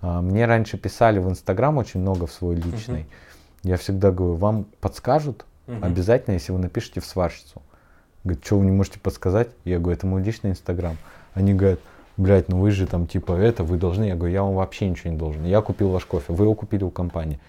А, 0.00 0.20
мне 0.20 0.46
раньше 0.46 0.78
писали 0.78 1.18
в 1.18 1.28
Инстаграм 1.28 1.76
очень 1.78 2.00
много 2.00 2.26
в 2.26 2.32
свой 2.32 2.56
личный. 2.56 3.00
Uh-huh. 3.00 3.70
Я 3.70 3.76
всегда 3.76 4.10
говорю, 4.10 4.36
вам 4.36 4.66
подскажут 4.80 5.44
uh-huh. 5.70 5.84
обязательно, 5.84 6.34
если 6.34 6.52
вы 6.52 6.58
напишете 6.58 7.00
в 7.00 7.06
сварщицу. 7.06 7.62
Говорит, 8.24 8.44
что 8.44 8.58
вы 8.58 8.66
не 8.66 8.72
можете 8.72 8.98
подсказать? 8.98 9.48
Я 9.64 9.78
говорю, 9.78 9.96
это 9.96 10.06
мой 10.06 10.22
личный 10.22 10.50
Инстаграм. 10.50 10.96
Они 11.32 11.54
говорят, 11.54 11.80
блядь, 12.16 12.48
ну 12.48 12.60
вы 12.60 12.70
же 12.70 12.86
там 12.86 13.06
типа 13.06 13.32
это, 13.32 13.64
вы 13.64 13.78
должны. 13.78 14.04
Я 14.04 14.16
говорю, 14.16 14.32
я 14.32 14.42
вам 14.42 14.54
вообще 14.54 14.88
ничего 14.88 15.10
не 15.10 15.16
должен. 15.16 15.44
Я 15.44 15.62
купил 15.62 15.90
ваш 15.90 16.04
кофе, 16.04 16.32
вы 16.32 16.44
его 16.44 16.54
купили 16.54 16.84
у 16.84 16.90
компании. 16.90 17.40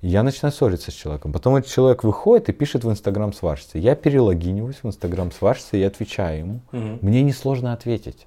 Я 0.00 0.24
начинаю 0.24 0.52
ссориться 0.52 0.90
с 0.90 0.94
человеком. 0.94 1.32
Потом 1.32 1.54
этот 1.56 1.70
человек 1.70 2.02
выходит 2.02 2.48
и 2.48 2.52
пишет 2.52 2.82
в 2.82 2.90
Инстаграм 2.90 3.32
сварщицы. 3.32 3.78
Я 3.78 3.94
перелогиниваюсь 3.94 4.82
в 4.82 4.86
Инстаграм 4.86 5.30
сварщицы 5.30 5.78
и 5.78 5.82
отвечаю 5.82 6.38
ему. 6.38 6.60
Угу. 6.72 6.98
Мне 7.02 7.22
несложно 7.22 7.72
ответить. 7.72 8.26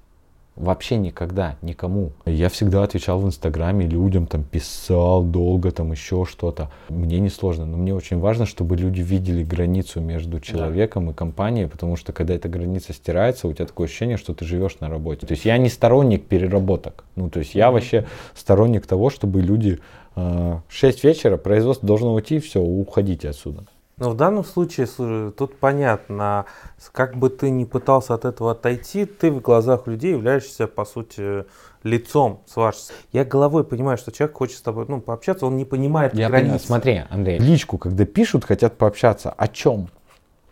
Вообще 0.56 0.96
никогда, 0.96 1.56
никому. 1.60 2.12
Я 2.24 2.48
всегда 2.48 2.82
отвечал 2.82 3.20
в 3.20 3.26
Инстаграме 3.26 3.86
людям, 3.86 4.26
там 4.26 4.42
писал 4.42 5.22
долго, 5.22 5.70
там 5.70 5.92
еще 5.92 6.24
что-то. 6.24 6.70
Мне 6.88 7.20
не 7.20 7.28
сложно, 7.28 7.66
но 7.66 7.76
мне 7.76 7.94
очень 7.94 8.18
важно, 8.18 8.46
чтобы 8.46 8.76
люди 8.76 9.02
видели 9.02 9.44
границу 9.44 10.00
между 10.00 10.40
человеком 10.40 11.06
да. 11.06 11.12
и 11.12 11.14
компанией, 11.14 11.66
потому 11.66 11.96
что 11.96 12.14
когда 12.14 12.34
эта 12.34 12.48
граница 12.48 12.94
стирается, 12.94 13.48
у 13.48 13.52
тебя 13.52 13.66
такое 13.66 13.86
ощущение, 13.86 14.16
что 14.16 14.32
ты 14.32 14.46
живешь 14.46 14.80
на 14.80 14.88
работе. 14.88 15.26
То 15.26 15.32
есть 15.32 15.44
я 15.44 15.58
не 15.58 15.68
сторонник 15.68 16.24
переработок. 16.24 17.04
Ну, 17.16 17.28
то 17.28 17.40
есть 17.40 17.54
я 17.54 17.70
вообще 17.70 18.06
сторонник 18.34 18.86
того, 18.86 19.10
чтобы 19.10 19.42
люди 19.42 19.78
э, 20.16 20.58
6 20.68 21.04
вечера, 21.04 21.36
производство 21.36 21.86
должно 21.86 22.14
уйти, 22.14 22.38
все, 22.38 22.62
уходите 22.62 23.28
отсюда. 23.28 23.66
Но 23.98 24.10
в 24.10 24.14
данном 24.14 24.44
случае, 24.44 24.86
слушай, 24.86 25.32
тут 25.32 25.56
понятно, 25.56 26.44
как 26.92 27.16
бы 27.16 27.30
ты 27.30 27.48
ни 27.48 27.64
пытался 27.64 28.12
от 28.12 28.26
этого 28.26 28.50
отойти, 28.50 29.06
ты 29.06 29.30
в 29.30 29.40
глазах 29.40 29.86
людей 29.86 30.10
являешься, 30.10 30.66
по 30.66 30.84
сути, 30.84 31.46
лицом 31.82 32.42
сварщицы. 32.44 32.92
Я 33.12 33.24
головой 33.24 33.64
понимаю, 33.64 33.96
что 33.96 34.12
человек 34.12 34.36
хочет 34.36 34.58
с 34.58 34.60
тобой 34.60 34.84
ну, 34.86 35.00
пообщаться, 35.00 35.46
он 35.46 35.56
не 35.56 35.64
понимает 35.64 36.12
Я 36.12 36.28
понимаю, 36.28 36.60
смотри, 36.60 37.04
Андрей, 37.08 37.38
личку, 37.38 37.78
когда 37.78 38.04
пишут, 38.04 38.44
хотят 38.44 38.76
пообщаться, 38.76 39.30
о 39.30 39.48
чем? 39.48 39.88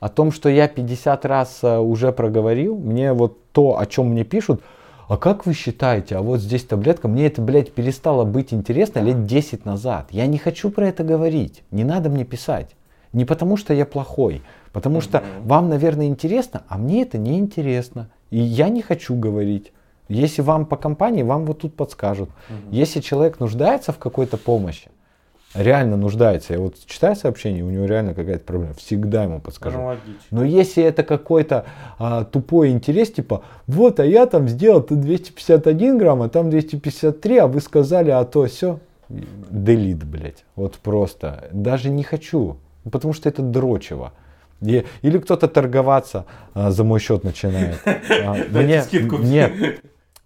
О 0.01 0.09
том, 0.09 0.33
что 0.33 0.49
я 0.49 0.66
50 0.66 1.27
раз 1.27 1.59
э, 1.61 1.77
уже 1.77 2.12
проговорил, 2.12 2.79
мне 2.79 3.12
вот 3.12 3.37
то, 3.53 3.79
о 3.79 3.85
чем 3.85 4.12
мне 4.12 4.25
пишут, 4.25 4.62
а 5.07 5.19
как 5.19 5.45
вы 5.45 5.53
считаете, 5.53 6.16
а 6.16 6.23
вот 6.23 6.41
здесь 6.41 6.65
таблетка, 6.65 7.09
мне 7.09 7.27
это, 7.27 7.43
блядь, 7.43 7.75
перестало 7.75 8.25
быть 8.25 8.55
интересно 8.55 9.01
лет 9.01 9.27
10 9.27 9.66
назад. 9.66 10.07
Я 10.12 10.27
не 10.27 10.39
хочу 10.39 10.71
про 10.71 10.89
это 10.89 11.05
говорить, 11.05 11.62
не 11.71 11.85
надо 11.85 12.09
мне 12.09 12.25
писать. 12.25 12.75
Не 13.15 13.24
потому 13.24 13.57
что 13.57 13.73
я 13.73 13.86
плохой, 13.86 14.43
потому 14.73 15.01
что 15.01 15.23
вам, 15.45 15.69
наверное, 15.69 16.07
интересно, 16.07 16.65
а 16.69 16.77
мне 16.77 17.03
это 17.03 17.16
не 17.16 17.39
интересно. 17.39 18.11
И 18.31 18.39
я 18.39 18.69
не 18.69 18.82
хочу 18.82 19.15
говорить. 19.15 19.73
Если 20.09 20.43
вам 20.43 20.66
по 20.66 20.77
компании, 20.77 21.23
вам 21.23 21.47
вот 21.47 21.61
тут 21.61 21.74
подскажут. 21.74 22.28
Если 22.70 23.01
человек 23.01 23.41
нуждается 23.41 23.93
в 23.93 23.99
какой-то 23.99 24.36
помощи, 24.36 24.91
реально 25.55 25.97
нуждается. 25.97 26.55
Я 26.55 26.59
вот 26.59 26.74
читаю 26.86 27.15
сообщение, 27.16 27.65
у 27.65 27.70
него 27.70 27.86
реально 27.86 28.15
какая-то 28.15 28.45
проблема, 28.45 28.74
всегда 28.74 29.23
ему 29.23 29.41
подскажу. 29.41 29.78
Ну, 29.78 29.97
Но 30.32 30.45
если 30.45 30.82
это 30.82 31.05
какой-то 31.05 31.65
а, 31.99 32.24
тупой 32.24 32.70
интерес, 32.70 33.12
типа, 33.12 33.45
вот, 33.69 34.01
а 34.01 34.05
я 34.05 34.27
там 34.27 34.49
сделал 34.49 34.82
ты 34.82 34.97
251 34.97 35.99
грамм, 35.99 36.23
а 36.23 36.28
там 36.28 36.51
253, 36.51 37.39
а 37.39 37.47
вы 37.47 37.61
сказали, 37.61 38.11
а 38.11 38.24
то 38.24 38.47
все, 38.47 38.81
делит, 39.09 40.05
блядь. 40.05 40.45
Вот 40.57 40.74
просто. 40.74 41.49
Даже 41.53 41.89
не 41.91 42.03
хочу. 42.03 42.57
Потому 42.90 43.15
что 43.15 43.28
это 43.28 43.43
дрочево. 43.43 44.12
Или 44.61 45.19
кто-то 45.19 45.48
торговаться 45.48 46.27
а, 46.55 46.70
за 46.70 46.85
мой 46.85 47.01
счет 47.01 47.24
начинает. 47.24 47.81
А, 48.24 48.35
мне, 48.51 48.85
нет, 49.20 49.82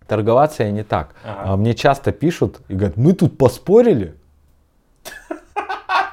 торговаться 0.07 0.65
я 0.65 0.71
не 0.71 0.85
так. 0.85 1.15
Ага. 1.25 1.43
А, 1.45 1.57
мне 1.57 1.75
часто 1.75 2.13
пишут 2.13 2.61
и 2.69 2.75
говорят, 2.75 2.97
мы 2.97 3.13
тут 3.13 3.39
поспорили. 3.39 4.15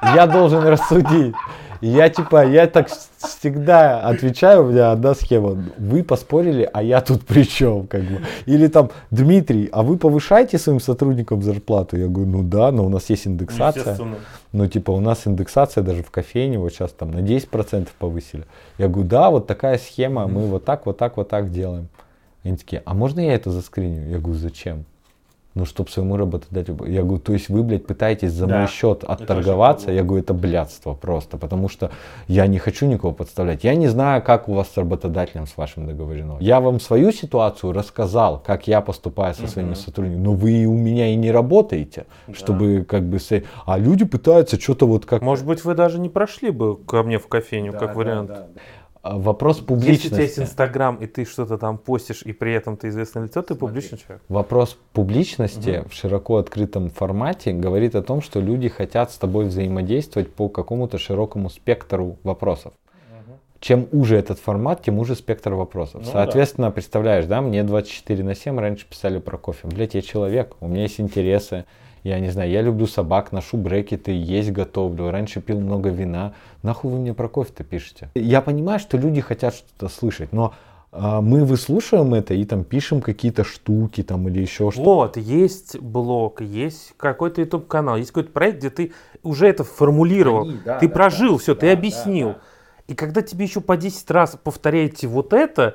Я 0.02 0.26
должен 0.26 0.62
рассудить. 0.64 1.34
Я 1.80 2.08
типа, 2.08 2.46
я 2.46 2.66
так 2.66 2.88
всегда 3.18 4.00
отвечаю, 4.00 4.64
у 4.64 4.70
меня 4.70 4.92
одна 4.92 5.14
схема. 5.14 5.56
Вы 5.78 6.02
поспорили, 6.02 6.68
а 6.72 6.82
я 6.82 7.00
тут 7.00 7.24
при 7.26 7.44
чем? 7.44 7.86
Как 7.86 8.02
бы. 8.02 8.22
Или 8.46 8.68
там, 8.68 8.90
Дмитрий, 9.10 9.68
а 9.72 9.82
вы 9.82 9.96
повышаете 9.96 10.58
своим 10.58 10.80
сотрудникам 10.80 11.42
зарплату? 11.42 11.96
Я 11.96 12.08
говорю, 12.08 12.30
ну 12.30 12.42
да, 12.42 12.70
но 12.72 12.84
у 12.86 12.88
нас 12.88 13.10
есть 13.10 13.26
индексация. 13.26 13.98
Ну, 14.52 14.66
типа, 14.66 14.90
у 14.90 15.00
нас 15.00 15.26
индексация 15.26 15.84
даже 15.84 16.02
в 16.02 16.10
кофейне 16.10 16.58
вот 16.58 16.72
сейчас 16.72 16.92
там 16.92 17.10
на 17.10 17.18
10% 17.18 17.88
повысили. 17.98 18.44
Я 18.78 18.88
говорю, 18.88 19.08
да, 19.08 19.30
вот 19.30 19.46
такая 19.46 19.78
схема, 19.78 20.26
мы 20.26 20.46
вот 20.46 20.64
так, 20.64 20.86
вот 20.86 20.96
так, 20.96 21.16
вот 21.16 21.28
так 21.28 21.50
делаем. 21.50 21.88
Они 22.42 22.56
такие, 22.56 22.82
а 22.84 22.94
можно 22.94 23.20
я 23.20 23.34
это 23.34 23.50
заскриню? 23.50 24.08
Я 24.08 24.18
говорю, 24.18 24.38
зачем? 24.38 24.84
Ну, 25.56 25.64
чтобы 25.64 25.90
своему 25.90 26.18
работодателю... 26.18 26.84
Я 26.84 27.02
говорю, 27.02 27.18
то 27.18 27.32
есть 27.32 27.48
вы, 27.48 27.62
блядь, 27.62 27.86
пытаетесь 27.86 28.30
за 28.30 28.46
да, 28.46 28.58
мой 28.58 28.68
счет 28.68 29.04
отторговаться? 29.04 29.90
Я 29.90 30.04
говорю, 30.04 30.22
это 30.22 30.34
блядство 30.34 30.92
просто, 30.92 31.38
потому 31.38 31.70
что 31.70 31.90
я 32.28 32.46
не 32.46 32.58
хочу 32.58 32.86
никого 32.86 33.12
подставлять. 33.12 33.64
Я 33.64 33.74
не 33.74 33.88
знаю, 33.88 34.22
как 34.22 34.50
у 34.50 34.54
вас 34.54 34.68
с 34.70 34.76
работодателем 34.76 35.46
с 35.46 35.56
вашим 35.56 35.86
договорено. 35.86 36.36
Я 36.40 36.60
вам 36.60 36.78
свою 36.78 37.10
ситуацию 37.10 37.72
рассказал, 37.72 38.38
как 38.38 38.68
я 38.68 38.82
поступаю 38.82 39.34
со 39.34 39.46
своими 39.46 39.70
угу. 39.70 39.76
сотрудниками, 39.76 40.22
но 40.22 40.34
вы 40.34 40.66
у 40.66 40.74
меня 40.74 41.08
и 41.08 41.16
не 41.16 41.30
работаете, 41.30 42.04
да. 42.26 42.34
чтобы 42.34 42.84
как 42.86 43.04
бы... 43.04 43.18
А 43.64 43.78
люди 43.78 44.04
пытаются 44.04 44.60
что-то 44.60 44.86
вот 44.86 45.06
как... 45.06 45.22
Может 45.22 45.46
быть, 45.46 45.64
вы 45.64 45.74
даже 45.74 45.98
не 45.98 46.10
прошли 46.10 46.50
бы 46.50 46.76
ко 46.76 47.02
мне 47.02 47.18
в 47.18 47.28
кофейню, 47.28 47.72
да, 47.72 47.78
как 47.78 47.88
да, 47.88 47.94
вариант. 47.94 48.28
Да, 48.28 48.34
да. 48.54 48.60
А, 49.06 49.18
вопрос 49.18 49.58
Если 49.58 49.72
у 49.72 49.76
тебя 49.78 49.90
есть 49.90 50.02
публичности. 50.04 50.40
Инстаграм, 50.40 50.96
и 50.96 51.06
ты 51.06 51.24
что-то 51.24 51.58
там 51.58 51.78
постишь, 51.78 52.22
и 52.22 52.32
при 52.32 52.52
этом 52.52 52.76
ты 52.76 52.88
известное 52.88 53.24
лицо, 53.24 53.42
ты 53.42 53.54
публичный 53.54 53.98
человек. 53.98 54.22
Вопрос 54.28 54.78
публичности 54.92 55.80
Мгм. 55.80 55.88
в 55.88 55.94
широко 55.94 56.36
открытом 56.36 56.90
формате 56.90 57.52
говорит 57.52 57.94
о 57.94 58.02
том, 58.02 58.20
что 58.22 58.40
люди 58.40 58.68
хотят 58.68 59.10
с 59.12 59.18
тобой 59.18 59.46
взаимодействовать 59.46 60.32
по 60.32 60.48
какому-то 60.48 60.98
широкому 60.98 61.50
спектру 61.50 62.16
вопросов. 62.22 62.72
Чем 63.58 63.88
уже 63.90 64.16
этот 64.18 64.38
формат, 64.38 64.82
тем 64.82 64.98
уже 64.98 65.14
спектр 65.14 65.54
вопросов. 65.54 66.02
Ну 66.04 66.10
Соответственно, 66.12 66.70
представляешь, 66.70 67.24
да, 67.24 67.40
мне 67.40 67.64
24 67.64 68.22
на 68.22 68.34
7 68.34 68.58
раньше 68.60 68.86
писали 68.88 69.18
про 69.18 69.38
кофе. 69.38 69.66
Блять, 69.66 69.94
я 69.94 70.02
человек, 70.02 70.54
у 70.60 70.68
меня 70.68 70.82
есть 70.82 71.00
интересы. 71.00 71.64
Я 72.06 72.20
не 72.20 72.30
знаю, 72.30 72.48
я 72.52 72.62
люблю 72.62 72.86
собак, 72.86 73.32
ношу 73.32 73.56
брекеты, 73.56 74.12
есть 74.12 74.52
готовлю. 74.52 75.10
Раньше 75.10 75.40
пил 75.40 75.58
много 75.58 75.88
вина. 75.88 76.34
Нахуй 76.62 76.92
вы 76.92 77.00
мне 77.00 77.14
про 77.14 77.28
кофе-то 77.28 77.64
пишете? 77.64 78.10
Я 78.14 78.42
понимаю, 78.42 78.78
что 78.78 78.96
люди 78.96 79.20
хотят 79.20 79.54
что-то 79.54 79.88
слышать, 79.88 80.32
но 80.32 80.54
а, 80.92 81.20
мы 81.20 81.44
выслушиваем 81.44 82.14
это 82.14 82.32
и 82.34 82.44
там 82.44 82.62
пишем 82.62 83.00
какие-то 83.00 83.42
штуки 83.42 84.04
там 84.04 84.28
или 84.28 84.40
еще 84.40 84.70
что-то. 84.70 84.84
Вот, 84.84 85.16
есть 85.16 85.80
блог, 85.80 86.42
есть 86.42 86.94
какой-то 86.96 87.40
YouTube 87.40 87.66
канал, 87.66 87.96
есть 87.96 88.10
какой-то 88.10 88.30
проект, 88.30 88.58
где 88.58 88.70
ты 88.70 88.92
уже 89.24 89.48
это 89.48 89.64
формулировал. 89.64 90.42
Они, 90.42 90.60
да, 90.64 90.78
ты 90.78 90.86
да, 90.86 90.94
прожил 90.94 91.32
да, 91.32 91.38
все, 91.38 91.54
ты 91.56 91.66
да, 91.66 91.72
объяснил. 91.72 92.28
да, 92.28 92.34
да. 92.34 92.40
И 92.86 92.94
когда 92.94 93.20
тебе 93.20 93.46
еще 93.46 93.60
по 93.60 93.76
10 93.76 94.08
раз 94.12 94.38
повторяете 94.40 95.08
вот 95.08 95.32
это, 95.32 95.74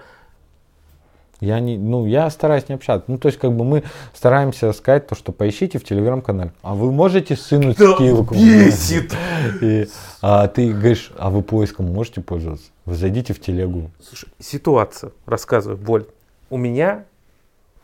Я 1.42 1.60
не, 1.60 1.76
ну, 1.78 2.06
я 2.06 2.30
стараюсь 2.30 2.70
не 2.70 2.76
общаться. 2.76 3.06
Ну, 3.08 3.18
то 3.18 3.28
есть, 3.28 3.40
как 3.40 3.52
бы 3.52 3.66
мы 3.66 3.84
стараемся 4.14 4.72
сказать 4.74 5.08
то, 5.08 5.16
что 5.16 5.32
поищите 5.32 5.80
в 5.80 5.84
телеграм-канале. 5.84 6.54
А 6.62 6.76
вы 6.76 6.92
можете 6.92 7.36
сынуть 7.36 7.76
скиллку? 7.78 8.36
бесит. 8.36 9.14
И, 9.62 9.88
а 10.22 10.48
ты 10.48 10.72
говоришь, 10.72 11.12
а 11.18 11.32
вы 11.32 11.42
поиском 11.42 11.88
можете 11.92 12.22
пользоваться? 12.22 12.70
Вы 12.86 12.94
зайдите 12.96 13.34
в 13.34 13.42
телегу. 13.42 13.90
Слушай, 14.00 14.30
ситуация, 14.40 15.12
рассказываю, 15.26 15.78
боль. 15.80 16.06
У 16.52 16.58
меня 16.58 17.06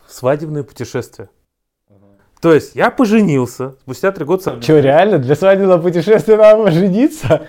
свадебное 0.08 0.62
путешествие. 0.62 1.30
То 2.40 2.54
есть 2.54 2.76
я 2.76 2.92
поженился, 2.92 3.72
спустя 3.82 4.12
три 4.12 4.24
года 4.24 4.44
сам- 4.44 4.62
Че, 4.62 4.80
реально? 4.80 5.18
Для 5.18 5.36
свадебного 5.36 5.82
путешествия 5.82 6.38
надо 6.38 6.70
жениться? 6.70 7.48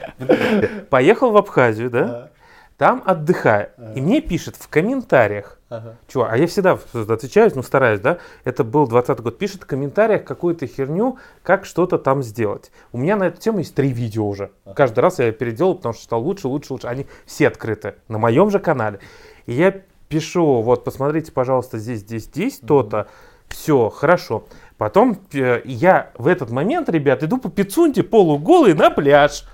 поехал 0.89 1.31
в 1.33 1.37
Абхазию, 1.37 1.91
да, 1.91 2.31
там 2.79 3.03
отдыхаю. 3.05 3.71
И 3.97 4.01
мне 4.01 4.21
пишет 4.21 4.55
в 4.57 4.69
комментариях, 4.69 5.59
чувак, 6.07 6.33
а 6.33 6.39
я 6.39 6.47
всегда 6.47 6.79
отвечаю, 6.95 7.51
ну 7.55 7.63
стараюсь, 7.63 8.01
да, 8.01 8.19
это 8.45 8.63
был 8.63 8.87
20 8.87 9.21
год, 9.21 9.37
пишет 9.37 9.65
в 9.65 9.67
комментариях 9.67 10.25
какую-то 10.25 10.67
херню, 10.69 11.19
как 11.43 11.67
что-то 11.67 11.99
там 11.99 12.23
сделать. 12.23 12.71
У 12.93 12.99
меня 12.99 13.17
на 13.17 13.25
эту 13.25 13.41
тему 13.41 13.59
есть 13.59 13.75
три 13.75 13.93
видео 13.93 14.27
уже. 14.27 14.53
Каждый 14.75 15.01
раз 15.01 15.19
я 15.19 15.33
переделал, 15.33 15.75
потому 15.75 15.93
что 15.93 16.05
стал 16.05 16.23
лучше, 16.23 16.47
лучше, 16.47 16.73
лучше. 16.73 16.87
Они 16.87 17.07
все 17.27 17.49
открыты 17.49 17.97
на 18.07 18.19
моем 18.19 18.49
же 18.51 18.61
канале. 18.61 19.01
И 19.47 19.55
я 19.55 19.83
пишу, 20.09 20.63
вот, 20.63 20.85
посмотрите, 20.85 21.33
пожалуйста, 21.33 21.79
здесь, 21.79 22.01
здесь, 22.01 22.25
здесь, 22.25 22.61
то-то. 22.61 23.09
Все, 23.49 23.89
хорошо. 23.89 24.45
Потом 24.77 25.19
э, 25.33 25.63
я 25.65 26.11
в 26.17 26.27
этот 26.27 26.51
момент, 26.51 26.89
ребят, 26.91 27.25
иду 27.25 27.39
по 27.39 27.49
Пицунде 27.49 28.03
полуголый 28.03 28.75
на 28.75 28.91
пляж 28.91 29.45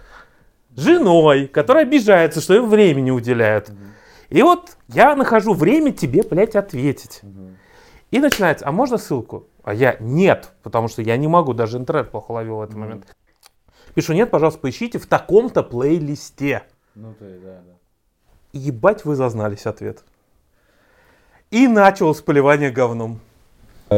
женой, 0.77 1.47
которая 1.47 1.85
обижается, 1.85 2.41
что 2.41 2.55
им 2.55 2.69
времени 2.69 3.11
уделяют. 3.11 3.71
И 4.31 4.43
вот 4.43 4.77
я 4.89 5.15
нахожу 5.15 5.55
время 5.55 5.93
тебе, 5.93 6.23
блядь, 6.23 6.57
ответить. 6.57 7.23
И 8.11 8.19
начинается, 8.19 8.67
а 8.67 8.73
можно 8.73 8.99
ссылку? 8.99 9.49
А 9.63 9.75
я 9.75 9.97
нет, 9.99 10.53
потому 10.63 10.89
что 10.89 11.03
я 11.03 11.17
не 11.17 11.27
могу, 11.27 11.55
даже 11.55 11.79
интернет 11.79 12.11
плохо 12.11 12.33
ловил 12.33 12.57
в 12.57 12.63
этот 12.63 12.77
момент. 12.77 13.17
Пишу, 13.95 14.13
нет, 14.13 14.31
пожалуйста, 14.31 14.61
поищите 14.61 14.99
в 14.99 15.07
таком-то 15.07 15.63
плейлисте. 15.63 16.65
Ну, 16.95 17.15
то 17.15 17.25
есть, 17.25 17.43
да, 17.43 17.61
да. 17.67 17.75
Ебать, 18.53 19.05
вы 19.05 19.15
зазнались 19.15 19.67
ответ. 19.67 20.05
И 21.51 21.69
началось 21.69 22.21
поливание 22.21 22.71
говном. 22.71 23.21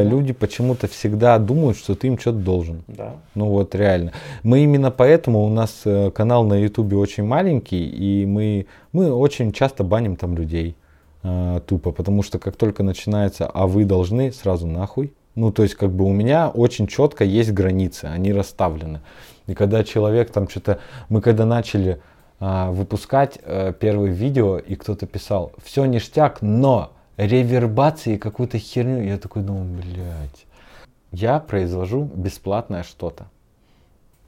Люди 0.02 0.32
почему-то 0.32 0.86
всегда 0.88 1.38
думают, 1.38 1.76
что 1.76 1.94
ты 1.94 2.08
им 2.08 2.18
что-то 2.18 2.38
должен. 2.38 2.82
Да. 2.86 3.16
Ну 3.34 3.46
вот 3.46 3.74
реально. 3.74 4.12
Мы 4.42 4.60
именно 4.60 4.90
поэтому, 4.90 5.44
у 5.44 5.48
нас 5.48 5.82
э, 5.84 6.10
канал 6.10 6.44
на 6.44 6.54
ютубе 6.54 6.96
очень 6.96 7.24
маленький, 7.24 7.86
и 7.86 8.26
мы, 8.26 8.66
мы 8.92 9.12
очень 9.12 9.52
часто 9.52 9.84
баним 9.84 10.16
там 10.16 10.36
людей 10.36 10.76
э, 11.22 11.60
тупо, 11.66 11.92
потому 11.92 12.22
что 12.22 12.38
как 12.38 12.56
только 12.56 12.82
начинается, 12.82 13.46
а 13.46 13.66
вы 13.66 13.84
должны, 13.84 14.32
сразу 14.32 14.66
нахуй. 14.66 15.12
Ну 15.34 15.52
то 15.52 15.62
есть 15.62 15.74
как 15.74 15.90
бы 15.90 16.04
у 16.04 16.12
меня 16.12 16.48
очень 16.48 16.86
четко 16.86 17.24
есть 17.24 17.52
границы, 17.52 18.06
они 18.06 18.32
расставлены. 18.32 19.00
И 19.46 19.54
когда 19.54 19.84
человек 19.84 20.30
там 20.30 20.48
что-то, 20.48 20.80
мы 21.08 21.20
когда 21.20 21.44
начали 21.44 22.00
а, 22.38 22.70
выпускать 22.70 23.38
э, 23.42 23.72
первые 23.78 24.12
видео, 24.12 24.58
и 24.58 24.74
кто-то 24.74 25.06
писал, 25.06 25.52
все 25.62 25.84
ништяк, 25.84 26.42
но 26.42 26.92
ревербации 27.16 28.16
какую-то 28.16 28.58
херню, 28.58 29.02
я 29.04 29.18
такой 29.18 29.42
думаю, 29.42 29.64
блядь. 29.80 30.46
Я 31.12 31.38
произвожу 31.40 32.04
бесплатное 32.04 32.82
что-то. 32.82 33.26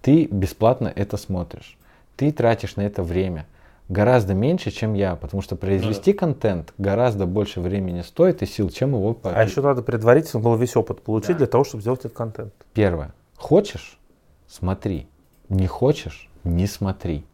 Ты 0.01 0.27
бесплатно 0.27 0.90
это 0.94 1.16
смотришь. 1.16 1.77
Ты 2.16 2.32
тратишь 2.32 2.77
на 2.77 2.82
это 2.82 3.02
время. 3.02 3.47
Гораздо 3.89 4.35
меньше, 4.35 4.70
чем 4.70 4.93
я, 4.94 5.16
потому 5.16 5.43
что 5.43 5.56
произвести 5.56 6.12
контент 6.12 6.74
гораздо 6.78 7.24
больше 7.27 7.60
времени 7.60 8.02
стоит 8.02 8.43
и 8.43 8.47
сил, 8.47 8.69
чем 8.69 8.90
его 8.94 9.15
по- 9.15 9.31
А 9.32 9.43
еще 9.43 9.62
надо 9.62 9.82
предварительно 9.82 10.43
был 10.43 10.56
весь 10.56 10.77
опыт 10.77 11.01
получить 11.02 11.31
Да. 11.32 11.39
для 11.39 11.47
того, 11.47 11.65
чтобы 11.65 11.81
сделать 11.82 12.01
этот 12.01 12.12
контент. 12.16 12.52
Первое. 12.74 13.15
Хочешь? 13.36 13.98
Смотри. 14.47 15.09
Не 15.48 15.66
хочешь? 15.66 16.28
Не 16.44 16.66
смотри. 16.66 17.24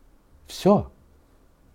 Все. 0.47 0.91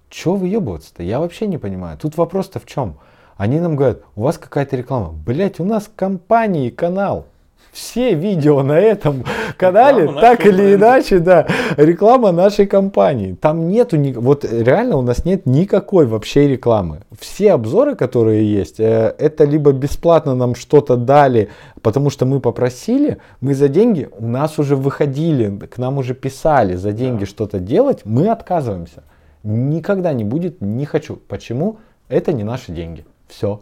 Чего 0.09 0.35
выебываться-то? 0.37 1.03
Я 1.03 1.19
вообще 1.19 1.45
не 1.47 1.57
понимаю. 1.57 1.97
Тут 1.97 2.15
вопрос-то 2.17 2.59
в 2.59 2.65
чем? 2.65 2.97
Они 3.39 3.61
нам 3.61 3.77
говорят, 3.77 3.99
у 4.17 4.23
вас 4.23 4.37
какая-то 4.37 4.75
реклама. 4.75 5.13
Блять, 5.25 5.61
у 5.61 5.63
нас 5.63 5.89
компании 5.95 6.69
канал. 6.69 7.25
Все 7.71 8.13
видео 8.13 8.63
на 8.63 8.77
этом 8.77 9.23
канале, 9.57 10.01
Реклама 10.01 10.21
так 10.21 10.45
или 10.45 10.51
бренда. 10.57 10.75
иначе, 10.75 11.19
да, 11.19 11.47
реклама 11.77 12.33
нашей 12.33 12.67
компании. 12.67 13.37
Там 13.39 13.69
нету, 13.69 13.95
ни- 13.95 14.11
вот 14.11 14.43
реально 14.43 14.97
у 14.97 15.01
нас 15.03 15.23
нет 15.23 15.45
никакой 15.45 16.05
вообще 16.05 16.49
рекламы. 16.49 16.99
Все 17.17 17.53
обзоры, 17.53 17.95
которые 17.95 18.51
есть, 18.51 18.81
э, 18.81 19.15
это 19.17 19.45
либо 19.45 19.71
бесплатно 19.71 20.35
нам 20.35 20.53
что-то 20.53 20.97
дали, 20.97 21.47
потому 21.81 22.09
что 22.09 22.25
мы 22.25 22.41
попросили, 22.41 23.19
мы 23.39 23.53
за 23.55 23.69
деньги, 23.69 24.09
у 24.17 24.25
нас 24.27 24.59
уже 24.59 24.75
выходили, 24.75 25.55
к 25.67 25.77
нам 25.77 25.97
уже 25.97 26.13
писали 26.13 26.75
за 26.75 26.91
деньги 26.91 27.23
что-то 27.23 27.59
делать, 27.59 28.01
мы 28.03 28.27
отказываемся. 28.27 29.03
Никогда 29.43 30.11
не 30.11 30.25
будет, 30.25 30.59
не 30.59 30.83
хочу. 30.85 31.15
Почему? 31.15 31.77
Это 32.09 32.33
не 32.33 32.43
наши 32.43 32.73
деньги. 32.73 33.05
Все. 33.29 33.61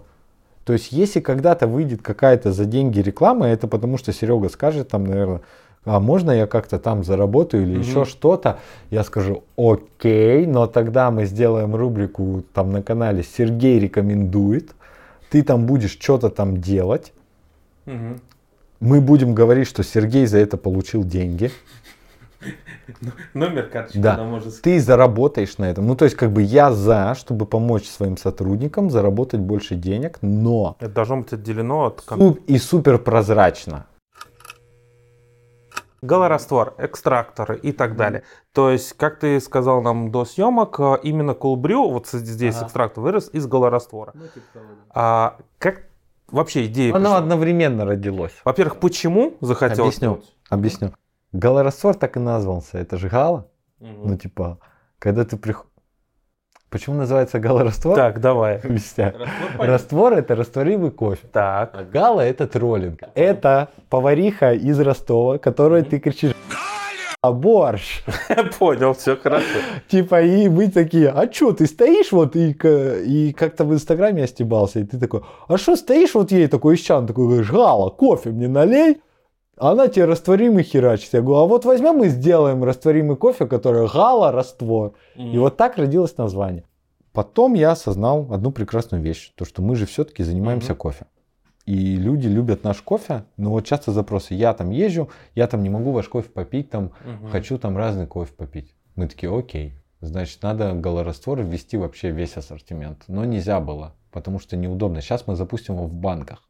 То 0.64 0.74
есть, 0.74 0.92
если 0.92 1.20
когда-то 1.20 1.68
выйдет 1.68 2.02
какая-то 2.02 2.52
за 2.52 2.66
деньги 2.66 3.00
реклама, 3.00 3.48
это 3.48 3.68
потому 3.68 3.98
что 3.98 4.12
Серега 4.12 4.50
скажет 4.50 4.90
там, 4.90 5.06
наверное, 5.06 5.42
а 5.86 6.02
можно 6.02 6.32
я 6.32 6.48
как-то 6.48 6.80
там 6.80 7.06
заработаю 7.06 7.64
или 7.64 7.80
еще 7.80 8.04
что-то, 8.04 8.60
я 8.90 9.06
скажу, 9.06 9.44
окей, 9.58 10.46
но 10.46 10.68
тогда 10.68 11.10
мы 11.12 11.26
сделаем 11.26 11.76
рубрику 11.76 12.44
там 12.54 12.72
на 12.72 12.82
канале 12.82 13.24
Сергей 13.24 13.80
рекомендует, 13.80 14.76
ты 15.30 15.44
там 15.44 15.66
будешь 15.66 15.98
что-то 15.98 16.30
там 16.30 16.58
делать, 16.60 17.14
мы 17.86 19.00
будем 19.00 19.34
говорить, 19.34 19.68
что 19.68 19.84
Сергей 19.84 20.26
за 20.26 20.40
это 20.40 20.58
получил 20.58 21.06
деньги, 21.06 21.52
Номер 23.34 23.68
карточки 23.68 23.98
Да. 24.00 24.14
она 24.16 24.24
может 24.24 24.62
ты 24.62 24.80
заработаешь 24.80 25.58
на 25.58 25.66
этом. 25.70 25.86
Ну, 25.88 25.96
то 25.96 26.06
есть, 26.06 26.16
как 26.18 26.32
бы 26.32 26.42
я 26.42 26.72
за, 26.72 27.16
чтобы 27.16 27.46
помочь 27.46 27.88
своим 27.88 28.18
сотрудникам 28.18 28.90
заработать 28.90 29.40
больше 29.40 29.76
денег, 29.76 30.20
но 30.22 30.76
Это 30.80 30.90
должно 30.92 31.18
быть 31.18 31.34
отделено 31.34 31.86
от 31.86 32.04
суп- 32.08 32.42
и 32.48 32.58
супер 32.58 32.98
прозрачно. 32.98 33.86
Галораствор, 36.04 36.76
экстракторы 36.78 37.58
и 37.58 37.72
так 37.72 37.96
далее. 37.96 38.22
То 38.54 38.70
есть, 38.70 38.94
как 38.94 39.20
ты 39.20 39.40
сказал 39.40 39.82
нам 39.82 40.12
до 40.12 40.26
съемок, 40.26 40.80
э, 40.80 40.98
именно 41.02 41.34
колбрю, 41.34 41.90
вот 41.90 42.08
здесь 42.08 42.56
Ага. 42.58 42.66
экстрактор 42.66 43.04
вырос 43.04 43.30
из 43.34 43.48
галораствора. 43.48 44.14
А 44.92 45.38
как 45.58 45.88
вообще 46.30 46.68
идея 46.68 46.92
Оно 46.94 47.00
пришла? 47.00 47.18
одновременно 47.18 47.84
родилось. 47.84 48.34
Во-первых, 48.46 48.78
почему 48.80 49.38
захотелось? 49.42 49.96
Объясню. 49.98 50.22
Объясню. 50.50 50.94
Галораствор 51.32 51.96
так 51.96 52.18
и 52.18 52.20
назвался. 52.20 52.78
Это 52.78 52.98
же 52.98 53.10
гала. 53.10 53.50
Мгм. 53.80 54.10
Ну, 54.10 54.18
типа, 54.18 54.60
когда 55.00 55.24
ты 55.26 55.38
приходишь... 55.38 55.72
Почему 56.70 56.98
называется 56.98 57.40
галораствор? 57.40 57.96
Так, 57.96 58.20
давай. 58.20 58.58
Объясняю. 58.58 59.14
Раствор. 59.18 59.68
Раствор 59.68 60.14
это 60.14 60.36
растворимый 60.36 60.92
кофе. 60.92 61.26
Так. 61.32 61.72
А 61.74 61.84
гала 61.84 62.22
это 62.22 62.46
троллинг. 62.46 63.00
Это 63.16 63.70
повариха 63.90 64.54
из 64.54 64.78
Ростова, 64.80 65.38
которой 65.38 65.84
ты 65.84 66.00
кричишь 66.00 66.34
а 67.22 67.32
борщ. 67.32 68.04
Понял, 68.60 68.94
все 68.94 69.16
хорошо. 69.16 69.60
Типа, 69.88 70.22
и 70.22 70.50
мы 70.50 70.70
такие, 70.70 71.10
а 71.10 71.28
чё, 71.28 71.52
ты 71.52 71.66
стоишь 71.66 72.12
вот, 72.12 72.36
и, 72.36 72.52
и 72.52 73.34
как-то 73.34 73.66
в 73.66 73.74
Инстаграме 73.74 74.22
я 74.22 74.28
стебался, 74.28 74.80
и 74.80 74.84
ты 74.84 75.00
такой, 75.00 75.22
а 75.48 75.58
что 75.58 75.76
стоишь 75.76 76.14
вот 76.14 76.32
ей 76.32 76.48
такой 76.48 76.76
ищан, 76.76 77.08
такой, 77.08 77.28
говоришь, 77.28 77.52
Гала, 77.52 77.90
кофе 77.90 78.30
мне 78.30 78.48
налей, 78.48 79.02
а 79.58 79.72
она 79.72 79.88
тебе 79.88 80.06
растворимый 80.06 80.64
херачит. 80.64 81.14
Я 81.14 81.22
говорю, 81.22 81.42
а 81.44 81.46
вот 81.48 81.66
возьмем 81.66 82.04
и 82.04 82.10
сделаем 82.10 82.64
растворимый 82.64 83.16
кофе, 83.16 83.46
который 83.48 83.88
Гала 83.88 84.32
раствор. 84.32 84.94
И 85.16 85.38
вот 85.38 85.58
так 85.58 85.78
родилось 85.78 86.18
название. 86.18 86.64
Потом 87.14 87.56
я 87.56 87.72
осознал 87.72 88.28
одну 88.32 88.52
прекрасную 88.52 89.02
вещь, 89.04 89.32
то 89.36 89.44
что 89.46 89.62
мы 89.62 89.76
же 89.76 89.86
все-таки 89.88 90.24
занимаемся 90.24 90.74
Мгм. 90.74 90.78
кофе. 90.78 91.06
И 91.66 91.96
люди 91.96 92.28
любят 92.28 92.64
наш 92.64 92.82
кофе, 92.82 93.26
но 93.36 93.50
вот 93.50 93.66
часто 93.66 93.92
запросы, 93.92 94.36
я 94.36 94.54
там 94.54 94.70
езжу, 94.70 95.10
я 95.36 95.48
там 95.48 95.64
не 95.64 95.70
могу 95.70 95.92
ваш 95.92 96.08
кофе 96.08 96.30
попить, 96.30 96.70
там 96.70 96.92
Мгм. 97.04 97.30
хочу 97.32 97.58
там 97.58 97.76
разный 97.76 98.06
кофе 98.08 98.32
попить. 98.34 98.74
Мы 98.96 99.08
такие, 99.08 99.36
окей, 99.36 99.74
значит 100.00 100.42
надо 100.44 100.74
голораствор 100.74 101.42
ввести 101.42 101.76
вообще 101.78 102.12
весь 102.12 102.38
ассортимент. 102.38 103.04
Но 103.08 103.26
нельзя 103.26 103.60
было, 103.60 103.96
потому 104.12 104.40
что 104.40 104.56
неудобно. 104.56 105.02
Сейчас 105.02 105.26
мы 105.28 105.36
запустим 105.36 105.76
его 105.76 105.88
в 105.88 105.94
банках 105.94 106.44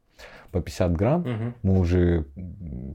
по 0.52 0.61
50 0.61 0.91
грамм. 0.95 1.22
Мгм. 1.22 1.56
Мы 1.64 1.80
уже 1.80 2.26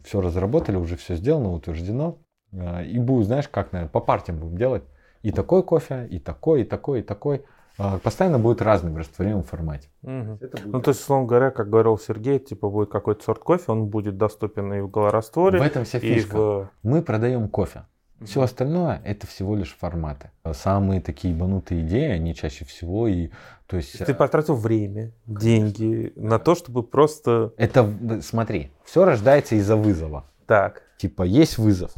все 0.05 0.21
разработали, 0.21 0.77
уже 0.77 0.97
все 0.97 1.17
сделано, 1.17 1.53
утверждено. 1.53 2.19
А, 2.55 2.83
И 2.83 2.99
будет, 2.99 3.27
знаешь, 3.27 3.49
как, 3.49 3.73
наверное, 3.73 3.91
по 3.93 4.01
партиям 4.01 4.39
будем 4.39 4.57
делать. 4.57 4.83
И 5.23 5.31
такой 5.33 5.63
кофе, 5.63 6.07
и 6.11 6.19
такой, 6.19 6.63
и 6.63 6.65
такой, 6.65 7.01
и 7.01 7.03
такой. 7.03 7.45
А, 7.79 7.99
Постоянно 7.99 8.39
будет 8.39 8.61
разный 8.61 8.91
в 8.93 8.97
растворимом 8.97 9.43
формате. 9.45 9.89
Мгм. 10.03 10.39
Ну, 10.65 10.81
то 10.83 10.91
есть, 10.91 11.01
условно 11.01 11.27
говоря, 11.27 11.51
как 11.51 11.71
говорил 11.71 11.97
Сергей, 11.99 12.39
типа 12.39 12.69
будет 12.69 12.91
какой-то 12.91 13.23
сорт 13.25 13.39
кофе, 13.41 13.65
он 13.73 13.87
будет 13.87 14.17
доступен 14.19 14.73
и 14.75 14.81
в 14.81 14.91
голорастворе, 14.91 15.59
В 15.59 15.63
этом 15.63 15.85
вся 15.85 15.99
и 15.99 16.01
фишка. 16.15 16.37
в... 16.37 16.71
Мы 16.83 17.03
продаем 17.03 17.49
кофе. 17.49 17.87
Все 18.25 18.43
остальное 18.43 19.01
это 19.05 19.27
всего 19.27 19.57
лишь 19.57 19.77
форматы. 19.79 20.31
Самые 20.53 21.01
такие 21.01 21.35
ебанутые 21.35 21.83
идеи, 21.83 22.11
они 22.11 22.35
чаще 22.35 22.65
всего 22.65 23.09
и 23.09 23.31
то 23.67 23.77
есть 23.77 24.05
Ты 24.05 24.13
потратил 24.15 24.55
время, 24.55 25.13
деньги 25.27 26.13
на 26.17 26.39
то, 26.39 26.55
чтобы 26.55 26.83
просто 26.83 27.53
это 27.57 28.21
смотри, 28.23 28.71
все 28.85 29.05
рождается 29.05 29.55
из-за 29.55 29.77
вызова. 29.77 30.25
так. 30.47 30.83
Типа 30.99 31.23
есть 31.23 31.59
вызов, 31.59 31.93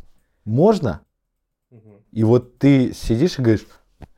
можно, 0.45 1.01
и 2.13 2.23
вот 2.25 2.59
ты 2.59 2.93
сидишь 2.95 3.39
и 3.39 3.43
говоришь, 3.43 3.67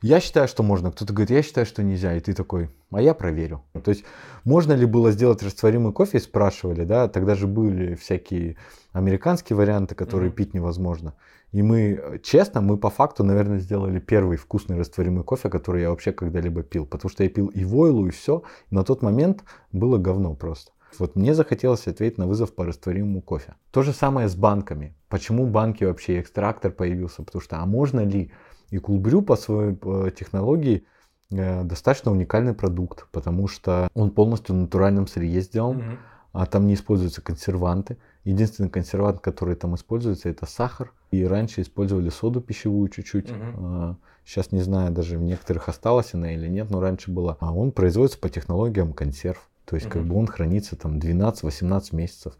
я 0.02 0.20
считаю, 0.20 0.48
что 0.48 0.62
можно. 0.62 0.92
Кто-то 0.92 1.12
говорит, 1.12 1.30
я 1.30 1.42
считаю, 1.42 1.66
что 1.66 1.82
нельзя. 1.82 2.14
И 2.14 2.20
ты 2.20 2.34
такой, 2.34 2.70
а 2.90 3.00
я 3.00 3.14
проверю. 3.14 3.62
То 3.84 3.90
есть, 3.90 4.04
можно 4.44 4.72
ли 4.74 4.84
было 4.84 5.10
сделать 5.10 5.42
растворимый 5.42 5.92
кофе, 5.92 6.20
спрашивали, 6.20 6.84
да, 6.84 7.08
тогда 7.08 7.34
же 7.34 7.46
были 7.46 7.94
всякие 7.94 8.56
американские 8.92 9.56
варианты, 9.56 9.94
которые 9.94 10.28
Мгм. 10.28 10.36
пить 10.36 10.54
невозможно. 10.54 11.14
И 11.52 11.62
мы, 11.62 12.00
э, 12.02 12.18
честно, 12.22 12.60
мы 12.60 12.76
по 12.76 12.90
факту, 12.90 13.24
наверное, 13.24 13.58
сделали 13.58 13.98
первый 13.98 14.36
вкусный 14.36 14.76
растворимый 14.78 15.24
кофе, 15.24 15.48
который 15.48 15.82
я 15.82 15.90
вообще 15.90 16.12
когда-либо 16.12 16.62
пил. 16.62 16.86
Потому 16.86 17.10
что 17.10 17.22
я 17.24 17.30
пил 17.30 17.46
и 17.48 17.64
войлу, 17.64 18.06
и 18.06 18.10
все. 18.10 18.42
На 18.70 18.82
тот 18.84 19.02
момент 19.02 19.44
было 19.72 19.98
говно 19.98 20.34
просто. 20.34 20.72
Вот 20.98 21.16
мне 21.16 21.34
захотелось 21.34 21.86
ответить 21.86 22.18
на 22.18 22.26
вызов 22.26 22.54
по 22.54 22.64
растворимому 22.64 23.20
кофе. 23.20 23.54
То 23.70 23.82
же 23.82 23.92
самое 23.92 24.28
с 24.28 24.34
банками. 24.34 24.94
Почему 25.08 25.46
банки 25.46 25.84
вообще 25.84 26.20
экстрактор 26.20 26.70
появился? 26.72 27.22
Потому 27.22 27.42
что, 27.42 27.58
а 27.58 27.66
можно 27.66 28.00
ли 28.00 28.32
и 28.70 28.78
Кулбрю 28.78 29.22
по 29.22 29.36
своей 29.36 29.76
э, 29.82 30.10
технологии 30.16 30.84
э, 31.30 31.64
достаточно 31.64 32.10
уникальный 32.10 32.54
продукт, 32.54 33.06
потому 33.12 33.46
что 33.48 33.88
он 33.94 34.10
полностью 34.10 34.54
в 34.54 34.58
натуральном 34.58 35.06
сырье 35.06 35.40
сделан, 35.40 35.76
Мгм. 35.76 35.98
а 36.32 36.46
там 36.46 36.66
не 36.66 36.74
используются 36.74 37.20
консерванты. 37.22 37.98
Единственный 38.24 38.70
консервант, 38.70 39.20
который 39.20 39.54
там 39.54 39.74
используется, 39.74 40.28
это 40.28 40.46
сахар. 40.46 40.92
И 41.10 41.24
раньше 41.24 41.62
использовали 41.62 42.08
соду 42.10 42.40
пищевую 42.40 42.88
чуть-чуть. 42.88 43.30
Мгм. 43.32 43.98
Сейчас 44.24 44.50
не 44.50 44.60
знаю, 44.60 44.92
даже 44.92 45.18
в 45.18 45.22
некоторых 45.22 45.68
осталась 45.68 46.14
она 46.14 46.32
или 46.32 46.48
нет, 46.48 46.68
но 46.70 46.80
раньше 46.80 47.10
была. 47.12 47.36
А 47.40 47.54
он 47.54 47.70
производится 47.70 48.18
по 48.18 48.28
технологиям 48.28 48.92
консерв. 48.92 49.48
То 49.64 49.76
есть, 49.76 49.88
как 49.88 50.02
Мгм. 50.02 50.08
бы 50.10 50.16
он 50.18 50.26
хранится 50.26 50.76
там 50.76 50.98
12-18 50.98 51.92
месяцев. 51.92 52.36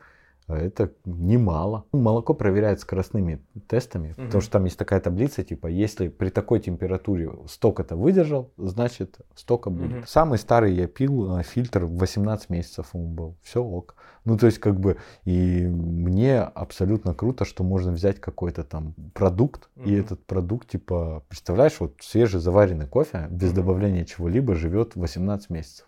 А 0.48 0.56
Это 0.56 0.93
немало. 1.05 1.86
Молоко 1.93 2.32
проверяют 2.32 2.78
скоростными 2.78 3.40
тестами, 3.66 4.14
Мгм. 4.16 4.26
потому 4.26 4.40
что 4.43 4.52
там 4.52 4.64
есть 4.64 4.78
такая 4.78 5.01
таблица, 5.01 5.43
типа, 5.43 5.66
если 5.66 6.06
при 6.06 6.30
такой 6.30 6.60
температуре 6.60 7.32
столько-то 7.48 7.97
выдержал, 7.97 8.52
значит 8.56 9.18
столько 9.34 9.70
будет. 9.70 9.90
Мгм. 9.98 10.06
Самый 10.06 10.38
старый 10.38 10.72
я 10.72 10.86
пил 10.86 11.34
а, 11.34 11.43
фильтр 11.43 11.86
18 11.86 12.48
месяцев 12.48 12.90
он 12.93 13.12
был. 13.12 13.34
Все 13.43 13.60
ок. 13.60 13.95
Ну, 14.26 14.36
то 14.36 14.46
есть, 14.46 14.58
как 14.58 14.78
бы, 14.78 14.96
и 15.24 15.64
мне 15.66 16.40
абсолютно 16.40 17.14
круто, 17.14 17.44
что 17.44 17.62
можно 17.62 17.92
взять 17.92 18.20
какой-то 18.20 18.64
там 18.64 18.92
продукт, 19.14 19.70
и 19.76 19.92
Мгм. 19.92 20.00
этот 20.00 20.26
продукт, 20.26 20.68
типа, 20.68 21.22
представляешь, 21.28 21.76
вот 21.78 21.94
свежий 22.00 22.40
заваренный 22.40 22.88
кофе 22.88 23.28
без 23.30 23.52
Мгм. 23.52 23.56
добавления 23.60 24.04
чего-либо 24.04 24.56
живет 24.56 24.96
18 24.96 25.48
месяцев. 25.50 25.86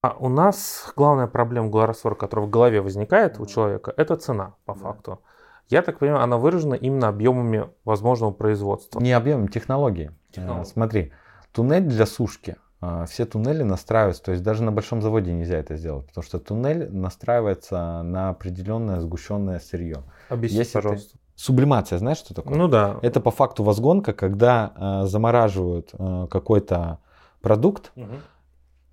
А 0.00 0.16
у 0.18 0.28
нас 0.28 0.92
главная 0.96 1.26
проблема 1.26 1.68
голораствора, 1.68 2.14
которая 2.14 2.46
в 2.46 2.50
голове 2.50 2.80
возникает 2.80 3.38
у 3.38 3.46
человека, 3.46 3.92
это 3.96 4.16
цена, 4.16 4.54
по 4.64 4.74
факту. 4.74 5.20
Я 5.68 5.82
так 5.82 5.98
понимаю, 5.98 6.22
она 6.24 6.38
выражена 6.38 6.74
именно 6.74 7.08
объемами 7.08 7.68
возможного 7.84 8.32
производства. 8.32 9.00
Не 9.00 9.12
объем, 9.12 9.48
технологии. 9.48 10.10
Технологии. 10.32 10.62
Э, 10.62 10.64
Смотри, 10.72 11.12
туннель 11.52 11.82
для 11.84 12.06
сушки. 12.06 12.56
Э, 12.82 13.06
Все 13.08 13.24
туннели 13.24 13.62
настраиваются, 13.62 14.22
то 14.24 14.32
есть 14.32 14.42
даже 14.42 14.62
на 14.62 14.72
большом 14.72 15.00
заводе 15.00 15.32
нельзя 15.32 15.56
это 15.58 15.76
сделать, 15.76 16.06
потому 16.06 16.24
что 16.24 16.38
туннель 16.38 16.90
настраивается 16.92 18.02
на 18.02 18.28
определенное 18.30 19.00
сгущенное 19.00 19.60
сырье. 19.60 20.02
Объясни, 20.28 20.58
Если 20.58 20.72
ты- 20.72 20.78
пожалуйста. 20.82 21.18
Сублимация, 21.34 21.98
знаешь, 21.98 22.18
что 22.18 22.34
такое? 22.34 22.56
Ну 22.56 22.68
да. 22.68 22.98
Это 23.02 23.20
по 23.20 23.30
факту 23.30 23.64
возгонка, 23.64 24.12
когда 24.12 24.72
э, 24.76 25.06
замораживают 25.06 25.90
э, 25.98 26.26
какой-то 26.30 26.98
продукт, 27.40 27.90
Мгм. 27.96 28.20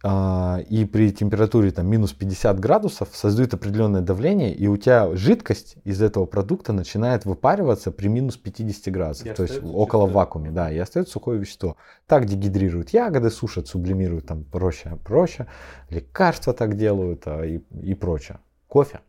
А, 0.02 0.60
и 0.70 0.86
при 0.86 1.12
температуре 1.12 1.72
там 1.72 1.86
минус 1.88 2.14
50 2.14 2.58
градусов 2.60 3.10
создают 3.12 3.54
определенное 3.54 4.00
давление, 4.00 4.54
и 4.54 4.68
у 4.68 4.78
тебя 4.78 5.14
жидкость 5.16 5.76
из 5.84 6.02
этого 6.02 6.26
продукта 6.26 6.72
начинает 6.72 7.26
выпариваться 7.26 7.92
при 7.92 8.08
минус 8.08 8.38
50 8.38 8.94
градусов, 8.94 9.28
И 9.28 9.34
то 9.34 9.44
есть 9.44 9.62
около 9.62 10.06
чистое. 10.08 10.16
вакууме, 10.16 10.52
да, 10.52 10.72
и 10.72 10.78
остается 10.78 11.12
сухое 11.12 11.40
вещество. 11.40 11.76
Так 12.08 12.26
дегидрируют 12.26 12.92
ягоды, 12.92 13.30
сушат, 13.30 13.68
сублимируют 13.68 14.26
там 14.26 14.46
проще, 14.46 14.98
проще, 15.04 15.48
лекарства 15.90 16.54
так 16.54 16.78
делают 16.78 17.24
а, 17.26 17.44
и, 17.44 17.60
и 17.82 17.94
прочее. 17.94 18.40
Кофе. 18.70 19.02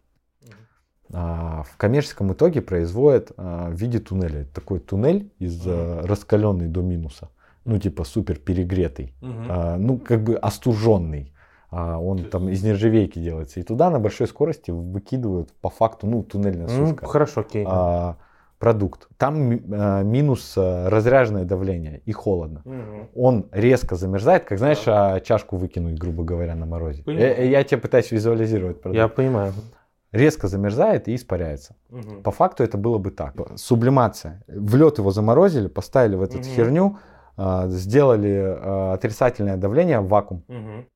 А, 1.12 1.62
в 1.62 1.77
коммерческом 1.77 2.33
итоге 2.33 2.62
производят 2.62 3.31
в 3.37 3.75
виде 3.75 4.01
туннеля. 4.01 4.41
Это 4.41 4.55
Такой 4.55 4.81
туннель 4.81 5.31
из 5.39 5.65
раскаленный 5.65 6.67
до 6.67 6.83
минуса, 6.83 7.29
ну 7.71 7.79
типа 7.79 8.05
супер 8.05 8.37
перегретый 8.39 9.15
Мгм. 9.23 9.47
а, 9.49 9.77
ну, 9.79 9.99
как 9.99 10.23
бы 10.25 10.35
остуженный. 10.37 11.33
А, 11.71 11.99
он 11.99 12.25
там 12.25 12.49
из 12.49 12.65
нержавейки 12.65 13.19
делается. 13.21 13.61
И 13.61 13.63
туда 13.63 13.91
на 13.91 14.01
большой 14.01 14.27
скорости 14.27 14.73
выкидывают 14.73 15.53
по 15.61 15.71
факту, 15.71 16.07
ну, 16.09 16.23
туннельная 16.25 16.67
Ну, 16.69 16.87
сушка, 16.89 17.07
хорошо, 17.07 17.41
окей. 17.43 17.65
а, 17.69 18.17
продукт. 18.59 19.09
Там 19.17 19.53
а, 19.73 20.03
минус 20.03 20.55
а, 20.59 20.91
разряженное 20.91 21.45
давление 21.45 22.03
и 22.05 22.13
холодно. 22.13 22.63
Мгм. 22.65 23.09
Он 23.15 23.47
резко 23.53 23.95
замерзает, 23.95 24.45
как 24.45 24.59
знаешь, 24.59 24.83
а, 24.87 25.21
чашку 25.21 25.57
выкинуть, 25.57 25.97
грубо 25.97 26.25
говоря, 26.25 26.57
на 26.57 26.67
морозе. 26.67 27.05
Понимаю. 27.05 27.31
Э, 27.37 27.43
э, 27.45 27.51
Я 27.51 27.63
тебе 27.63 27.81
пытаюсь 27.81 28.11
визуализировать 28.11 28.81
продукт. 28.83 28.97
Я 28.99 29.07
понимаю. 29.09 29.53
Резко 30.13 30.49
замерзает 30.49 31.07
и 31.07 31.15
испаряется. 31.15 31.77
Мгм. 31.89 32.23
По 32.25 32.33
факту 32.33 32.65
это 32.65 32.77
было 32.79 32.99
бы 32.99 33.13
так. 33.13 33.35
Сублимация. 33.55 34.43
В 34.49 34.75
лед 34.75 34.99
его 34.99 35.13
заморозили, 35.13 35.69
поставили 35.69 36.17
в 36.17 36.23
эту 36.23 36.39
Мгм. 36.39 36.45
херню, 36.47 36.97
сделали 37.36 38.36
а, 38.59 38.93
отрицательное 38.94 39.57
давление 39.57 40.01
в 40.01 40.09
вакуум, 40.09 40.44
Мгм. 40.48 40.86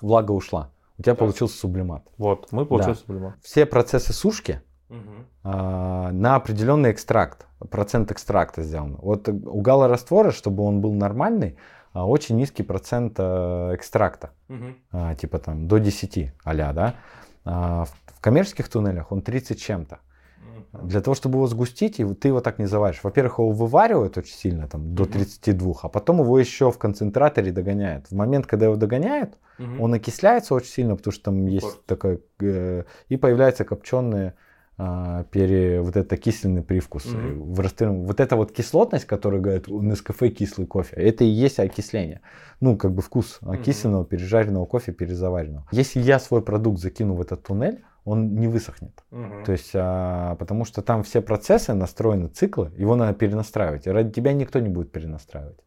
влага 0.00 0.32
ушла. 0.32 0.70
У 0.98 1.02
тебя 1.02 1.12
Так. 1.14 1.20
получился 1.20 1.56
сублимат. 1.58 2.02
Вот, 2.18 2.50
мы 2.52 2.66
получили 2.66 2.94
сублимат. 2.94 3.34
Все 3.42 3.66
процессы 3.66 4.12
сушки 4.12 4.60
а, 5.44 6.10
на 6.12 6.36
определенный 6.36 6.90
экстракт, 6.92 7.46
процент 7.70 8.10
экстракта 8.10 8.62
сделан. 8.62 8.96
Вот 9.00 9.28
у 9.28 9.60
галораствора, 9.60 10.30
чтобы 10.30 10.62
он 10.64 10.80
был 10.80 10.92
нормальный, 10.94 11.56
очень 11.94 12.36
низкий 12.36 12.62
процент 12.62 13.18
экстракта, 13.18 14.30
а, 14.92 15.14
типа 15.14 15.38
там 15.38 15.68
до 15.68 15.78
10 15.78 16.32
а 16.44 16.54
да. 16.72 16.94
А, 17.44 17.84
в- 17.84 17.94
В 18.18 18.20
коммерческих 18.20 18.68
туннелях 18.68 19.12
он 19.12 19.22
30 19.22 19.60
чем-то. 19.60 20.00
Для 20.72 21.00
того, 21.00 21.14
чтобы 21.14 21.36
его 21.38 21.46
сгустить, 21.46 21.98
и 22.00 22.04
ты 22.14 22.28
его 22.28 22.40
так 22.40 22.58
не 22.58 22.66
заваришь. 22.66 23.00
Во-первых, 23.02 23.38
его 23.38 23.50
вываривают 23.52 24.18
очень 24.18 24.34
сильно, 24.34 24.68
там, 24.68 24.94
до 24.94 25.04
Мгм. 25.04 25.12
32, 25.12 25.74
а 25.82 25.88
потом 25.88 26.20
его 26.20 26.38
еще 26.38 26.70
в 26.70 26.78
концентраторе 26.78 27.52
догоняют. 27.52 28.06
В 28.10 28.14
момент, 28.14 28.46
когда 28.46 28.66
его 28.66 28.76
догоняют, 28.76 29.38
Мгм. 29.58 29.80
он 29.80 29.94
окисляется 29.94 30.54
очень 30.54 30.68
сильно, 30.70 30.94
потому 30.96 31.12
что 31.12 31.24
там 31.24 31.46
есть 31.46 31.62
Портится. 31.66 31.86
такой... 31.86 32.22
э, 32.40 32.84
и 33.08 33.16
появляется 33.16 33.64
копченые 33.64 34.34
пере, 35.32 35.80
вот 35.80 35.96
этот 35.96 36.12
окисленный 36.12 36.62
привкус. 36.62 37.06
Мгм. 37.06 37.52
В 37.52 37.60
растворимом- 37.60 38.06
вот 38.06 38.20
эта 38.20 38.36
вот 38.36 38.52
кислотность, 38.52 39.06
которую 39.06 39.42
говорят, 39.42 39.66
у 39.68 39.82
Нескафе 39.82 40.28
кислый 40.28 40.68
кофе, 40.68 40.94
это 40.94 41.24
и 41.24 41.26
есть 41.26 41.58
окисление. 41.58 42.20
Ну, 42.60 42.76
как 42.76 42.92
бы 42.92 43.02
вкус 43.02 43.40
окисленного, 43.42 44.04
пережаренного 44.04 44.66
кофе, 44.66 44.92
перезаваренного. 44.92 45.66
Если 45.72 46.00
я 46.00 46.20
свой 46.20 46.42
продукт 46.42 46.78
закину 46.78 47.14
в 47.14 47.20
этот 47.20 47.42
туннель, 47.42 47.82
он 48.08 48.34
не 48.34 48.48
высохнет. 48.48 49.04
Мгм. 49.10 49.44
То 49.44 49.52
есть, 49.52 49.70
а, 49.74 50.34
потому 50.36 50.64
что 50.64 50.82
там 50.82 51.02
все 51.02 51.20
процессы 51.20 51.74
настроены, 51.74 52.28
циклы, 52.28 52.72
его 52.76 52.96
надо 52.96 53.14
перенастраивать. 53.14 53.86
И 53.86 53.90
ради 53.90 54.10
тебя 54.10 54.32
никто 54.32 54.58
не 54.58 54.68
будет 54.68 54.92
перенастраивать. 54.92 55.58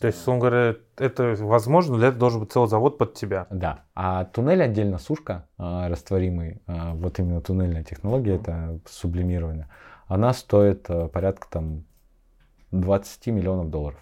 То 0.00 0.06
есть, 0.06 0.28
он 0.28 0.38
говорит, 0.38 0.82
это 0.96 1.34
возможно, 1.40 1.96
для 1.96 2.08
этого 2.08 2.20
должен 2.20 2.40
быть 2.40 2.52
целый 2.52 2.68
завод 2.68 2.98
под 2.98 3.14
тебя. 3.14 3.46
Да. 3.50 3.84
А 3.94 4.26
туннель 4.26 4.62
отдельно 4.62 4.98
сушка, 4.98 5.48
а, 5.56 5.88
растворимый, 5.88 6.62
а, 6.66 6.94
вот 6.94 7.18
именно 7.18 7.40
туннельная 7.40 7.82
технология, 7.82 8.36
это 8.36 8.78
сублимированная, 8.86 9.68
она 10.06 10.32
стоит 10.32 10.88
а, 10.88 11.08
порядка 11.08 11.48
там 11.50 11.84
20 12.70 13.26
миллионов 13.28 13.70
долларов. 13.70 13.98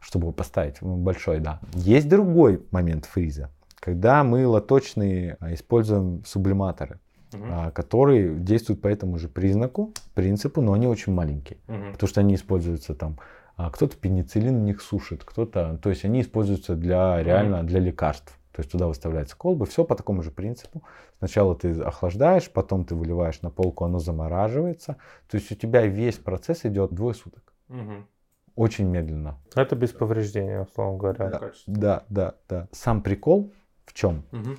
чтобы 0.00 0.32
поставить 0.32 0.80
большой, 0.80 1.40
да. 1.40 1.60
Есть 1.74 2.08
другой 2.08 2.64
момент 2.70 3.04
фриза, 3.04 3.50
когда 3.88 4.22
мы 4.22 4.46
лоточные 4.46 5.38
а, 5.40 5.54
используем 5.54 6.22
сублиматоры, 6.26 6.98
угу. 7.32 7.72
которые 7.72 8.38
действуют 8.38 8.82
по 8.82 8.88
этому 8.88 9.18
же 9.18 9.28
признаку, 9.28 9.94
принципу, 10.14 10.60
но 10.60 10.74
они 10.74 10.86
очень 10.86 11.14
маленькие, 11.14 11.58
угу. 11.68 11.92
потому 11.92 12.08
что 12.08 12.20
они 12.20 12.34
используются 12.34 12.94
там 12.94 13.18
кто-то 13.72 13.96
пенициллин 13.96 14.54
у 14.56 14.60
них 14.60 14.82
сушит, 14.82 15.24
кто-то, 15.24 15.78
то 15.82 15.90
есть 15.90 16.04
они 16.04 16.20
используются 16.20 16.76
для 16.76 17.20
реально 17.22 17.64
для 17.64 17.80
лекарств. 17.80 18.38
То 18.52 18.60
есть 18.60 18.70
туда 18.70 18.86
выставляются 18.86 19.36
колбы, 19.36 19.66
все 19.66 19.84
по 19.84 19.94
такому 19.96 20.22
же 20.22 20.30
принципу. 20.30 20.82
Сначала 21.18 21.56
ты 21.56 21.72
охлаждаешь, 21.80 22.50
потом 22.50 22.84
ты 22.84 22.94
выливаешь 22.94 23.40
на 23.42 23.50
полку, 23.50 23.84
оно 23.84 23.98
замораживается. 23.98 24.96
То 25.30 25.38
есть 25.38 25.50
у 25.50 25.54
тебя 25.54 25.86
весь 25.86 26.18
процесс 26.18 26.64
идет 26.64 26.92
двое 26.92 27.14
суток. 27.14 27.52
Угу. 27.68 28.04
Очень 28.58 28.86
медленно. 28.86 29.38
Это 29.54 29.76
без 29.76 29.92
повреждения, 29.92 30.62
условно 30.62 30.98
говоря. 30.98 31.28
Да, 31.28 31.52
да, 31.66 32.04
да, 32.08 32.34
да. 32.48 32.68
Сам 32.72 33.02
прикол 33.02 33.52
в 33.88 33.94
чем? 33.94 34.24
Угу. 34.32 34.56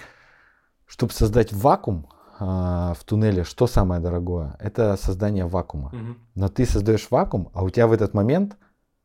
Чтобы 0.86 1.14
создать 1.14 1.54
вакуум 1.54 2.10
а, 2.40 2.94
в 2.94 3.04
туннеле, 3.04 3.44
что 3.44 3.68
самое 3.68 4.02
дорогое? 4.02 4.56
Это 4.60 4.98
создание 4.98 5.46
вакуума. 5.46 5.90
Угу. 5.90 6.16
Но 6.36 6.50
ты 6.50 6.66
создаешь 6.66 7.08
вакуум, 7.10 7.50
а 7.54 7.64
у 7.64 7.70
тебя 7.70 7.88
в 7.88 7.94
этот 7.94 8.14
момент 8.14 8.58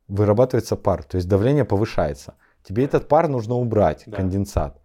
вырабатывается 0.07 0.75
пар, 0.75 1.03
то 1.03 1.17
есть 1.17 1.27
давление 1.27 1.65
повышается. 1.65 2.35
Тебе 2.63 2.85
этот 2.85 3.07
пар 3.07 3.27
нужно 3.27 3.55
убрать, 3.55 4.03
да. 4.07 4.17
конденсат 4.17 4.81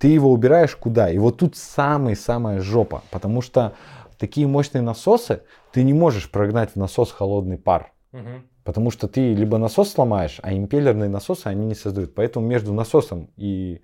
ты 0.00 0.08
его 0.08 0.32
убираешь 0.32 0.74
куда? 0.76 1.10
И 1.10 1.18
вот 1.18 1.36
тут 1.36 1.56
самая-самая 1.56 2.60
жопа, 2.60 3.02
потому 3.10 3.42
что 3.42 3.74
такие 4.18 4.46
мощные 4.46 4.80
насосы, 4.80 5.42
ты 5.72 5.82
не 5.82 5.92
можешь 5.92 6.30
прогнать 6.30 6.70
в 6.70 6.76
насос 6.76 7.12
холодный 7.12 7.58
пар. 7.58 7.92
Угу. 8.12 8.42
Потому 8.64 8.90
что 8.90 9.08
ты 9.08 9.34
либо 9.34 9.58
насос 9.58 9.92
сломаешь, 9.92 10.40
а 10.42 10.54
импеллерные 10.54 11.10
насосы 11.10 11.48
они 11.48 11.66
не 11.66 11.74
создают. 11.74 12.14
Поэтому 12.14 12.46
между 12.46 12.72
насосом 12.72 13.28
и 13.36 13.82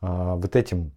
вот 0.00 0.56
этим 0.56 0.92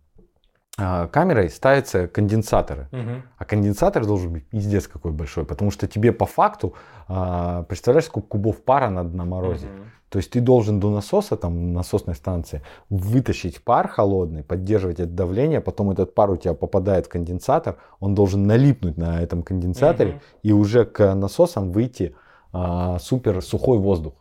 а, 0.81 1.07
камерой 1.07 1.49
ставятся 1.49 2.07
конденсаторы. 2.07 2.87
Угу. 2.91 3.11
А 3.37 3.45
конденсатор 3.45 4.05
должен 4.05 4.31
быть 4.31 4.47
пиздец 4.47 4.87
какой 4.87 5.11
большой, 5.11 5.45
потому 5.45 5.71
что 5.71 5.87
тебе 5.87 6.13
по 6.13 6.25
факту, 6.25 6.73
а, 7.07 7.63
представляешь, 7.63 8.05
сколько 8.05 8.27
кубов 8.27 8.63
пара 8.63 8.89
надо 8.89 9.15
наморозить. 9.15 9.69
Угу. 9.69 9.83
То 10.09 10.17
есть 10.17 10.31
ты 10.31 10.39
должен 10.39 10.79
до 10.79 10.89
насоса, 10.89 11.35
там, 11.35 11.73
насосной 11.73 12.15
станции, 12.15 12.63
вытащить 12.89 13.63
пар 13.63 13.87
холодный, 13.89 14.43
поддерживать 14.43 14.99
это 14.99 15.11
давление, 15.11 15.61
потом 15.61 15.91
этот 15.91 16.15
пар 16.15 16.31
у 16.31 16.37
тебя 16.37 16.53
попадает 16.53 17.05
в 17.05 17.09
конденсатор, 17.09 17.77
он 17.99 18.15
должен 18.15 18.47
налипнуть 18.47 18.97
на 18.97 19.21
этом 19.21 19.43
конденсаторе 19.43 20.11
угу. 20.11 20.19
и 20.43 20.51
уже 20.51 20.85
к 20.85 21.13
насосам 21.13 21.71
выйти 21.71 22.15
а, 22.53 22.99
супер 22.99 23.41
сухой 23.41 23.77
воздух. 23.79 24.13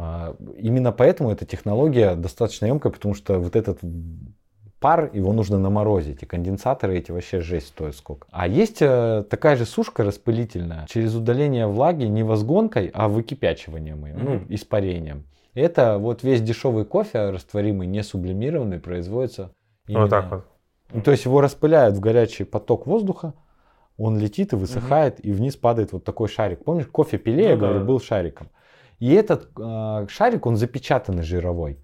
А, 0.00 0.36
именно 0.56 0.92
поэтому 0.92 1.32
эта 1.32 1.44
технология 1.44 2.14
достаточно 2.14 2.66
емкая, 2.66 2.92
потому 2.92 3.14
что 3.14 3.40
вот 3.40 3.56
этот 3.56 3.80
пар, 4.78 5.10
его 5.12 5.32
нужно 5.32 5.58
наморозить. 5.58 6.22
И 6.22 6.26
конденсаторы 6.26 6.96
эти 6.96 7.10
вообще 7.10 7.40
жесть 7.40 7.68
стоят 7.68 7.96
сколько. 7.96 8.28
А 8.30 8.46
есть 8.46 8.78
э, 8.80 9.24
такая 9.28 9.56
же 9.56 9.64
сушка 9.64 10.04
распылительная 10.04 10.86
через 10.88 11.16
удаление 11.16 11.66
влаги 11.66 12.04
не 12.04 12.22
возгонкой, 12.22 12.92
а 12.94 13.08
выкипячиванием 13.08 14.06
ее, 14.06 14.14
mm-hmm. 14.14 14.46
ну, 14.48 14.54
испарением. 14.54 15.24
Это 15.54 15.98
вот 15.98 16.22
весь 16.22 16.42
дешевый 16.42 16.84
кофе, 16.84 17.30
растворимый, 17.30 17.88
не 17.88 18.04
сублимированный, 18.04 18.78
производится 18.78 19.50
именно... 19.88 20.02
Вот 20.02 20.10
так 20.10 20.30
вот. 20.30 20.44
Ну, 20.92 21.02
то 21.02 21.10
есть 21.10 21.24
его 21.24 21.40
распыляют 21.40 21.96
в 21.96 22.00
горячий 22.00 22.44
поток 22.44 22.86
воздуха, 22.86 23.34
он 23.96 24.16
летит 24.16 24.52
и 24.52 24.56
высыхает, 24.56 25.18
угу. 25.18 25.28
и 25.28 25.32
вниз 25.32 25.56
падает 25.56 25.92
вот 25.92 26.04
такой 26.04 26.28
шарик. 26.28 26.62
Помнишь, 26.62 26.86
кофе 26.86 27.18
пиле, 27.18 27.46
ну, 27.46 27.50
я 27.50 27.56
говорю, 27.56 27.80
да. 27.80 27.84
был 27.84 28.00
шариком. 28.00 28.48
И 28.98 29.12
этот 29.12 29.48
э, 29.58 30.06
шарик, 30.08 30.46
он 30.46 30.56
запечатанный 30.56 31.22
жировой. 31.22 31.78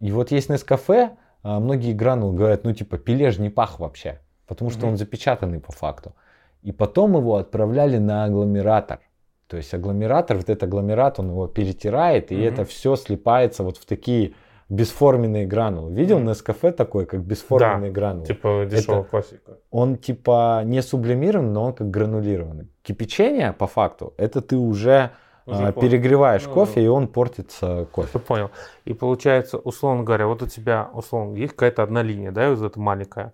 И 0.00 0.10
вот 0.12 0.30
есть 0.30 0.50
Нескафе, 0.50 1.16
а 1.42 1.60
многие 1.60 1.92
гранулы 1.92 2.34
говорят, 2.34 2.64
ну 2.64 2.72
типа 2.72 2.98
пилеж 2.98 3.38
не 3.38 3.50
пах 3.50 3.80
вообще, 3.80 4.20
потому 4.46 4.70
что 4.70 4.86
он 4.86 4.96
запечатанный 4.96 5.60
по 5.60 5.72
факту. 5.72 6.14
И 6.62 6.72
потом 6.72 7.16
его 7.16 7.36
отправляли 7.36 7.98
на 7.98 8.24
агломератор. 8.24 9.00
То 9.48 9.56
есть 9.56 9.74
агломератор, 9.74 10.36
вот 10.36 10.48
этот 10.48 10.62
агломерат, 10.62 11.18
он 11.18 11.28
его 11.28 11.46
перетирает, 11.46 12.32
и 12.32 12.40
это 12.40 12.64
все 12.64 12.96
слипается 12.96 13.62
вот 13.64 13.76
в 13.76 13.84
такие 13.84 14.34
бесформенные 14.68 15.46
гранулы. 15.46 15.92
Видел 15.92 16.18
mm-hmm. 16.18 16.30
Нескафе 16.30 16.72
такой, 16.72 17.04
как 17.04 17.22
бесформенные 17.24 17.90
да, 17.90 17.94
гранулы? 17.94 18.26
типа 18.26 18.66
дешевого 18.70 19.04
классика. 19.04 19.58
Он 19.70 19.96
типа 19.96 20.62
не 20.64 20.80
сублимирован, 20.82 21.52
но 21.52 21.64
он 21.64 21.72
как 21.74 21.90
гранулированный. 21.90 22.70
Кипячение, 22.82 23.52
по 23.52 23.66
факту, 23.66 24.14
это 24.16 24.40
ты 24.40 24.56
уже 24.56 25.10
а, 25.52 25.72
перегреваешь 25.72 26.46
ну, 26.46 26.52
кофе, 26.52 26.84
и 26.84 26.86
он 26.86 27.08
портится 27.08 27.86
кофе. 27.90 28.10
Я 28.14 28.20
понял. 28.20 28.50
И 28.84 28.94
получается, 28.94 29.58
условно 29.58 30.04
говоря, 30.04 30.26
вот 30.26 30.42
у 30.42 30.46
тебя, 30.46 30.90
условно, 30.92 31.36
есть 31.36 31.52
какая-то 31.52 31.82
одна 31.82 32.02
линия, 32.02 32.30
да, 32.30 32.50
вот 32.50 32.64
эта 32.64 32.80
маленькая. 32.80 33.32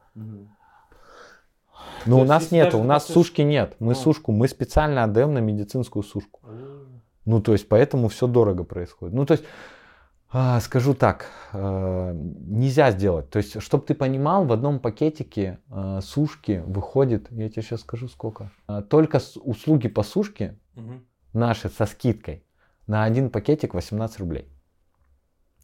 Ну, 2.06 2.20
у 2.20 2.24
нас 2.24 2.50
нет, 2.50 2.74
у 2.74 2.82
нас 2.82 3.06
сушки 3.06 3.42
нет. 3.42 3.76
Мы 3.78 3.92
а. 3.92 3.94
сушку, 3.94 4.32
мы 4.32 4.48
специально 4.48 5.04
отдаем 5.04 5.34
на 5.34 5.38
медицинскую 5.38 6.02
сушку. 6.02 6.40
Ну, 7.24 7.42
то 7.42 7.52
есть, 7.52 7.68
поэтому 7.68 8.08
все 8.08 8.26
дорого 8.26 8.64
происходит. 8.64 9.14
Ну, 9.14 9.26
то 9.26 9.32
есть, 9.32 9.44
а, 10.30 10.60
скажу 10.60 10.94
так, 10.94 11.26
а, 11.52 12.12
нельзя 12.12 12.90
сделать. 12.90 13.28
То 13.30 13.38
есть, 13.38 13.60
чтобы 13.60 13.84
ты 13.84 13.94
понимал, 13.94 14.46
в 14.46 14.52
одном 14.52 14.80
пакетике 14.80 15.58
а, 15.70 16.00
сушки 16.00 16.62
выходит, 16.66 17.30
я 17.30 17.48
тебе 17.48 17.62
сейчас 17.62 17.80
скажу 17.80 18.08
сколько, 18.08 18.50
а, 18.66 18.82
только 18.82 19.20
услуги 19.42 19.88
по 19.88 20.02
сушке 20.02 20.58
угу 20.74 21.00
наши 21.32 21.68
со 21.68 21.86
скидкой 21.86 22.44
на 22.86 23.04
один 23.04 23.30
пакетик 23.30 23.74
18 23.74 24.20
рублей. 24.20 24.48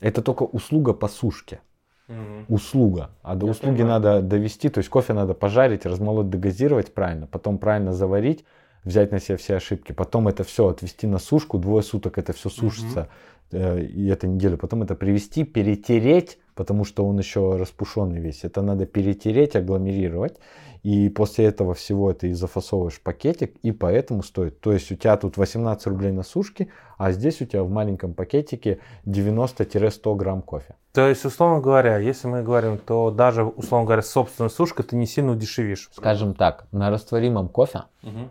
Это 0.01 0.23
только 0.23 0.43
услуга 0.43 0.93
по 0.93 1.09
сушке. 1.09 1.61
Угу. 2.09 2.55
Услуга. 2.55 3.11
А 3.23 3.35
до 3.35 3.47
Я 3.47 3.53
услуги 3.53 3.77
понимаю. 3.77 4.01
надо 4.01 4.23
довести, 4.23 4.69
то 4.69 4.79
есть 4.79 4.91
кофе 4.91 5.15
надо 5.15 5.33
пожарить, 5.33 5.87
размолоть, 5.87 6.29
дегазировать 6.29 6.93
правильно, 6.93 7.27
потом 7.27 7.57
правильно 7.57 7.95
заварить, 7.95 8.45
взять 8.85 9.11
на 9.11 9.21
себя 9.21 9.39
все 9.39 9.57
ошибки, 9.57 9.93
потом 9.93 10.29
это 10.29 10.45
все 10.45 10.69
отвести 10.69 11.07
на 11.07 11.19
сушку, 11.19 11.59
двое 11.59 11.83
суток 11.83 12.19
это 12.19 12.35
все 12.35 12.51
сушится, 12.51 13.09
угу. 13.51 13.59
и 13.59 14.07
это 14.09 14.27
неделю, 14.27 14.59
потом 14.59 14.83
это 14.83 14.95
привести, 14.95 15.45
перетереть, 15.45 16.39
потому 16.55 16.85
что 16.85 17.07
он 17.07 17.19
еще 17.19 17.57
распушенный 17.57 18.21
весь. 18.21 18.45
Это 18.45 18.61
надо 18.61 18.85
перетереть, 18.85 19.57
агломерировать. 19.57 20.39
И 20.85 21.09
после 21.09 21.47
этого 21.47 21.73
всего 21.73 22.11
это 22.11 22.27
и 22.27 22.35
зафасовываешь 22.35 23.01
пакетик, 23.01 23.57
и 23.63 23.73
поэтому 23.73 24.23
стоит. 24.23 24.61
То 24.61 24.71
есть 24.71 24.93
у 24.93 24.97
тебя 24.97 25.17
тут 25.17 25.39
18 25.39 25.87
рублей 25.87 26.13
на 26.13 26.23
сушке, 26.23 26.69
а 26.99 27.11
здесь 27.11 27.41
у 27.41 27.47
тебя 27.47 27.65
в 27.65 27.71
маленьком 27.71 28.13
пакетике 28.13 28.81
90-100 29.07 30.15
грамм 30.15 30.43
кофе. 30.43 30.77
То 30.93 31.09
есть, 31.09 31.25
условно 31.25 31.63
говоря, 31.63 31.97
если 31.97 32.29
мы 32.29 32.43
говорим, 32.43 32.77
то 32.77 33.11
даже, 33.11 33.45
условно 33.45 33.87
говоря, 33.87 34.03
собственная 34.03 34.51
сушка 34.51 34.83
ты 34.83 34.95
не 34.95 35.07
сильно 35.07 35.33
удешевишь. 35.33 35.89
Скажем 35.91 36.35
так, 36.35 36.67
на 36.71 36.91
растворимом 36.91 37.49
кофе 37.49 37.85
угу. 38.03 38.29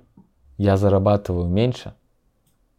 я 0.59 0.77
зарабатываю 0.77 1.47
меньше, 1.47 1.95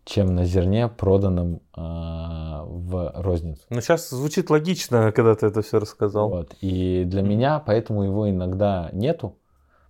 чем 0.05 0.36
на 0.36 0.44
зерне, 0.44 0.86
проданном 0.86 1.56
э, 1.76 1.80
в 1.80 3.12
розницу. 3.16 3.62
Ну, 3.70 3.80
сейчас 3.80 4.09
звучит 4.09 4.51
логично, 4.51 5.10
когда 5.16 5.34
ты 5.34 5.46
это 5.46 5.62
все 5.62 5.80
рассказал. 5.80 6.28
Вот. 6.30 6.55
И 6.60 7.02
для 7.05 7.22
меня 7.22 7.59
поэтому 7.59 8.05
его 8.05 8.30
иногда 8.30 8.88
нету, 8.92 9.36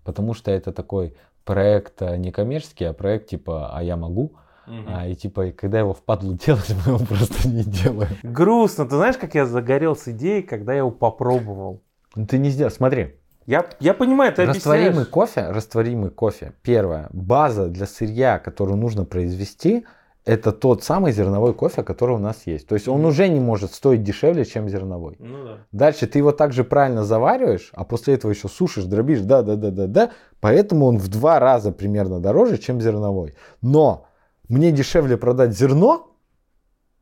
потому 0.05 0.35
что 0.35 0.51
это 0.51 0.73
такой 0.73 1.15
проект 1.45 2.01
э, 2.03 2.17
не 2.17 2.31
коммерческий, 2.31 2.85
а 2.85 2.93
проект 2.93 3.29
типа 3.29 3.71
«а 3.75 3.83
я 3.83 3.97
могу», 3.97 4.37
Угу. 4.67 4.77
А, 4.89 5.07
и 5.07 5.15
типа, 5.15 5.51
когда 5.51 5.79
его 5.81 5.93
впадлу 5.93 6.33
делать, 6.47 6.75
мы 6.87 6.95
его 6.95 7.05
просто 7.05 7.49
не 7.49 7.65
делаем. 7.65 8.17
Грустно. 8.23 8.87
Ты 8.87 8.97
знаешь, 8.97 9.19
как 9.19 9.35
я 9.35 9.47
загорелся 9.47 10.13
идеей, 10.13 10.43
когда 10.43 10.73
я 10.73 10.79
его 10.79 10.91
попробовал? 10.91 11.83
Ну, 12.15 12.27
ты 12.27 12.39
не 12.39 12.51
сделал. 12.51 12.71
Смотри. 12.71 13.17
Я, 13.47 13.67
я 13.79 13.93
понимаю, 13.93 14.33
ты 14.33 14.47
Растворимый 14.47 14.87
объясняешь. 14.89 15.09
кофе, 15.09 15.51
растворимый 15.51 16.11
кофе. 16.11 16.55
Первое. 16.63 17.11
База 17.13 17.69
для 17.69 17.85
сырья, 17.85 18.39
которую 18.39 18.79
нужно 18.79 19.05
произвести, 19.05 19.85
это 20.25 20.53
тот 20.53 20.83
самый 20.83 21.13
зерновой 21.13 21.53
кофе, 21.53 21.83
который 21.83 22.17
у 22.17 22.19
нас 22.19 22.47
есть. 22.47 22.67
То 22.67 22.75
есть 22.75 22.89
он 22.89 23.05
уже 23.05 23.29
не 23.29 23.41
может 23.41 23.75
стоить 23.75 24.03
дешевле, 24.03 24.45
чем 24.45 24.69
зерновой. 24.69 25.17
Ну, 25.19 25.45
да. 25.45 25.59
Дальше 25.73 26.07
ты 26.07 26.19
его 26.19 26.33
также 26.33 26.65
правильно 26.65 27.05
завариваешь, 27.05 27.71
а 27.75 27.85
после 27.85 28.15
этого 28.15 28.31
еще 28.31 28.49
сушишь, 28.49 28.85
дробишь, 28.85 29.21
да, 29.21 29.43
да, 29.43 29.57
да, 29.57 29.71
да, 29.71 29.87
да. 29.87 30.11
Поэтому 30.41 30.87
он 30.87 30.99
в 30.99 31.09
два 31.09 31.39
раза 31.41 31.73
примерно 31.73 32.21
дороже, 32.21 32.57
чем 32.57 32.81
зерновой. 32.81 33.35
Но 33.61 34.07
мне 34.49 34.73
дешевле 34.73 35.19
продать 35.19 35.53
зерно 35.53 36.11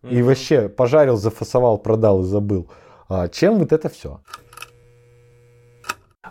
mm-hmm. 0.03 0.11
и 0.11 0.23
вообще 0.23 0.69
пожарил, 0.69 1.17
зафасовал, 1.17 1.79
продал 1.79 2.23
и 2.23 2.25
забыл, 2.25 2.69
а, 3.09 3.29
чем 3.29 3.59
вот 3.59 3.73
это 3.73 3.89
все. 3.89 4.21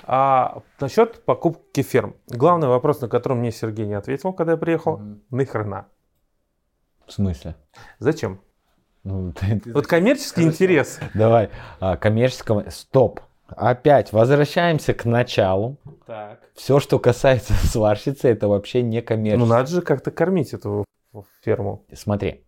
А 0.04 0.62
насчет 0.82 1.24
покупки 1.24 1.84
ферм. 1.84 2.16
Главный 2.28 2.68
вопрос, 2.68 3.00
на 3.00 3.08
который 3.08 3.38
мне 3.38 3.52
Сергей 3.52 3.86
не 3.86 3.94
ответил, 3.94 4.34
когда 4.34 4.54
я 4.54 4.58
приехал, 4.58 4.98
mm-hmm. 4.98 5.20
нахрена? 5.32 5.86
В 7.12 7.14
смысле? 7.14 7.56
Зачем? 8.00 8.40
Ну, 9.04 9.34
ты, 9.40 9.62
вот 9.74 9.86
коммерческий 9.86 10.44
интерес. 10.44 10.98
Давай, 11.14 11.50
а, 11.82 11.98
коммерческого... 11.98 12.70
Стоп. 12.70 13.20
Опять 13.50 14.14
возвращаемся 14.14 14.94
к 14.94 15.04
началу. 15.04 15.76
Так. 16.08 16.40
Все, 16.56 16.80
что 16.80 17.00
касается 17.00 17.54
сварщицы, 17.68 18.30
это 18.30 18.48
вообще 18.48 18.82
не 18.82 19.02
коммерческий. 19.02 19.46
Ну, 19.46 19.54
надо 19.54 19.70
же 19.70 19.82
как-то 19.82 20.10
кормить 20.12 20.54
эту 20.54 20.86
ферму. 21.44 21.86
Смотри. 21.94 22.46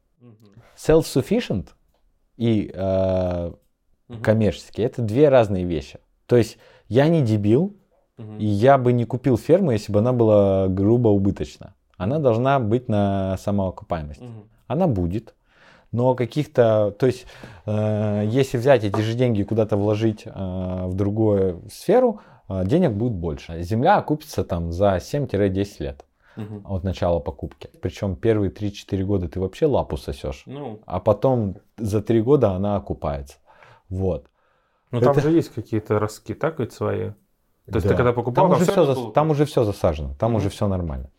Self-sufficient 0.77 1.67
и 2.37 2.71
э, 2.73 3.51
коммерческий 4.21 4.81
это 4.81 5.01
две 5.01 5.27
разные 5.27 5.65
вещи. 5.65 5.99
То 6.25 6.37
есть 6.37 6.57
я 6.87 7.09
не 7.09 7.21
дебил, 7.21 7.75
и 8.17 8.45
я 8.45 8.77
бы 8.77 8.93
не 8.93 9.03
купил 9.03 9.37
ферму, 9.37 9.71
если 9.71 9.91
бы 9.91 9.99
она 9.99 10.13
была 10.13 10.69
грубо 10.69 11.09
убыточна. 11.09 11.75
Она 11.97 12.19
должна 12.19 12.59
быть 12.59 12.87
на 12.89 13.37
самоокупаемость. 13.37 14.21
Она 14.67 14.87
будет. 14.87 15.35
Но 15.91 16.15
каких-то, 16.15 16.91
то 16.97 17.05
есть, 17.05 17.25
э, 17.65 18.23
если 18.27 18.57
взять 18.57 18.83
эти 18.83 18.99
же 19.01 19.13
деньги 19.13 19.43
куда-то 19.43 19.77
вложить 19.77 20.23
э, 20.25 20.31
в 20.87 20.93
другую 20.95 21.61
сферу, 21.71 22.19
э, 22.49 22.65
денег 22.65 22.91
будет 22.93 23.13
больше. 23.13 23.61
Земля 23.61 23.97
окупится 23.97 24.43
там 24.43 24.71
за 24.71 24.99
7-10 24.99 25.79
лет 25.79 26.05
Мгм. 26.35 26.65
от 26.67 26.83
начала 26.83 27.19
покупки. 27.19 27.69
Причем 27.81 28.15
первые 28.15 28.49
3-4 28.49 29.03
года 29.03 29.27
ты 29.29 29.39
вообще 29.39 29.67
лапу 29.67 29.97
сосешь, 29.97 30.43
Ну, 30.47 30.79
а 30.87 30.99
потом 30.99 31.57
за 31.77 32.01
3 32.01 32.21
года 32.23 32.51
она 32.53 32.75
окупается. 32.75 33.35
Вот. 33.89 34.25
ну 34.89 34.99
там 34.99 35.11
Это- 35.11 35.21
же 35.21 35.31
есть 35.31 35.49
какие-то 35.53 35.99
ростки, 35.99 36.33
так 36.33 36.59
ведь 36.59 36.73
свои? 36.73 37.09
То 37.65 37.75
есть 37.75 37.83
Да. 37.87 37.89
ты 37.89 37.95
когда 37.95 38.13
покупал, 38.13 38.45
там, 38.49 38.55
уже 38.57 38.63
всё 38.71 38.83
все, 38.83 38.95
было- 38.95 39.11
там 39.13 39.29
уже 39.29 39.45
все 39.45 39.63
засажено, 39.63 40.15
там 40.19 40.31
Мгм. 40.31 40.37
уже 40.37 40.49
все 40.49 40.67
нормально. 40.67 41.09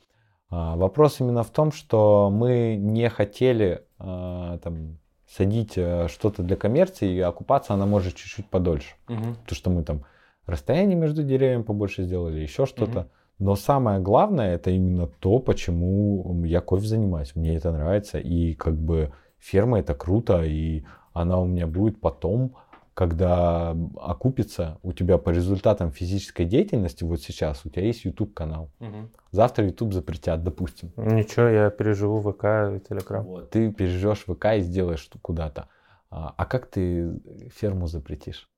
А, 0.57 0.77
вопрос 0.77 1.21
именно 1.21 1.43
в 1.43 1.51
том, 1.51 1.73
что 1.73 2.31
мы 2.33 2.77
не 2.77 3.09
хотели 3.09 3.83
а, 3.99 4.59
там, 4.59 4.99
садить 5.29 5.73
э, 5.77 6.07
что-то 6.07 6.45
для 6.45 6.55
коммерции, 6.55 7.13
и 7.13 7.21
окупаться 7.21 7.75
она 7.75 7.87
может 7.87 8.15
чуть-чуть 8.15 8.49
подольше. 8.49 8.95
Мгм. 9.09 9.35
Потому 9.35 9.57
что 9.57 9.71
мы 9.71 9.83
там 9.83 10.05
расстояние 10.47 10.97
между 10.97 11.25
деревьями 11.25 11.63
побольше 11.63 12.05
сделали, 12.05 12.39
еще 12.39 12.67
что-то. 12.67 13.01
Мгм. 13.01 13.09
Но 13.41 13.57
самое 13.57 13.99
главное, 13.99 14.55
это 14.55 14.71
именно 14.71 15.09
то, 15.09 15.41
почему 15.41 16.45
я 16.45 16.61
кофе 16.61 16.87
занимаюсь. 16.87 17.35
Мне 17.35 17.57
это 17.57 17.73
нравится. 17.73 18.21
И 18.21 18.55
как 18.55 18.77
бы 18.77 19.13
ферма 19.41 19.81
это 19.81 19.95
круто, 19.97 20.45
и 20.45 20.85
она 21.13 21.41
у 21.41 21.47
меня 21.47 21.67
будет 21.67 22.01
потом, 22.01 22.55
когда 22.95 23.77
окупится 24.01 24.79
у 24.83 24.93
тебя 24.93 25.19
по 25.19 25.31
результатам 25.31 25.91
физической 25.91 26.45
деятельности, 26.45 27.03
вот 27.03 27.21
сейчас 27.21 27.67
у 27.67 27.69
тебя 27.69 27.85
есть 27.87 28.05
YouTube 28.05 28.33
канал. 28.33 28.71
Мгм. 28.79 29.11
Завтра 29.33 29.67
YouTube 29.67 29.93
запретят, 29.93 30.45
допустим. 30.45 30.93
Ничего, 30.97 31.47
я 31.47 31.71
переживу 31.71 32.21
ВК 32.21 32.45
и 32.77 32.89
Телеграм. 32.89 33.25
Вот, 33.25 33.51
ты 33.51 33.73
переживешь 33.73 34.25
ВК 34.25 34.47
и 34.57 34.61
сделаешь 34.61 35.11
куда-то. 35.21 35.69
А, 36.11 36.33
а 36.37 36.47
как 36.47 36.67
ты 36.67 37.21
ферму 37.53 37.89
запретишь? 37.89 38.49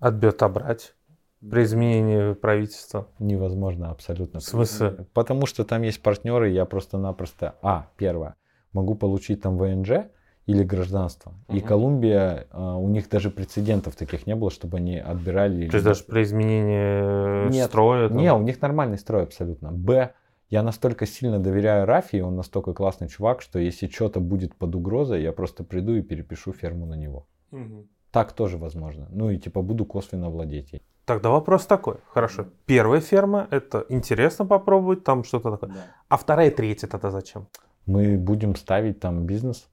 Отбет 0.00 0.34
отобрать 0.34 0.94
при 1.40 1.62
изменении 1.62 2.34
правительства. 2.34 3.06
Невозможно 3.20 3.90
абсолютно. 3.90 4.40
В 4.40 4.42
смысле? 4.42 5.06
Потому 5.12 5.46
что 5.46 5.64
там 5.64 5.82
есть 5.82 6.02
партнеры, 6.02 6.50
я 6.50 6.64
просто-напросто... 6.64 7.54
А, 7.62 7.90
первое. 7.96 8.34
Могу 8.72 8.96
получить 8.96 9.40
там 9.40 9.56
ВНЖ 9.56 10.08
или 10.46 10.62
гражданство. 10.62 11.32
И 11.48 11.56
Мгм. 11.56 11.66
Колумбия, 11.66 12.46
а, 12.50 12.76
у 12.76 12.88
них 12.88 13.08
даже 13.08 13.30
прецедентов 13.30 13.96
таких 13.96 14.26
не 14.26 14.34
было, 14.36 14.50
чтобы 14.50 14.76
они 14.78 14.96
отбирали... 14.98 15.68
То 15.68 15.76
есть 15.76 15.84
даже 15.86 16.04
при 16.04 16.22
изменении 16.22 17.50
Нет, 17.50 17.66
строя. 17.66 18.08
там- 18.08 18.16
Не, 18.18 18.32
у 18.32 18.40
них 18.42 18.62
нормальный 18.62 18.96
строй 18.98 19.24
абсолютно. 19.24 19.72
Б, 19.72 20.12
я 20.48 20.62
настолько 20.62 21.04
сильно 21.06 21.40
доверяю 21.40 21.84
Рафи, 21.86 22.20
он 22.20 22.36
настолько 22.36 22.72
классный 22.74 23.08
чувак, 23.08 23.42
что 23.42 23.58
если 23.58 23.88
что-то 23.88 24.20
будет 24.20 24.54
под 24.54 24.74
угрозой, 24.76 25.22
я 25.22 25.32
просто 25.32 25.64
приду 25.64 25.94
и 25.94 26.02
перепишу 26.02 26.52
ферму 26.52 26.86
на 26.86 26.94
него. 26.94 27.26
Мгм. 27.50 27.88
Так 28.12 28.32
тоже 28.32 28.56
возможно. 28.56 29.08
Ну 29.10 29.30
и 29.30 29.38
типа 29.38 29.62
буду 29.62 29.84
косвенно 29.84 30.30
владеть 30.30 30.72
ей. 30.72 30.82
Тогда 31.04 31.30
вопрос 31.30 31.66
такой. 31.66 31.96
Хорошо. 32.12 32.46
Первая 32.66 33.00
ферма, 33.00 33.46
это 33.50 33.84
интересно 33.88 34.46
попробовать, 34.46 35.04
там 35.04 35.24
что-то 35.24 35.50
такое. 35.56 35.74
А 36.08 36.16
вторая 36.16 36.48
и 36.50 36.54
третья 36.54 36.86
тогда 36.88 37.10
зачем? 37.10 37.46
Мы 37.86 38.16
будем 38.16 38.54
ставить 38.56 39.00
там 39.00 39.26
бизнес. 39.26 39.68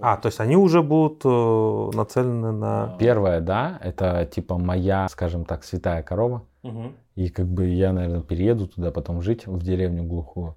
А, 0.00 0.16
то 0.16 0.26
есть 0.26 0.40
они 0.40 0.56
уже 0.56 0.82
будут 0.82 1.22
э, 1.24 1.90
нацелены 1.96 2.52
на... 2.52 2.96
Первое, 2.98 3.40
да, 3.40 3.78
это 3.82 4.26
типа 4.26 4.58
моя, 4.58 5.08
скажем 5.08 5.44
так, 5.44 5.64
святая 5.64 6.02
корова. 6.02 6.42
Мгм. 6.62 6.94
И 7.14 7.28
как 7.30 7.46
бы 7.46 7.66
я, 7.68 7.92
наверное, 7.92 8.20
перееду 8.20 8.66
туда 8.68 8.90
потом 8.90 9.22
жить, 9.22 9.46
в 9.46 9.62
деревню 9.62 10.04
глухую. 10.04 10.56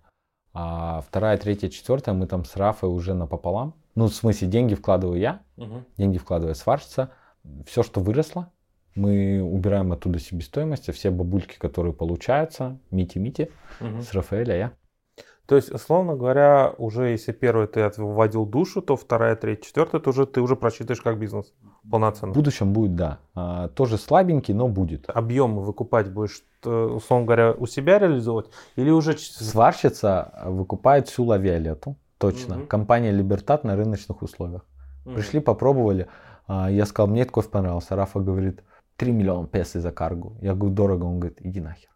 А 0.53 1.01
вторая, 1.07 1.37
третья, 1.37 1.69
четвертая, 1.69 2.13
мы 2.15 2.27
там 2.27 2.43
с 2.43 2.57
Рафой 2.57 2.89
уже 2.89 3.13
напополам. 3.13 3.75
Ну, 3.95 4.07
в 4.07 4.13
смысле, 4.13 4.47
деньги 4.47 4.75
вкладываю 4.75 5.19
я, 5.19 5.39
Мгм. 5.55 5.85
деньги 5.97 6.17
вкладывает 6.17 6.57
сварщица. 6.57 7.11
Все, 7.65 7.81
что 7.83 8.01
выросло, 8.01 8.51
мы 8.95 9.41
убираем 9.41 9.93
оттуда 9.93 10.19
себестоимость, 10.19 10.89
а 10.89 10.91
все 10.91 11.11
бабульки, 11.11 11.57
которые 11.57 11.93
получаются, 11.93 12.77
мити-мити, 12.91 13.51
Мгм. 13.79 14.01
с 14.01 14.13
Рафаэля 14.13 14.57
я. 14.57 14.71
То 15.49 15.55
есть, 15.55 15.71
условно 15.71 16.15
говоря, 16.15 16.75
уже 16.77 17.09
если 17.09 17.31
первый 17.31 17.65
ты 17.65 17.89
вводил 17.97 18.45
душу, 18.45 18.83
то 18.83 18.95
вторая, 18.95 19.35
третья, 19.35 19.63
четвертая, 19.63 19.99
ты 19.99 20.11
уже, 20.11 20.27
ты 20.27 20.41
уже 20.41 20.55
просчитываешь 20.55 21.01
как 21.01 21.17
бизнес 21.17 21.51
В 21.83 21.89
полноценно. 21.89 22.33
будущем 22.33 22.71
будет, 22.71 22.95
да. 22.95 23.17
А, 23.33 23.67
тоже 23.69 23.97
слабенький, 23.97 24.53
но 24.53 24.67
будет. 24.67 25.09
Объемы 25.09 25.63
выкупать 25.63 26.11
будешь, 26.11 26.43
э, 26.63 26.69
условно 26.69 27.25
говоря, 27.25 27.51
у 27.53 27.65
себя 27.65 27.97
реализовывать 27.97 28.51
или 28.75 28.91
уже... 28.91 29.17
Сварщица 29.17 30.31
выкупает 30.45 31.07
всю 31.07 31.23
лавиолету, 31.23 31.95
точно. 32.19 32.57
Мгм. 32.57 32.67
Компания 32.67 33.09
Либертат 33.09 33.63
на 33.63 33.75
рыночных 33.75 34.21
условиях. 34.21 34.63
Мгм. 35.03 35.15
Пришли, 35.15 35.39
попробовали. 35.39 36.05
А, 36.47 36.69
Я 36.69 36.85
сказал, 36.85 37.07
мне 37.07 37.21
этот 37.21 37.33
кофе 37.33 37.49
понравился. 37.49 37.95
Рафа 37.95 38.19
говорит, 38.19 38.63
3 38.97 39.11
миллиона 39.11 39.47
песо 39.47 39.81
за 39.81 39.91
каргу. 39.91 40.37
Я 40.41 40.53
говорю, 40.53 40.75
дорого. 40.75 41.05
Он 41.05 41.19
говорит, 41.19 41.39
иди 41.41 41.59
нахер. 41.59 41.89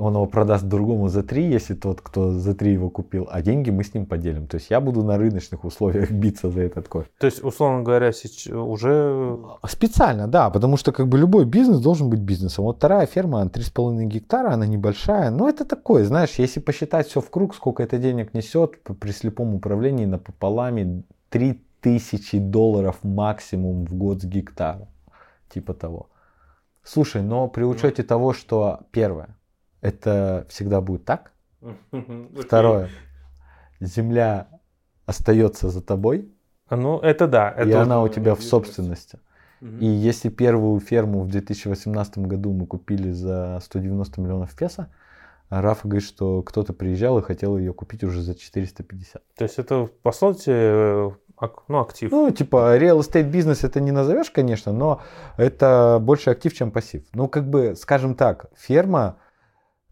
Он 0.00 0.14
его 0.14 0.26
продаст 0.26 0.64
другому 0.64 1.08
за 1.08 1.22
3, 1.22 1.44
если 1.44 1.74
тот, 1.74 2.00
кто 2.00 2.32
за 2.32 2.54
3 2.54 2.72
его 2.72 2.88
купил, 2.88 3.28
а 3.30 3.42
деньги 3.42 3.70
мы 3.70 3.84
с 3.84 3.92
ним 3.94 4.06
поделим. 4.06 4.46
То 4.46 4.56
есть 4.56 4.70
я 4.70 4.80
буду 4.80 5.04
на 5.04 5.18
рыночных 5.18 5.64
условиях 5.64 6.10
биться 6.10 6.50
за 6.50 6.62
этот 6.62 6.88
кофе. 6.88 7.08
То 7.18 7.26
есть, 7.26 7.44
условно 7.44 7.82
говоря, 7.82 8.12
сейчас 8.12 8.46
уже... 8.52 9.38
Специально, 9.68 10.26
да, 10.26 10.48
потому 10.48 10.78
что 10.78 10.92
как 10.92 11.06
бы 11.08 11.18
любой 11.18 11.44
бизнес 11.44 11.80
должен 11.80 12.08
быть 12.08 12.20
бизнесом. 12.20 12.64
Вот 12.64 12.76
вторая 12.76 13.06
ферма, 13.06 13.42
3,5 13.42 14.04
гектара, 14.04 14.52
она 14.52 14.66
небольшая, 14.66 15.30
но 15.30 15.48
это 15.48 15.64
такое, 15.64 16.04
знаешь, 16.04 16.38
если 16.38 16.60
посчитать 16.60 17.06
все 17.06 17.20
в 17.20 17.30
круг, 17.30 17.54
сколько 17.54 17.82
это 17.82 17.98
денег 17.98 18.32
несет 18.32 18.82
при 18.82 19.10
слепом 19.12 19.54
управлении 19.54 20.06
напополами, 20.06 21.04
3000 21.28 22.38
долларов 22.38 22.96
максимум 23.02 23.84
в 23.84 23.94
год 23.94 24.22
с 24.22 24.24
гектара, 24.24 24.88
типа 25.52 25.74
того. 25.74 26.08
Слушай, 26.82 27.22
но 27.22 27.48
при 27.48 27.64
учете 27.64 28.02
того, 28.02 28.32
что 28.32 28.80
первое, 28.90 29.36
это 29.80 30.46
всегда 30.48 30.80
будет 30.80 31.04
так, 31.04 31.32
второе, 32.40 32.88
земля 33.80 34.48
остается 35.06 35.70
за 35.70 35.82
тобой, 35.82 36.28
Ну, 36.70 36.98
это 37.00 37.26
да. 37.26 37.50
и 37.50 37.68
это 37.68 37.82
она 37.82 38.02
у 38.02 38.08
тебя 38.08 38.34
в 38.34 38.42
собственности. 38.42 39.18
И 39.62 39.84
если 39.84 40.30
первую 40.30 40.80
ферму 40.80 41.20
в 41.20 41.28
2018 41.28 42.18
году 42.18 42.52
мы 42.52 42.66
купили 42.66 43.10
за 43.10 43.58
190 43.62 44.20
миллионов 44.20 44.54
песо, 44.56 44.88
Рафа 45.50 45.86
говорит, 45.88 46.06
что 46.08 46.42
кто-то 46.42 46.72
приезжал 46.72 47.18
и 47.18 47.22
хотел 47.22 47.58
ее 47.58 47.74
купить 47.74 48.02
уже 48.04 48.22
за 48.22 48.34
450. 48.36 49.20
То 49.36 49.44
есть 49.44 49.58
это, 49.58 49.88
по 50.02 50.12
сути, 50.12 50.48
э, 50.48 51.10
ак- 51.36 51.64
ну, 51.68 51.80
актив. 51.80 52.10
Ну, 52.10 52.30
типа, 52.30 52.78
real 52.78 53.00
estate 53.00 53.28
бизнес 53.28 53.64
это 53.64 53.80
не 53.80 53.90
назовешь, 53.90 54.30
конечно, 54.30 54.72
но 54.72 55.02
это 55.36 55.98
больше 56.00 56.30
актив, 56.30 56.54
чем 56.54 56.70
пассив. 56.70 57.02
Ну, 57.14 57.26
как 57.28 57.50
бы, 57.50 57.74
скажем 57.76 58.14
так, 58.14 58.46
ферма, 58.56 59.16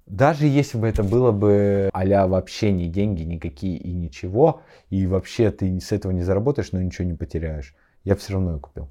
даже 0.09 0.47
если 0.47 0.79
бы 0.79 0.87
это 0.87 1.03
было 1.03 1.33
бы 1.33 1.91
а 1.93 2.27
вообще 2.27 2.73
ни 2.73 2.87
деньги 2.87 3.23
никакие 3.23 3.77
и 3.77 3.93
ничего, 3.93 4.63
и 4.91 5.07
вообще 5.07 5.51
ты 5.51 5.81
с 5.81 5.93
этого 5.93 6.13
не 6.13 6.23
заработаешь, 6.23 6.73
но 6.73 6.83
ничего 6.83 7.07
не 7.07 7.15
потеряешь, 7.15 7.75
я 8.05 8.15
бы 8.15 8.21
все 8.21 8.35
равно 8.35 8.53
ее 8.53 8.59
купил. 8.59 8.89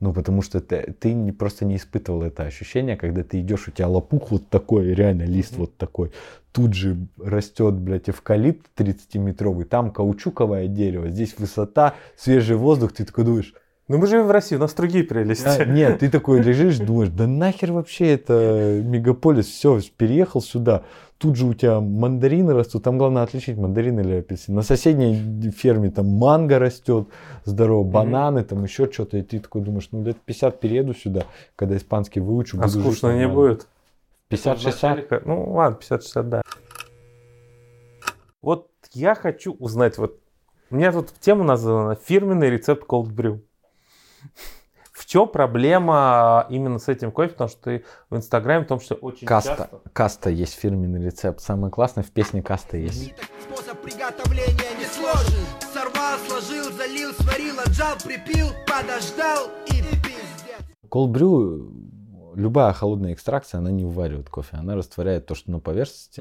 Ну, 0.00 0.14
потому 0.14 0.40
что 0.40 0.60
ты, 0.60 0.94
ты 0.98 1.12
не, 1.12 1.32
просто 1.32 1.66
не 1.66 1.76
испытывал 1.76 2.22
это 2.22 2.44
ощущение, 2.44 2.96
когда 2.96 3.22
ты 3.22 3.40
идешь, 3.40 3.68
у 3.68 3.70
тебя 3.70 3.88
лопух 3.88 4.30
вот 4.30 4.48
такой, 4.48 4.94
реально 4.94 5.24
лист 5.24 5.52
Мгм. 5.52 5.60
вот 5.60 5.76
такой. 5.76 6.12
Тут 6.52 6.72
же 6.72 6.96
растет, 7.18 7.74
блядь, 7.74 8.08
эвкалипт 8.08 8.66
30-метровый, 8.74 9.66
там 9.66 9.90
каучуковое 9.90 10.66
дерево, 10.68 11.10
здесь 11.10 11.38
высота, 11.38 11.94
свежий 12.16 12.56
воздух, 12.56 12.92
ты 12.92 13.04
такой 13.04 13.24
думаешь, 13.24 13.54
Ну, 13.90 13.98
мы 13.98 14.06
живем 14.06 14.28
в 14.28 14.30
России, 14.30 14.54
у 14.54 14.60
нас 14.60 14.72
другие 14.72 15.02
прелести. 15.02 15.48
а, 15.48 15.64
нет, 15.64 15.98
ты 15.98 16.08
такой 16.08 16.40
лежишь, 16.40 16.78
думаешь, 16.78 17.08
да 17.08 17.26
нахер 17.26 17.72
вообще 17.72 18.12
это 18.12 18.80
мегаполис, 18.84 19.46
все, 19.46 19.80
переехал 19.96 20.40
сюда, 20.40 20.84
тут 21.18 21.34
же 21.34 21.44
у 21.44 21.54
тебя 21.54 21.80
мандарины 21.80 22.54
растут, 22.54 22.84
там 22.84 22.98
главное 22.98 23.24
отличить 23.24 23.56
мандарины 23.56 24.02
или 24.02 24.20
апельсины. 24.20 24.54
На 24.54 24.62
соседней 24.62 25.50
ферме 25.50 25.90
там 25.90 26.06
манго 26.06 26.60
растет, 26.60 27.08
здорово, 27.44 27.82
бананы, 27.82 28.44
там 28.44 28.62
еще 28.62 28.88
что-то, 28.88 29.16
и 29.18 29.22
ты 29.22 29.40
такой 29.40 29.62
думаешь, 29.62 29.88
ну 29.90 30.04
лет 30.04 30.18
50 30.24 30.60
перееду 30.60 30.94
сюда, 30.94 31.24
когда 31.56 31.76
испанский 31.76 32.20
выучу, 32.20 32.58
А 32.58 32.66
буду 32.66 32.70
жить 32.74 32.82
скучно 32.82 33.08
не 33.08 33.26
нормально». 33.26 33.34
будет. 33.34 33.66
50-60? 34.30 35.22
Ну, 35.24 35.52
ладно, 35.52 35.78
50-60, 35.80 36.22
да. 36.22 36.42
Вот 38.40 38.68
я 38.92 39.16
хочу 39.16 39.56
узнать, 39.58 39.98
вот 39.98 40.20
у 40.70 40.76
меня 40.76 40.92
тут 40.92 41.08
тема 41.18 41.42
названа 41.42 41.96
«Фирменный 41.96 42.50
рецепт 42.50 42.84
cold 42.88 43.12
brew». 43.12 43.40
В 44.92 45.06
чем 45.06 45.28
проблема 45.28 46.46
именно 46.50 46.78
с 46.78 46.88
этим 46.88 47.10
кофе? 47.10 47.30
Потому 47.30 47.48
что 47.48 47.62
ты 47.62 47.84
в 48.10 48.16
Инстаграме, 48.16 48.64
в 48.64 48.68
том 48.68 48.80
числе, 48.80 48.96
очень 48.96 49.26
Каста, 49.26 49.56
часто... 49.56 49.80
каста 49.92 50.30
есть 50.30 50.54
фирменный 50.54 51.02
рецепт, 51.02 51.40
самое 51.40 51.72
классное 51.72 52.04
в 52.04 52.10
песне 52.10 52.42
каста 52.42 52.76
есть. 52.76 53.14
Способ 53.42 53.80
приготовления 53.80 54.78
не 54.78 54.84
сложен 54.84 55.46
Сорвал, 55.72 56.18
сложил, 56.28 56.70
залил 56.72 57.12
Сварил, 57.14 57.58
отжал, 57.60 57.96
припил, 58.04 58.48
подождал 58.66 59.48
и 59.68 59.80
пиздец. 59.80 60.60
Cold 60.90 61.12
brew, 61.12 62.34
любая 62.34 62.72
холодная 62.72 63.14
экстракция, 63.14 63.58
она 63.58 63.70
не 63.70 63.84
вываривает 63.84 64.28
кофе. 64.28 64.56
Она 64.56 64.74
растворяет 64.74 65.26
то, 65.26 65.34
что 65.34 65.50
на 65.50 65.60
поверхности. 65.60 66.20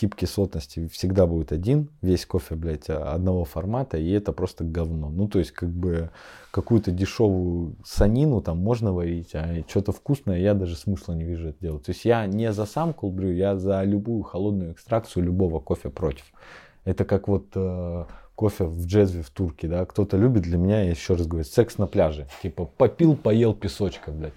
Тип 0.00 0.14
кислотности 0.14 0.88
всегда 0.88 1.26
будет 1.26 1.52
один. 1.52 1.90
Весь 2.00 2.24
кофе, 2.24 2.54
блядь, 2.54 2.88
одного 2.88 3.44
формата. 3.44 3.98
И 3.98 4.10
это 4.10 4.32
просто 4.32 4.64
говно. 4.64 5.10
Ну, 5.10 5.28
то 5.28 5.38
есть, 5.38 5.50
как 5.50 5.68
бы, 5.68 6.08
какую-то 6.52 6.90
дешевую 6.90 7.76
санину 7.84 8.40
там 8.40 8.56
можно 8.56 8.94
варить, 8.94 9.34
а 9.34 9.62
что-то 9.68 9.92
вкусное 9.92 10.38
я 10.38 10.54
даже 10.54 10.76
смысла 10.76 11.12
не 11.12 11.24
вижу 11.24 11.48
это 11.48 11.60
делать. 11.60 11.82
То 11.82 11.90
есть, 11.90 12.06
я 12.06 12.26
не 12.26 12.50
за 12.50 12.64
сам 12.64 12.94
brew, 12.98 13.34
я 13.34 13.56
за 13.56 13.82
любую 13.82 14.22
холодную 14.22 14.72
экстракцию 14.72 15.24
любого 15.24 15.60
кофе 15.60 15.90
против. 15.90 16.24
Это 16.86 17.04
как 17.04 17.28
вот 17.28 17.48
э, 17.54 18.04
кофе 18.34 18.64
в 18.64 18.86
джезве 18.86 19.20
в 19.20 19.28
турке, 19.28 19.68
да, 19.68 19.84
кто-то 19.84 20.16
любит, 20.16 20.44
для 20.44 20.56
меня, 20.56 20.80
я 20.80 20.92
еще 20.92 21.12
раз 21.12 21.26
говорю, 21.26 21.44
секс 21.44 21.76
на 21.76 21.86
пляже. 21.86 22.26
Типа 22.40 22.64
попил, 22.64 23.16
поел 23.16 23.52
песочка, 23.52 24.12
блядь. 24.12 24.32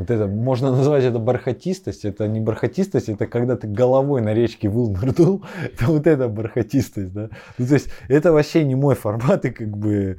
Вот 0.00 0.10
это, 0.10 0.26
можно 0.26 0.70
назвать 0.74 1.04
это 1.04 1.18
бархатистость, 1.18 2.06
это 2.06 2.26
не 2.26 2.40
бархатистость, 2.40 3.10
это 3.10 3.26
когда 3.26 3.54
ты 3.54 3.66
головой 3.68 4.22
на 4.22 4.32
речке 4.32 4.70
выл 4.70 4.90
нырнул, 4.92 5.44
это 5.62 5.84
вот 5.84 6.06
это 6.06 6.26
бархатистость, 6.26 7.12
да. 7.12 7.28
Ну, 7.58 7.66
то 7.66 7.74
есть, 7.74 7.88
это 8.08 8.32
вообще 8.32 8.64
не 8.64 8.74
мой 8.74 8.94
формат, 8.94 9.44
и 9.44 9.50
как 9.50 9.76
бы, 9.76 10.16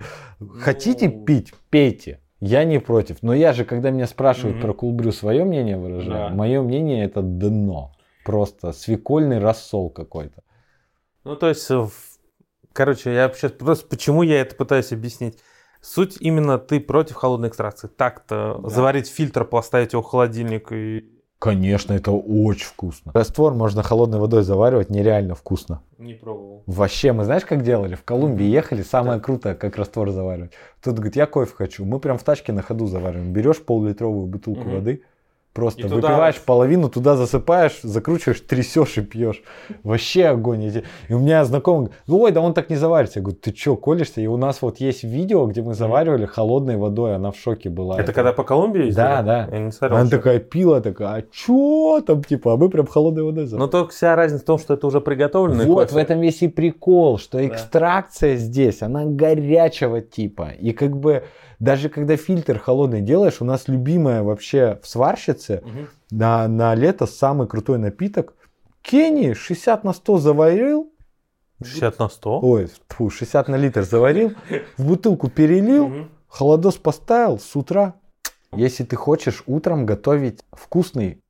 хотите 0.59 1.09
Ну. 1.09 1.25
пить, 1.25 1.51
пейте. 1.71 2.19
Я 2.39 2.63
не 2.63 2.79
против. 2.79 3.23
Но 3.23 3.33
я 3.33 3.53
же, 3.53 3.65
когда 3.65 3.89
меня 3.89 4.05
спрашивают 4.05 4.57
Мгм. 4.57 4.65
про 4.67 4.73
кулбрю, 4.75 5.11
свое 5.11 5.43
мнение 5.45 5.79
выражаю. 5.79 6.29
Да. 6.29 6.35
Мое 6.35 6.61
мнение 6.61 7.03
это 7.03 7.23
дно. 7.23 7.91
Просто 8.23 8.73
свекольный 8.73 9.39
рассол 9.39 9.89
какой-то. 9.89 10.43
Ну, 11.23 11.35
то 11.35 11.49
есть, 11.49 11.67
короче, 12.71 13.13
я 13.15 13.31
сейчас 13.33 13.51
просто 13.53 13.87
почему 13.87 14.21
я 14.21 14.41
это 14.41 14.55
пытаюсь 14.55 14.91
объяснить. 14.91 15.39
Суть 15.81 16.17
именно 16.19 16.57
ты 16.59 16.79
против 16.79 17.15
холодной 17.15 17.49
экстракции. 17.49 17.87
Так-то 17.87 18.61
заварить 18.65 19.07
фильтр, 19.07 19.45
поставить 19.45 19.93
его 19.93 20.01
в 20.01 20.05
холодильник 20.05 20.71
и 20.71 21.05
Конечно, 21.39 21.93
это 21.93 22.11
очень 22.11 22.67
вкусно. 22.67 23.11
Раствор 23.15 23.55
можно 23.55 23.81
холодной 23.81 24.19
водой 24.19 24.43
заваривать, 24.43 24.91
нереально 24.91 25.33
вкусно. 25.33 25.81
не 25.97 26.13
пробовал. 26.13 26.61
Вообще, 26.67 27.13
мы 27.13 27.23
знаешь, 27.23 27.45
как 27.45 27.63
делали? 27.63 27.95
В 27.95 28.03
Колумбии 28.03 28.45
ехали, 28.45 28.83
самое 28.83 29.19
крутое, 29.19 29.55
как 29.55 29.75
раствор 29.75 30.11
заваривать. 30.11 30.51
Кто-то 30.81 30.97
говорит, 30.97 31.15
я 31.15 31.25
кофе 31.25 31.51
хочу. 31.55 31.83
Мы 31.83 31.99
прям 31.99 32.19
в 32.19 32.23
тачке 32.23 32.53
на 32.53 32.61
ходу 32.61 32.85
завариваем. 32.85 33.33
Берешь 33.33 33.57
пол-литровую 33.59 34.27
бутылку 34.27 34.61
Мгм. 34.65 34.71
воды, 34.75 35.01
просто 35.53 35.82
И 35.82 35.84
туда- 35.84 35.95
выпиваешь 35.95 36.40
половину, 36.40 36.90
туда 36.90 37.15
засыпаешь, 37.15 37.80
закручиваешь, 37.84 38.40
трясешь 38.41 38.98
и 38.98 39.02
пьешь. 39.02 39.41
Вообще 39.84 40.26
огонь. 40.28 40.64
И 41.10 41.14
у 41.14 41.19
меня 41.19 41.44
знакомый 41.45 41.88
говорит, 41.88 41.95
ой, 42.07 42.32
да 42.32 42.41
он 42.41 42.53
так 42.53 42.69
не 42.69 42.76
заварится. 42.76 43.19
Я 43.19 43.23
говорю, 43.23 43.40
ты 43.41 43.56
что, 43.56 43.76
колешься? 43.76 44.22
И 44.22 44.28
у 44.28 44.38
нас 44.38 44.61
вот 44.61 44.78
есть 44.80 45.03
видео, 45.03 45.45
где 45.48 45.61
мы 45.61 45.73
заваривали 45.73 46.26
холодной 46.26 46.78
водой, 46.78 47.15
она 47.15 47.32
в 47.32 47.36
шоке 47.38 47.69
была. 47.69 47.99
Это 47.99 48.14
когда 48.14 48.32
по 48.34 48.44
Колумбии 48.44 48.86
ездили? 48.86 48.95
Да, 49.03 49.22
да. 49.22 49.48
Я 49.52 49.60
не 49.60 49.72
смотрел. 49.72 49.98
Она 49.98 50.07
еще. 50.07 50.18
такая 50.18 50.40
пила, 50.40 50.82
такая, 50.82 51.07
а 51.10 51.22
чё 51.32 52.02
там, 52.06 52.23
типа, 52.23 52.53
а 52.53 52.57
мы 52.57 52.69
прям 52.69 52.88
холодной 52.88 53.23
водой 53.23 53.44
Но 53.44 53.49
заваривали. 53.49 53.72
только 53.72 53.91
вся 53.94 54.15
разница 54.15 54.44
в 54.44 54.45
том, 54.45 54.60
что 54.60 54.73
это 54.76 54.88
уже 54.88 55.02
приготовленный 55.02 55.65
Вот 55.65 55.84
кофе. 55.90 55.95
в 55.95 55.98
этом 55.98 56.19
весь 56.22 56.41
и 56.41 56.48
прикол, 56.48 57.18
что 57.18 57.45
экстракция 57.45 58.36
здесь, 58.36 58.82
она 58.82 59.06
горячего 59.06 60.02
типа. 60.02 60.49
И 60.60 60.72
как 60.72 60.98
бы 60.98 61.23
даже 61.61 61.89
когда 61.89 62.17
фильтр 62.17 62.57
холодный 62.59 63.01
делаешь, 63.01 63.39
у 63.39 63.45
нас 63.45 63.67
любимая 63.67 64.23
вообще 64.23 64.79
в 64.81 64.88
сварщице 64.88 65.61
Мгм. 65.63 65.88
на, 66.09 66.47
на 66.47 66.73
лето 66.75 67.05
самый 67.05 67.47
крутой 67.47 67.77
напиток. 67.77 68.33
Кенни 68.81 69.33
60 69.33 69.83
на 69.83 69.93
100 69.93 70.17
заварил, 70.17 70.91
60 71.63 71.99
на 71.99 72.09
100. 72.09 72.39
ой, 72.41 72.67
тьфу, 72.89 73.11
60 73.11 73.47
на 73.47 73.55
литр 73.57 73.83
заварил, 73.83 74.33
в 74.77 74.85
бутылку 74.85 75.29
перелил, 75.29 75.88
Мгм. 75.88 76.09
холодос 76.27 76.77
поставил 76.77 77.38
с 77.38 77.55
утра. 77.55 77.93
Если 78.53 78.83
ты 78.83 78.95
хочешь 78.95 79.43
утром 79.45 79.85
готовить 79.85 80.43
вкусный 80.53 81.21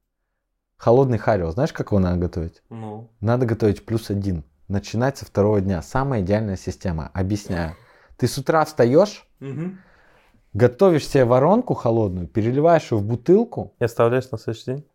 холодный 0.77 1.17
харио, 1.17 1.51
знаешь, 1.51 1.73
как 1.73 1.91
его 1.91 1.99
надо 1.99 2.17
готовить? 2.17 2.63
Ну. 2.69 3.09
Надо 3.19 3.45
готовить 3.45 3.85
плюс 3.85 4.09
один. 4.09 4.45
Начинать 4.69 5.17
со 5.17 5.25
второго 5.25 5.59
дня. 5.59 5.81
Самая 5.81 6.21
идеальная 6.21 6.55
система. 6.55 7.11
Объясняю. 7.13 7.75
Ты 8.17 8.27
с 8.27 8.37
утра 8.37 8.63
встаешь, 8.63 9.27
Мгм. 9.41 9.79
Готовишь 10.53 11.07
себе 11.07 11.25
воронку 11.25 11.73
холодную, 11.73 12.27
переливаешь 12.27 12.91
ее 12.91 12.97
в 12.97 13.03
бутылку, 13.03 13.73
И 13.79 13.83
оставляешь 13.83 14.29
на 14.31 14.37
следующий 14.37 14.65
день? 14.65 14.85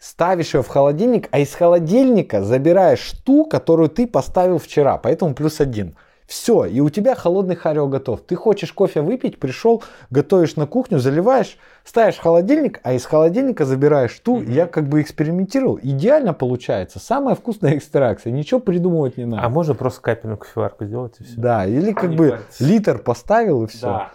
ставишь 0.00 0.54
ее 0.54 0.62
в 0.62 0.68
холодильник, 0.68 1.28
а 1.30 1.38
из 1.38 1.54
холодильника 1.54 2.42
забираешь 2.42 3.12
ту, 3.24 3.44
которую 3.46 3.88
ты 3.88 4.06
поставил 4.06 4.58
вчера. 4.58 4.98
Поэтому 4.98 5.34
плюс 5.34 5.60
один. 5.60 5.96
Все, 6.26 6.64
и 6.64 6.80
у 6.80 6.90
тебя 6.90 7.14
холодный 7.14 7.54
харио 7.54 7.86
готов. 7.86 8.20
Ты 8.20 8.34
хочешь 8.34 8.72
кофе 8.72 9.00
выпить, 9.00 9.38
пришел, 9.38 9.84
готовишь 10.10 10.56
на 10.56 10.66
кухню, 10.66 10.98
заливаешь, 10.98 11.56
ставишь 11.84 12.16
в 12.16 12.20
холодильник, 12.20 12.80
а 12.82 12.94
из 12.94 13.04
холодильника 13.06 13.64
забираешь 13.64 14.18
ту. 14.18 14.38
Мгм. 14.38 14.50
Я 14.50 14.66
как 14.66 14.88
бы 14.88 15.00
экспериментировал. 15.02 15.78
Идеально 15.80 16.34
получается. 16.34 16.98
Самая 16.98 17.36
вкусная 17.36 17.76
экстракция. 17.76 18.32
Ничего 18.32 18.58
придумывать 18.58 19.16
не 19.18 19.24
надо. 19.24 19.44
А 19.44 19.48
можно 19.48 19.74
просто 19.74 20.00
капельную 20.02 20.36
кофеварку 20.38 20.84
сделать 20.84 21.14
и 21.20 21.22
все? 21.22 21.40
Да, 21.40 21.64
или 21.64 21.92
как 21.92 22.10
Не 22.10 22.16
бы 22.16 22.30
париться. 22.30 22.64
литр 22.64 22.98
поставил 22.98 23.62
и 23.62 23.68
все. 23.68 24.08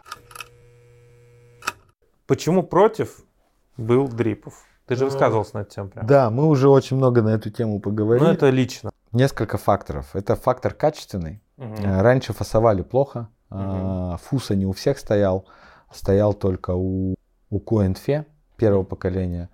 Почему 2.32 2.64
против 2.64 3.26
был 3.76 4.08
Дрипов? 4.08 4.64
Ты 4.86 4.96
же 4.96 5.04
высказывался 5.04 5.58
на 5.58 5.62
эту 5.64 5.72
тему 5.72 5.90
прям. 5.90 6.08
Да, 6.08 6.30
мы 6.30 6.48
уже 6.48 6.70
очень 6.70 6.96
много 6.96 7.22
на 7.22 7.28
эту 7.36 7.50
тему 7.50 7.82
поговорили. 7.82 8.26
Ну, 8.26 8.32
это 8.32 8.50
лично. 8.50 8.90
Несколько 9.12 9.58
факторов. 9.58 10.16
Это 10.16 10.38
фактор 10.38 10.74
качественный. 10.74 11.42
Э, 11.58 12.02
Раньше 12.02 12.32
фасовали 12.32 12.84
плохо. 12.84 13.28
а, 13.50 14.16
Фуса 14.16 14.56
не 14.56 14.66
у 14.66 14.72
всех 14.72 14.98
стоял. 14.98 15.46
Стоял 15.92 16.34
только 16.34 16.72
у, 16.74 17.16
у 17.50 17.60
Коэнфе 17.60 18.26
первого 18.56 18.84
поколения. 18.84 19.50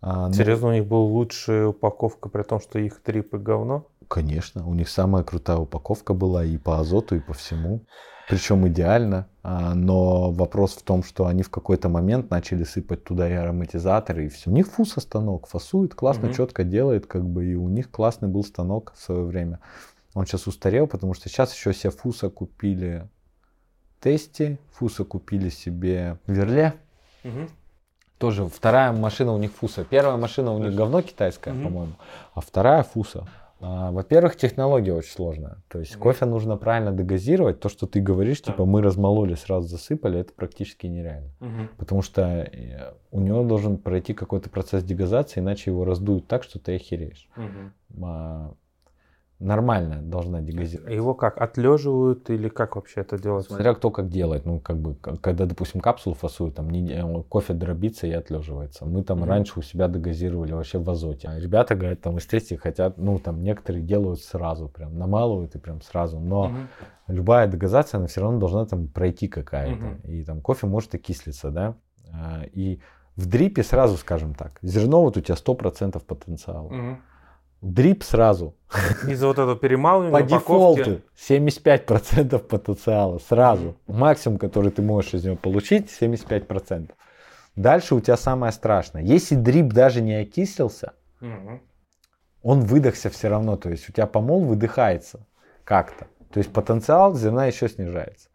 А, 0.00 0.28
но- 0.28 0.32
Серьезно, 0.32 0.68
у 0.68 0.72
них 0.74 0.86
была 0.86 1.02
лучшая 1.02 1.66
упаковка, 1.66 2.28
при 2.28 2.44
том, 2.44 2.60
что 2.60 2.78
их 2.78 3.02
трипы 3.02 3.38
говно? 3.38 3.88
Конечно, 4.06 4.64
у 4.64 4.74
них 4.74 4.88
самая 4.88 5.24
крутая 5.24 5.56
упаковка 5.56 6.14
была 6.14 6.44
и 6.44 6.56
по 6.56 6.78
азоту, 6.78 7.16
и 7.16 7.18
по 7.18 7.32
всему. 7.32 7.80
Причем 8.28 8.66
идеально. 8.68 9.26
А, 9.42 9.74
Но 9.74 10.30
вопрос 10.30 10.76
в 10.76 10.82
том, 10.82 11.02
что 11.02 11.26
они 11.26 11.42
в 11.42 11.50
какой-то 11.50 11.88
момент 11.88 12.30
начали 12.30 12.62
сыпать 12.64 13.02
туда 13.04 13.28
и 13.28 13.32
ароматизаторы, 13.32 14.26
и 14.26 14.28
все. 14.28 14.50
У 14.50 14.52
них 14.52 14.68
фуса 14.68 15.00
станок, 15.00 15.46
фасует, 15.48 15.94
классно, 15.94 16.26
Мгм. 16.26 16.34
четко 16.34 16.62
делает, 16.64 17.06
как 17.06 17.24
бы, 17.24 17.44
и 17.44 17.54
у 17.56 17.68
них 17.68 17.90
классный 17.90 18.28
был 18.28 18.44
станок 18.44 18.92
в 18.96 19.02
свое 19.02 19.24
время. 19.24 19.58
Он 20.14 20.26
сейчас 20.26 20.46
устарел, 20.46 20.86
потому 20.86 21.14
что 21.14 21.28
сейчас 21.28 21.52
еще 21.54 21.72
все 21.72 21.90
фуса 21.90 22.30
купили 22.30 23.08
тесте, 24.00 24.58
фуса 24.72 25.04
купили 25.04 25.48
себе 25.48 26.18
верле. 26.26 26.74
Тоже 28.18 28.46
вторая 28.46 28.92
машина 28.92 29.32
у 29.32 29.38
них 29.38 29.52
фуса. 29.52 29.84
Первая 29.84 30.16
машина 30.16 30.52
у 30.52 30.58
них 30.58 30.74
говно 30.76 31.02
китайская, 31.02 31.52
Мгм. 31.54 31.62
по-моему, 31.64 31.92
а 32.34 32.40
вторая 32.40 32.84
фуса. 32.84 33.26
А, 33.62 33.92
Во-первых, 33.92 34.36
технология 34.36 34.92
очень 34.92 35.12
сложная. 35.12 35.62
То 35.68 35.78
есть 35.78 35.94
Мгм. 35.94 36.02
кофе 36.02 36.24
нужно 36.26 36.56
правильно 36.56 36.90
дегазировать. 36.92 37.60
То, 37.60 37.68
что 37.68 37.86
ты 37.86 38.00
говоришь, 38.00 38.42
типа 38.42 38.64
мы 38.64 38.82
размололи, 38.82 39.34
сразу 39.34 39.68
засыпали, 39.68 40.20
это 40.20 40.32
практически 40.34 40.86
нереально. 40.86 41.30
Потому 41.78 42.02
что 42.02 42.22
э, 42.22 42.92
у 43.12 43.20
него 43.20 43.44
должен 43.44 43.78
пройти 43.78 44.14
какой-то 44.14 44.50
процесс 44.50 44.82
дегазации, 44.82 45.40
иначе 45.40 45.70
его 45.70 45.84
раздуют 45.84 46.26
так, 46.26 46.42
что 46.42 46.58
ты 46.58 46.74
охереешь. 46.74 47.28
А, 48.02 48.52
Нормально 49.42 50.00
должна 50.02 50.40
дегазировать. 50.40 50.94
Его 50.94 51.14
как, 51.14 51.40
отлеживают 51.40 52.30
или 52.30 52.48
как 52.48 52.76
вообще 52.76 53.00
это 53.00 53.18
делается? 53.18 53.50
Смотря 53.50 53.74
кто 53.74 53.90
как 53.90 54.08
делает. 54.08 54.46
Ну, 54.46 54.60
как 54.60 54.78
бы, 54.78 54.94
когда, 54.94 55.46
допустим, 55.46 55.80
капсулу 55.80 56.14
фасуют, 56.14 56.54
там 56.54 56.70
не- 56.70 57.02
кофе 57.28 57.52
дробится 57.52 58.06
и 58.06 58.12
отлеживается. 58.12 58.84
Мы 58.86 59.02
там 59.02 59.18
Мгм. 59.18 59.28
раньше 59.28 59.58
у 59.58 59.62
себя 59.62 59.88
дегазировали 59.88 60.52
вообще 60.52 60.78
в 60.78 60.88
азоте. 60.88 61.28
А 61.28 61.38
ребята, 61.38 61.74
говорят, 61.74 62.00
там 62.00 62.18
из 62.18 62.26
тести 62.26 62.54
хотят, 62.54 62.98
ну, 62.98 63.18
там 63.18 63.42
некоторые 63.42 63.82
делают 63.82 64.20
сразу, 64.20 64.68
прям 64.68 64.96
намалывают 64.96 65.54
и 65.56 65.58
прям 65.58 65.80
сразу. 65.82 66.20
Но 66.20 66.48
Мгм. 66.48 66.68
любая 67.08 67.48
дегазация, 67.48 67.98
она 67.98 68.06
все 68.06 68.20
равно 68.20 68.38
должна 68.38 68.64
там 68.64 68.86
пройти 68.86 69.26
какая-то. 69.26 69.74
Мгм. 69.86 70.00
И 70.04 70.22
там 70.24 70.40
кофе 70.40 70.66
может 70.68 70.94
окислиться, 70.94 71.50
да. 71.50 71.74
А, 72.14 72.44
И 72.52 72.78
в 73.16 73.26
дрипе 73.26 73.62
сразу, 73.62 73.96
скажем 73.96 74.34
так, 74.34 74.58
зерно 74.62 75.02
вот 75.02 75.16
у 75.16 75.20
тебя 75.20 75.34
100% 75.36 76.02
потенциала. 76.04 76.68
Мгм. 76.68 77.02
Дрип 77.62 78.02
сразу. 78.02 78.56
Из-за 79.06 79.28
вот 79.28 79.38
этого 79.38 79.56
перемалывания 79.56 80.10
По 80.10 80.16
упаковки- 80.24 80.84
дефолту 80.84 81.00
75% 81.16 82.38
потенциала 82.40 83.18
сразу. 83.18 83.76
Максимум, 83.86 84.38
который 84.38 84.72
ты 84.72 84.82
можешь 84.82 85.14
из 85.14 85.24
него 85.24 85.36
получить, 85.36 85.88
75%. 85.90 86.90
Дальше 87.54 87.94
у 87.94 88.00
тебя 88.00 88.16
самое 88.16 88.52
страшное. 88.52 89.02
Если 89.02 89.36
дрип 89.36 89.72
даже 89.72 90.00
не 90.02 90.14
окислился, 90.14 90.92
он 92.42 92.60
выдохся 92.60 93.10
все 93.10 93.28
равно. 93.28 93.56
То 93.56 93.70
есть 93.70 93.88
у 93.88 93.92
тебя 93.92 94.06
помол 94.06 94.44
выдыхается 94.44 95.24
как-то. 95.64 96.06
То 96.32 96.38
есть 96.38 96.52
потенциал 96.52 97.14
зерна 97.14 97.46
еще 97.46 97.68
снижается. 97.68 98.28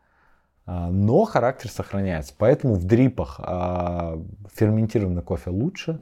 А, 0.66 0.90
Но 0.90 1.26
характер 1.26 1.70
сохраняется. 1.70 2.34
Поэтому 2.38 2.76
в 2.76 2.86
дрипах 2.86 3.40
а, 3.40 4.22
ферментированный 4.54 5.22
кофе 5.22 5.50
лучше, 5.50 6.00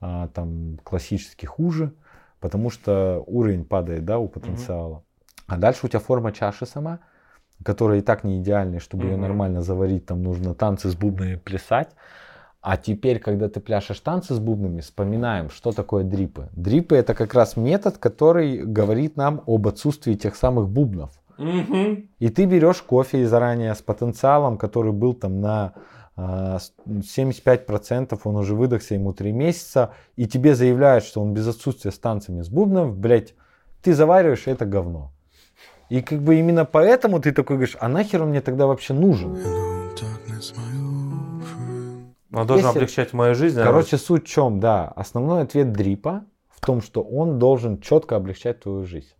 а, 0.00 0.28
там 0.28 0.78
классический 0.84 1.46
хуже, 1.46 1.92
потому 2.42 2.68
что 2.68 3.24
уровень 3.26 3.64
падает, 3.64 4.04
да, 4.04 4.18
у 4.18 4.28
потенциала. 4.28 5.02
А 5.46 5.56
дальше 5.56 5.86
у 5.86 5.88
тебя 5.88 6.00
форма 6.00 6.32
чаши 6.32 6.66
сама. 6.66 6.98
которая 7.64 7.98
и 7.98 8.02
так 8.02 8.24
не 8.24 8.40
идеальная, 8.40 8.80
чтобы 8.80 9.04
ее 9.04 9.12
Мгм. 9.12 9.20
нормально 9.20 9.62
заварить, 9.62 10.04
там 10.04 10.20
нужно 10.22 10.52
танцы 10.52 10.88
с 10.88 10.96
бубнами 10.96 11.36
плясать. 11.36 11.90
А 12.60 12.76
теперь, 12.76 13.20
когда 13.20 13.48
ты 13.48 13.60
пляшешь 13.60 14.00
танцы 14.00 14.34
с 14.34 14.38
бубнами, 14.40 14.80
вспоминаем, 14.80 15.48
что 15.48 15.70
такое 15.70 16.02
дрипы. 16.02 16.48
Дрипы 16.56 16.96
это 16.96 17.14
как 17.14 17.34
раз 17.34 17.56
метод, 17.56 17.98
который 17.98 18.64
говорит 18.64 19.16
нам 19.16 19.42
об 19.46 19.68
отсутствии 19.68 20.14
тех 20.14 20.34
самых 20.34 20.68
бубнов. 20.68 21.10
Мгм. 21.38 22.08
И 22.18 22.28
ты 22.30 22.46
берешь 22.46 22.82
кофе 22.82 23.26
заранее 23.28 23.74
с 23.74 23.82
потенциалом, 23.82 24.58
который 24.58 24.92
был 24.92 25.14
там 25.14 25.40
на 25.40 25.72
75%, 26.16 28.18
он 28.24 28.36
уже 28.36 28.54
выдохся, 28.54 28.94
ему 28.94 29.12
3 29.12 29.32
месяца, 29.32 29.92
и 30.16 30.26
тебе 30.26 30.54
заявляют, 30.54 31.04
что 31.04 31.20
он 31.22 31.32
без 31.34 31.48
отсутствия 31.48 31.90
с 31.90 31.98
танцами 31.98 32.42
с 32.42 32.48
бубном, 32.48 32.94
блять, 32.94 33.34
ты 33.82 33.94
завариваешь 33.94 34.46
это 34.46 34.64
говно. 34.66 35.10
И 35.88 36.00
как 36.00 36.22
бы 36.22 36.38
именно 36.38 36.64
поэтому 36.64 37.20
ты 37.20 37.32
такой 37.32 37.56
говоришь, 37.56 37.76
а 37.80 37.88
нахер 37.88 38.22
он 38.22 38.30
мне 38.30 38.40
тогда 38.40 38.66
вообще 38.66 38.94
нужен? 38.94 39.36
Он 42.34 42.46
должен 42.46 42.66
Если- 42.66 42.78
облегчать 42.78 43.12
мою 43.12 43.34
жизнь. 43.34 43.60
а 43.60 43.64
Короче, 43.64 43.98
суть 43.98 44.24
в 44.24 44.26
чем, 44.26 44.58
да, 44.58 44.88
основной 44.88 45.42
ответ 45.42 45.72
дрипа 45.72 46.24
в 46.48 46.64
том, 46.64 46.80
что 46.80 47.02
он 47.02 47.38
должен 47.38 47.78
четко 47.80 48.16
облегчать 48.16 48.60
твою 48.60 48.86
жизнь. 48.86 49.12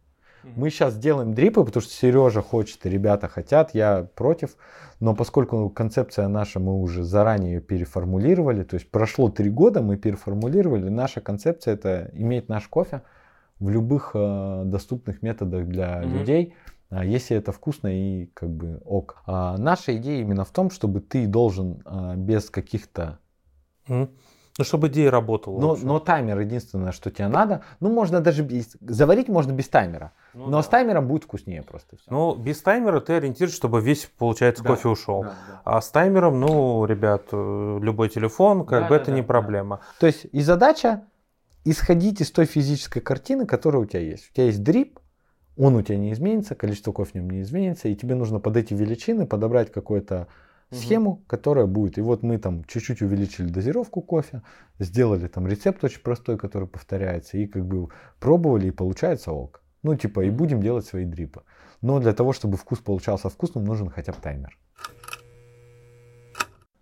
Мы 0.57 0.71
сейчас 0.71 0.97
делаем 0.97 1.35
дрипы, 1.35 1.65
потому 1.65 1.83
что 1.83 1.93
Сережа 1.93 2.43
хочет, 2.43 2.85
ребята 2.87 3.29
хотят, 3.29 3.75
я 3.75 4.07
против. 4.15 4.57
Но 5.01 5.15
поскольку 5.15 5.69
концепция 5.71 6.29
наша, 6.29 6.61
мы 6.61 6.81
уже 6.81 7.03
заранее 7.03 7.55
ее 7.55 7.61
переформулировали, 7.61 8.63
то 8.63 8.75
есть 8.75 8.91
прошло 8.91 9.29
три 9.29 9.51
года, 9.51 9.83
мы 9.83 9.97
переформулировали, 9.97 10.89
наша 10.89 11.21
концепция 11.21 11.75
это 11.75 12.11
иметь 12.15 12.49
наш 12.49 12.69
кофе 12.69 13.03
в 13.59 13.71
любых 13.71 14.13
э, 14.15 14.63
доступных 14.67 15.23
методах 15.23 15.67
для 15.67 16.01
Мгм. 16.01 16.19
людей, 16.19 16.55
а, 16.91 17.05
если 17.05 17.37
это 17.37 17.53
вкусно 17.53 17.89
и 17.89 18.27
как 18.35 18.51
бы 18.51 18.81
ок. 18.85 19.23
А 19.27 19.57
наша 19.57 19.97
идея 19.97 20.21
именно 20.21 20.45
в 20.45 20.51
том, 20.51 20.71
чтобы 20.71 21.01
ты 21.01 21.27
должен 21.27 21.83
а, 21.85 22.17
без 22.17 22.51
каких-то 22.51 23.19
Мгм. 23.89 24.11
Ну, 24.59 24.65
чтобы 24.65 24.89
идея 24.89 25.11
работала. 25.11 25.59
но, 25.59 25.79
но 25.81 25.99
таймер 25.99 26.39
единственное, 26.41 26.93
что 26.93 27.11
тебе 27.11 27.29
надо. 27.29 27.63
Ну, 27.81 27.91
можно 27.91 28.21
даже 28.21 28.43
без, 28.43 28.77
заварить 28.83 29.29
можно 29.29 29.53
без 29.53 29.69
таймера. 29.69 30.13
Ну 30.35 30.47
но 30.47 30.59
да. 30.59 30.63
с 30.63 30.69
таймером 30.69 31.09
будет 31.09 31.25
вкуснее 31.25 31.63
просто. 31.63 31.97
всё. 31.97 32.05
Ну, 32.11 32.35
без 32.35 32.61
таймера 32.61 33.01
ты 33.01 33.15
ориентируешь, 33.15 33.55
чтобы 33.55 33.81
весь, 33.81 34.11
получается, 34.19 34.63
Да, 34.63 34.69
кофе 34.71 34.89
ушел. 34.89 35.23
Да, 35.23 35.29
да. 35.49 35.63
А 35.65 35.81
с 35.81 35.89
таймером, 35.91 36.39
ну, 36.39 36.85
ребят, 36.85 37.29
э, 37.33 37.79
любой 37.81 38.11
телефон, 38.11 38.67
как 38.67 38.83
Да, 38.83 38.89
бы 38.89 38.97
да, 38.97 38.97
это 38.97 39.07
да, 39.11 39.17
не 39.17 39.23
да. 39.23 39.27
проблема. 39.27 39.81
То 39.99 40.07
есть 40.07 40.27
и 40.33 40.43
задача 40.43 41.03
исходить 41.65 42.21
из 42.21 42.31
той 42.31 42.45
физической 42.45 43.01
картины, 43.01 43.47
которая 43.47 43.83
у 43.83 43.87
тебя 43.87 44.01
есть. 44.01 44.31
У 44.31 44.35
тебя 44.35 44.47
есть 44.47 44.63
дрип, 44.63 44.99
он 45.57 45.77
у 45.77 45.83
тебя 45.83 45.97
не 45.97 46.13
изменится, 46.13 46.55
количество 46.55 46.93
кофе 46.93 47.13
в 47.13 47.15
нем 47.15 47.31
не 47.31 47.41
изменится, 47.43 47.89
и 47.89 47.95
тебе 47.95 48.17
нужно 48.17 48.39
под 48.39 48.57
эти 48.59 48.75
величины 48.75 49.27
подобрать 49.27 49.73
какую-то 49.73 50.15
Мгм. 50.15 50.27
Схему, 50.73 51.23
которая 51.27 51.67
будет. 51.67 51.99
И 51.99 52.01
вот 52.01 52.23
мы 52.23 52.39
там 52.39 52.65
чуть-чуть 52.65 53.03
увеличили 53.03 53.49
дозировку 53.49 54.01
кофе, 54.01 54.43
сделали 54.79 55.29
там 55.29 55.47
рецепт 55.47 55.85
очень 55.85 56.01
простой, 56.01 56.39
который 56.39 56.69
повторяется, 56.69 57.39
и 57.39 57.47
как 57.47 57.65
бы 57.65 57.89
пробовали, 58.19 58.69
и 58.69 58.71
получается 58.71 59.33
ок. 59.33 59.63
Ну, 59.83 59.97
типа, 59.97 60.21
и 60.21 60.31
будем 60.31 60.63
делать 60.63 60.87
свои 60.87 61.05
дрипы. 61.05 61.43
Но 61.81 61.99
для 61.99 62.13
того, 62.13 62.33
чтобы 62.33 62.57
вкус 62.57 62.79
получался 62.79 63.29
вкусным, 63.29 63.65
нужен 63.65 63.91
хотя 63.91 64.13
бы 64.13 64.19
таймер. 64.21 64.57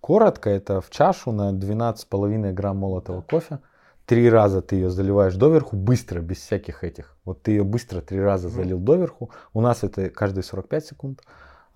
Коротко, 0.01 0.51
это 0.51 0.81
в 0.81 0.91
чашу 0.91 1.33
на 1.33 1.53
12,5 1.53 2.53
грамм 2.53 2.79
молотого 2.79 3.23
кофе. 3.23 3.61
Три 4.07 4.29
раза 4.29 4.61
ты 4.61 4.77
ее 4.77 4.91
заливаешь 4.91 5.37
доверху, 5.37 5.77
быстро, 5.77 6.21
без 6.21 6.39
всяких 6.39 6.83
этих. 6.85 7.17
Вот 7.25 7.43
ты 7.43 7.53
ее 7.53 7.65
быстро 7.65 8.01
три 8.01 8.21
раза 8.21 8.49
залил 8.49 8.81
доверху. 8.81 9.31
У 9.53 9.61
нас 9.61 9.85
это 9.85 10.11
каждые 10.11 10.43
45 10.43 10.85
секунд. 10.85 11.23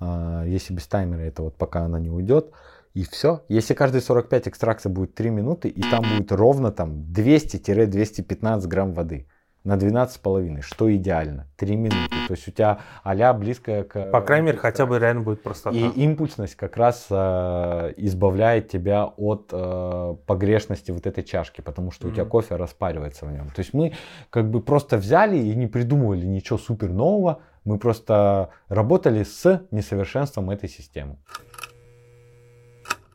А, 0.04 0.44
Если 0.44 0.74
без 0.74 0.86
таймера, 0.86 1.20
это 1.20 1.42
вот 1.42 1.56
пока 1.56 1.80
она 1.80 1.98
не 1.98 2.10
уйдет. 2.10 2.50
И 2.92 3.04
все. 3.04 3.42
Если 3.48 3.74
каждые 3.74 4.02
45 4.02 4.48
экстракция 4.48 4.90
будет 4.90 5.14
3 5.14 5.30
минуты, 5.30 5.68
и 5.68 5.82
там 5.82 6.04
будет 6.16 6.30
ровно 6.30 6.70
там 6.70 7.04
200-215 7.12 8.68
грамм 8.68 8.92
воды 8.92 9.26
на 9.64 9.76
12,5, 9.76 10.60
что 10.60 10.94
идеально. 10.94 11.48
3 11.56 11.76
минуты. 11.76 12.08
То 12.28 12.34
есть 12.34 12.46
у 12.46 12.52
тебя 12.52 12.78
а 13.02 13.32
близкая 13.32 13.82
к... 13.82 14.10
По 14.10 14.20
крайней 14.20 14.46
мере, 14.46 14.58
хотя 14.58 14.86
бы 14.86 14.98
реально 14.98 15.22
будет 15.22 15.42
простота. 15.42 15.74
И 15.74 15.88
импульсность 15.88 16.54
как 16.54 16.76
раз 16.76 17.06
э, 17.10 17.94
избавляет 17.96 18.68
тебя 18.68 19.06
от 19.06 19.48
э, 19.50 20.16
погрешности 20.26 20.90
вот 20.90 21.06
этой 21.06 21.24
чашки, 21.24 21.62
потому 21.62 21.90
что 21.90 22.08
у 22.08 22.10
тебя 22.10 22.26
кофе 22.26 22.56
распаривается 22.56 23.26
в 23.26 23.32
нем. 23.32 23.48
То 23.50 23.60
есть 23.60 23.74
мы 23.74 23.94
как 24.30 24.50
бы 24.50 24.60
просто 24.60 24.98
взяли 24.98 25.38
и 25.38 25.54
не 25.54 25.66
придумывали 25.66 26.26
ничего 26.26 26.58
супер 26.58 26.90
нового, 26.90 27.40
мы 27.64 27.78
просто 27.78 28.50
работали 28.68 29.22
с 29.22 29.66
несовершенством 29.70 30.50
этой 30.50 30.68
системы. 30.68 31.18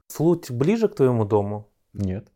Flow 0.07 0.51
ближе 0.51 0.87
к 0.87 0.95
твоему 0.95 1.25
дому? 1.25 1.69
Нет. 1.93 2.27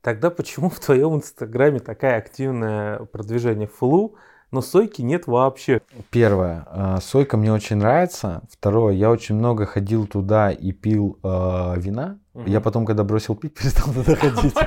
Тогда 0.00 0.30
почему 0.30 0.68
в 0.68 0.78
твоем 0.80 1.16
инстаграме 1.16 1.80
такое 1.80 2.16
активное 2.16 2.98
продвижение 3.06 3.66
Flow, 3.66 4.16
но 4.50 4.60
сойки 4.60 5.02
нет 5.02 5.26
вообще? 5.26 5.80
Первое, 6.10 6.66
э, 6.70 6.98
сойка 7.00 7.36
мне 7.36 7.52
очень 7.52 7.76
нравится. 7.76 8.42
Второе, 8.50 8.94
я 8.94 9.10
очень 9.10 9.34
много 9.34 9.66
ходил 9.66 10.06
туда 10.06 10.52
и 10.52 10.72
пил 10.72 11.18
э, 11.22 11.74
вина. 11.76 12.18
Мгм. 12.34 12.46
Я 12.46 12.60
потом, 12.60 12.86
когда 12.86 13.02
бросил 13.02 13.34
пить, 13.34 13.54
перестал 13.58 13.92
туда 13.92 14.14
ходить. 14.14 14.54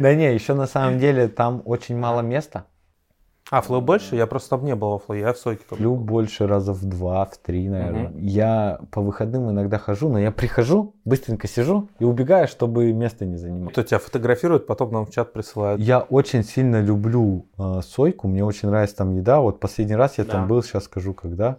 Да 0.00 0.14
не, 0.14 0.34
еще 0.34 0.54
на 0.54 0.66
самом 0.66 0.98
деле 0.98 1.28
там 1.28 1.62
очень 1.64 1.96
мало 1.96 2.20
места. 2.20 2.66
А, 3.50 3.60
Flow 3.60 3.80
больше? 3.80 4.16
Я 4.16 4.26
просто 4.26 4.50
там 4.50 4.64
не 4.64 4.74
был 4.74 4.90
во 4.90 4.98
Flow, 4.98 5.16
я 5.16 5.32
в 5.32 5.38
сойке 5.38 5.62
был. 5.70 5.94
больше 5.94 6.48
раза 6.48 6.72
в 6.72 6.84
два, 6.84 7.24
в 7.26 7.36
три, 7.38 7.68
наверное. 7.68 8.08
Мгм. 8.08 8.18
Я 8.18 8.80
по 8.90 9.00
выходным 9.00 9.48
иногда 9.50 9.78
хожу, 9.78 10.08
но 10.08 10.18
я 10.18 10.32
прихожу, 10.32 10.96
быстренько 11.04 11.46
сижу 11.46 11.88
и 12.00 12.04
убегаю, 12.04 12.48
чтобы 12.48 12.92
место 12.92 13.24
не 13.24 13.36
занимать. 13.36 13.70
Кто 13.72 13.84
тебя 13.84 14.00
фотографирует, 14.00 14.66
потом 14.66 14.90
нам 14.92 15.06
в 15.06 15.10
чат 15.10 15.32
присылают. 15.32 15.80
Я 15.80 16.00
очень 16.00 16.42
сильно 16.42 16.80
люблю 16.82 17.46
э, 17.56 17.80
сойку, 17.84 18.26
мне 18.26 18.44
очень 18.44 18.68
нравится 18.68 18.96
там 18.96 19.14
еда. 19.14 19.40
Вот 19.40 19.60
последний 19.60 19.94
раз 19.96 20.18
я 20.18 20.24
Да. 20.24 20.32
там 20.32 20.48
был, 20.48 20.62
сейчас 20.62 20.84
скажу, 20.84 21.14
когда. 21.14 21.58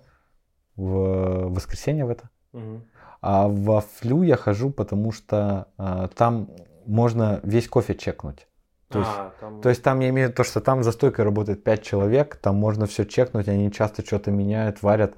В 0.75 1.47
воскресенье 1.49 2.05
в 2.05 2.09
это. 2.09 2.29
Мгм. 2.51 2.83
А 3.21 3.47
во 3.47 3.81
флю 3.81 4.21
я 4.23 4.35
хожу, 4.35 4.69
потому 4.71 5.11
что 5.11 5.67
э, 5.77 6.09
там 6.15 6.49
можно 6.85 7.39
весь 7.43 7.67
кофе 7.67 7.95
чекнуть. 7.95 8.46
То 8.89 8.99
есть, 8.99 9.11
А, 9.13 9.33
там- 9.39 9.61
то 9.61 9.69
есть 9.69 9.83
там 9.83 9.99
я 9.99 10.09
имею 10.09 10.27
в 10.27 10.31
виду, 10.31 10.37
то, 10.37 10.43
что 10.43 10.61
там 10.61 10.81
за 10.83 10.91
стойкой 10.93 11.25
работает 11.25 11.63
5 11.63 11.83
человек, 11.83 12.37
там 12.37 12.55
можно 12.55 12.85
все 12.85 13.05
чекнуть, 13.05 13.47
они 13.49 13.69
часто 13.71 14.05
что-то 14.05 14.31
меняют, 14.31 14.81
варят. 14.81 15.15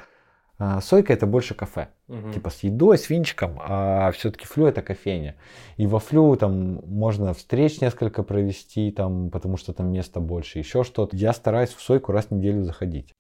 А, 0.58 0.82
Сойка 0.82 1.14
это 1.14 1.26
больше 1.26 1.54
кафе, 1.54 1.88
Мгм. 2.08 2.34
типа 2.34 2.50
с 2.50 2.64
едой, 2.64 2.98
с 2.98 3.10
винчиком, 3.10 3.60
а 3.62 4.12
все-таки 4.12 4.46
флю 4.46 4.66
это 4.66 4.82
кофейня. 4.82 5.36
И 5.78 5.88
во 5.88 6.00
флю 6.00 6.36
там 6.36 6.82
можно 6.86 7.34
встреч 7.34 7.80
несколько 7.80 8.24
провести, 8.24 8.92
там, 8.92 9.30
потому 9.30 9.56
что 9.56 9.72
там 9.74 9.92
места 9.92 10.20
больше, 10.20 10.60
еще 10.60 10.84
что-то. 10.84 11.16
Я 11.16 11.32
стараюсь 11.34 11.70
в 11.70 11.80
сойку 11.82 12.12
раз 12.12 12.26
в 12.26 12.32
неделю 12.32 12.64
заходить. 12.64 13.14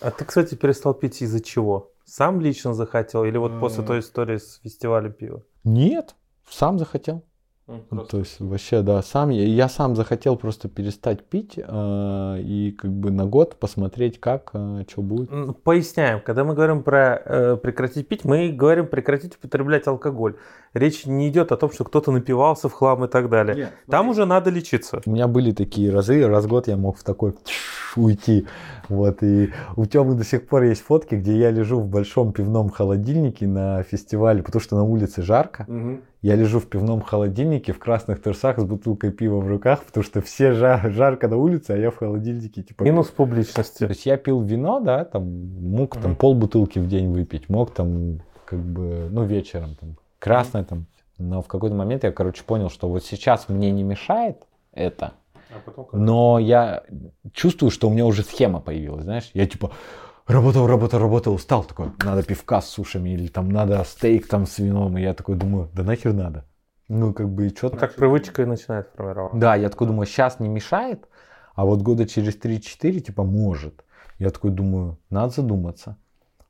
А 0.00 0.10
ты, 0.12 0.24
кстати, 0.24 0.54
перестал 0.54 0.94
пить 0.94 1.20
из-за 1.22 1.40
чего? 1.40 1.90
Сам 2.04 2.40
лично 2.40 2.72
захотел? 2.72 3.24
Или 3.24 3.36
вот 3.36 3.58
после 3.60 3.80
М. 3.80 3.86
той 3.86 3.98
истории 3.98 4.36
с 4.38 4.60
фестивалем 4.62 5.12
пива? 5.12 5.42
Нет, 5.64 6.14
сам 6.48 6.78
захотел. 6.78 7.22
М, 7.68 7.74
Ну, 7.90 7.96
просто. 7.96 8.10
То 8.10 8.18
есть 8.18 8.40
вообще, 8.40 8.82
да, 8.82 9.02
сам 9.02 9.30
я, 9.30 9.44
я 9.44 9.68
сам 9.68 9.94
захотел 9.94 10.36
просто 10.36 10.68
перестать 10.68 11.22
пить 11.24 11.58
э, 11.58 12.38
и 12.40 12.72
как 12.72 12.90
бы 12.90 13.10
на 13.10 13.26
год 13.26 13.56
посмотреть, 13.56 14.18
как, 14.20 14.52
что 14.88 15.02
будет. 15.02 15.30
Поясняем, 15.62 16.20
когда 16.24 16.44
мы 16.44 16.54
говорим 16.54 16.82
про 16.82 17.20
э, 17.24 17.56
прекратить 17.56 18.08
пить, 18.08 18.24
мы 18.24 18.48
говорим 18.48 18.86
прекратить 18.86 19.36
употреблять 19.36 19.86
алкоголь. 19.86 20.34
Речь 20.74 21.06
не 21.06 21.28
идет 21.28 21.52
о 21.52 21.56
том, 21.56 21.70
что 21.70 21.84
кто-то 21.84 22.10
напивался 22.10 22.68
в 22.68 22.72
хлам 22.72 23.04
и 23.04 23.08
так 23.08 23.28
далее. 23.28 23.54
Там 23.90 24.08
уже 24.08 24.24
надо 24.24 24.50
лечиться. 24.50 25.00
У 25.06 25.10
меня 25.10 25.28
были 25.28 25.52
такие 25.52 25.90
разы, 25.92 26.26
раз 26.26 26.44
в 26.44 26.48
год 26.48 26.68
я 26.68 26.76
мог 26.76 26.96
в 26.96 27.04
такой 27.04 27.34
уйти. 27.96 28.46
Вот, 28.88 29.22
и 29.22 29.50
у 29.76 29.84
Тёмы 29.86 30.14
до 30.14 30.24
сих 30.24 30.46
пор 30.48 30.62
есть 30.64 30.82
фотки, 30.82 31.14
где 31.14 31.36
я 31.36 31.50
лежу 31.50 31.78
в 31.80 31.86
большом 31.86 32.32
пивном 32.32 32.70
холодильнике 32.70 33.46
на 33.46 33.82
фестивале, 33.82 34.42
потому 34.42 34.60
что 34.62 34.76
на 34.76 34.84
улице 34.84 35.22
жарко. 35.22 35.66
Я 36.20 36.34
лежу 36.34 36.58
в 36.58 36.66
пивном 36.66 37.00
холодильнике 37.00 37.72
в 37.72 37.78
красных 37.78 38.20
трусах 38.20 38.58
с 38.58 38.64
бутылкой 38.64 39.12
пива 39.12 39.36
в 39.38 39.46
руках, 39.46 39.84
потому 39.84 40.02
что 40.02 40.20
все 40.20 40.50
жа- 40.52 40.90
жарко 40.90 41.28
на 41.28 41.36
улице, 41.36 41.70
а 41.72 41.76
я 41.76 41.90
в 41.92 41.96
холодильнике 41.96 42.62
типа... 42.62 42.82
Минус 42.82 43.06
То 43.08 43.12
публичности. 43.16 43.84
есть 43.84 44.04
я 44.04 44.16
пил 44.16 44.40
вино, 44.42 44.80
да, 44.80 45.04
там 45.04 45.22
мог 45.60 45.94
там 45.94 46.10
Мгм. 46.12 46.16
пол 46.16 46.34
бутылки 46.34 46.80
в 46.80 46.88
день 46.88 47.12
выпить, 47.12 47.48
мог 47.48 47.72
там 47.72 48.20
как 48.46 48.58
бы, 48.58 49.08
ну 49.12 49.22
вечером 49.24 49.76
там 49.78 49.96
красное 50.18 50.64
там. 50.64 50.86
Но 51.18 51.40
в 51.42 51.46
какой-то 51.46 51.76
момент 51.76 52.02
я, 52.04 52.10
короче, 52.12 52.42
понял, 52.44 52.68
что 52.70 52.88
вот 52.88 53.04
сейчас 53.04 53.48
мне 53.48 53.70
не 53.70 53.82
мешает 53.84 54.42
это, 54.72 55.12
но 55.92 56.38
я 56.38 56.84
чувствую, 57.32 57.70
что 57.70 57.88
у 57.88 57.92
меня 57.92 58.06
уже 58.06 58.22
схема 58.22 58.60
появилась, 58.60 59.04
знаешь, 59.04 59.30
я 59.34 59.46
типа 59.46 59.72
работал, 60.26 60.66
работал, 60.66 60.98
работал, 60.98 61.34
устал 61.34 61.64
такой, 61.64 61.92
надо 62.04 62.22
пивка 62.22 62.60
с 62.60 62.68
сушами 62.68 63.10
или 63.10 63.28
там 63.28 63.50
надо 63.50 63.82
стейк 63.84 64.28
там 64.28 64.46
с 64.46 64.58
вином, 64.58 64.98
и 64.98 65.02
я 65.02 65.14
такой 65.14 65.36
думаю, 65.36 65.70
да 65.74 65.82
нахер 65.82 66.12
надо. 66.12 66.44
Ну 66.88 67.12
как 67.12 67.28
бы 67.28 67.48
и 67.48 67.54
что 67.54 67.68
Так 67.68 67.94
привычка 67.94 68.42
и 68.42 68.44
начинает 68.46 68.88
формироваться. 68.96 69.38
да, 69.38 69.54
я 69.54 69.68
такой 69.68 69.86
думаю, 69.86 70.06
сейчас 70.06 70.40
не 70.40 70.48
мешает, 70.48 71.06
а 71.58 71.64
вот 71.64 71.82
года 71.82 72.06
через 72.06 72.38
3-4, 72.38 73.00
типа, 73.00 73.24
может. 73.24 73.84
Я 74.18 74.30
такой 74.30 74.52
думаю, 74.52 74.96
надо 75.10 75.32
задуматься. 75.32 75.96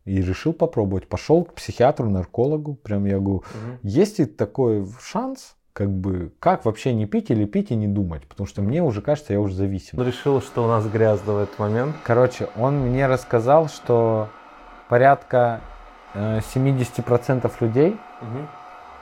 И 0.04 0.20
решил 0.20 0.52
попробовать. 0.52 1.08
Пошел 1.08 1.44
к 1.44 1.54
психиатру, 1.54 2.10
наркологу. 2.10 2.74
Прям 2.74 3.06
я 3.06 3.18
говорю, 3.18 3.42
есть 3.82 4.18
ли 4.18 4.26
такой 4.26 4.86
шанс, 5.00 5.56
как 5.78 5.90
бы, 5.90 6.32
как 6.40 6.64
вообще 6.64 6.92
не 6.92 7.06
пить 7.06 7.30
или 7.30 7.44
пить 7.44 7.70
и 7.70 7.76
не 7.76 7.86
думать? 7.86 8.26
Потому 8.26 8.48
что 8.48 8.62
мне 8.62 8.82
уже 8.82 9.00
кажется, 9.00 9.32
я 9.32 9.40
уже 9.40 9.55
зависим. 9.55 9.96
Он 9.96 10.05
решил, 10.05 10.42
что 10.42 10.64
у 10.64 10.66
нас 10.66 10.84
грязно 10.88 11.34
в 11.34 11.38
этот 11.38 11.56
момент. 11.60 11.94
Короче, 12.02 12.48
он 12.56 12.80
мне 12.80 13.06
рассказал, 13.06 13.68
что 13.68 14.28
порядка 14.88 15.60
э, 16.14 16.40
70% 16.40 17.48
людей 17.60 17.96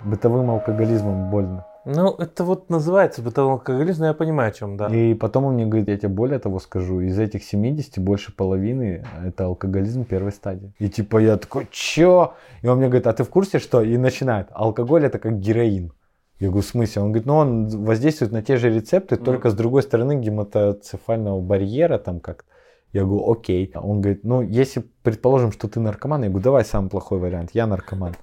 бытовым 0.04 0.50
алкоголизмом 0.50 1.30
больно. 1.30 1.64
Ну, 1.86 2.14
это 2.18 2.44
вот 2.44 2.68
называется 2.68 3.22
бытовой 3.22 3.54
алкоголизм, 3.54 4.00
но 4.00 4.08
я 4.08 4.12
понимаю, 4.12 4.50
о 4.50 4.52
чем, 4.52 4.76
да. 4.76 4.88
И 4.88 5.14
потом 5.14 5.46
он 5.46 5.54
мне 5.54 5.64
говорит, 5.64 5.88
я 5.88 5.96
тебе 5.96 6.10
более 6.10 6.38
того 6.38 6.58
скажу, 6.58 7.00
из 7.00 7.18
этих 7.18 7.42
70 7.42 8.00
больше 8.00 8.36
половины 8.36 9.06
это 9.24 9.46
алкоголизм 9.46 10.04
первой 10.04 10.32
стадии. 10.32 10.74
И 10.78 10.90
типа 10.90 11.16
я 11.18 11.38
такой, 11.38 11.68
чё? 11.70 12.34
И 12.60 12.68
он 12.68 12.78
мне 12.78 12.88
говорит, 12.88 13.06
а 13.06 13.14
ты 13.14 13.24
в 13.24 13.30
курсе, 13.30 13.60
что? 13.60 13.80
И 13.80 13.96
начинает, 13.96 14.48
алкоголь 14.52 15.06
это 15.06 15.18
как 15.18 15.40
героин. 15.40 15.92
Я 16.38 16.48
говорю, 16.48 16.62
в 16.62 16.66
смысле? 16.66 17.02
Он 17.02 17.08
говорит, 17.12 17.26
ну 17.26 17.36
он 17.36 17.68
воздействует 17.68 18.32
на 18.32 18.42
те 18.42 18.56
же 18.56 18.70
рецепты, 18.72 19.16
только 19.16 19.50
с 19.50 19.54
другой 19.54 19.82
стороны 19.82 20.20
гематоцефального 20.20 21.40
барьера 21.40 21.98
там 21.98 22.20
как-то. 22.20 22.50
Я 22.92 23.04
говорю, 23.04 23.30
окей. 23.30 23.72
Он 23.74 24.00
говорит, 24.00 24.24
ну, 24.24 24.42
если 24.42 24.82
предположим, 25.02 25.52
что 25.52 25.68
ты 25.68 25.80
наркоман, 25.80 26.22
я 26.22 26.28
говорю, 26.28 26.44
давай 26.44 26.64
самый 26.64 26.88
плохой 26.88 27.18
вариант, 27.18 27.50
я 27.52 27.66
наркоман. 27.66 28.14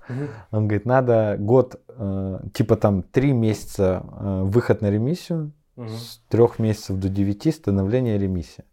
Он 0.51 0.67
говорит, 0.67 0.85
надо 0.85 1.35
год, 1.39 1.81
э, 1.89 2.39
типа 2.53 2.75
там 2.75 3.03
три 3.03 3.33
месяца 3.33 4.03
э, 4.03 4.41
выход 4.43 4.81
на 4.81 4.89
ремиссию, 4.89 5.51
с 5.75 6.19
трех 6.29 6.59
месяцев 6.59 6.97
до 6.97 7.09
девяти 7.09 7.51
становление 7.51 8.17
ремиссии. 8.17 8.63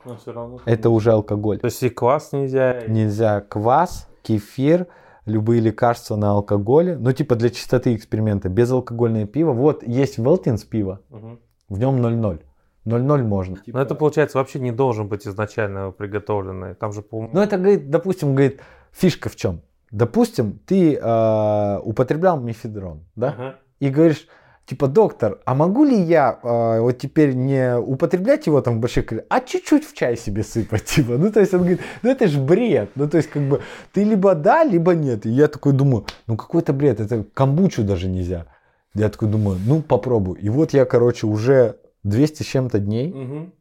Но 0.05 0.15
все 0.15 0.31
равно. 0.31 0.61
это 0.65 0.89
уже 0.89 1.11
алкоголь. 1.11 1.59
То 1.59 1.65
есть 1.65 1.83
и 1.83 1.89
квас 1.89 2.31
нельзя. 2.31 2.83
Нельзя 2.87 3.41
квас, 3.41 4.07
кефир, 4.21 4.87
любые 5.25 5.59
лекарства 5.59 6.15
на 6.15 6.31
алкоголе. 6.31 6.95
Ну, 6.97 7.11
типа 7.11 7.35
для 7.35 7.49
чистоты 7.49 7.93
эксперимента. 7.93 8.47
Безалкогольное 8.47 9.25
пиво. 9.25 9.51
Вот 9.51 9.83
есть 9.83 10.17
Велтинс 10.17 10.63
пиво, 10.63 11.01
Мгм. 11.09 11.41
в 11.67 11.79
нем 11.79 11.97
0,0. 12.01 12.41
0,0 12.85 13.23
можно. 13.23 13.57
Но 13.67 13.81
это, 13.81 13.93
получается, 13.93 14.37
вообще 14.37 14.59
не 14.59 14.71
должен 14.71 15.09
быть 15.09 15.27
изначально 15.27 15.91
приготовленный. 15.91 16.75
Там 16.75 16.93
же, 16.93 17.01
по 17.01 17.27
Ну, 17.33 17.41
это, 17.41 17.57
говорит, 17.57 17.89
допустим, 17.89 18.35
говорит, 18.35 18.61
фишка 18.93 19.27
в 19.27 19.35
чем? 19.35 19.59
Допустим, 19.95 20.59
ты 20.65 20.95
э, 20.95 21.79
употреблял 21.81 22.37
мифедрон, 22.37 23.05
да? 23.15 23.29
Ага. 23.29 23.55
И 23.79 23.89
говоришь, 23.89 24.27
типа, 24.65 24.87
доктор, 24.89 25.39
а 25.45 25.55
могу 25.55 25.85
ли 25.85 25.95
я 25.95 26.37
э, 26.43 26.81
вот 26.81 26.97
теперь 26.97 27.33
не 27.33 27.77
употреблять 27.77 28.45
его 28.45 28.59
там 28.59 28.75
в 28.75 28.79
больших 28.81 29.05
количествах, 29.05 29.39
а 29.39 29.39
чуть-чуть 29.39 29.87
в 29.87 29.95
чай 29.95 30.17
себе 30.17 30.43
сыпать, 30.43 30.83
типа? 30.95 31.13
Ну, 31.13 31.31
то 31.31 31.39
есть 31.39 31.53
он 31.53 31.61
говорит, 31.61 31.79
ну, 32.03 32.09
это 32.09 32.27
же 32.27 32.41
бред. 32.41 32.89
Ну, 32.95 33.07
то 33.07 33.15
есть, 33.15 33.29
как 33.29 33.43
бы, 33.43 33.61
ты 33.93 34.03
либо 34.03 34.35
да, 34.35 34.65
либо 34.65 34.95
нет. 34.95 35.25
И 35.25 35.29
я 35.29 35.47
такой 35.47 35.71
думаю, 35.71 36.05
ну, 36.27 36.35
какой-то 36.35 36.73
бред, 36.73 36.99
это 36.99 37.23
камбучу 37.33 37.85
даже 37.85 38.09
нельзя. 38.09 38.47
Я 38.95 39.07
такой 39.07 39.29
думаю, 39.29 39.59
ну, 39.65 39.81
попробую. 39.81 40.37
И 40.41 40.49
вот 40.49 40.73
я, 40.73 40.83
короче, 40.83 41.25
уже 41.25 41.77
200 42.03 42.43
с 42.43 42.45
чем-то 42.45 42.79
дней 42.79 43.13
Мгм. 43.13 43.53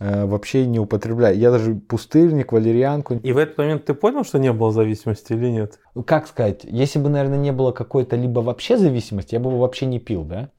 Э, 0.00 0.24
вообще 0.26 0.66
не 0.66 0.78
употребляю. 0.78 1.38
Я 1.38 1.50
даже 1.50 1.74
пустырник, 1.74 2.52
валерьянку. 2.52 3.14
И 3.14 3.32
в 3.32 3.38
этот 3.38 3.58
момент 3.58 3.84
ты 3.84 3.94
понял, 3.94 4.24
что 4.24 4.38
не 4.38 4.52
было 4.52 4.72
зависимости 4.72 5.32
или 5.32 5.48
нет? 5.48 5.78
Как 6.06 6.26
сказать, 6.26 6.64
если 6.64 6.98
бы, 6.98 7.08
наверное, 7.08 7.38
не 7.38 7.52
было 7.52 7.72
какой-то 7.72 8.16
либо 8.16 8.40
вообще 8.40 8.76
зависимости, 8.76 9.34
я 9.34 9.40
бы 9.40 9.56
вообще 9.58 9.86
не 9.86 9.98
пил, 10.00 10.24
да? 10.24 10.50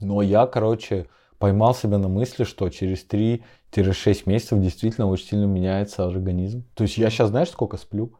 Но 0.00 0.20
я, 0.22 0.46
короче, 0.46 1.06
поймал 1.38 1.74
себя 1.74 1.98
на 1.98 2.08
мысли, 2.08 2.44
что 2.44 2.68
через 2.70 3.04
3-6 3.04 4.22
месяцев 4.26 4.60
действительно 4.60 5.08
очень 5.08 5.26
сильно 5.26 5.44
меняется 5.44 6.06
организм. 6.06 6.64
То 6.74 6.82
есть 6.82 6.98
я 6.98 7.10
сейчас, 7.10 7.30
знаешь, 7.30 7.50
сколько 7.50 7.76
сплю? 7.76 8.12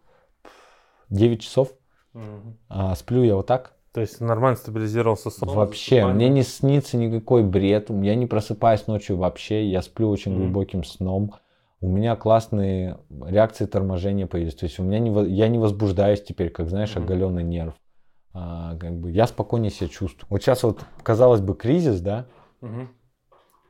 9 1.11 1.43
часов. 1.43 1.73
Мгм. 2.15 2.59
А 2.69 2.95
сплю 2.95 3.23
я 3.23 3.37
вот 3.37 3.47
так. 3.47 3.72
То 3.93 4.01
есть 4.01 4.21
нормально 4.21 4.57
стабилизировался 4.57 5.31
сон? 5.31 5.49
вообще, 5.49 5.97
засыпание? 5.97 6.15
мне 6.15 6.29
не 6.31 6.43
снится 6.43 6.97
никакой 6.97 7.43
бред. 7.45 7.91
Я 7.91 8.15
не 8.15 8.27
просыпаюсь 8.27 8.87
ночью 8.87 9.19
вообще. 9.19 9.67
Я 9.67 9.83
сплю 9.83 10.09
очень 10.09 10.33
Мгм. 10.33 10.41
глубоким 10.41 10.83
сном. 10.83 11.35
У 11.81 11.89
меня 11.89 12.17
классные 12.17 12.99
реакции 13.11 13.67
торможения 13.67 14.27
появились. 14.27 14.55
То 14.55 14.65
есть 14.65 14.79
у 14.79 14.83
меня 14.83 14.99
не, 14.99 15.35
я 15.35 15.49
не 15.49 15.59
возбуждаюсь 15.59 16.23
теперь, 16.23 16.49
как, 16.49 16.71
знаешь, 16.71 16.95
Мгм. 16.97 17.05
оголенный 17.05 17.43
нерв. 17.43 17.75
А, 18.33 18.77
как 18.77 18.99
бы 18.99 19.11
я 19.11 19.27
спокойнее 19.27 19.71
себя 19.71 19.89
чувствую. 19.89 20.27
Вот 20.31 20.43
сейчас 20.43 20.63
вот, 20.63 20.81
казалось 21.03 21.43
бы, 21.43 21.55
кризис, 21.55 22.01
да, 22.01 22.27
Мгм. 22.63 22.89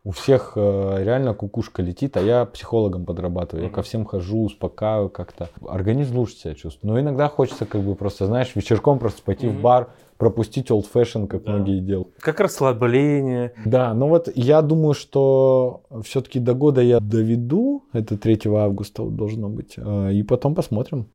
у 0.05 0.11
всех 0.13 0.53
э, 0.55 1.03
реально 1.03 1.35
кукушка 1.35 1.83
летит, 1.83 2.17
а 2.17 2.21
я 2.21 2.45
психологом 2.45 3.05
подрабатываю. 3.07 3.63
Я 3.65 3.69
Мгм. 3.71 3.75
ко 3.75 3.83
всем 3.83 4.05
хожу, 4.05 4.45
успокаиваю 4.45 5.09
как-то. 5.11 5.49
Организм 5.67 6.19
лучше 6.19 6.37
себя 6.37 6.55
чувствует. 6.55 6.85
Но 6.85 7.01
иногда 7.01 7.29
хочется 7.29 7.67
как 7.67 7.83
бы 7.83 7.97
просто, 7.97 8.27
знаешь, 8.27 8.55
вечерком 8.55 9.01
просто 9.01 9.21
пойти 9.23 9.49
в 9.49 9.55
Мгм. 9.55 9.63
бар, 9.63 9.91
пропустить 10.23 10.71
old 10.71 10.87
fashion, 10.95 11.27
как 11.27 11.43
Да. 11.43 11.51
многие 11.51 11.81
делают. 11.81 12.15
Как 12.21 12.39
расслабление. 12.39 13.55
Да, 13.65 13.93
ну 13.93 14.07
вот 14.07 14.29
я 14.37 14.63
думаю, 14.63 14.95
что 14.95 15.83
все-таки 16.05 16.39
до 16.39 16.55
года 16.55 16.81
я 16.81 17.01
доведу, 17.01 17.87
это 17.93 18.17
3 18.17 18.39
августа 18.55 19.03
должно 19.03 19.49
быть, 19.49 19.75
э, 19.77 20.13
и 20.13 20.23
потом 20.23 20.55
посмотрим. 20.55 21.09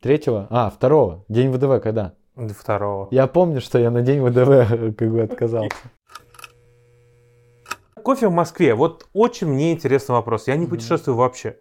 3, 0.00 0.46
а, 0.48 0.70
2, 0.70 1.24
день 1.28 1.50
ВДВ 1.50 1.82
когда? 1.82 2.12
До 2.36 2.54
второго. 2.54 3.08
Я 3.10 3.26
помню, 3.26 3.60
что 3.60 3.80
я 3.80 3.90
на 3.90 4.02
день 4.02 4.20
ВДВ 4.20 4.94
как 4.96 5.10
бы 5.10 5.22
отказался. 5.22 5.76
Кофе 8.04 8.28
в 8.28 8.32
Москве. 8.32 8.76
Вот 8.76 9.08
очень 9.12 9.48
мне 9.48 9.72
интересный 9.72 10.12
вопрос. 10.12 10.46
Я 10.46 10.54
не 10.54 10.66
путешествую 10.68 11.16
вообще. 11.16 11.56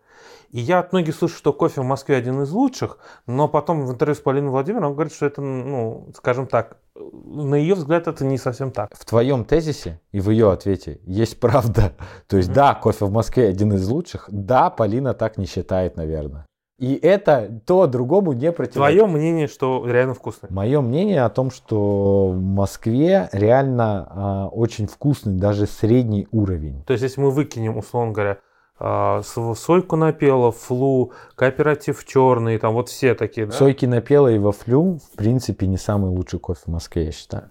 И 0.52 0.60
я 0.60 0.80
от 0.80 0.92
многих 0.92 1.16
слышу, 1.16 1.38
что 1.38 1.54
кофе 1.54 1.82
в 1.82 1.86
Москве 1.86 2.18
один 2.18 2.42
из 2.42 2.52
лучших, 2.52 2.98
но 3.26 3.48
потом 3.48 3.86
в 3.86 3.92
интервью 3.92 4.16
с 4.16 4.20
Полиной 4.20 4.50
Владимировной 4.50 4.94
говорит, 4.94 5.14
что 5.14 5.26
это, 5.26 5.42
ну, 5.42 6.12
скажем 6.16 6.46
так, 6.46 6.78
на 7.12 7.56
ее 7.56 7.76
взгляд, 7.76 8.08
это 8.08 8.26
не 8.26 8.38
совсем 8.38 8.72
так. 8.72 8.90
В 8.94 9.06
твоем 9.06 9.46
тезисе 9.46 10.00
и 10.12 10.20
в 10.20 10.30
ее 10.30 10.52
ответе 10.52 11.00
есть 11.04 11.40
правда. 11.40 11.94
То 12.28 12.38
есть, 12.38 12.50
Мгм. 12.50 12.56
да, 12.56 12.76
кофе 12.76 13.06
в 13.06 13.12
Москве 13.12 13.48
один 13.48 13.74
из 13.74 13.88
лучших. 13.88 14.28
Да, 14.32 14.70
Полина 14.70 15.14
так 15.14 15.38
не 15.38 15.46
считает, 15.46 15.98
наверное. 15.98 16.46
И 16.80 16.96
это 16.96 17.62
то 17.68 17.86
другому 17.86 18.34
не 18.34 18.52
противоречит. 18.52 18.74
Твое 18.74 19.06
мнение, 19.06 19.48
что 19.48 19.86
реально 19.86 20.16
вкусно. 20.16 20.48
Мое 20.50 20.82
мнение 20.82 21.24
о 21.24 21.30
том, 21.30 21.52
что 21.52 22.30
в 22.30 22.42
Москве 22.42 23.30
реально 23.34 24.08
а, 24.10 24.48
очень 24.48 24.88
вкусный 24.88 25.38
даже 25.38 25.68
средний 25.68 26.28
уровень. 26.32 26.84
То 26.86 26.94
есть, 26.94 27.04
если 27.04 27.22
мы 27.22 27.30
выкинем, 27.30 27.78
условно 27.78 28.14
говоря, 28.14 28.38
а, 28.84 29.22
с- 29.22 29.56
сойку 29.60 29.96
напела, 29.96 30.52
флу, 30.52 31.12
кооператив 31.36 32.04
черный, 32.04 32.58
там 32.58 32.74
вот 32.74 32.90
все 32.90 33.14
такие, 33.14 33.46
да? 33.46 33.54
Сойки 33.54 33.86
напела 33.86 34.28
и 34.28 34.40
вафлю, 34.40 34.98
в 34.98 35.16
принципе, 35.16 35.68
не 35.68 35.78
самый 35.78 36.10
лучший 36.10 36.40
кофе 36.40 36.62
в 36.66 36.68
Москве, 36.70 37.06
я 37.06 37.12
считаю. 37.12 37.44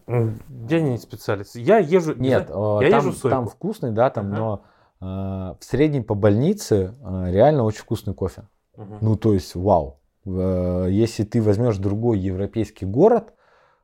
Я 0.68 0.80
не 0.80 0.98
специалист. 0.98 1.54
Я 1.54 1.78
езжу... 1.78 2.14
не 2.14 2.30
Нет, 2.30 2.48
знаю, 2.48 2.80
э, 2.80 2.84
я 2.84 2.90
там, 2.90 3.06
езжу 3.08 3.28
там 3.28 3.46
вкусный, 3.46 3.92
да, 3.92 4.10
там, 4.10 4.26
Ага. 4.32 4.36
но 4.36 4.62
э, 5.00 5.04
в 5.60 5.64
среднем 5.64 6.02
по 6.04 6.14
больнице 6.14 6.94
э, 7.00 7.30
реально 7.30 7.62
очень 7.64 7.80
вкусный 7.82 8.14
кофе. 8.14 8.42
Мгм. 8.76 8.98
Ну, 9.00 9.16
то 9.16 9.32
есть, 9.32 9.54
вау. 9.54 10.00
Э, 10.26 10.88
Если 10.90 11.22
ты 11.24 11.40
возьмешь 11.40 11.76
другой 11.78 12.18
европейский 12.18 12.86
город, 12.86 13.32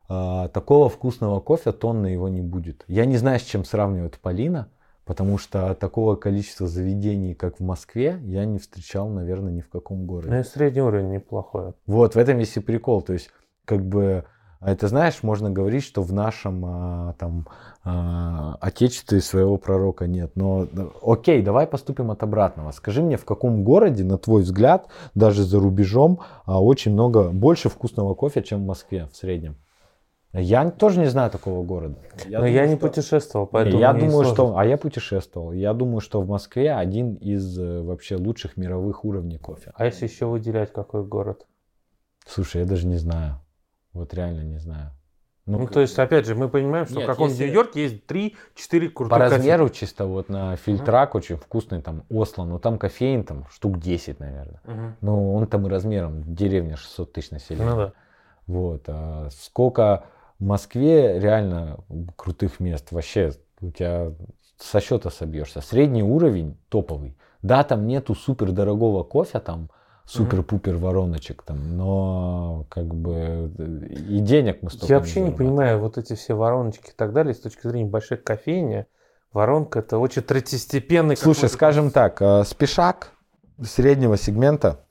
э, 0.09 0.49
такого 0.53 0.89
вкусного 0.89 1.41
кофе 1.41 1.73
тонны 1.73 2.09
его 2.09 2.29
не 2.29 2.41
будет. 2.41 2.85
Я 2.89 3.05
не 3.07 3.17
знаю, 3.19 3.39
с 3.39 3.43
чем 3.43 3.65
сравнивает 3.65 4.19
Полина, 4.21 4.69
потому 5.07 5.39
что 5.39 5.75
такого 5.77 6.17
количества 6.17 6.67
заведений, 6.67 7.35
как 7.35 7.61
в 7.61 7.63
Москве, 7.63 8.19
я 8.25 8.45
не 8.45 8.59
встречал, 8.59 9.09
наверное, 9.09 9.53
ни 9.53 9.61
в 9.61 9.69
каком 9.69 10.05
городе. 10.05 10.31
Ну 10.31 10.41
и 10.41 10.43
средний 10.43 10.83
уровень 10.83 11.11
неплохой. 11.13 11.73
Вот, 11.87 12.15
в 12.15 12.19
этом 12.19 12.37
весь 12.37 12.57
и 12.57 12.61
прикол. 12.61 13.03
То 13.03 13.13
есть, 13.13 13.31
как 13.65 13.87
бы, 13.87 14.25
а 14.59 14.73
это 14.73 14.89
знаешь, 14.89 15.23
можно 15.23 15.49
говорить, 15.49 15.85
что 15.85 16.03
в 16.03 16.13
нашем 16.13 16.65
а, 16.67 17.15
там 17.19 17.47
а, 17.85 18.57
отечестве 18.61 19.21
своего 19.21 19.59
пророка 19.59 20.09
нет. 20.09 20.33
Но 20.35 20.67
окей, 21.03 21.41
давай 21.41 21.69
поступим 21.69 22.11
от 22.11 22.25
обратного. 22.25 22.73
Скажи 22.73 23.01
мне, 23.01 23.17
в 23.17 23.25
каком 23.25 23.63
городе, 23.63 24.03
на 24.03 24.19
твой 24.19 24.43
взгляд, 24.43 24.89
даже 25.15 25.45
за 25.45 25.61
рубежом, 25.61 26.19
а, 26.47 26.61
очень 26.61 26.93
много, 26.93 27.31
больше 27.31 27.69
вкусного 27.69 28.15
кофе, 28.15 28.43
чем 28.43 28.65
в 28.65 28.67
Москве 28.67 29.09
в 29.13 29.17
среднем? 29.17 29.57
Я 30.39 30.71
тоже 30.71 31.01
не 31.01 31.07
знаю 31.07 31.31
такого 31.31 31.65
города. 31.65 31.97
Но 32.29 32.47
я 32.47 32.67
не 32.67 32.77
путешествовал, 32.77 33.47
поэтому 33.47 33.79
я 33.79 33.93
мне 33.93 34.03
думаю, 34.03 34.25
сложно. 34.25 34.35
что... 34.35 34.59
А 34.59 34.67
я 34.67 34.77
путешествовал. 34.77 35.53
Я 35.53 35.73
думаю, 35.73 36.01
что 36.01 36.21
в 36.21 36.29
Москве 36.29 36.73
один 36.73 37.15
из 37.15 37.59
э, 37.59 37.83
вообще 37.83 38.17
лучших 38.17 38.57
мировых 38.57 39.05
уровней 39.05 39.39
кофе. 39.39 39.73
А 39.75 39.87
если 39.87 40.07
еще 40.07 40.27
выделять 40.27 40.73
какой 40.73 41.05
город? 41.05 41.47
Слушай, 42.27 42.63
я 42.63 42.67
даже 42.67 42.87
не 42.87 42.97
знаю. 42.97 43.41
Вот 43.93 44.13
реально 44.15 44.43
не 44.43 44.59
знаю. 44.59 44.91
Ну, 45.47 45.65
то 45.69 45.81
есть, 45.81 45.97
опять 45.97 46.27
же, 46.27 46.35
мы 46.35 46.49
понимаем, 46.49 46.87
что 46.87 46.97
Нет, 46.97 47.05
в 47.05 47.07
каком 47.07 47.29
если- 47.29 47.45
Нью-Йорке 47.45 47.83
есть 47.85 48.05
3-4 48.07 48.89
крутых 48.89 49.11
По 49.11 49.19
размеру 49.19 49.69
чисто 49.69 50.07
вот 50.07 50.29
на 50.29 50.57
фильтрак 50.57 51.15
очень 51.15 51.37
вкусный, 51.37 51.81
там 51.81 52.03
Осло, 52.11 52.45
но 52.45 52.59
там 52.59 52.79
кофеин 52.79 53.23
там 53.23 53.47
штук 53.51 53.79
10, 53.79 54.19
наверное. 54.19 54.61
Мгм. 54.65 54.97
Ну, 55.01 55.35
он 55.35 55.47
там 55.47 55.67
и 55.67 55.71
размером, 55.71 56.35
деревня 56.35 56.77
600 56.77 57.13
тысяч 57.13 57.31
населения. 57.31 57.71
Ну 57.71 57.77
да. 57.77 57.93
Вот. 58.49 58.83
А 58.89 59.29
сколько 59.31 60.07
в 60.39 60.45
Москве 60.45 61.19
реально 61.19 61.79
крутых 62.17 62.61
мест 62.61 62.93
вообще 62.93 63.33
у 63.61 63.71
тебя 63.71 64.13
со 64.59 64.81
счета 64.81 65.11
собьешься. 65.11 65.61
Средний 65.61 66.03
уровень 66.03 66.57
топовый. 66.69 67.17
Да, 67.43 67.65
там 67.65 67.87
нету 67.87 68.15
супер 68.15 68.53
дорогого 68.53 69.03
кофе, 69.03 69.39
там 69.39 69.71
супер-пупер 70.05 70.77
вороночек, 70.77 71.43
там, 71.43 71.77
но 71.77 72.65
как 72.69 72.87
бы 72.87 73.51
и 73.59 74.21
денег 74.21 74.63
мы 74.63 74.71
столько 74.71 74.93
Я 74.93 74.99
вообще 74.99 75.21
не 75.21 75.33
понимаю 75.33 75.81
вот 75.81 75.99
эти 75.99 76.15
все 76.15 76.35
вороночки 76.35 76.91
и 76.91 76.95
так 76.97 77.13
далее 77.13 77.35
с 77.35 77.41
точки 77.41 77.67
зрения 77.67 77.91
больших 77.91 78.23
кофейни. 78.23 78.87
Воронка 79.33 79.81
это 79.81 79.99
очень 79.99 80.23
третьестепенный. 80.23 81.17
Слушай, 81.17 81.49
скажем 81.49 81.91
так, 81.91 82.23
э, 82.23 82.45
спешак 82.45 83.13
среднего 83.63 84.17
сегмента. 84.17 84.87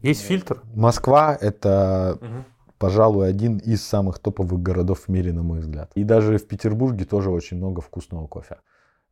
Есть 0.00 0.22
фильтр. 0.22 0.62
Москва 0.74 1.36
это, 1.38 2.18
пожалуй, 2.82 3.28
один 3.28 3.58
из 3.58 3.86
самых 3.86 4.18
топовых 4.18 4.60
городов 4.60 5.04
в 5.06 5.08
мире, 5.08 5.32
на 5.32 5.44
мой 5.44 5.60
взгляд. 5.60 5.92
И 5.94 6.02
даже 6.02 6.36
в 6.36 6.48
Петербурге 6.48 7.04
тоже 7.04 7.30
очень 7.30 7.56
много 7.58 7.80
вкусного 7.80 8.26
кофе. 8.26 8.56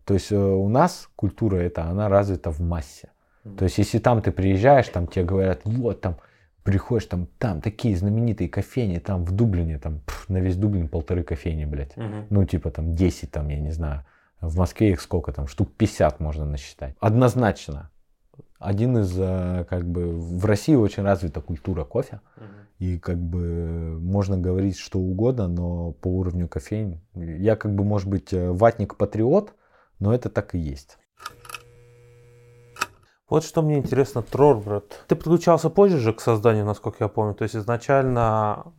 То 0.05 0.15
есть 0.15 0.33
э, 0.33 0.37
у 0.37 0.69
нас 0.69 1.09
культура 1.15 1.55
эта, 1.59 1.85
она 1.85 2.09
развита 2.09 2.51
в 2.51 2.61
массе. 2.61 3.11
То 3.57 3.65
есть 3.67 3.79
если 3.79 4.01
там 4.01 4.23
ты 4.23 4.33
приезжаешь, 4.33 4.89
там 4.89 5.07
тебе 5.07 5.25
говорят, 5.25 5.61
вот 5.65 6.01
там 6.01 6.17
приходишь, 6.65 7.07
там, 7.07 7.29
там 7.39 7.61
такие 7.61 7.97
знаменитые 7.97 8.49
кофейни, 8.49 8.99
там 8.99 9.25
в 9.25 9.31
Дублине, 9.31 9.79
там 9.79 10.01
пф, 10.01 10.29
на 10.29 10.39
весь 10.39 10.57
Дублин 10.57 10.89
полторы 10.89 11.23
кофейни, 11.23 11.65
блядь. 11.65 11.95
Ну, 12.29 12.45
типа 12.45 12.73
там 12.73 12.97
10, 12.97 13.31
там, 13.31 13.51
я 13.51 13.61
не 13.61 13.71
знаю. 13.71 14.05
В 14.41 14.59
Москве 14.59 14.91
их 14.91 15.01
сколько 15.01 15.33
там? 15.33 15.47
Штук 15.47 15.69
50 15.77 16.19
можно 16.19 16.45
насчитать. 16.45 16.97
Однозначно. 16.99 17.91
Один 18.59 18.99
из, 18.99 19.15
э, 19.17 19.65
как 19.71 19.85
бы, 19.85 20.11
в 20.11 20.45
России 20.45 20.75
очень 20.75 21.05
развита 21.05 21.41
культура 21.41 21.85
кофе. 21.85 22.21
И 22.81 22.99
как 22.99 23.19
бы 23.19 24.01
можно 24.01 24.39
говорить 24.39 24.79
что 24.79 24.99
угодно, 24.99 25.49
но 25.49 25.93
по 25.93 26.09
уровню 26.09 26.49
кофеин. 26.49 27.03
Я 27.15 27.55
как 27.55 27.75
бы, 27.75 27.85
может 27.85 28.09
быть, 28.09 28.33
э, 28.33 28.51
ватник-патриот, 28.51 29.53
но 29.99 30.15
это 30.15 30.31
так 30.31 30.55
и 30.55 30.59
есть. 30.59 30.97
Вот 33.29 33.45
что 33.45 33.61
мне 33.61 33.77
интересно, 33.77 34.23
Трорбрат. 34.23 35.05
Ты 35.09 35.15
подключался 35.15 35.69
позже 35.69 35.99
же 35.99 36.15
к 36.15 36.23
созданию, 36.23 36.65
насколько 36.65 37.05
я 37.05 37.09
помню. 37.09 37.35
То 37.35 37.45
есть 37.45 37.55
изначально 37.55 38.73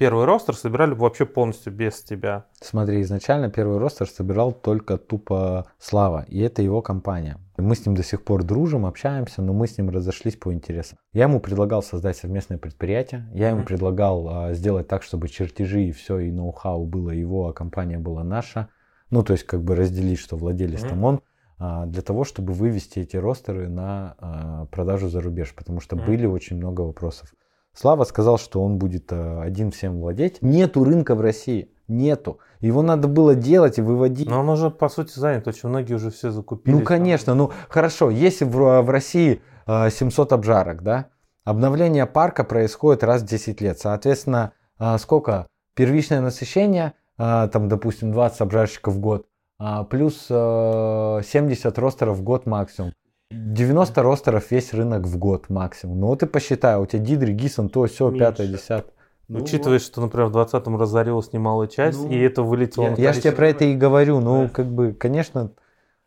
первый 0.00 0.24
ростер 0.24 0.56
собирали 0.56 0.94
вообще 0.94 1.26
полностью 1.26 1.74
без 1.74 2.02
тебя. 2.02 2.46
Смотри, 2.58 3.02
изначально 3.02 3.50
первый 3.50 3.76
ростер 3.76 4.08
собирал 4.08 4.50
только 4.50 4.96
тупо 4.96 5.66
Слава, 5.78 6.24
и 6.26 6.40
это 6.40 6.62
его 6.62 6.80
компания. 6.80 7.36
Мы 7.58 7.74
с 7.74 7.84
ним 7.84 7.94
до 7.94 8.02
сих 8.02 8.24
пор 8.24 8.42
дружим, 8.42 8.86
общаемся, 8.86 9.42
но 9.42 9.52
мы 9.52 9.66
с 9.66 9.76
ним 9.76 9.90
разошлись 9.90 10.36
по 10.36 10.54
интересам. 10.54 10.96
Я 11.12 11.24
ему 11.24 11.38
предлагал 11.38 11.82
создать 11.82 12.16
совместное 12.16 12.56
предприятие, 12.56 13.28
я 13.34 13.50
ему 13.50 13.62
предлагал 13.62 14.26
а, 14.30 14.54
сделать 14.54 14.88
так, 14.88 15.02
чтобы 15.02 15.28
чертежи 15.28 15.82
и 15.82 15.92
все, 15.92 16.18
и 16.18 16.30
ноу-хау 16.30 16.86
было 16.86 17.10
его, 17.10 17.48
а 17.48 17.52
компания 17.52 17.98
была 17.98 18.24
наша. 18.24 18.70
Ну, 19.10 19.22
то 19.22 19.34
есть 19.34 19.44
как 19.44 19.62
бы 19.62 19.76
разделить, 19.76 20.18
что 20.18 20.38
владелец 20.38 20.80
там 20.80 21.04
он, 21.04 21.20
а, 21.58 21.84
для 21.84 22.00
того, 22.00 22.24
чтобы 22.24 22.54
вывести 22.54 23.00
эти 23.00 23.18
ростеры 23.18 23.68
на 23.68 24.14
а, 24.18 24.64
продажу 24.70 25.10
за 25.10 25.20
рубеж, 25.20 25.54
потому 25.54 25.80
что 25.80 25.96
Мгм. 25.96 26.06
были 26.06 26.24
очень 26.24 26.56
много 26.56 26.80
вопросов. 26.80 27.34
Слава 27.74 28.04
сказал, 28.04 28.38
что 28.38 28.62
он 28.62 28.78
будет 28.78 29.12
а, 29.12 29.42
один 29.42 29.70
всем 29.70 30.00
владеть. 30.00 30.42
Нету 30.42 30.84
рынка 30.84 31.14
в 31.14 31.20
России. 31.20 31.70
Нету. 31.88 32.38
Его 32.60 32.82
надо 32.82 33.08
было 33.08 33.34
делать 33.34 33.78
и 33.78 33.82
выводить. 33.82 34.28
Но 34.28 34.40
он 34.40 34.48
уже, 34.48 34.70
по 34.70 34.88
сути, 34.88 35.18
занят. 35.18 35.48
Очень 35.48 35.68
многие 35.68 35.94
уже 35.94 36.10
все 36.10 36.30
закупили. 36.30 36.74
ну, 36.74 36.82
конечно. 36.82 37.34
Ну, 37.34 37.52
хорошо. 37.68 38.10
Если 38.10 38.44
в, 38.44 38.82
в 38.82 38.90
России 38.90 39.42
а, 39.66 39.90
700 39.90 40.32
обжарок, 40.32 40.82
да, 40.82 41.06
обновление 41.44 42.06
парка 42.06 42.44
происходит 42.44 43.04
раз 43.04 43.22
в 43.22 43.26
10 43.26 43.60
лет. 43.60 43.78
Соответственно, 43.78 44.52
сколько? 44.98 45.46
Первичное 45.74 46.20
насыщение, 46.20 46.94
там, 47.16 47.68
допустим, 47.68 48.12
20 48.12 48.40
обжарщиков 48.40 48.94
в 48.94 49.00
год, 49.00 49.26
а, 49.62 49.84
плюс 49.84 50.26
а, 50.30 51.20
70 51.22 51.78
ростеров 51.78 52.16
в 52.16 52.22
год 52.22 52.46
максимум. 52.46 52.94
90 53.30 54.02
ростеров 54.02 54.50
весь 54.50 54.72
рынок 54.74 55.06
в 55.06 55.16
год 55.16 55.48
максимум. 55.48 56.00
Ну 56.00 56.06
вот 56.08 56.22
и 56.22 56.26
посчитай, 56.26 56.76
у 56.78 56.86
тебя 56.86 57.02
Дидри, 57.02 57.32
Гисон, 57.32 57.68
то, 57.68 57.86
все, 57.86 58.10
пятое, 58.10 58.48
десятое. 58.48 58.92
Ну, 59.28 59.38
Учитывая, 59.44 59.78
что, 59.78 60.00
например, 60.00 60.26
в 60.26 60.36
20-м 60.36 60.76
разорилась 60.76 61.32
немалая 61.32 61.68
часть, 61.68 62.00
Ну, 62.00 62.10
и 62.10 62.18
это 62.18 62.42
вылетело 62.42 62.84
Я, 62.86 62.90
на 62.90 62.96
я 62.96 63.12
же 63.12 63.20
тебе 63.20 63.32
про 63.32 63.46
это 63.48 63.64
и 63.64 63.76
говорю. 63.76 64.18
Ну, 64.18 64.44
Да. 64.44 64.48
как 64.48 64.66
бы, 64.66 64.92
конечно, 64.92 65.52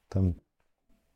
там, 0.09 0.35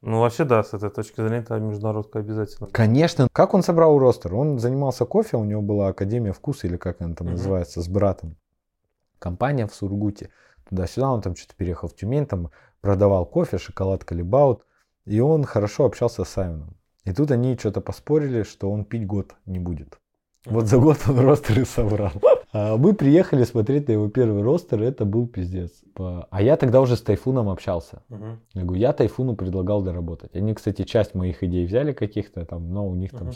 Ну, 0.01 0.21
вообще, 0.21 0.45
да, 0.45 0.63
с 0.63 0.73
этой 0.73 0.89
точки 0.89 1.15
зрения, 1.19 1.39
это 1.39 1.59
международка 1.59 2.19
обязательно. 2.19 2.69
конечно. 2.71 3.27
Как 3.33 3.53
он 3.53 3.61
собрал 3.61 3.99
ростер? 3.99 4.33
Он 4.35 4.57
занимался 4.59 5.03
кофе, 5.05 5.35
у 5.35 5.43
него 5.43 5.61
была 5.61 5.89
Академия 5.89 6.31
вкуса, 6.31 6.67
или 6.67 6.77
как 6.77 7.01
она 7.01 7.13
там 7.15 7.27
Мгм. 7.27 7.35
называется, 7.35 7.81
с 7.81 7.89
братом. 7.89 8.37
Компания 9.19 9.67
в 9.67 9.73
Сургуте. 9.75 10.29
Туда-сюда 10.69 11.11
он 11.11 11.21
там 11.21 11.35
что-то 11.35 11.55
переехал 11.55 11.89
в 11.89 11.95
Тюмень, 11.95 12.25
там 12.25 12.51
продавал 12.79 13.25
кофе, 13.25 13.57
шоколад 13.57 14.05
Калибаут. 14.05 14.63
И 15.07 15.21
он 15.21 15.45
хорошо 15.45 15.85
общался 15.85 16.23
с 16.23 16.29
Саймоном. 16.29 16.75
И 17.05 17.13
тут 17.13 17.31
они 17.31 17.55
что-то 17.57 17.79
поспорили, 17.81 18.43
что 18.43 18.69
он 18.69 18.83
пить 18.83 19.07
год 19.07 19.35
не 19.45 19.59
будет. 19.59 19.99
Вот 20.45 20.67
за 20.67 20.77
год 20.77 20.97
он 21.07 21.19
ростер 21.19 21.59
и 21.61 21.65
собрал. 21.65 22.11
А 22.51 22.77
мы 22.77 22.93
приехали 22.93 23.45
смотреть 23.45 23.87
на 23.87 23.93
его 23.93 24.09
первый 24.09 24.43
ростер, 24.43 24.81
это 24.81 25.05
был 25.05 25.27
пиздец. 25.27 25.71
А 25.95 26.41
я 26.41 26.57
тогда 26.57 26.81
уже 26.81 26.95
с 26.95 27.01
Тайфуном 27.01 27.49
общался. 27.49 28.03
Я 28.53 28.63
говорю, 28.63 28.81
я 28.81 28.93
Тайфуну 28.93 29.35
предлагал 29.35 29.81
доработать. 29.81 30.35
Они, 30.35 30.53
кстати, 30.53 30.83
часть 30.83 31.15
моих 31.15 31.43
идей 31.43 31.65
взяли 31.65 31.93
каких-то 31.93 32.45
там, 32.45 32.69
но 32.71 32.87
у 32.87 32.95
них 32.95 33.11
там... 33.11 33.31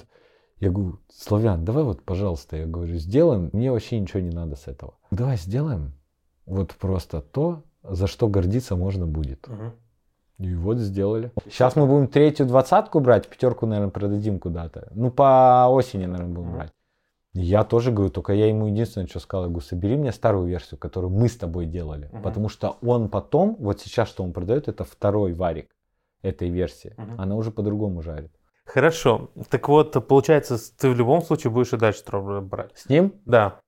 Я 0.60 0.70
говорю, 0.70 1.00
Славян, 1.12 1.66
давай 1.66 1.84
вот, 1.84 2.04
пожалуйста, 2.04 2.56
я 2.56 2.68
говорю, 2.68 2.96
сделаем, 2.98 3.50
мне 3.52 3.72
вообще 3.72 4.00
ничего 4.00 4.20
не 4.20 4.30
надо 4.30 4.56
с 4.56 4.68
этого. 4.68 4.94
Давай 5.10 5.38
сделаем 5.38 5.94
вот 6.46 6.76
просто 6.76 7.22
то, 7.22 7.64
за 7.82 8.06
что 8.06 8.28
гордиться 8.28 8.76
можно 8.76 9.08
будет. 9.08 9.48
Мгм. 9.48 9.74
И 10.42 10.56
вот 10.56 10.78
сделали. 10.80 11.32
Сейчас 11.46 11.76
мы 11.76 11.86
будем 11.86 12.08
третью 12.08 12.48
двадцатку 12.48 13.00
брать, 13.00 13.28
пятерку, 13.28 13.68
наверное, 13.68 13.92
продадим 13.92 14.40
куда-то. 14.40 14.88
Ну, 14.96 15.12
по 15.12 15.68
осени, 15.70 16.08
наверное, 16.08 16.34
будем 16.34 16.54
брать. 16.54 16.74
Я 17.34 17.64
тоже 17.64 17.92
говорю, 17.92 18.12
только 18.12 18.34
я 18.34 18.48
ему 18.48 18.66
единственное, 18.66 19.08
что 19.08 19.20
сказал, 19.20 19.46
я 19.46 19.50
говорю, 19.50 19.66
собери 19.66 19.96
мне 19.96 20.12
старую 20.12 20.48
версию, 20.48 20.80
которую 20.80 21.12
мы 21.12 21.30
с 21.30 21.38
тобой 21.38 21.66
делали. 21.66 22.10
Мгм. 22.12 22.24
Потому 22.24 22.50
что 22.50 22.78
он 22.82 23.08
потом, 23.10 23.56
вот 23.60 23.80
сейчас, 23.80 24.10
что 24.10 24.24
он 24.24 24.34
продает, 24.34 24.68
это 24.68 24.84
второй 24.84 25.34
варик 25.34 25.70
этой 26.24 26.50
версии. 26.50 26.96
Мгм. 26.98 27.22
Она 27.22 27.36
уже 27.36 27.52
по-другому 27.52 28.02
жарит. 28.02 28.32
Хорошо. 28.66 29.30
Так 29.50 29.70
вот, 29.70 30.08
получается, 30.08 30.58
ты 30.78 30.90
в 30.90 30.96
любом 30.96 31.22
случае 31.22 31.52
будешь 31.52 31.72
и 31.74 31.78
дальше 31.78 32.04
брать. 32.42 32.72
С 32.78 32.90
ним 32.90 33.14
Да. 33.26 33.60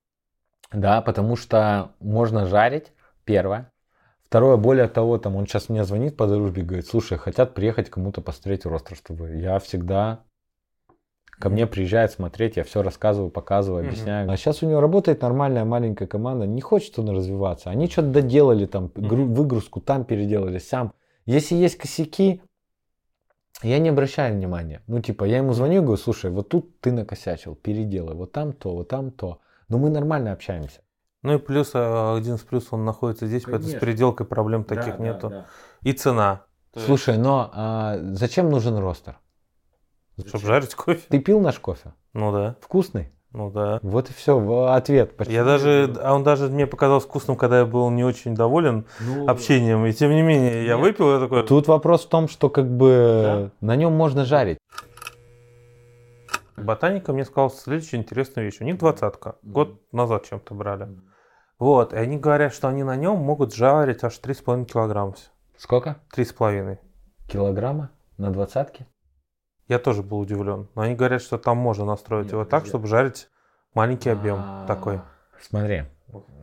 Да, 0.72 1.02
потому 1.02 1.36
что 1.36 1.92
можно 2.00 2.46
жарить, 2.46 2.92
первое. 3.24 3.70
Второе, 4.34 4.56
более 4.56 4.88
того, 4.88 5.16
там 5.18 5.36
он 5.36 5.46
сейчас 5.46 5.68
мне 5.68 5.84
звонит 5.84 6.16
по 6.16 6.26
дружбе, 6.26 6.64
говорит, 6.64 6.88
слушай, 6.88 7.16
хотят 7.16 7.54
приехать 7.54 7.88
кому-то 7.88 8.20
построить 8.20 8.66
ростер, 8.66 8.96
чтобы 8.96 9.36
я 9.36 9.60
всегда 9.60 10.24
ко 11.38 11.50
мне 11.50 11.68
приезжает 11.68 12.10
смотреть, 12.10 12.56
я 12.56 12.64
все 12.64 12.82
рассказываю, 12.82 13.30
показываю, 13.30 13.86
объясняю. 13.86 14.28
А 14.28 14.36
сейчас 14.36 14.60
у 14.64 14.66
него 14.68 14.80
работает 14.80 15.22
нормальная 15.22 15.64
маленькая 15.64 16.08
команда, 16.08 16.46
не 16.46 16.60
хочет 16.60 16.98
он 16.98 17.10
развиваться. 17.10 17.70
Они 17.70 17.86
что-то 17.86 18.08
доделали 18.08 18.66
там, 18.66 18.90
Мгм. 18.96 19.34
выгрузку 19.34 19.80
там 19.80 20.04
переделали, 20.04 20.58
сам. 20.58 20.94
Если 21.26 21.54
есть 21.54 21.78
косяки, 21.78 22.42
я 23.62 23.78
не 23.78 23.90
обращаю 23.90 24.34
внимания. 24.34 24.82
Ну, 24.88 25.00
типа, 25.00 25.22
я 25.26 25.36
ему 25.36 25.52
звоню 25.52 25.74
и 25.74 25.84
говорю, 25.84 25.96
слушай, 25.96 26.32
вот 26.32 26.48
тут 26.48 26.80
ты 26.80 26.90
накосячил, 26.90 27.54
переделай, 27.54 28.16
вот 28.16 28.32
там 28.32 28.52
то, 28.52 28.74
вот 28.74 28.88
там 28.88 29.12
то. 29.12 29.38
Но 29.68 29.78
мы 29.78 29.90
нормально 29.90 30.32
общаемся. 30.32 30.80
Ну 31.24 31.36
и 31.36 31.38
плюс, 31.38 31.70
а, 31.72 32.16
один 32.16 32.34
из 32.34 32.42
плюсов, 32.42 32.74
он 32.74 32.84
находится 32.84 33.26
здесь, 33.26 33.44
поэтому 33.44 33.62
с 33.62 33.66
Конечно. 33.68 33.80
переделкой 33.80 34.26
проблем 34.26 34.62
таких 34.62 34.98
нету. 34.98 35.46
И 35.80 35.92
цена. 35.94 36.42
Слушай, 36.76 37.16
но 37.16 37.50
а, 37.54 37.96
зачем 38.12 38.50
нужен 38.50 38.76
ростер? 38.76 39.16
Чтобы 40.26 40.44
жарить 40.44 40.74
кофе? 40.74 41.00
Ты 41.08 41.18
пил 41.20 41.40
наш 41.40 41.58
кофе? 41.58 41.94
Ну 42.12 42.30
да, 42.30 42.56
Вкусный? 42.60 43.10
ну 43.32 43.50
да. 43.50 43.80
Вот 43.82 44.10
и 44.10 44.12
все, 44.12 44.38
ответ. 44.66 45.16
Почему? 45.16 45.34
Я 45.34 45.44
даже, 45.44 45.94
а 46.02 46.12
он 46.12 46.24
даже 46.24 46.48
мне 46.48 46.66
показался 46.66 47.08
вкусным, 47.08 47.38
когда 47.38 47.60
я 47.60 47.64
был 47.64 47.88
не 47.88 48.04
очень 48.04 48.34
доволен 48.34 48.84
Ну, 49.00 49.26
общением. 49.26 49.86
И 49.86 49.92
тем 49.94 50.10
не 50.10 50.20
менее, 50.20 50.66
я 50.66 50.74
Нет. 50.74 50.82
выпил, 50.84 51.10
я 51.14 51.20
такой, 51.20 51.46
Тут 51.46 51.68
вопрос 51.68 52.04
в 52.04 52.08
том, 52.10 52.28
что 52.28 52.50
как 52.50 52.68
бы 52.70 53.50
на 53.62 53.76
нем 53.76 53.94
можно 53.94 54.26
жарить. 54.26 54.58
Ботаника 56.58 57.14
мне 57.14 57.24
сказал 57.24 57.50
следующую 57.50 58.00
интересную 58.00 58.44
вещь. 58.44 58.60
У 58.60 58.64
них 58.64 58.76
двадцатка. 58.76 59.36
Год 59.42 59.80
назад 59.90 60.26
чем-то 60.28 60.54
брали. 60.54 60.88
Вот, 61.58 61.92
и 61.92 61.96
они 61.96 62.18
говорят, 62.18 62.52
что 62.52 62.68
они 62.68 62.82
на 62.82 62.96
нем 62.96 63.18
могут 63.18 63.54
жарить 63.54 64.02
аж 64.04 64.18
3,5 64.20 64.64
килограмма. 64.64 65.14
Сколько? 65.56 65.96
3,5. 66.16 66.78
Килограмма 67.28 67.90
на 68.18 68.30
двадцатке? 68.30 68.86
Я 69.68 69.78
тоже 69.78 70.02
был 70.02 70.18
удивлен. 70.18 70.68
Но 70.74 70.82
они 70.82 70.94
говорят, 70.94 71.22
что 71.22 71.38
там 71.38 71.56
можно 71.56 71.84
настроить 71.84 72.26
Нет, 72.26 72.32
его 72.32 72.44
так, 72.44 72.66
чтобы 72.66 72.86
жарить 72.86 73.28
маленький 73.72 74.10
объем 74.10 74.38
А, 74.40 74.66
такой. 74.66 75.00
Смотри, 75.40 75.84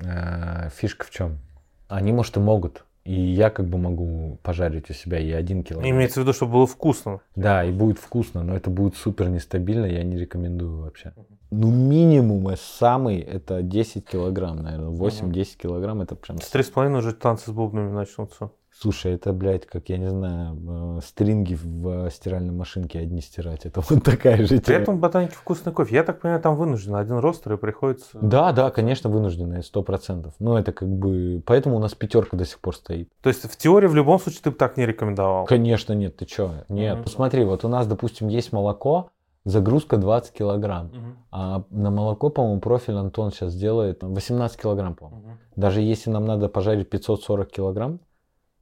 Э, 0.03 0.69
Фишка 0.69 1.05
в 1.05 1.09
чем? 1.09 1.39
Они, 1.87 2.11
может, 2.11 2.37
и 2.37 2.39
могут. 2.39 2.85
И 3.03 3.13
я 3.13 3.49
как 3.49 3.65
бы 3.65 3.77
могу 3.77 4.37
пожарить 4.43 4.89
у 4.89 4.93
себя 4.93 5.19
и 5.19 5.31
один 5.31 5.63
килограмм. 5.63 5.89
Имеется 5.89 6.19
в 6.19 6.23
виду, 6.23 6.33
чтобы 6.33 6.53
было 6.53 6.67
вкусно. 6.67 7.21
Да, 7.35 7.63
и 7.63 7.71
будет 7.71 7.97
вкусно, 7.97 8.43
но 8.43 8.55
это 8.55 8.69
будет 8.69 8.95
супер 8.95 9.27
нестабильно, 9.29 9.85
я 9.85 10.03
не 10.03 10.17
рекомендую 10.17 10.83
вообще. 10.83 11.13
Ну, 11.51 11.69
минимум 11.69 12.47
э, 12.47 12.55
самый, 12.57 13.19
это 13.19 13.61
10 13.61 14.07
килограмм, 14.07 14.63
наверное, 14.63 14.89
8-10 14.89 15.57
килограмм, 15.61 16.01
это 16.01 16.15
прям... 16.15 16.39
С 16.39 16.47
три 16.49 16.63
с 16.63 16.69
половиной 16.69 16.99
уже 16.99 17.13
танцы 17.13 17.51
с 17.51 17.53
бубнами 17.53 17.91
начнутся. 17.91 18.51
Слушай, 18.73 19.13
это, 19.13 19.33
блядь, 19.33 19.65
как, 19.67 19.89
я 19.89 19.97
не 19.97 20.09
знаю, 20.09 20.97
э, 20.97 21.01
стринги 21.05 21.55
в 21.61 22.05
э, 22.07 22.09
стиральной 22.09 22.53
машинке 22.53 22.99
одни 22.99 23.19
стирать, 23.21 23.65
это 23.65 23.81
вот 23.89 24.01
такая 24.03 24.37
же 24.37 24.47
При 24.47 24.57
тема. 24.59 24.79
этом 24.79 24.99
ботаники 24.99 25.33
вкусный 25.33 25.73
кофе. 25.73 25.93
Я 25.95 26.03
так 26.03 26.21
понимаю, 26.21 26.41
там 26.41 26.55
вынужден. 26.55 26.95
Один 26.95 27.17
ростер 27.17 27.53
и 27.53 27.57
приходится... 27.57 28.17
Да, 28.21 28.53
да, 28.53 28.71
конечно, 28.71 29.09
вынужденные, 29.09 29.61
сто 29.61 29.83
процентов. 29.83 30.33
Но 30.39 30.57
это 30.57 30.71
как 30.71 30.87
бы... 30.87 31.43
Поэтому 31.45 31.75
у 31.75 31.79
нас 31.79 31.93
пятерка 31.93 32.37
до 32.37 32.45
сих 32.45 32.59
пор 32.59 32.75
стоит. 32.77 33.09
То 33.21 33.27
есть 33.29 33.43
в 33.43 33.55
теории 33.57 33.87
в 33.87 33.93
любом 33.93 34.19
случае 34.19 34.39
ты 34.41 34.51
бы 34.51 34.55
так 34.55 34.77
не 34.77 34.85
рекомендовал. 34.85 35.45
Конечно, 35.45 35.91
нет, 35.93 36.15
ты 36.15 36.25
чё? 36.25 36.53
Нет, 36.69 36.93
Мгм. 36.95 37.03
ну 37.05 37.11
смотри, 37.11 37.43
вот 37.43 37.65
у 37.65 37.67
нас, 37.67 37.85
допустим, 37.87 38.29
есть 38.29 38.53
молоко, 38.53 39.11
загрузка 39.43 39.97
20 39.97 40.33
килограмм. 40.33 40.87
Мгм. 40.87 41.17
А 41.31 41.63
на 41.69 41.91
молоко, 41.91 42.29
по-моему, 42.29 42.59
профиль 42.61 42.95
Антон 42.95 43.31
сейчас 43.31 43.55
делает 43.55 44.03
18 44.03 44.59
килограмм, 44.61 44.95
по-моему. 44.95 45.27
Мгм. 45.27 45.37
Даже 45.55 45.81
если 45.81 46.09
нам 46.11 46.25
надо 46.25 46.49
пожарить 46.49 46.89
540 46.89 47.49
килограмм, 47.51 47.99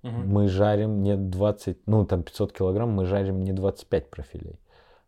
Мгм. 0.03 0.29
мы 0.33 0.47
жарим 0.47 1.03
не 1.03 1.17
20, 1.17 1.79
ну 1.85 2.05
там 2.05 2.23
500 2.23 2.53
килограмм, 2.53 2.91
мы 2.91 3.05
жарим 3.05 3.43
не 3.43 3.51
25 3.51 4.09
профилей. 4.09 4.59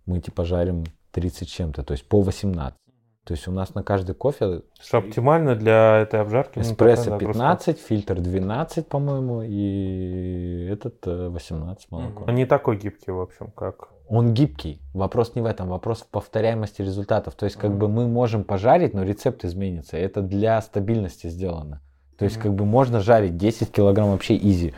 Мы 0.05 0.19
типа 0.19 0.43
жарим 0.43 0.83
30 1.11 1.47
с 1.47 1.51
чем-то, 1.51 1.83
то 1.83 1.93
есть 1.93 2.07
по 2.07 2.21
18. 2.21 2.75
То 3.23 3.33
есть 3.35 3.47
у 3.47 3.51
нас 3.51 3.75
на 3.75 3.83
каждый 3.83 4.15
кофе 4.15 4.63
Что 4.79 4.97
оптимально 4.97 5.55
для 5.55 5.99
этой 5.99 6.19
обжарки? 6.21 6.57
ну, 6.57 6.63
эспрессо 6.63 7.03
такая 7.03 7.19
загрузка. 7.19 7.33
15, 7.33 7.79
фильтр 7.79 8.19
12, 8.19 8.87
по-моему, 8.87 9.43
и 9.43 10.67
этот 10.71 11.05
э, 11.05 11.29
18 11.29 11.91
молоко. 11.91 12.23
Он 12.27 12.33
не 12.33 12.45
такой 12.47 12.77
гибкий, 12.77 13.11
в 13.11 13.21
общем, 13.21 13.51
как... 13.51 13.89
Он 14.13 14.33
гибкий. 14.33 14.81
Вопрос 14.93 15.35
не 15.35 15.41
в 15.41 15.45
этом, 15.45 15.69
вопрос 15.69 16.01
в 16.01 16.07
повторяемости 16.07 16.81
результатов. 16.81 17.33
То 17.35 17.45
есть, 17.45 17.55
как 17.55 17.69
Мгм. 17.71 17.79
бы 17.79 17.87
мы 17.87 18.07
можем 18.09 18.43
пожарить, 18.43 18.93
но 18.93 19.03
рецепт 19.03 19.45
изменится. 19.45 19.95
Это 19.95 20.21
для 20.21 20.61
стабильности 20.61 21.27
сделано. 21.27 21.79
То 22.17 22.25
есть, 22.25 22.35
Мгм. 22.35 22.43
как 22.43 22.53
бы 22.55 22.65
можно 22.65 22.99
жарить 22.99 23.37
10 23.37 23.71
килограмм 23.71 24.11
вообще 24.11 24.35
изи. 24.35 24.73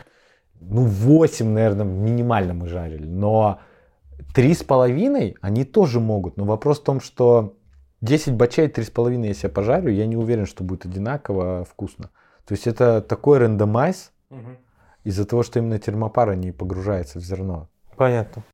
Ну, 0.60 0.84
8, 0.84 1.48
наверное, 1.48 1.84
минимально 1.84 2.54
мы 2.54 2.68
жарили. 2.68 3.06
Но 3.06 3.58
три 4.34 4.54
с 4.54 4.62
половиной 4.62 5.34
они 5.40 5.64
тоже 5.64 5.98
могут. 5.98 6.36
Но 6.36 6.44
вопрос 6.44 6.78
в 6.78 6.84
том, 6.84 7.00
что 7.00 7.56
10 8.02 8.34
бачей, 8.34 8.68
три 8.68 8.84
с 8.84 8.90
половиной, 8.90 9.28
если 9.28 9.48
я 9.48 9.52
пожарю, 9.52 9.90
я 9.90 10.06
не 10.06 10.16
уверен, 10.16 10.46
что 10.46 10.62
будет 10.62 10.86
одинаково 10.86 11.64
вкусно. 11.64 12.10
То 12.46 12.52
есть 12.54 12.68
это 12.68 13.00
такой 13.00 13.38
рандомайз 13.38 14.12
из-за 15.02 15.24
того, 15.26 15.42
что 15.42 15.58
именно 15.58 15.80
термопара 15.80 16.34
не 16.36 16.52
погружается 16.52 17.18
в 17.18 17.22
зерно. 17.22 17.68
Понятно. 17.96 18.44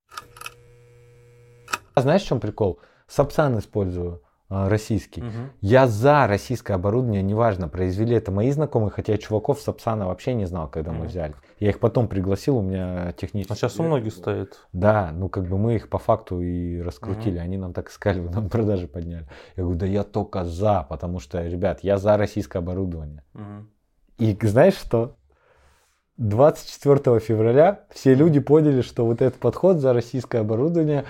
А 2.01 2.03
знаешь, 2.03 2.23
в 2.23 2.27
чем 2.27 2.41
прикол? 2.41 2.81
Сапсан 3.07 3.59
использую 3.59 4.23
а, 4.53 4.69
российский. 4.69 5.23
Мгм. 5.23 5.53
Я 5.61 5.87
за 5.87 6.27
российское 6.27 6.75
оборудование, 6.75 7.23
неважно, 7.23 7.69
произвели 7.69 8.17
это 8.17 8.33
мои 8.33 8.51
знакомые, 8.51 8.91
хотя 8.91 9.13
я 9.13 9.19
чуваков 9.19 9.61
Сапсана 9.61 10.09
вообще 10.09 10.35
не 10.35 10.45
знал, 10.45 10.69
когда 10.69 10.91
мы 10.91 11.07
взяли. 11.07 11.35
Я 11.61 11.71
их 11.71 11.79
потом 11.79 12.09
пригласил, 12.09 12.57
у 12.57 12.63
меня 12.63 13.13
технически. 13.13 13.53
А 13.53 13.55
сейчас 13.55 13.79
у 13.79 13.85
многих 13.85 14.13
стоит. 14.13 14.67
Да, 14.73 15.13
ну 15.13 15.29
как 15.29 15.47
бы 15.47 15.57
мы 15.57 15.77
их 15.77 15.89
по 15.89 15.99
факту 15.99 16.41
и 16.41 16.81
раскрутили, 16.81 17.39
они 17.39 17.59
нам 17.59 17.73
так 17.73 17.91
и 17.91 17.93
сказали, 17.93 18.19
вы 18.19 18.31
нам 18.35 18.49
продажи 18.49 18.89
подняли. 18.89 19.29
Я 19.55 19.63
говорю, 19.63 19.79
да 19.79 19.87
я 19.87 20.03
только 20.03 20.45
за, 20.45 20.85
потому 20.89 21.21
что, 21.21 21.41
ребят, 21.47 21.85
я 21.85 21.97
за 21.97 22.17
российское 22.17 22.59
оборудование. 22.59 23.23
И 24.19 24.37
знаешь 24.43 24.75
что? 24.75 25.17
24 26.21 27.19
февраля 27.21 27.81
все 27.91 28.15
люди 28.15 28.41
поняли, 28.41 28.83
что 28.83 29.07
вот 29.07 29.23
этот 29.23 29.41
подход 29.41 29.79
за 29.79 29.95
российское 29.95 30.41
оборудование 30.41 31.05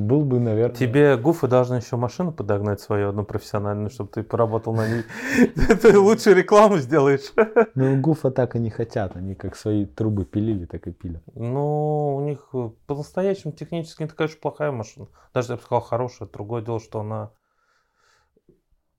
был 0.00 0.24
бы, 0.24 0.40
наверное... 0.40 0.74
Тебе 0.74 1.16
гуфы 1.16 1.46
должны 1.46 1.76
еще 1.76 1.96
машину 1.96 2.32
подогнать 2.32 2.80
свою 2.80 3.10
одну 3.10 3.24
профессиональную, 3.24 3.90
чтобы 3.90 4.10
ты 4.10 4.22
поработал 4.22 4.74
на 4.74 4.88
ней. 4.88 5.04
Ты 5.82 5.98
лучше 5.98 6.32
рекламу 6.32 6.78
сделаешь. 6.78 7.32
Ну, 7.74 8.00
гуфа 8.00 8.30
так 8.30 8.56
и 8.56 8.58
не 8.58 8.70
хотят, 8.70 9.16
они 9.16 9.34
как 9.34 9.56
свои 9.56 9.84
трубы 9.84 10.24
пилили, 10.24 10.64
так 10.64 10.86
и 10.86 10.92
пилят. 10.92 11.22
Ну, 11.34 12.16
у 12.16 12.20
них 12.20 12.48
по-настоящему 12.86 13.52
технически 13.52 14.02
не 14.02 14.08
такая 14.08 14.28
уж 14.28 14.38
плохая 14.38 14.72
машина. 14.72 15.08
Даже 15.34 15.52
я 15.52 15.56
бы 15.56 15.62
сказал, 15.62 15.82
хорошая. 15.82 16.28
Другое 16.28 16.62
дело, 16.62 16.80
что 16.80 17.00
она... 17.00 17.30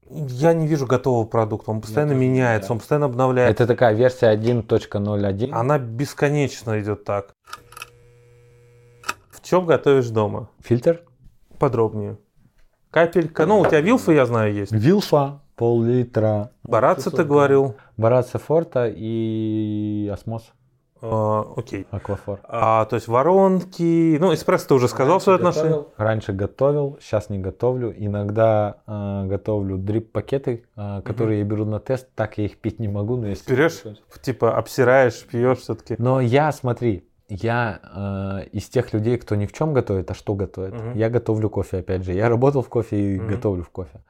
Я 0.10 0.54
не 0.54 0.68
вижу 0.68 0.88
готового 0.88 1.26
продукта. 1.26 1.72
Он 1.72 1.82
постоянно 1.82 2.14
тоже 2.14 2.22
не, 2.22 2.30
меняется, 2.30 2.70
да. 2.70 2.74
он 2.74 2.80
постоянно 2.80 3.06
обновляется. 3.06 3.64
Это 3.64 3.74
такая 3.74 3.94
версия 3.94 4.36
1.01. 4.36 5.52
Она 5.52 5.78
бесконечно 5.80 6.80
идет 6.80 7.06
так. 7.06 7.36
Чем 9.50 9.66
готовишь 9.66 10.10
дома? 10.10 10.52
Фильтр? 10.60 11.02
Подробнее. 11.58 12.20
Капелька. 12.92 13.48
Ну, 13.48 13.62
у 13.62 13.66
тебя 13.66 13.82
вилфа, 13.82 14.12
я 14.12 14.28
знаю, 14.28 14.54
есть. 14.54 14.72
Вилфа, 14.72 15.42
пол-литра. 15.56 16.52
Бараца 16.62 17.10
ты 17.10 17.24
говорил. 17.24 17.76
Бараца 17.98 18.38
Форта 18.38 18.86
и 18.88 20.08
Осмос. 20.14 20.54
А, 21.02 21.52
Окей. 21.58 21.88
Аквафор. 21.90 22.42
А, 22.44 22.86
то 22.86 22.96
есть 22.96 23.08
воронки. 23.08 24.20
Ну, 24.20 24.36
эспрессо 24.36 24.68
ты 24.68 24.74
уже 24.76 24.88
сказал 24.88 25.20
свое 25.20 25.38
отношение. 25.38 25.84
Раньше 25.98 26.32
готовил, 26.32 27.00
сейчас 27.02 27.32
не 27.32 27.40
готовлю. 27.40 27.92
Иногда 27.98 28.76
э, 28.86 29.26
готовлю 29.26 29.80
дрип-пакеты, 29.80 30.66
э, 30.76 31.02
которые 31.04 31.40
я 31.40 31.46
беру 31.46 31.66
на 31.66 31.80
тест. 31.80 32.08
Так 32.14 32.38
я 32.38 32.46
их 32.46 32.58
пить 32.58 32.78
не 32.78 32.88
могу. 32.88 33.16
Но 33.16 33.26
если... 33.26 33.52
Берешь, 33.52 33.82
типа, 34.22 34.58
обсираешь, 34.58 35.26
пьешь 35.26 35.60
все-таки. 35.60 35.96
Но 35.98 36.22
я, 36.22 36.52
смотри, 36.52 37.09
я 37.30 37.80
э, 38.44 38.48
из 38.52 38.68
тех 38.70 38.94
людей, 38.94 39.18
кто 39.18 39.36
ни 39.36 39.46
в 39.46 39.54
чем 39.54 39.74
готовит, 39.74 40.12
а 40.12 40.14
что 40.14 40.34
готовит. 40.36 40.74
Мгм. 40.74 40.94
Я 40.98 41.10
готовлю 41.10 41.50
кофе, 41.50 41.78
опять 41.80 42.04
же. 42.04 42.14
Я 42.14 42.30
работал 42.30 42.62
в 42.62 42.70
кофе 42.70 42.98
и 43.16 43.20
Мгм. 43.20 43.28
готовлю 43.30 43.64
в 43.64 43.70
кофе. 43.70 44.02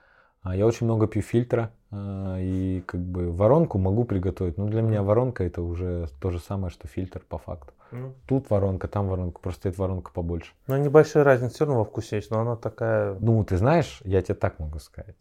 А 0.41 0.55
я 0.55 0.65
очень 0.65 0.85
много 0.85 1.07
пью 1.07 1.21
фильтра. 1.21 1.71
э, 1.91 2.37
и 2.41 2.83
как 2.85 3.01
бы 3.01 3.31
воронку 3.31 3.79
могу 3.79 4.03
приготовить. 4.03 4.57
Но 4.59 4.67
для 4.67 4.81
меня 4.83 5.01
воронка 5.01 5.43
это 5.43 5.61
уже 5.63 6.05
то 6.21 6.29
же 6.29 6.39
самое, 6.39 6.69
что 6.69 6.87
фильтр 6.87 7.21
по 7.27 7.39
факту. 7.39 7.73
Ну, 7.91 8.13
Тут 8.27 8.49
воронка, 8.51 8.87
там 8.87 9.07
воронка. 9.07 9.39
Просто 9.41 9.69
эта 9.69 9.81
воронка 9.81 10.11
побольше. 10.13 10.51
Ну, 10.67 10.77
небольшая 10.77 11.23
разница 11.23 11.55
все 11.55 11.65
равно 11.65 11.79
во 11.79 11.85
вкусе 11.85 12.17
есть, 12.17 12.29
но 12.29 12.39
она 12.41 12.55
такая... 12.55 13.15
Ну, 13.19 13.43
ты 13.43 13.57
знаешь, 13.57 14.01
я 14.05 14.21
тебе 14.21 14.35
так 14.35 14.59
могу 14.59 14.77
сказать. 14.77 15.15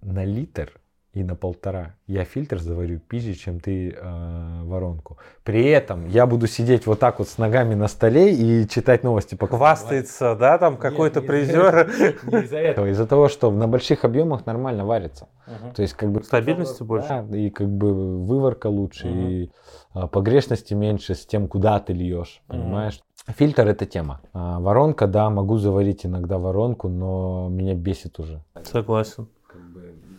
На 0.00 0.24
литр 0.24 0.72
и 1.12 1.22
на 1.24 1.36
полтора 1.36 1.94
я 2.06 2.24
фильтр 2.24 2.58
заварю 2.58 2.98
пизже, 2.98 3.34
чем 3.34 3.60
ты 3.60 3.90
э, 3.90 4.62
воронку. 4.64 5.18
При 5.44 5.66
этом 5.66 6.06
я 6.08 6.26
буду 6.26 6.46
сидеть 6.46 6.86
вот 6.86 7.00
так 7.00 7.18
вот 7.18 7.28
с 7.28 7.36
ногами 7.36 7.74
на 7.74 7.86
столе 7.88 8.34
и 8.34 8.66
читать 8.66 9.02
новости 9.02 9.34
по 9.34 9.46
Хвастается, 9.46 10.34
да, 10.34 10.56
там 10.56 10.78
какой-то 10.78 11.20
призер. 11.20 11.90
Не 12.24 12.44
из-за 12.44 12.58
этого, 12.58 12.88
из-за 12.90 13.06
того, 13.06 13.28
что 13.28 13.50
на 13.50 13.68
больших 13.68 14.04
объемах 14.04 14.46
нормально 14.46 14.86
варится. 14.86 15.28
То 15.74 15.82
есть 15.82 15.94
как 15.94 16.10
бы 16.10 16.22
Стабильности 16.22 16.82
больше. 16.82 17.08
Да, 17.08 17.36
и 17.36 17.50
как 17.50 17.68
бы 17.68 18.24
выварка 18.24 18.68
лучше, 18.68 19.08
и 19.08 19.50
а, 19.92 20.06
погрешности 20.06 20.72
меньше 20.72 21.14
с 21.14 21.26
тем, 21.26 21.46
куда 21.46 21.78
ты 21.78 21.92
льешь, 21.92 22.42
понимаешь? 22.46 23.00
Фильтр 23.26 23.68
это 23.68 23.84
тема. 23.84 24.20
А, 24.32 24.60
воронка, 24.60 25.06
да, 25.06 25.28
могу 25.28 25.58
заварить 25.58 26.06
иногда 26.06 26.38
воронку, 26.38 26.88
но 26.88 27.48
меня 27.50 27.74
бесит 27.74 28.18
уже. 28.18 28.42
Согласен. 28.64 29.28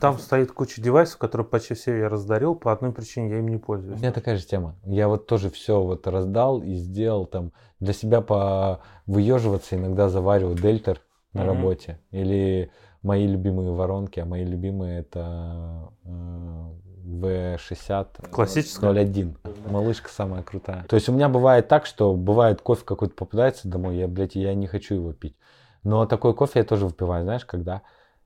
Там 0.04 0.20
стоит 0.20 0.52
куча 0.52 0.82
девайсов, 0.82 1.18
которые 1.18 1.48
почти 1.48 1.76
все 1.76 1.96
я 1.98 2.10
раздарил, 2.10 2.56
по 2.56 2.74
одной 2.74 2.92
причине 2.92 3.30
я 3.30 3.40
им 3.40 3.48
не 3.48 3.56
У 3.56 3.60
пользуюсь. 3.60 4.02
меня 4.02 4.12
такая 4.12 4.36
же 4.36 4.46
тема. 4.46 4.76
Я 4.84 5.08
вот 5.08 5.28
тоже 5.28 5.50
все 5.50 5.82
вот 5.82 6.06
раздал 6.08 6.62
и 6.62 6.74
сделал 6.74 7.26
там 7.26 7.54
для 7.80 7.94
себя 7.94 8.20
по 8.20 8.82
выеживаться 9.08 9.78
иногда 9.78 10.10
завариваю 10.10 10.58
дельтер 10.58 11.00
на 11.32 11.44
Мгм. 11.46 11.50
работе 11.50 12.00
или 12.12 12.70
мои 13.02 13.26
любимые 13.26 13.72
воронки, 13.72 14.20
а 14.20 14.26
мои 14.26 14.44
любимые 14.44 15.00
это 15.00 15.90
э, 16.04 16.72
V60 17.06 18.30
Классическая? 18.30 18.92
01. 18.92 19.38
Малышка 19.70 20.10
самая 20.10 20.44
крутая. 20.44 20.84
То 20.90 20.98
есть 20.98 21.08
у 21.08 21.14
меня 21.14 21.30
бывает 21.30 21.70
так, 21.70 21.86
что 21.86 22.14
бывает 22.14 22.62
кофе 22.62 22.84
какой-то 22.84 23.14
попадается 23.16 23.70
домой, 23.70 23.96
я, 23.96 24.10
блядь, 24.10 24.36
я 24.36 24.54
не 24.54 24.68
хочу 24.68 24.96
его 24.96 25.14
пить. 25.14 25.38
Но 25.84 26.06
такой 26.06 26.34
кофе 26.34 26.60
я 26.60 26.66
тоже 26.66 26.88
выпиваю, 26.88 27.24
знаешь, 27.24 27.46
когда 27.46 27.84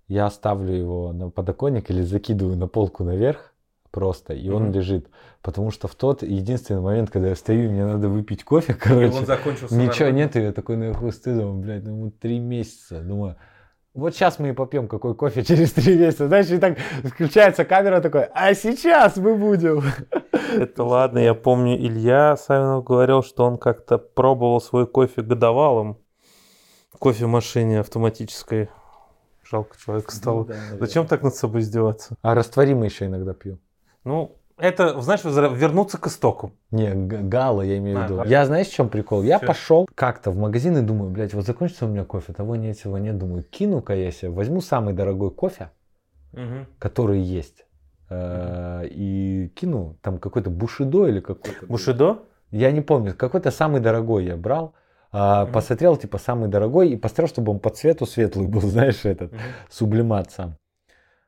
я 0.08 0.30
ставлю 0.30 0.74
его 0.74 1.14
на 1.14 1.30
подоконник 1.30 1.90
или 1.90 2.02
закидываю 2.02 2.58
на 2.58 2.68
полку 2.68 3.04
наверх 3.04 3.54
просто, 3.92 4.34
и 4.34 4.50
он 4.50 4.64
Мгм. 4.66 4.74
лежит. 4.74 5.10
Потому 5.42 5.72
что 5.72 5.88
в 5.88 5.96
тот 5.96 6.22
единственный 6.24 6.82
момент, 6.82 7.10
когда 7.10 7.30
я 7.30 7.36
встаю, 7.36 7.66
и 7.66 7.68
мне 7.70 7.86
надо 7.86 8.10
выпить 8.10 8.44
кофе, 8.44 8.74
короче, 8.74 9.26
закончился. 9.26 9.76
ничего 9.76 10.10
нет, 10.10 10.36
и 10.36 10.42
я 10.42 10.52
такой 10.52 10.78
наверху 10.78 11.12
стою, 11.12 11.38
думаю, 11.40 11.60
блядь, 11.62 11.84
ну 11.84 11.92
ему 11.92 12.12
три 12.12 12.40
месяца. 12.40 13.02
Думаю, 13.02 13.38
вот 13.94 14.14
сейчас 14.14 14.38
мы 14.40 14.50
и 14.50 14.52
попьем 14.52 14.88
какой 14.88 15.16
кофе 15.16 15.44
через 15.44 15.74
три 15.74 15.98
месяца. 15.98 16.28
Знаешь, 16.28 16.50
и 16.52 16.58
так 16.60 16.78
включается 17.04 17.66
камера 17.66 18.00
такой, 18.02 18.26
а 18.34 18.54
сейчас 18.54 19.18
мы 19.18 19.36
будем. 19.36 19.82
Это 20.54 20.84
ладно, 20.84 21.18
я 21.20 21.34
помню, 21.34 21.76
Илья 21.78 22.38
Савинов 22.38 22.84
говорил, 22.84 23.24
что 23.24 23.46
он 23.46 23.58
как-то 23.58 23.98
пробовал 23.98 24.62
свой 24.62 24.86
кофе 24.86 25.22
годовалым 25.24 25.98
в 26.94 27.00
кофемашине 27.00 27.80
автоматической. 27.80 28.70
Жалко 29.50 29.78
человека 29.78 30.12
стало. 30.14 30.40
Ну 30.40 30.46
да, 30.46 30.54
наверное. 30.56 30.80
Зачем 30.80 31.08
так 31.08 31.24
над 31.24 31.36
собой 31.36 31.62
издеваться? 31.62 32.16
А 32.22 32.36
растворимый 32.36 32.90
еще 32.90 33.06
иногда 33.06 33.34
пью. 33.34 33.60
Ну, 34.04 34.36
это, 34.58 35.00
знаешь, 35.02 35.24
вернуться 35.24 35.98
к 35.98 36.08
истокам. 36.08 36.54
Не, 36.72 36.94
гала 36.96 37.62
я 37.62 37.78
имею 37.78 38.00
в 38.00 38.04
виду. 38.04 38.16
гала. 38.18 38.26
Я 38.28 38.46
знаешь, 38.46 38.68
в 38.68 38.74
чем 38.74 38.90
прикол? 38.90 39.22
Я 39.24 39.40
Чё? 39.40 39.46
пошел 39.48 39.88
как-то 39.96 40.32
в 40.32 40.38
магазин 40.38 40.76
и 40.78 40.82
думаю, 40.82 41.12
блядь, 41.12 41.34
вот 41.34 41.46
закончится 41.46 41.86
у 41.86 41.90
меня 41.90 42.04
кофе, 42.06 42.34
того 42.34 42.56
нет, 42.56 42.78
всего 42.78 42.98
нет. 42.98 43.18
Думаю, 43.18 43.44
кину-ка 43.44 43.94
я 43.96 44.12
себе, 44.12 44.32
возьму 44.32 44.62
самый 44.62 44.94
дорогой 44.94 45.32
кофе, 45.32 45.70
который 46.80 47.20
есть. 47.20 47.66
э, 48.10 48.88
И 48.90 49.52
кину 49.56 49.98
там 50.02 50.18
какой-то 50.18 50.50
бушидо 50.50 51.08
или 51.08 51.20
какой-то. 51.20 51.66
Бушидо? 51.68 52.20
Я 52.52 52.72
не 52.72 52.82
помню, 52.82 53.14
какой-то 53.14 53.52
самый 53.52 53.82
дорогой 53.82 54.26
я 54.26 54.38
брал. 54.38 54.74
А, 55.12 55.44
Мгм. 55.44 55.54
Посмотрел, 55.54 55.96
типа, 55.98 56.18
самый 56.18 56.50
дорогой, 56.50 56.90
и 56.90 56.98
посмотрел, 56.98 57.28
чтобы 57.28 57.52
он 57.52 57.60
по 57.60 57.70
цвету 57.70 58.06
светлый 58.06 58.48
был, 58.48 58.62
знаешь, 58.70 59.06
этот 59.06 59.32
Мгм. 59.32 59.42
сублимат 59.70 60.32
сам. 60.32 60.56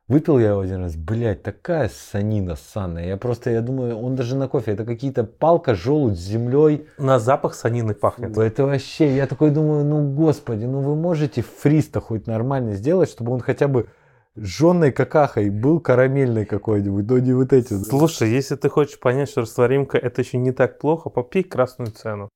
Выпил 0.10 0.40
я 0.40 0.50
его 0.50 0.62
один 0.62 0.82
раз, 0.82 0.96
блядь, 0.96 1.44
такая 1.44 1.88
санина 1.88 2.56
ссаная. 2.56 3.06
Я 3.06 3.18
просто, 3.18 3.52
я 3.52 3.62
думаю, 3.62 3.96
он 3.96 4.16
даже 4.16 4.36
на 4.36 4.48
кофе, 4.48 4.72
это 4.72 4.84
какие-то 4.84 5.24
палка, 5.24 5.76
желудь 5.76 6.18
с 6.18 6.22
землей. 6.22 6.88
На 6.98 7.20
запах 7.20 7.54
санины 7.54 7.94
пахнет. 7.94 8.36
Это 8.36 8.66
вообще, 8.66 9.16
я 9.16 9.28
такой 9.28 9.52
думаю, 9.52 9.86
ну 9.86 10.12
господи, 10.16 10.66
ну 10.66 10.82
вы 10.82 10.96
можете 10.96 11.44
фриз-то 11.44 12.02
хоть 12.02 12.26
нормально 12.26 12.74
сделать, 12.74 13.12
чтобы 13.12 13.32
он 13.34 13.40
хотя 13.42 13.68
бы 13.68 13.88
жженой 14.36 14.92
какахой 14.92 15.52
был 15.52 15.80
карамельный 15.80 16.46
какой-нибудь, 16.46 17.06
но 17.08 17.20
не 17.20 17.34
вот 17.34 17.54
эти. 17.54 17.74
Слушай, 17.74 18.32
если 18.32 18.56
ты 18.56 18.68
хочешь 18.68 19.00
понять, 19.00 19.30
что 19.30 19.42
растворимка 19.42 20.00
это 20.00 20.22
еще 20.24 20.40
не 20.40 20.52
так 20.52 20.80
плохо, 20.80 21.12
попей 21.12 21.44
красную 21.44 21.92
цену. 21.92 22.30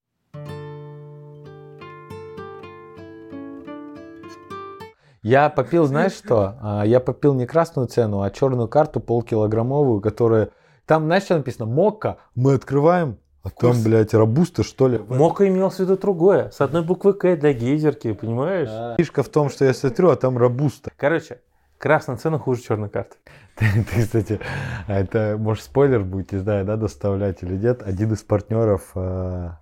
Я 5.24 5.50
попил, 5.50 5.86
знаешь 5.86 6.12
что? 6.12 6.58
А, 6.62 6.84
Я 6.86 7.00
попил 7.00 7.34
не 7.34 7.46
красную 7.48 7.88
цену, 7.88 8.22
а 8.22 8.30
черную 8.30 8.68
карту 8.68 9.00
полкилограммовую, 9.00 10.02
которая... 10.02 10.50
Там, 10.86 11.06
знаешь, 11.06 11.24
что 11.24 11.38
написано? 11.38 11.66
Мокка, 11.66 12.18
мы 12.36 12.56
открываем, 12.56 13.18
а 13.42 13.50
там, 13.50 13.72
Вкус. 13.72 13.86
блядь, 13.86 14.14
робуста, 14.14 14.64
что 14.64 14.90
ли? 14.90 14.98
Мока 14.98 15.48
имел 15.48 15.70
в 15.70 15.80
виду 15.80 15.98
другое. 15.98 16.50
С 16.52 16.60
одной 16.60 16.84
буквы 16.84 17.14
К 17.14 17.38
для 17.38 17.54
гейзерки, 17.54 18.12
понимаешь? 18.14 18.68
А. 18.70 18.96
Фишка 18.98 19.24
в 19.24 19.30
том, 19.30 19.50
что 19.50 19.64
я 19.64 19.74
смотрю, 19.74 20.10
а 20.10 20.18
там 20.18 20.38
робуста. 20.38 20.92
Короче, 20.98 21.40
красная 21.78 22.18
цена 22.18 22.38
хуже 22.38 22.62
черной 22.62 22.90
карты. 22.90 23.16
Ты, 23.56 23.66
ты, 23.84 24.02
кстати, 24.02 24.40
а 24.88 25.00
это, 25.00 25.36
может, 25.38 25.64
спойлер 25.64 26.04
будет, 26.04 26.32
не 26.32 26.40
знаю, 26.40 26.66
да, 26.66 26.76
доставлять 26.76 27.44
или 27.44 27.56
нет. 27.56 27.84
Один 27.84 28.12
из 28.12 28.24
партнеров 28.24 28.90
а, 28.96 29.60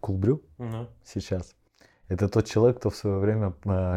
Кулбрю 0.00 0.40
сейчас. 1.04 1.54
Это 2.12 2.28
тот 2.28 2.46
человек, 2.46 2.78
кто 2.78 2.90
в 2.90 2.96
свое 2.96 3.18
время 3.18 3.54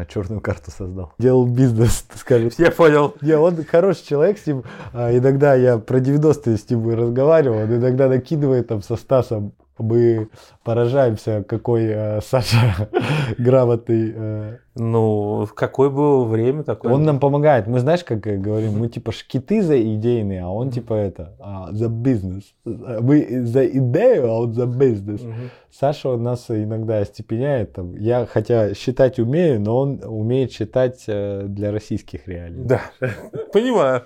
черную 0.08 0.40
карту 0.40 0.70
создал. 0.70 1.12
Делал 1.18 1.46
бизнес, 1.46 2.02
так 2.08 2.18
скажем. 2.18 2.50
Я 2.58 2.70
понял. 2.70 3.14
Не, 3.20 3.36
он 3.36 3.62
хороший 3.64 4.04
человек, 4.06 4.38
с 4.38 4.46
ним 4.46 4.64
а, 4.92 5.16
иногда 5.16 5.54
я 5.54 5.78
про 5.78 5.98
90-е 5.98 6.56
с 6.56 6.70
ним 6.70 6.88
разговаривал, 6.94 7.58
он 7.58 7.74
иногда 7.74 8.08
накидывает 8.08 8.68
там 8.68 8.82
со 8.82 8.96
Стасом, 8.96 9.52
мы 9.78 10.28
поражаемся, 10.64 11.44
какой 11.46 11.92
а, 11.92 12.20
Саша 12.22 12.88
грамотный. 13.38 14.12
э. 14.14 14.56
Ну, 14.78 15.48
какое 15.54 15.88
было 15.88 16.24
время 16.24 16.62
такое? 16.62 16.92
Он 16.92 17.02
нам 17.02 17.18
помогает, 17.18 17.66
мы 17.66 17.80
знаешь, 17.80 18.04
как 18.04 18.26
э, 18.26 18.36
говорим, 18.36 18.78
мы 18.78 18.88
типа 18.88 19.10
шкиты 19.10 19.62
за 19.62 19.80
идейные, 19.80 20.42
а 20.42 20.48
он 20.48 20.70
типа 20.70 20.92
это, 20.92 21.34
а, 21.40 21.72
за 21.72 21.88
бизнес. 21.88 22.54
Мы 22.64 23.46
за 23.46 23.66
идею, 23.66 24.30
а 24.30 24.40
он 24.40 24.52
за 24.52 24.66
бизнес. 24.66 25.22
Саша 25.70 26.10
у 26.10 26.18
нас 26.18 26.46
иногда 26.50 26.98
остепеняет. 26.98 27.72
Там. 27.72 27.96
Я 27.96 28.26
хотя 28.26 28.74
считать 28.74 29.18
умею, 29.18 29.60
но 29.60 29.78
он 29.78 30.00
умеет 30.04 30.52
считать 30.52 31.04
э, 31.06 31.44
для 31.46 31.72
российских 31.72 32.28
реалий. 32.28 32.64
Да, 32.64 32.80
понимаю. 33.52 34.02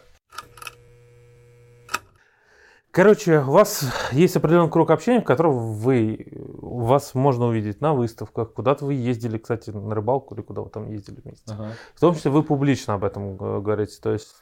Короче, 2.93 3.39
у 3.39 3.53
вас 3.53 3.85
есть 4.11 4.35
определенный 4.37 4.71
круг 4.71 4.91
общения, 4.91 5.21
в 5.21 5.25
котором 5.25 5.75
вы, 5.75 6.27
вас 6.61 7.15
можно 7.15 7.47
увидеть 7.47 7.81
на 7.81 7.95
выставках, 7.95 8.53
куда-то 8.53 8.85
вы 8.85 8.95
ездили, 8.95 9.39
кстати, 9.39 9.71
на 9.71 9.95
рыбалку 9.95 10.35
или 10.35 10.43
куда 10.43 10.63
вы 10.63 10.71
там 10.71 10.91
ездили 10.91 11.21
вместе. 11.21 11.53
Ага. 11.53 11.73
В 11.95 12.01
том 12.01 12.17
числе 12.17 12.33
вы 12.33 12.43
публично 12.43 12.95
об 12.95 13.05
этом 13.05 13.37
говорите. 13.37 14.01
То 14.03 14.13
есть 14.13 14.35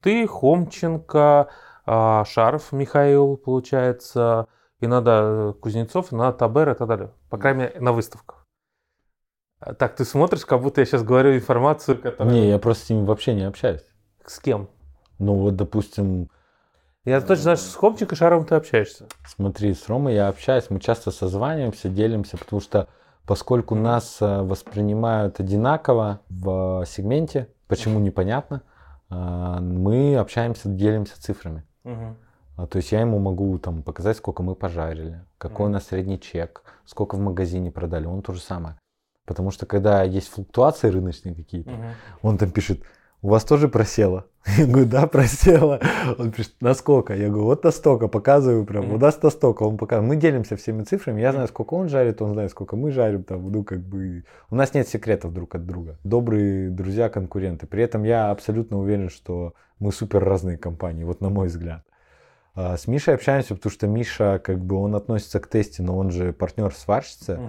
ты, 0.00 0.26
Хомченко, 0.26 1.48
а, 1.86 2.24
Шаров 2.24 2.72
Михаил, 2.72 3.36
получается, 3.36 4.48
иногда 4.80 5.54
Кузнецов, 5.60 6.12
иногда 6.12 6.32
Табер 6.32 6.70
и 6.70 6.74
так 6.74 6.88
далее. 6.88 7.12
По 7.30 7.38
крайней 7.38 7.60
мере, 7.60 7.80
на 7.80 7.92
выставках. 7.92 8.44
А, 9.60 9.72
Так, 9.72 9.94
ты 9.94 10.04
смотришь, 10.04 10.44
как 10.44 10.60
будто 10.60 10.80
я 10.80 10.84
сейчас 10.84 11.04
говорю 11.04 11.36
информацию, 11.36 11.96
которая... 12.00 12.32
Не, 12.32 12.48
я 12.48 12.58
просто 12.58 12.86
с 12.86 12.90
ними 12.90 13.04
вообще 13.04 13.34
не 13.34 13.44
общаюсь. 13.44 13.84
С 14.26 14.40
кем? 14.40 14.68
Ну 15.20 15.34
вот, 15.34 15.54
допустим, 15.54 16.28
Я 17.04 17.20
точно 17.20 17.42
знаю, 17.42 17.56
что 17.58 17.66
с 17.68 17.74
Хомченко 17.74 18.14
и 18.14 18.18
Шаровым 18.18 18.46
ты 18.46 18.54
общаешься. 18.54 19.06
смотри, 19.26 19.74
с 19.74 19.88
Ромой 19.88 20.14
я 20.14 20.28
общаюсь, 20.28 20.70
мы 20.70 20.80
часто 20.80 21.10
созваниваемся, 21.10 21.88
делимся, 21.88 22.38
потому 22.38 22.60
что 22.62 22.88
поскольку 23.26 23.74
нас 23.74 24.18
э, 24.20 24.42
воспринимают 24.42 25.38
одинаково 25.38 26.20
в 26.30 26.84
сегменте, 26.86 27.48
почему 27.68 27.98
непонятно, 27.98 28.62
а, 29.10 29.60
мы 29.60 30.16
общаемся, 30.16 30.68
делимся 30.68 31.20
цифрами. 31.20 31.64
А, 32.56 32.66
То 32.66 32.78
есть 32.78 32.92
я 32.92 33.00
ему 33.00 33.18
могу 33.18 33.58
там 33.58 33.82
показать, 33.82 34.16
сколько 34.16 34.42
мы 34.42 34.54
пожарили, 34.54 35.20
какой 35.38 35.66
у 35.66 35.68
Мгм. 35.68 35.72
нас 35.74 35.86
средний 35.86 36.18
чек, 36.20 36.62
сколько 36.86 37.16
в 37.16 37.20
магазине 37.20 37.70
продали, 37.70 38.06
он 38.06 38.22
то 38.22 38.32
же 38.32 38.40
самое. 38.40 38.78
Потому 39.26 39.50
что 39.50 39.66
когда 39.66 40.02
есть 40.02 40.28
флуктуации 40.28 40.88
рыночные 40.88 41.34
какие-то, 41.34 41.70
он 42.22 42.38
там 42.38 42.50
пишет, 42.50 42.82
у 43.24 43.28
вас 43.28 43.42
тоже 43.44 43.68
просело? 43.68 44.26
Я 44.58 44.66
говорю, 44.66 44.86
да, 44.86 45.06
просело. 45.06 45.80
Он 46.18 46.30
пишет, 46.30 46.56
насколько? 46.60 47.14
Я 47.14 47.28
говорю, 47.28 47.44
вот 47.46 47.64
настолько, 47.64 48.06
показываю 48.06 48.66
прям, 48.66 48.92
у 48.92 48.98
нас 48.98 49.22
настолько. 49.22 49.62
Он 49.62 49.78
показывает. 49.78 50.10
Мы 50.10 50.20
делимся 50.20 50.56
всеми 50.56 50.82
цифрами, 50.82 51.22
я 51.22 51.32
знаю, 51.32 51.48
сколько 51.48 51.72
он 51.72 51.88
жарит, 51.88 52.20
он 52.20 52.32
знает, 52.32 52.50
сколько 52.50 52.76
мы 52.76 52.90
жарим. 52.90 53.24
Там, 53.24 53.50
ну, 53.50 53.64
как 53.64 53.80
бы, 53.80 54.24
у 54.50 54.56
нас 54.56 54.74
нет 54.74 54.88
секретов 54.88 55.32
друг 55.32 55.54
от 55.54 55.64
друга. 55.64 55.98
Добрые 56.04 56.68
друзья, 56.68 57.08
конкуренты. 57.08 57.66
При 57.66 57.82
этом 57.82 58.04
я 58.04 58.30
абсолютно 58.30 58.78
уверен, 58.78 59.08
что 59.08 59.54
мы 59.78 59.90
супер 59.90 60.22
разные 60.22 60.58
компании, 60.58 61.04
вот 61.04 61.22
на 61.22 61.30
мой 61.30 61.48
взгляд. 61.48 61.82
А 62.54 62.76
С 62.76 62.86
Мишей 62.86 63.14
общаемся, 63.14 63.54
потому 63.54 63.72
что 63.72 63.86
Миша, 63.86 64.38
как 64.44 64.58
бы, 64.58 64.76
он 64.76 64.94
относится 64.94 65.40
к 65.40 65.48
тесте, 65.48 65.82
но 65.82 65.96
он 65.96 66.10
же 66.10 66.34
партнер 66.34 66.74
сварщицы. 66.74 67.40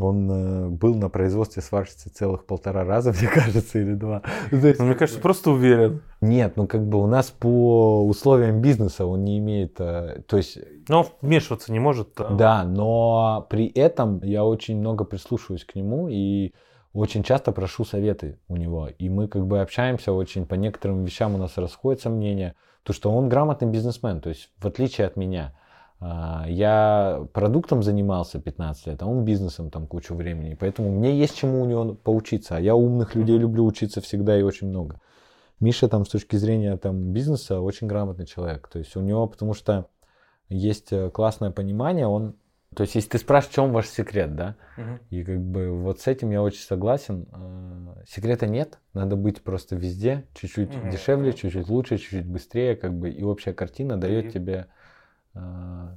Он 0.00 0.30
э, 0.30 0.68
был 0.68 0.94
на 0.94 1.10
производстве 1.10 1.60
сварщицы 1.62 2.08
целых 2.08 2.46
полтора 2.46 2.84
раза, 2.84 3.12
мне 3.18 3.28
кажется, 3.28 3.78
или 3.78 3.92
два. 3.94 4.22
Ну, 4.50 4.58
есть- 4.66 4.78
Ну, 4.80 4.86
мне 4.86 4.94
кажется, 4.94 5.20
просто 5.20 5.50
уверен. 5.50 6.00
Нет, 6.22 6.56
ну 6.56 6.66
как 6.66 6.86
бы 6.86 6.98
у 7.02 7.06
нас 7.06 7.30
по 7.30 8.06
условиям 8.06 8.62
бизнеса 8.62 9.04
он 9.04 9.24
не 9.24 9.38
имеет, 9.38 9.78
э, 9.80 10.22
то 10.26 10.36
есть, 10.38 10.58
Но 10.88 11.06
вмешиваться 11.20 11.72
не 11.72 11.78
может. 11.78 12.18
а. 12.20 12.34
да, 12.34 12.64
но 12.64 13.46
при 13.50 13.66
этом 13.66 14.22
я 14.22 14.44
очень 14.44 14.78
много 14.78 15.04
прислушиваюсь 15.04 15.64
к 15.64 15.74
нему 15.74 16.08
и 16.08 16.52
очень 16.94 17.22
часто 17.22 17.52
прошу 17.52 17.84
советы 17.84 18.38
у 18.48 18.56
него. 18.56 18.88
И 18.98 19.08
мы 19.08 19.28
как 19.28 19.46
бы 19.46 19.60
общаемся 19.60 20.12
очень, 20.12 20.46
по 20.46 20.54
некоторым 20.54 21.04
вещам 21.04 21.34
у 21.34 21.38
нас 21.38 21.56
расходятся 21.56 22.08
мнения, 22.08 22.54
то 22.82 22.92
что 22.92 23.10
он 23.10 23.28
грамотный 23.28 23.68
бизнесмен, 23.68 24.20
то 24.20 24.28
есть 24.30 24.50
в 24.58 24.66
отличие 24.66 25.06
от 25.06 25.16
меня. 25.16 25.54
А, 26.04 26.44
Я 26.48 27.26
продуктом 27.32 27.82
занимался 27.82 28.40
15 28.40 28.86
лет, 28.88 29.02
а 29.02 29.06
он 29.06 29.24
бизнесом 29.24 29.70
там 29.70 29.86
кучу 29.86 30.14
времени. 30.14 30.54
Поэтому 30.58 30.90
мне 30.90 31.16
есть 31.16 31.36
чему 31.36 31.62
у 31.62 31.64
него 31.66 31.94
поучиться. 31.94 32.56
А 32.56 32.60
я 32.60 32.74
умных 32.74 33.14
людей 33.14 33.38
люблю 33.38 33.64
учиться 33.64 34.00
всегда 34.00 34.36
и 34.38 34.42
очень 34.42 34.68
много. 34.68 35.00
Миша 35.60 35.88
там 35.88 36.04
с 36.04 36.08
точки 36.08 36.34
зрения 36.36 36.76
там 36.76 37.12
бизнеса 37.12 37.60
очень 37.60 37.86
грамотный 37.86 38.26
человек. 38.26 38.68
То 38.68 38.80
есть 38.80 38.96
у 38.96 39.00
него, 39.00 39.28
потому 39.28 39.54
что 39.54 39.86
есть 40.48 40.92
э, 40.92 41.08
классное 41.10 41.52
понимание, 41.52 42.08
он, 42.08 42.34
то 42.74 42.82
есть 42.82 42.96
если 42.96 43.10
ты 43.10 43.18
спрашиваешь, 43.18 43.52
в 43.52 43.54
чем 43.54 43.72
ваш 43.72 43.86
секрет, 43.86 44.34
да, 44.34 44.56
Мгм. 44.76 44.98
и 45.10 45.22
как 45.22 45.40
бы 45.40 45.70
вот 45.70 46.00
с 46.00 46.08
этим 46.08 46.30
я 46.32 46.42
очень 46.42 46.62
согласен. 46.66 47.28
Э, 47.32 48.02
Секрета 48.08 48.46
нет, 48.48 48.80
надо 48.92 49.14
быть 49.14 49.42
просто 49.42 49.76
везде, 49.76 50.24
чуть-чуть 50.34 50.74
Мгм. 50.76 50.90
дешевле, 50.90 51.32
чуть-чуть 51.32 51.68
лучше, 51.68 51.98
чуть-чуть 51.98 52.26
быстрее, 52.26 52.74
как 52.74 52.92
бы 52.98 53.08
и 53.10 53.22
общая 53.22 53.52
картина 53.52 53.96
дает 53.96 54.26
И- 54.26 54.30
тебе 54.32 54.66
э, 55.34 55.88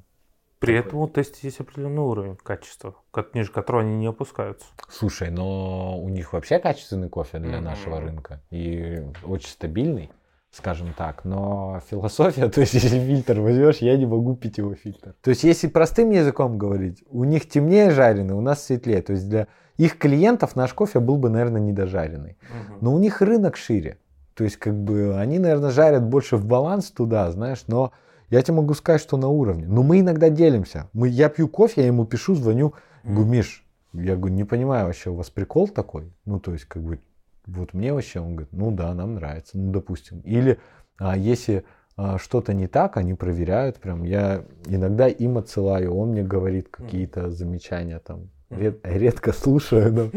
При 0.59 0.75
этом 0.75 0.99
у 0.99 1.07
теста 1.07 1.37
есть 1.43 1.59
определенный 1.59 2.01
уровень 2.01 2.37
качества, 2.37 2.95
ниже 3.33 3.51
которого 3.51 3.83
они 3.83 3.95
не 3.97 4.07
опускаются. 4.07 4.65
Слушай, 4.89 5.29
но 5.29 5.99
у 5.99 6.09
них 6.09 6.33
вообще 6.33 6.59
качественный 6.59 7.09
кофе 7.09 7.39
для 7.39 7.57
Мгм. 7.57 7.65
нашего 7.65 7.99
рынка 8.01 8.41
и 8.49 9.03
очень 9.23 9.49
стабильный, 9.49 10.09
скажем 10.51 10.93
так. 10.97 11.23
Но 11.25 11.81
философия, 11.89 12.47
то 12.49 12.61
есть 12.61 12.73
если 12.73 12.99
фильтр 12.99 13.39
возьмешь, 13.41 13.77
я 13.77 13.95
не 13.97 14.05
могу 14.05 14.35
пить 14.35 14.57
его 14.57 14.73
фильтр. 14.75 15.13
То 15.21 15.29
есть 15.29 15.43
если 15.43 15.67
простым 15.67 16.09
языком 16.11 16.57
говорить, 16.57 17.03
у 17.09 17.25
них 17.25 17.47
темнее 17.47 17.91
жареный, 17.91 18.33
у 18.33 18.41
нас 18.41 18.63
светлее. 18.65 19.01
То 19.01 19.13
есть 19.13 19.29
для 19.29 19.47
их 19.77 19.97
клиентов 19.97 20.55
наш 20.55 20.73
кофе 20.73 20.99
был 20.99 21.17
бы, 21.17 21.29
наверное, 21.29 21.61
недожаренный. 21.61 22.37
Но 22.81 22.93
у 22.93 22.97
них 22.99 23.21
рынок 23.21 23.57
шире. 23.57 23.99
То 24.33 24.43
есть, 24.43 24.57
как 24.57 24.73
бы, 24.73 25.17
они, 25.17 25.37
наверное, 25.39 25.69
жарят 25.69 26.03
больше 26.03 26.35
в 26.37 26.45
баланс 26.45 26.91
туда, 26.91 27.31
знаешь, 27.31 27.63
но 27.67 27.91
я 28.30 28.41
тебе 28.41 28.56
могу 28.56 28.73
сказать, 28.73 29.02
что 29.02 29.18
на 29.18 29.27
уровне. 29.27 29.65
Но 29.68 29.84
мы 29.84 29.99
иногда 29.99 30.30
делимся. 30.30 30.89
Мы, 30.93 31.10
я 31.10 31.30
пью 31.30 31.47
кофе, 31.47 31.81
я 31.81 31.88
ему 31.88 32.06
пишу, 32.06 32.35
звоню, 32.35 32.73
говорю, 33.03 33.26
Миш, 33.26 33.65
я 33.93 34.15
говорю, 34.15 34.35
не 34.35 34.43
понимаю 34.43 34.85
вообще, 34.88 35.10
у 35.10 35.15
вас 35.15 35.30
прикол 35.30 35.68
такой? 35.68 36.11
Ну, 36.26 36.39
то 36.39 36.53
есть, 36.53 36.65
как 36.65 36.84
бы, 36.84 36.99
вот 37.45 37.73
мне 37.73 37.93
вообще, 37.93 38.19
он 38.19 38.35
говорит, 38.35 38.53
ну 38.53 38.72
да, 38.72 38.93
нам 38.93 39.15
нравится, 39.15 39.57
ну 39.57 39.72
допустим. 39.72 40.19
Или 40.22 40.60
а, 40.97 41.15
если 41.18 41.64
а, 41.97 42.18
что-то 42.18 42.53
не 42.53 42.68
так, 42.68 42.97
они 42.97 43.14
проверяют 43.14 43.77
прям. 43.77 44.03
Я 44.03 44.43
иногда 44.65 45.07
им 45.07 45.38
отсылаю, 45.38 45.95
он 45.95 46.10
мне 46.10 46.23
говорит 46.23 46.69
какие-то 46.69 47.31
замечания 47.31 47.99
там. 47.99 48.30
Ред, 48.57 48.80
редко 48.84 49.34
слушаю, 49.34 49.91
но 49.94 50.10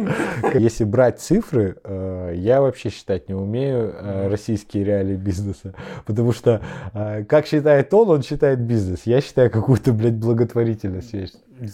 если 0.55 0.85
брать 0.85 1.20
цифры, 1.20 1.77
э, 1.82 2.32
я 2.36 2.60
вообще 2.60 2.90
считать 2.90 3.28
не 3.28 3.35
умею 3.35 3.93
э, 3.94 4.28
российские 4.28 4.85
реалии 4.85 5.16
бизнеса, 5.16 5.74
потому 6.06 6.32
что 6.32 6.62
э, 6.94 7.24
как 7.24 7.47
считает 7.47 7.93
он, 7.94 8.10
он 8.10 8.23
считает 8.23 8.60
бизнес. 8.60 9.02
Я 9.05 9.20
считаю 9.20 9.51
какую-то, 9.51 9.93
блядь, 9.93 10.16
благотворительность. 10.16 11.15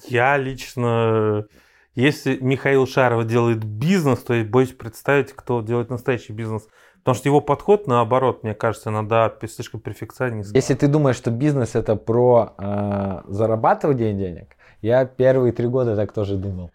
Я 0.09 0.37
лично, 0.37 1.47
если 1.95 2.39
Михаил 2.41 2.87
Шаров 2.87 3.27
делает 3.27 3.65
бизнес, 3.65 4.21
то 4.21 4.35
я 4.35 4.45
боюсь 4.45 4.73
представить, 4.73 5.33
кто 5.33 5.61
делает 5.63 5.91
настоящий 5.91 6.33
бизнес. 6.33 6.67
Потому 7.05 7.17
что 7.17 7.29
его 7.29 7.43
подход, 7.43 7.87
наоборот, 7.87 8.45
мне 8.45 8.55
кажется, 8.55 8.89
иногда 8.89 9.31
слишком 9.47 9.81
перфекционист. 9.81 10.55
Если 10.55 10.73
ты 10.73 10.89
думаешь, 10.89 11.17
что 11.17 11.31
бизнес 11.31 11.75
это 11.75 11.97
про 11.97 12.55
э, 12.57 13.21
зарабатывание 13.29 14.15
денег, 14.15 14.57
я 14.85 15.07
первые 15.07 15.53
три 15.53 15.67
года 15.67 15.97
так 15.97 16.13
тоже 16.13 16.37
думал. 16.37 16.71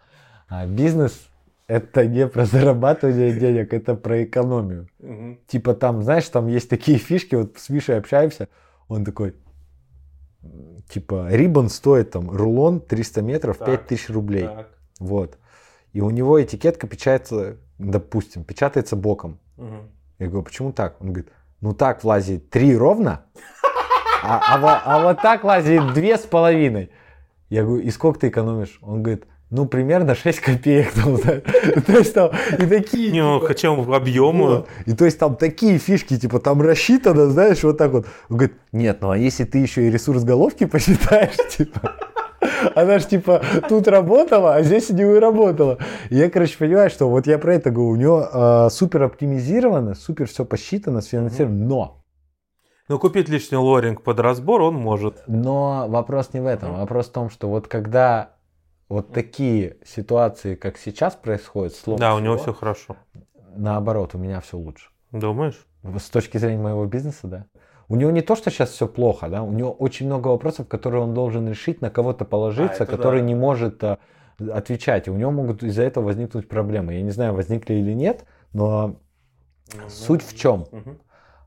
А 0.48 0.66
бизнес 0.66 1.30
это 1.68 2.08
не 2.08 2.28
про 2.28 2.46
зарабатывание 2.46 3.32
денег, 3.32 3.72
это 3.72 3.94
про 3.94 4.24
экономию. 4.24 4.88
Мгм. 4.98 5.40
Типа 5.46 5.76
там, 5.76 6.02
знаешь, 6.02 6.28
там 6.28 6.48
есть 6.48 6.70
такие 6.70 6.98
фишки, 6.98 7.36
вот 7.36 7.58
с 7.58 7.70
Мишей 7.70 8.00
общаемся, 8.00 8.48
он 8.88 9.06
такой, 9.06 9.36
типа, 10.90 11.28
рибон 11.30 11.70
стоит 11.70 12.10
там, 12.10 12.32
рулон 12.32 12.82
300 12.82 13.22
метров, 13.22 13.58
Так, 13.60 13.68
5000 13.88 14.10
рублей. 14.10 14.46
Так. 14.46 14.70
Вот. 15.00 15.38
И 15.94 16.02
у 16.02 16.10
него 16.10 16.42
этикетка 16.42 16.88
печатается, 16.88 17.58
допустим, 17.78 18.44
печатается 18.44 18.96
боком. 18.96 19.38
Мгм. 19.58 19.88
Я 20.18 20.28
говорю, 20.28 20.44
почему 20.44 20.72
так? 20.72 21.00
Он 21.00 21.14
говорит, 21.14 21.32
ну 21.62 21.74
так 21.76 22.04
влазит 22.04 22.50
три 22.50 22.76
ровно, 22.76 23.26
а, 24.24 24.56
а 24.56 24.82
а 24.84 25.04
вот 25.04 25.22
так 25.22 25.44
две 25.94 26.18
с 26.18 26.22
половиной. 26.22 26.90
Я 27.50 27.64
говорю, 27.64 27.82
и 27.82 27.90
сколько 27.90 28.20
ты 28.20 28.28
экономишь? 28.28 28.80
Он 28.82 29.02
говорит, 29.02 29.26
ну 29.50 29.66
примерно 29.66 30.16
6 30.16 30.40
копеек. 30.40 30.94
Там, 30.94 31.18
да. 31.18 31.42
То 31.88 31.98
есть 31.98 32.14
там 32.14 32.32
и 32.58 32.66
такие... 32.66 33.12
Не, 33.12 33.24
ну, 33.24 33.40
типа, 33.40 33.48
хотя 33.48 33.72
в 33.72 33.94
объему. 33.94 34.68
И 34.86 34.94
то 34.94 35.06
есть 35.06 35.18
там 35.20 35.36
такие 35.36 35.78
фишки, 35.80 36.18
типа 36.18 36.40
там 36.40 36.62
рассчитано, 36.62 37.30
знаешь, 37.30 37.64
вот 37.64 37.78
так 37.78 37.92
вот. 37.92 38.06
Он 38.30 38.38
говорит, 38.38 38.58
нет, 38.72 39.00
ну 39.02 39.12
а 39.12 39.18
если 39.18 39.46
ты 39.46 39.58
еще 39.58 39.88
и 39.88 39.92
ресурс 39.92 40.24
головки 40.24 40.66
посчитаешь, 40.66 41.36
типа, 41.58 41.96
она 42.76 43.00
же 43.00 43.08
типа 43.08 43.42
тут 43.68 43.88
работала, 43.88 44.56
а 44.56 44.64
здесь 44.64 44.90
не 44.90 45.06
работала. 45.06 45.80
И 46.10 46.16
я, 46.16 46.30
короче, 46.30 46.58
понимаю, 46.58 46.90
что 46.90 47.10
вот 47.10 47.26
я 47.26 47.40
про 47.40 47.56
это 47.56 47.72
говорю, 47.72 47.92
у 47.92 47.96
него 47.96 48.30
э, 48.32 48.70
супер 48.72 49.04
оптимизировано, 49.04 49.96
супер 49.96 50.28
все 50.28 50.46
посчитано, 50.46 51.02
сфинансировано, 51.02 51.66
но 51.66 52.04
Но 52.90 52.98
купить 52.98 53.30
лишний 53.30 53.58
лоринг 53.58 54.02
под 54.02 54.20
разбор 54.20 54.62
он 54.64 54.74
может. 54.76 55.24
Но 55.28 55.86
вопрос 55.88 56.34
не 56.34 56.40
в 56.40 56.48
этом. 56.48 56.74
Вопрос 56.76 57.08
в 57.08 57.12
том, 57.12 57.30
что 57.30 57.48
вот 57.48 57.68
когда 57.68 58.32
вот 58.90 59.14
такие 59.14 59.78
ситуации, 59.86 60.56
как 60.56 60.78
сейчас 60.78 61.16
происходят, 61.16 61.76
слом 61.76 62.00
Да, 62.00 62.16
у 62.16 62.20
него 62.20 62.38
все 62.38 62.52
хорошо. 62.52 62.98
наоборот, 63.56 64.16
у 64.16 64.18
меня 64.18 64.42
все 64.42 64.58
лучше. 64.58 64.90
Думаешь? 65.12 65.66
С 65.84 66.10
точки 66.10 66.38
зрения 66.40 66.62
моего 66.62 66.86
бизнеса, 66.88 67.28
да. 67.28 67.46
У 67.88 67.96
него 67.96 68.12
не 68.12 68.22
то, 68.22 68.36
что 68.36 68.50
сейчас 68.52 68.70
все 68.72 68.88
плохо, 68.88 69.30
да, 69.30 69.42
у 69.44 69.52
него 69.52 69.72
очень 69.72 70.06
много 70.08 70.28
вопросов, 70.28 70.68
которые 70.68 71.04
он 71.04 71.14
должен 71.14 71.48
решить, 71.48 71.82
на 71.82 71.90
кого-то 71.90 72.26
положиться, 72.26 72.84
А, 72.84 72.86
который 72.88 73.22
да. 73.22 73.26
не 73.28 73.36
может 73.36 73.84
а, 73.84 74.00
отвечать. 74.40 75.08
И 75.08 75.12
у 75.12 75.16
него 75.18 75.32
могут 75.32 75.64
из-за 75.64 75.84
этого 75.84 76.06
возникнуть 76.06 76.48
проблемы. 76.48 76.94
Я 76.94 77.02
не 77.04 77.12
знаю, 77.12 77.34
возникли 77.34 77.76
или 77.76 77.94
нет, 77.94 78.26
но 78.54 78.96
суть 79.88 80.24
в 80.24 80.36
чем? 80.36 80.66
Мгм. 80.72 81.00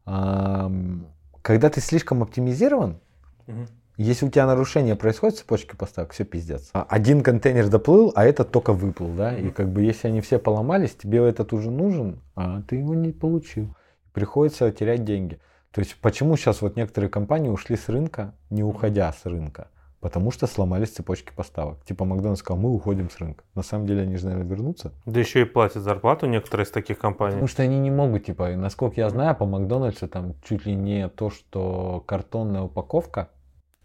Ам, 0.04 1.06
Когда 1.42 1.68
ты 1.70 1.80
слишком 1.80 2.22
оптимизирован, 2.22 2.98
Мгм. 3.46 3.66
Если 3.98 4.24
у 4.24 4.30
тебя 4.30 4.46
нарушение 4.46 4.96
происходит 4.96 5.36
в 5.36 5.38
цепочке 5.40 5.76
поставок, 5.76 6.12
все 6.12 6.24
пиздец. 6.24 6.70
А 6.72 6.86
Один 6.88 7.22
контейнер 7.22 7.68
доплыл, 7.68 8.10
а 8.16 8.24
этот 8.24 8.50
только 8.50 8.72
выплыл, 8.72 9.12
да? 9.12 9.36
И 9.36 9.50
как 9.50 9.68
бы 9.68 9.82
если 9.82 10.08
они 10.08 10.22
все 10.22 10.38
поломались, 10.38 10.94
тебе 10.94 11.18
этот 11.18 11.52
уже 11.52 11.70
нужен, 11.70 12.20
а 12.34 12.62
ты 12.62 12.76
его 12.76 12.94
не 12.94 13.12
получил. 13.12 13.74
Приходится 14.14 14.72
терять 14.72 15.04
деньги. 15.04 15.38
То 15.72 15.80
есть 15.80 15.96
почему 16.00 16.36
сейчас 16.36 16.62
вот 16.62 16.76
некоторые 16.76 17.10
компании 17.10 17.50
ушли 17.50 17.76
с 17.76 17.88
рынка, 17.88 18.34
не 18.48 18.62
уходя 18.62 19.12
с 19.12 19.26
рынка? 19.26 19.68
Потому 20.02 20.32
что 20.32 20.48
сломались 20.48 20.90
цепочки 20.90 21.30
поставок. 21.34 21.84
Типа 21.84 22.04
Макдональдс 22.04 22.40
сказал, 22.40 22.60
мы 22.60 22.70
уходим 22.70 23.08
с 23.08 23.18
рынка. 23.18 23.44
На 23.54 23.62
самом 23.62 23.86
деле 23.86 24.02
они 24.02 24.16
же, 24.16 24.24
наверное, 24.26 24.50
вернутся. 24.50 24.92
Да 25.06 25.20
еще 25.20 25.42
и 25.42 25.44
платят 25.44 25.84
зарплату 25.84 26.26
некоторые 26.26 26.64
из 26.66 26.72
таких 26.72 26.98
компаний. 26.98 27.34
Потому 27.34 27.46
что 27.46 27.62
они 27.62 27.78
не 27.78 27.92
могут, 27.92 28.24
типа, 28.24 28.48
насколько 28.56 29.00
я 29.00 29.08
знаю, 29.10 29.36
по 29.36 29.46
Макдональдсу 29.46 30.08
там 30.08 30.34
чуть 30.42 30.66
ли 30.66 30.74
не 30.74 31.08
то, 31.08 31.30
что 31.30 32.02
картонная 32.04 32.62
упаковка 32.62 33.30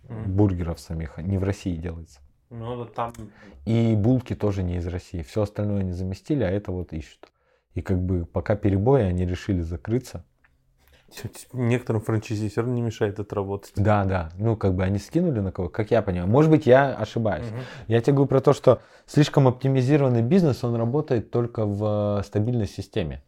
Мгм. 0.10 0.32
бургеров 0.32 0.80
самих 0.80 1.18
не 1.20 1.38
в 1.38 1.44
России 1.44 1.76
делается. 1.76 2.20
Ну, 2.50 2.84
да 2.84 2.86
там... 2.86 3.14
И 3.66 3.94
булки 3.96 4.34
тоже 4.34 4.64
не 4.64 4.78
из 4.78 4.88
России. 4.88 5.22
Все 5.22 5.44
остальное 5.44 5.82
они 5.82 5.92
заместили, 5.92 6.44
а 6.44 6.50
это 6.50 6.72
вот 6.72 6.94
ищут. 6.94 7.32
И 7.76 7.82
как 7.82 8.02
бы 8.02 8.26
пока 8.26 8.56
перебои, 8.56 9.04
они 9.04 9.24
решили 9.24 9.62
закрыться. 9.62 10.26
Некоторым 11.54 12.02
франчайзи 12.02 12.52
равно 12.58 12.74
не 12.74 12.82
мешает 12.82 13.20
это 13.20 13.34
работать. 13.34 13.72
Да, 13.76 14.04
да. 14.06 14.30
Ну, 14.38 14.56
как 14.56 14.76
бы 14.76 14.84
они 14.84 15.00
скинули 15.00 15.40
на 15.40 15.52
кого, 15.52 15.70
как 15.70 15.92
я 15.92 16.02
понимаю. 16.02 16.30
Может 16.30 16.52
быть, 16.52 16.66
я 16.66 16.94
ошибаюсь. 16.94 17.48
Мгм. 17.48 17.60
Я 17.88 18.02
тебе 18.02 18.14
говорю 18.14 18.28
про 18.28 18.42
то, 18.42 18.54
что 18.54 18.82
слишком 19.06 19.48
оптимизированный 19.48 20.22
бизнес, 20.22 20.64
он 20.64 20.76
работает 20.76 21.32
только 21.32 21.66
в 21.66 22.20
э, 22.20 22.24
стабильной 22.24 22.68
системе. 22.68 23.24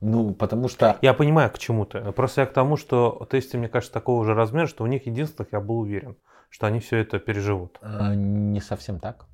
Ну, 0.00 0.32
потому 0.32 0.68
что... 0.68 0.96
Я 1.02 1.12
понимаю, 1.12 1.50
к 1.50 1.58
чему 1.58 1.84
ты. 1.84 2.00
Просто 2.12 2.42
я 2.42 2.46
к 2.46 2.52
тому, 2.52 2.76
что 2.76 3.26
тесты, 3.30 3.58
мне 3.58 3.68
кажется, 3.68 3.92
такого 3.92 4.24
же 4.24 4.34
размера, 4.34 4.66
что 4.66 4.84
у 4.84 4.86
них 4.86 5.06
единственных 5.06 5.52
я 5.52 5.60
был 5.60 5.80
уверен, 5.80 6.16
что 6.48 6.66
они 6.66 6.80
все 6.80 6.98
это 6.98 7.18
переживут. 7.18 7.78
э, 7.82 8.14
Не 8.14 8.60
совсем 8.60 8.98
так. 8.98 9.26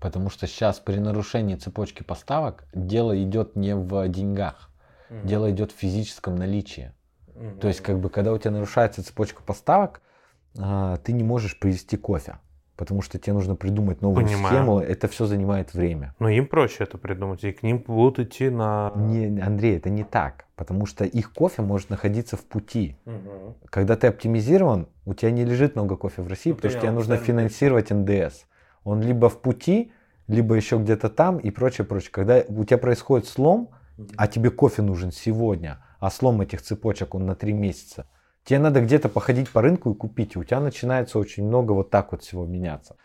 Потому 0.00 0.28
что 0.28 0.46
сейчас 0.46 0.80
при 0.80 0.98
нарушении 0.98 1.54
цепочки 1.54 2.02
поставок 2.02 2.64
дело 2.74 3.20
идет 3.22 3.56
не 3.56 3.74
в 3.74 4.08
деньгах. 4.08 4.70
Дело 5.10 5.50
идет 5.50 5.72
в 5.72 5.76
физическом 5.76 6.36
наличии. 6.36 6.92
То 7.60 7.68
есть, 7.68 7.80
как 7.80 7.98
бы, 7.98 8.08
когда 8.08 8.32
у 8.32 8.38
тебя 8.38 8.50
нарушается 8.52 9.04
цепочка 9.04 9.42
поставок, 9.42 10.00
а, 10.58 10.96
ты 10.98 11.12
не 11.12 11.22
можешь 11.22 11.58
привезти 11.58 11.96
кофе. 11.96 12.38
Потому 12.76 13.00
что 13.00 13.18
тебе 13.18 13.32
нужно 13.32 13.56
придумать 13.56 14.02
новую 14.02 14.26
Понимаю. 14.26 14.54
схему. 14.54 14.80
Это 14.80 15.08
все 15.08 15.24
занимает 15.24 15.72
время. 15.72 16.14
Но 16.18 16.28
им 16.28 16.46
проще 16.46 16.84
это 16.84 16.98
придумать, 16.98 17.42
и 17.42 17.52
к 17.52 17.62
ним 17.62 17.78
будут 17.78 18.18
идти 18.18 18.50
на... 18.50 18.92
Не, 18.96 19.40
Андрей, 19.40 19.78
это 19.78 19.88
не 19.88 20.04
так. 20.04 20.44
Потому 20.56 20.84
что 20.84 21.04
их 21.04 21.32
кофе 21.32 21.62
может 21.62 21.88
находиться 21.88 22.36
в 22.36 22.44
пути. 22.44 22.96
Мгм. 23.06 23.54
Когда 23.70 23.96
ты 23.96 24.08
оптимизирован, 24.08 24.88
у 25.06 25.14
тебя 25.14 25.30
не 25.30 25.44
лежит 25.44 25.74
много 25.74 25.96
кофе 25.96 26.20
в 26.20 26.28
России, 26.28 26.50
Ну, 26.50 26.56
потому 26.56 26.70
что 26.70 26.80
тебе 26.80 26.90
нужно 26.90 27.16
финансировать 27.16 27.90
НДС. 27.90 28.44
Он 28.84 29.00
либо 29.00 29.30
в 29.30 29.40
пути, 29.40 29.92
либо 30.28 30.54
еще 30.54 30.76
где-то 30.76 31.08
там 31.08 31.38
и 31.38 31.50
прочее, 31.50 31.86
прочее. 31.86 32.10
Когда 32.12 32.42
у 32.46 32.64
тебя 32.64 32.78
происходит 32.78 33.26
слом, 33.26 33.70
а 34.16 34.26
тебе 34.26 34.50
кофе 34.50 34.82
нужен 34.82 35.12
сегодня, 35.12 35.78
а 35.98 36.10
слом 36.10 36.40
этих 36.40 36.62
цепочек 36.62 37.14
он 37.14 37.26
на 37.26 37.34
три 37.34 37.52
месяца, 37.52 38.06
тебе 38.44 38.58
надо 38.58 38.80
где-то 38.80 39.08
походить 39.08 39.50
по 39.50 39.62
рынку 39.62 39.92
и 39.92 39.96
купить, 39.96 40.36
и 40.36 40.38
у 40.38 40.44
тебя 40.44 40.60
начинается 40.60 41.18
очень 41.18 41.46
много 41.46 41.72
вот 41.72 41.90
так 41.90 42.12
вот 42.12 42.22
всего 42.22 42.44
меняться. 42.46 42.96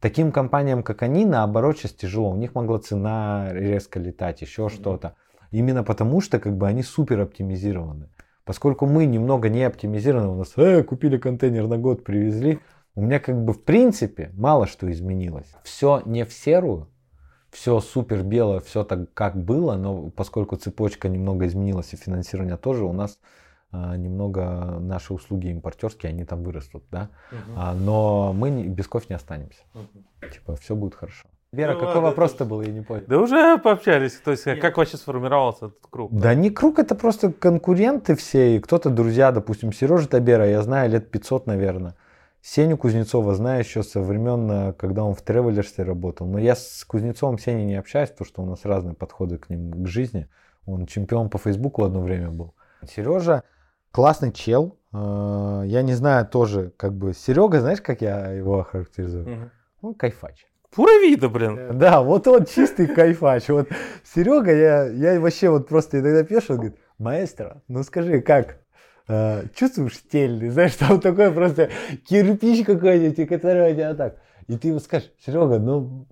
Таким 0.00 0.30
компаниям, 0.30 0.84
как 0.84 1.02
они, 1.02 1.24
наоборот, 1.24 1.78
сейчас 1.78 1.92
тяжело. 1.92 2.30
У 2.30 2.36
них 2.36 2.54
могла 2.54 2.78
цена 2.78 3.48
резко 3.52 3.98
летать, 3.98 4.42
еще 4.42 4.68
что-то. 4.68 5.16
Именно 5.50 5.82
потому, 5.82 6.20
что 6.20 6.38
как 6.38 6.56
бы 6.56 6.68
они 6.68 6.84
супер 6.84 7.20
оптимизированы. 7.20 8.08
Поскольку 8.44 8.86
мы 8.86 9.06
немного 9.06 9.48
не 9.48 9.64
оптимизированы, 9.64 10.28
у 10.28 10.36
нас 10.36 10.52
э, 10.56 10.84
купили 10.84 11.18
контейнер 11.18 11.66
на 11.66 11.78
год, 11.78 12.04
привезли, 12.04 12.60
у 12.94 13.02
меня 13.02 13.18
как 13.18 13.44
бы 13.44 13.52
в 13.52 13.62
принципе 13.64 14.30
мало 14.34 14.66
что 14.66 14.90
изменилось. 14.90 15.52
Все 15.64 16.00
не 16.04 16.24
в 16.24 16.32
серую, 16.32 16.88
все 17.50 17.80
супер 17.80 18.22
белое, 18.22 18.60
все 18.60 18.84
так 18.84 19.12
как 19.14 19.36
было, 19.36 19.74
но 19.76 20.10
поскольку 20.10 20.56
цепочка 20.56 21.08
немного 21.08 21.46
изменилась 21.46 21.92
и 21.92 21.96
финансирование 21.96 22.56
тоже, 22.56 22.84
у 22.84 22.92
нас 22.92 23.18
а, 23.70 23.96
немного 23.96 24.78
наши 24.80 25.12
услуги 25.12 25.48
импортерские, 25.48 26.10
они 26.10 26.24
там 26.24 26.42
вырастут, 26.42 26.84
да. 26.90 27.10
А, 27.56 27.74
но 27.74 28.32
мы 28.32 28.50
не- 28.50 28.64
без 28.68 28.86
кофе 28.86 29.06
не 29.10 29.16
останемся. 29.16 29.60
Типа, 30.32 30.56
все 30.56 30.74
будет 30.74 30.94
хорошо. 30.94 31.26
Вера, 31.50 31.72
Ну 31.74 31.80
какой 31.80 32.02
вопрос-то 32.02 32.44
был, 32.44 32.60
я 32.60 32.70
не 32.70 32.82
понял. 32.82 33.04
Да 33.06 33.18
уже 33.18 33.56
пообщались, 33.56 34.12
то 34.22 34.32
есть 34.32 34.44
как 34.44 34.76
вообще 34.76 34.98
сформировался 34.98 35.66
этот 35.66 35.78
круг? 35.90 36.12
Да 36.12 36.34
не 36.34 36.50
круг, 36.50 36.78
это 36.78 36.94
просто 36.94 37.32
конкуренты 37.32 38.14
все, 38.16 38.56
и 38.56 38.60
кто-то 38.60 38.90
друзья, 38.90 39.32
допустим, 39.32 39.72
Сережа 39.72 40.08
Табера, 40.08 40.46
я 40.46 40.60
знаю 40.62 40.90
лет 40.90 41.10
500, 41.10 41.46
наверное. 41.46 41.94
Сеню 42.40 42.76
Кузнецова 42.78 43.34
знаю 43.34 43.60
еще 43.60 43.82
со 43.82 44.00
времен, 44.00 44.50
э, 44.50 44.72
когда 44.74 45.04
он 45.04 45.14
в 45.14 45.22
Тревелерсе 45.22 45.82
работал. 45.82 46.26
Но 46.26 46.38
я 46.38 46.54
с 46.54 46.84
Кузнецовым 46.86 47.38
Сеней 47.38 47.64
не 47.66 47.74
общаюсь, 47.76 48.10
потому 48.10 48.26
что 48.26 48.42
у 48.42 48.46
нас 48.46 48.64
разные 48.64 48.94
подходы 48.94 49.38
к 49.38 49.50
ним, 49.50 49.84
к 49.84 49.86
жизни. 49.88 50.28
Он 50.66 50.86
чемпион 50.86 51.30
по 51.30 51.38
Фейсбуку 51.38 51.84
одно 51.84 52.00
время 52.00 52.30
был. 52.30 52.54
Сережа 52.86 53.42
классный 53.90 54.32
чел. 54.32 54.78
Э, 54.92 55.62
Я 55.66 55.82
не 55.82 55.94
знаю 55.94 56.26
тоже, 56.26 56.72
как 56.76 56.94
бы, 56.94 57.12
Серега, 57.12 57.60
знаешь, 57.60 57.80
как 57.82 58.00
я 58.00 58.28
его 58.32 58.60
охарактеризую? 58.60 59.28
Мгм. 59.28 59.50
Он 59.82 59.94
кайфач. 59.94 60.46
Пура 60.70 61.00
вида, 61.00 61.28
блин. 61.28 61.78
Да, 61.78 62.02
вот 62.02 62.28
он 62.28 62.44
чистый 62.44 62.86
кайфач. 62.86 63.48
Вот 63.48 63.68
Серега, 64.04 64.52
я, 64.54 64.84
я 64.86 65.20
вообще 65.20 65.48
вот 65.50 65.66
просто 65.66 65.98
иногда 65.98 66.22
пишу, 66.24 66.52
он 66.54 66.58
говорит, 66.58 66.78
маэстро, 66.98 67.62
ну 67.68 67.82
скажи, 67.82 68.20
как? 68.20 68.58
Э, 69.08 69.44
чувствуешь 69.54 69.96
стельный, 69.96 70.50
знаешь, 70.50 70.74
там 70.78 71.00
такой 71.00 71.30
просто 71.32 71.70
кирпич 72.08 72.64
какой-нибудь, 72.64 73.18
и 73.18 73.24
который 73.26 73.72
у 73.72 73.74
тебя 73.74 73.94
так. 73.94 74.16
И 74.46 74.56
ты 74.56 74.68
ему 74.68 74.78
скажешь, 74.80 75.10
Серега, 75.24 75.58
ну, 75.58 76.06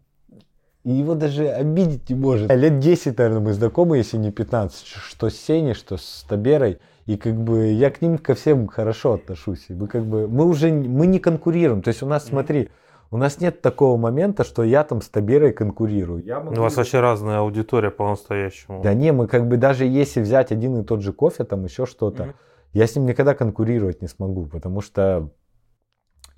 и 0.84 0.90
его 0.92 1.14
даже 1.14 1.48
обидеть 1.48 2.08
не 2.10 2.14
может. 2.16 2.50
Лет 2.54 2.78
10, 2.78 3.18
наверное, 3.18 3.40
мы 3.40 3.52
знакомы, 3.54 3.96
если 3.96 4.18
не 4.18 4.30
15, 4.30 4.86
что 4.86 5.30
с 5.30 5.36
Сеней, 5.36 5.74
что 5.74 5.96
с 5.96 6.24
Таберой. 6.28 6.78
И 7.06 7.16
как 7.16 7.34
бы 7.34 7.66
я 7.68 7.90
к 7.90 8.02
ним 8.02 8.18
ко 8.18 8.34
всем 8.34 8.66
хорошо 8.68 9.14
отношусь. 9.14 9.66
И 9.68 9.74
мы 9.74 9.86
как 9.88 10.04
бы, 10.04 10.26
мы 10.28 10.44
уже, 10.44 10.70
мы 10.72 11.06
не 11.06 11.18
конкурируем. 11.18 11.82
То 11.82 11.88
есть 11.88 12.02
у 12.02 12.06
нас, 12.06 12.26
смотри, 12.26 12.68
у 13.12 13.16
нас 13.16 13.40
нет 13.40 13.62
такого 13.62 13.96
момента, 13.96 14.42
что 14.44 14.64
я 14.64 14.82
там 14.84 15.00
с 15.00 15.08
Таберой 15.08 15.52
конкурирую. 15.52 16.22
Я 16.24 16.40
могу- 16.40 16.56
У 16.58 16.62
вас 16.62 16.76
вообще 16.76 17.00
разная 17.00 17.38
аудитория 17.38 17.90
по-настоящему. 17.90 18.82
Да 18.82 18.92
не, 18.94 19.12
мы 19.12 19.28
как 19.28 19.46
бы 19.48 19.56
даже 19.56 19.84
если 19.86 20.20
взять 20.20 20.50
один 20.52 20.80
и 20.80 20.84
тот 20.84 21.00
же 21.02 21.12
кофе, 21.12 21.44
там 21.44 21.64
еще 21.64 21.86
что-то, 21.86 22.24
Мгм. 22.24 22.34
Я 22.76 22.86
с 22.86 22.94
ним 22.96 23.06
никогда 23.06 23.34
конкурировать 23.34 24.02
не 24.02 24.08
смогу, 24.08 24.46
потому 24.46 24.80
что, 24.80 25.30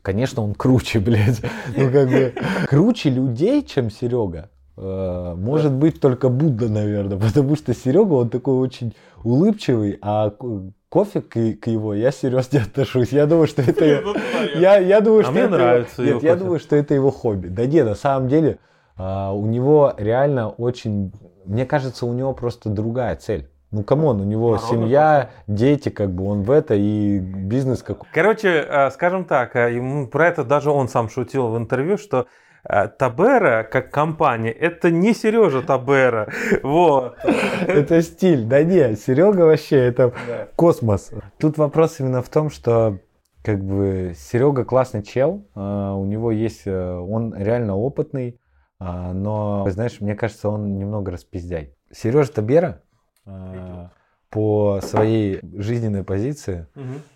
конечно, 0.02 0.43
он 0.43 0.55
круче, 0.55 1.01
блядь. 1.06 1.40
Ну, 1.77 1.90
как 1.90 2.09
бы, 2.09 2.35
круче 2.69 3.10
людей, 3.10 3.62
чем 3.62 3.90
Серега. 3.90 4.51
э, 4.77 5.35
Может 5.36 5.73
быть 5.73 6.01
только 6.01 6.28
Будда, 6.28 6.69
наверное, 6.69 7.19
потому 7.27 7.56
что 7.56 7.74
Серега, 7.74 8.12
он 8.15 8.31
такой 8.31 8.55
очень 8.55 8.94
улыбчивый, 9.24 9.98
а 10.01 10.31
ко- 10.31 10.73
кофе 10.89 11.20
к, 11.20 11.32
к 11.60 11.66
его 11.66 11.93
я 11.94 12.10
серьезно 12.12 12.59
не 12.59 12.65
отношусь. 12.65 13.12
Я 13.12 13.27
думаю, 13.27 13.47
что 13.47 13.62
это... 13.62 13.85
Я, 14.59 14.78
я 14.78 15.01
думаю, 15.01 15.20
А 15.20 15.24
что 15.24 15.32
мне 15.32 15.40
это 15.43 15.55
его- 15.55 15.65
нравится 15.65 16.01
Нет, 16.02 16.09
его 16.10 16.20
я 16.23 16.32
кофе. 16.32 16.44
думаю, 16.44 16.60
что 16.60 16.77
это 16.77 16.94
его 16.94 17.10
хобби. 17.10 17.48
Да 17.48 17.66
нет, 17.66 17.85
на 17.86 17.94
самом 17.94 18.28
деле, 18.28 18.59
а, 18.97 19.32
у 19.35 19.44
него 19.47 19.93
реально 19.98 20.48
очень... 20.48 21.12
Мне 21.44 21.66
кажется, 21.66 22.06
у 22.06 22.12
него 22.15 22.32
просто 22.32 22.70
другая 22.70 23.16
цель. 23.16 23.48
Ну, 23.70 23.82
come 23.83 24.04
on, 24.04 24.20
у 24.20 24.24
него 24.24 24.53
Народный 24.53 24.70
семья, 24.70 25.31
дети, 25.47 25.90
как 25.90 26.11
бы 26.11 26.24
он 26.24 26.43
в 26.43 26.51
это, 26.51 26.74
и 26.74 27.19
бизнес 27.19 27.82
как... 27.82 27.99
Короче, 28.12 28.65
э, 28.66 28.90
скажем 28.90 29.27
так, 29.27 29.55
э, 29.57 30.07
про 30.11 30.27
это 30.27 30.43
даже 30.43 30.70
он 30.70 30.89
сам 30.89 31.11
шутил 31.11 31.49
в 31.49 31.59
интервью, 31.59 31.99
что 31.99 32.27
э, 32.65 32.89
Табера 32.89 33.65
как 33.65 33.90
компания, 33.90 34.53
это 34.53 34.90
не 34.90 35.12
Сережа 35.12 35.61
Табера. 35.61 36.28
Вот. 36.62 37.19
Это 37.66 38.01
стиль. 38.01 38.45
Да 38.45 38.65
нет, 38.65 38.99
Серега 38.99 39.43
вообще, 39.43 39.77
это 39.77 40.15
космос. 40.57 41.11
Тут 41.39 41.59
вопрос 41.59 42.01
именно 42.01 42.23
в 42.23 42.28
том, 42.31 42.51
что 42.51 42.99
как 43.43 43.62
бы 43.62 44.15
Серега 44.16 44.65
классный 44.65 45.03
чел, 45.03 45.47
у 45.55 46.05
него 46.05 46.32
есть, 46.32 46.66
он 46.66 47.35
реально 47.35 47.77
опытный, 47.77 48.40
а, 48.81 49.12
но, 49.12 49.66
знаешь, 49.70 50.01
мне 50.01 50.15
кажется, 50.15 50.49
он 50.49 50.78
немного 50.78 51.11
распиздяй. 51.12 51.74
Сережа 51.90 52.32
Табера 52.32 52.82
а, 53.29 53.91
по 54.31 54.81
своей 54.83 55.41
жизненной 55.43 56.05
позиции 56.05 56.67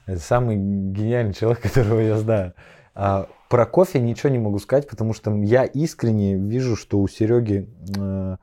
это 0.06 0.20
самый 0.20 0.56
гениальный 0.56 1.34
человек, 1.34 1.62
которого 1.62 2.00
я 2.00 2.18
знаю. 2.18 2.54
А, 2.94 3.28
про 3.48 3.66
кофе 3.66 4.00
ничего 4.00 4.30
не 4.30 4.38
могу 4.38 4.58
сказать, 4.58 4.88
потому 4.88 5.14
что 5.14 5.34
я 5.36 5.64
искренне 5.64 6.36
вижу, 6.36 6.76
что 6.76 7.00
у 7.00 7.08
Сереги 7.08 7.68
э, 7.98 8.36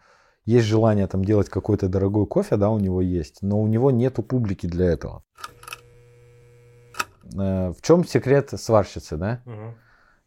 есть 0.46 0.68
желание 0.68 1.08
там 1.08 1.24
делать 1.24 1.50
какой-то 1.50 1.90
дорогой 1.90 2.28
кофе, 2.28 2.58
да, 2.58 2.70
у 2.70 2.80
него 2.80 3.02
есть, 3.02 3.42
но 3.42 3.60
у 3.60 3.68
него 3.68 3.92
нету 3.92 4.22
публики 4.22 4.68
для 4.68 4.86
этого. 4.86 5.24
Э, 7.36 7.72
в 7.72 7.82
чем 7.82 8.06
секрет 8.06 8.52
сварщицы, 8.56 9.18
да? 9.18 9.42
Мгм. 9.46 9.76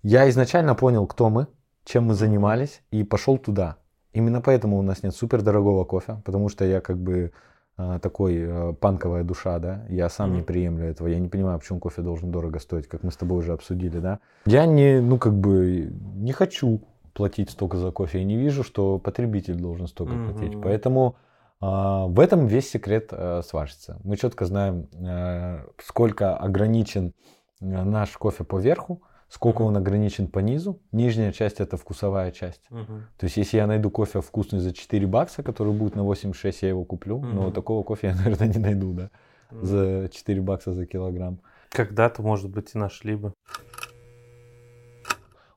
Я 0.02 0.28
изначально 0.30 0.74
понял, 0.74 1.06
кто 1.06 1.30
мы, 1.30 1.46
чем 1.84 2.06
мы 2.06 2.14
занимались, 2.14 2.82
и 2.90 3.04
пошел 3.04 3.38
туда. 3.38 3.76
Именно 4.12 4.40
поэтому 4.40 4.78
у 4.78 4.82
нас 4.82 5.02
нет 5.02 5.14
супер 5.14 5.42
дорогого 5.42 5.84
кофе, 5.84 6.20
потому 6.24 6.48
что 6.48 6.64
я 6.64 6.80
как 6.80 6.98
бы 6.98 7.32
э, 7.78 7.98
такой 8.02 8.36
э, 8.38 8.72
панковая 8.74 9.24
душа, 9.24 9.58
да, 9.58 9.84
я 9.88 10.08
сам 10.08 10.32
не 10.32 10.38
Мгм. 10.38 10.46
приемлю 10.46 10.84
этого, 10.84 11.08
я 11.08 11.18
не 11.18 11.28
понимаю, 11.28 11.58
почему 11.58 11.78
кофе 11.78 12.02
должен 12.02 12.30
дорого 12.30 12.58
стоить, 12.58 12.88
как 12.88 13.02
мы 13.02 13.10
с 13.10 13.16
тобой 13.16 13.38
уже 13.38 13.52
обсудили, 13.52 13.98
да. 13.98 14.18
Я 14.44 14.66
не, 14.66 15.00
ну 15.00 15.18
как 15.18 15.34
бы, 15.34 15.92
не 16.14 16.32
хочу 16.32 16.82
платить 17.14 17.50
столько 17.50 17.78
за 17.78 17.90
кофе, 17.90 18.20
и 18.20 18.24
не 18.24 18.36
вижу, 18.36 18.64
что 18.64 18.98
потребитель 18.98 19.56
должен 19.56 19.86
столько 19.86 20.14
платить, 20.16 20.54
Мгм. 20.54 20.62
поэтому 20.62 21.16
а, 21.60 22.06
в 22.06 22.18
этом 22.18 22.46
весь 22.46 22.68
секрет 22.70 23.08
э, 23.12 23.40
сварщицы. 23.46 23.96
Мы 24.02 24.16
четко 24.16 24.46
знаем, 24.46 24.88
э, 24.94 25.60
сколько 25.78 26.36
ограничен 26.36 27.14
э, 27.60 27.84
наш 27.84 28.10
кофе 28.18 28.42
по 28.44 28.58
верху, 28.58 29.02
сколько 29.32 29.62
он 29.62 29.76
ограничен 29.78 30.28
по 30.28 30.40
низу. 30.40 30.78
Нижняя 30.92 31.32
часть 31.32 31.60
это 31.60 31.78
вкусовая 31.78 32.32
часть. 32.32 32.60
Мгм. 32.68 33.06
То 33.16 33.24
есть, 33.24 33.38
если 33.38 33.56
я 33.56 33.66
найду 33.66 33.90
кофе 33.90 34.20
вкусный 34.20 34.60
за 34.60 34.74
4 34.74 35.06
бакса, 35.06 35.42
который 35.42 35.72
будет 35.72 35.96
на 35.96 36.04
86, 36.04 36.62
я 36.62 36.68
его 36.68 36.84
куплю. 36.84 37.18
Но 37.20 37.44
Мгм. 37.44 37.52
такого 37.52 37.82
кофе 37.82 38.08
я, 38.08 38.14
наверное, 38.26 38.48
не 38.48 38.58
найду, 38.58 38.92
да. 38.92 39.10
За 39.50 40.08
4 40.12 40.40
бакса 40.42 40.72
за 40.74 40.84
килограмм. 40.84 41.40
Когда-то, 41.70 42.22
может 42.22 42.50
быть, 42.50 42.74
и 42.74 42.78
нашли 42.78 43.16
бы. 43.16 43.32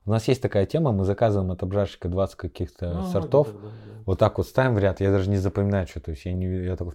У 0.06 0.10
нас 0.10 0.26
есть 0.28 0.40
такая 0.40 0.64
тема, 0.66 0.92
мы 0.92 1.04
заказываем 1.04 1.50
от 1.50 1.62
обжарщика 1.62 2.08
20 2.08 2.36
каких-то 2.36 3.00
А, 3.00 3.02
сортов. 3.02 3.48
да, 3.52 3.58
да, 3.58 3.68
да. 3.68 3.95
Вот 4.06 4.20
так 4.20 4.38
вот 4.38 4.46
ставим 4.46 4.76
в 4.76 4.78
ряд, 4.78 5.00
я 5.00 5.10
даже 5.10 5.28
не 5.28 5.36
запоминаю, 5.36 5.88
что. 5.88 5.98
То 5.98 6.12
есть, 6.12 6.24
я, 6.24 6.32
не, 6.32 6.46
я 6.64 6.76
такой... 6.76 6.94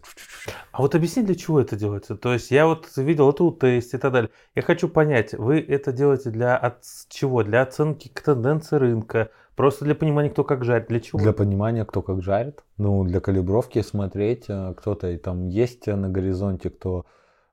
А 0.72 0.82
вот 0.82 0.96
объясни, 0.96 1.24
для 1.24 1.36
чего 1.36 1.60
это 1.60 1.76
делается. 1.76 2.16
То 2.16 2.32
есть 2.32 2.52
я 2.52 2.66
вот 2.66 2.88
видел 2.96 3.30
это 3.30 3.44
у 3.44 3.52
тест 3.52 3.94
и 3.94 3.98
так 3.98 4.14
далее. 4.14 4.32
Я 4.56 4.62
хочу 4.62 4.88
понять, 4.88 5.34
вы 5.34 5.60
это 5.60 5.92
делаете 5.92 6.30
для 6.30 6.56
от 6.56 6.84
чего? 7.10 7.44
Для 7.44 7.64
оценки 7.64 8.08
к 8.08 8.22
тенденции 8.22 8.78
рынка? 8.78 9.30
Просто 9.58 9.84
для 9.84 9.94
понимания, 9.94 10.30
кто 10.30 10.46
как 10.46 10.64
жарит? 10.64 10.88
Для 10.88 11.02
чего? 11.02 11.20
Для 11.20 11.34
понимания, 11.34 11.84
кто 11.84 12.02
как 12.02 12.24
жарит. 12.24 12.64
Ну, 12.78 13.04
для 13.04 13.20
калибровки 13.20 13.82
смотреть, 13.82 14.46
э, 14.48 14.74
кто-то 14.78 15.16
там 15.18 15.50
есть 15.50 15.88
на 15.88 16.08
горизонте, 16.08 16.70
кто 16.70 17.06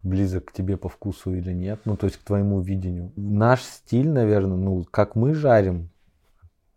близок 0.04 0.46
к 0.46 0.52
тебе 0.52 0.76
по 0.76 0.88
вкусу 0.88 1.34
или 1.34 1.52
нет. 1.52 1.80
Ну, 1.84 1.96
то 1.96 2.06
есть 2.06 2.18
к 2.18 2.22
твоему 2.22 2.60
видению. 2.60 3.12
Наш 3.16 3.62
стиль, 3.62 4.08
наверное, 4.08 4.56
ну, 4.56 4.84
как 4.88 5.16
мы 5.16 5.34
жарим, 5.34 5.90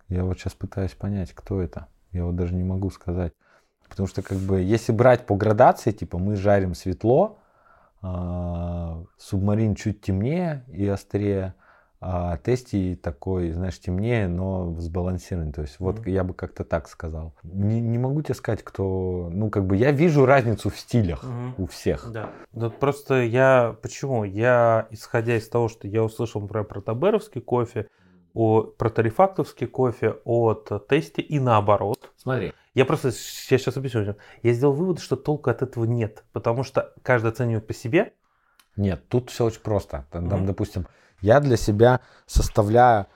я 0.10 0.26
вот 0.26 0.40
сейчас 0.40 0.54
пытаюсь 0.54 0.94
понять, 0.94 1.32
кто 1.34 1.62
это. 1.62 1.88
Я 2.12 2.26
вот 2.26 2.36
даже 2.36 2.54
не 2.54 2.64
могу 2.64 2.90
сказать. 2.90 3.34
Потому 3.90 4.08
что, 4.08 4.22
как 4.22 4.38
бы, 4.38 4.62
если 4.62 4.92
брать 4.92 5.26
по 5.26 5.36
градации, 5.36 5.92
типа, 5.92 6.18
мы 6.18 6.36
жарим 6.36 6.76
светло, 6.76 7.40
а, 8.02 9.04
субмарин 9.18 9.76
чуть 9.76 10.02
темнее 10.02 10.66
и 10.68 10.88
острее, 10.88 11.54
а 12.04 12.38
тести 12.38 13.00
такой, 13.02 13.52
знаешь, 13.52 13.80
темнее, 13.80 14.28
но 14.28 14.74
сбалансированный. 14.80 15.52
То 15.54 15.62
есть 15.62 15.80
вот 15.80 16.00
Мгм. 16.00 16.10
я 16.10 16.24
бы 16.24 16.34
как-то 16.34 16.64
так 16.64 16.88
сказал. 16.90 17.36
Не, 17.44 17.80
не 17.80 18.00
могу 18.00 18.24
тебе 18.24 18.34
сказать, 18.34 18.64
кто... 18.64 19.30
Ну, 19.32 19.52
как 19.52 19.68
бы 19.68 19.76
я 19.78 19.92
вижу 19.92 20.26
разницу 20.26 20.72
в 20.72 20.80
стилях 20.80 21.24
Мгм. 21.24 21.54
у 21.60 21.68
всех. 21.68 22.10
Да. 22.12 22.32
Вот 22.54 22.80
просто 22.80 23.22
я... 23.22 23.76
Почему? 23.84 24.24
Я, 24.24 24.88
исходя 24.90 25.38
из 25.38 25.48
того, 25.48 25.68
что 25.68 25.88
я 25.88 26.04
услышал 26.04 26.42
про 26.48 26.64
протаберовский 26.64 27.40
кофе, 27.40 27.88
о, 28.34 28.64
про 28.64 28.90
тарифактовский 28.90 29.68
кофе 29.68 30.16
от 30.24 30.88
тесте 30.88 31.22
и 31.22 31.40
наоборот. 31.40 32.12
Смотри. 32.18 32.54
Я 32.74 32.86
просто, 32.86 33.10
я 33.10 33.14
сейчас 33.58 33.78
объясню. 33.78 34.16
Я 34.44 34.54
сделал 34.54 34.74
вывод, 34.74 35.00
что 35.00 35.16
толку 35.16 35.50
от 35.50 35.62
этого 35.62 35.86
нет. 35.86 36.24
Потому 36.32 36.64
что 36.64 36.94
каждый 37.04 37.32
оценивает 37.32 37.68
по 37.68 37.74
себе. 37.74 38.14
Нет, 38.78 39.04
тут 39.10 39.30
все 39.30 39.46
очень 39.46 39.62
просто. 39.62 40.06
Там, 40.12 40.26
Мгм. 40.26 40.46
допустим, 40.46 40.88
я 41.20 41.40
для 41.42 41.58
себя 41.58 42.00
составляю, 42.26 43.08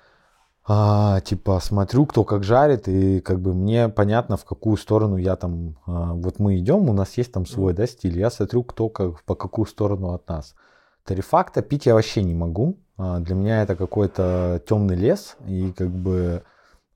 а, 0.68 1.22
типа, 1.22 1.60
смотрю, 1.62 2.06
кто 2.06 2.24
как 2.24 2.44
жарит, 2.44 2.88
и 2.88 3.22
как 3.22 3.40
бы 3.40 3.54
мне 3.54 3.88
понятно, 3.88 4.36
в 4.36 4.46
какую 4.46 4.78
сторону 4.78 5.16
я 5.16 5.36
там, 5.36 5.78
а, 5.86 6.14
вот 6.14 6.40
мы 6.40 6.58
идем, 6.58 6.90
у 6.90 6.94
нас 6.94 7.18
есть 7.18 7.32
там 7.32 7.46
свой, 7.46 7.74
да, 7.74 7.88
стиль, 7.88 8.18
я 8.20 8.30
смотрю, 8.30 8.64
кто 8.64 8.90
как, 8.90 9.24
по 9.24 9.36
какую 9.36 9.66
сторону 9.66 10.12
от 10.14 10.28
нас. 10.28 10.56
Тарифакта 11.06 11.61
пить 11.61 11.86
я 11.86 11.94
вообще 11.94 12.23
не 12.23 12.34
могу, 12.34 12.77
А, 12.98 13.19
для 13.19 13.36
меня 13.36 13.61
это 13.61 13.76
какой-то 13.76 14.61
темный 14.65 14.95
лес, 14.95 15.38
и 15.45 15.72
как 15.73 15.90
бы 15.90 16.44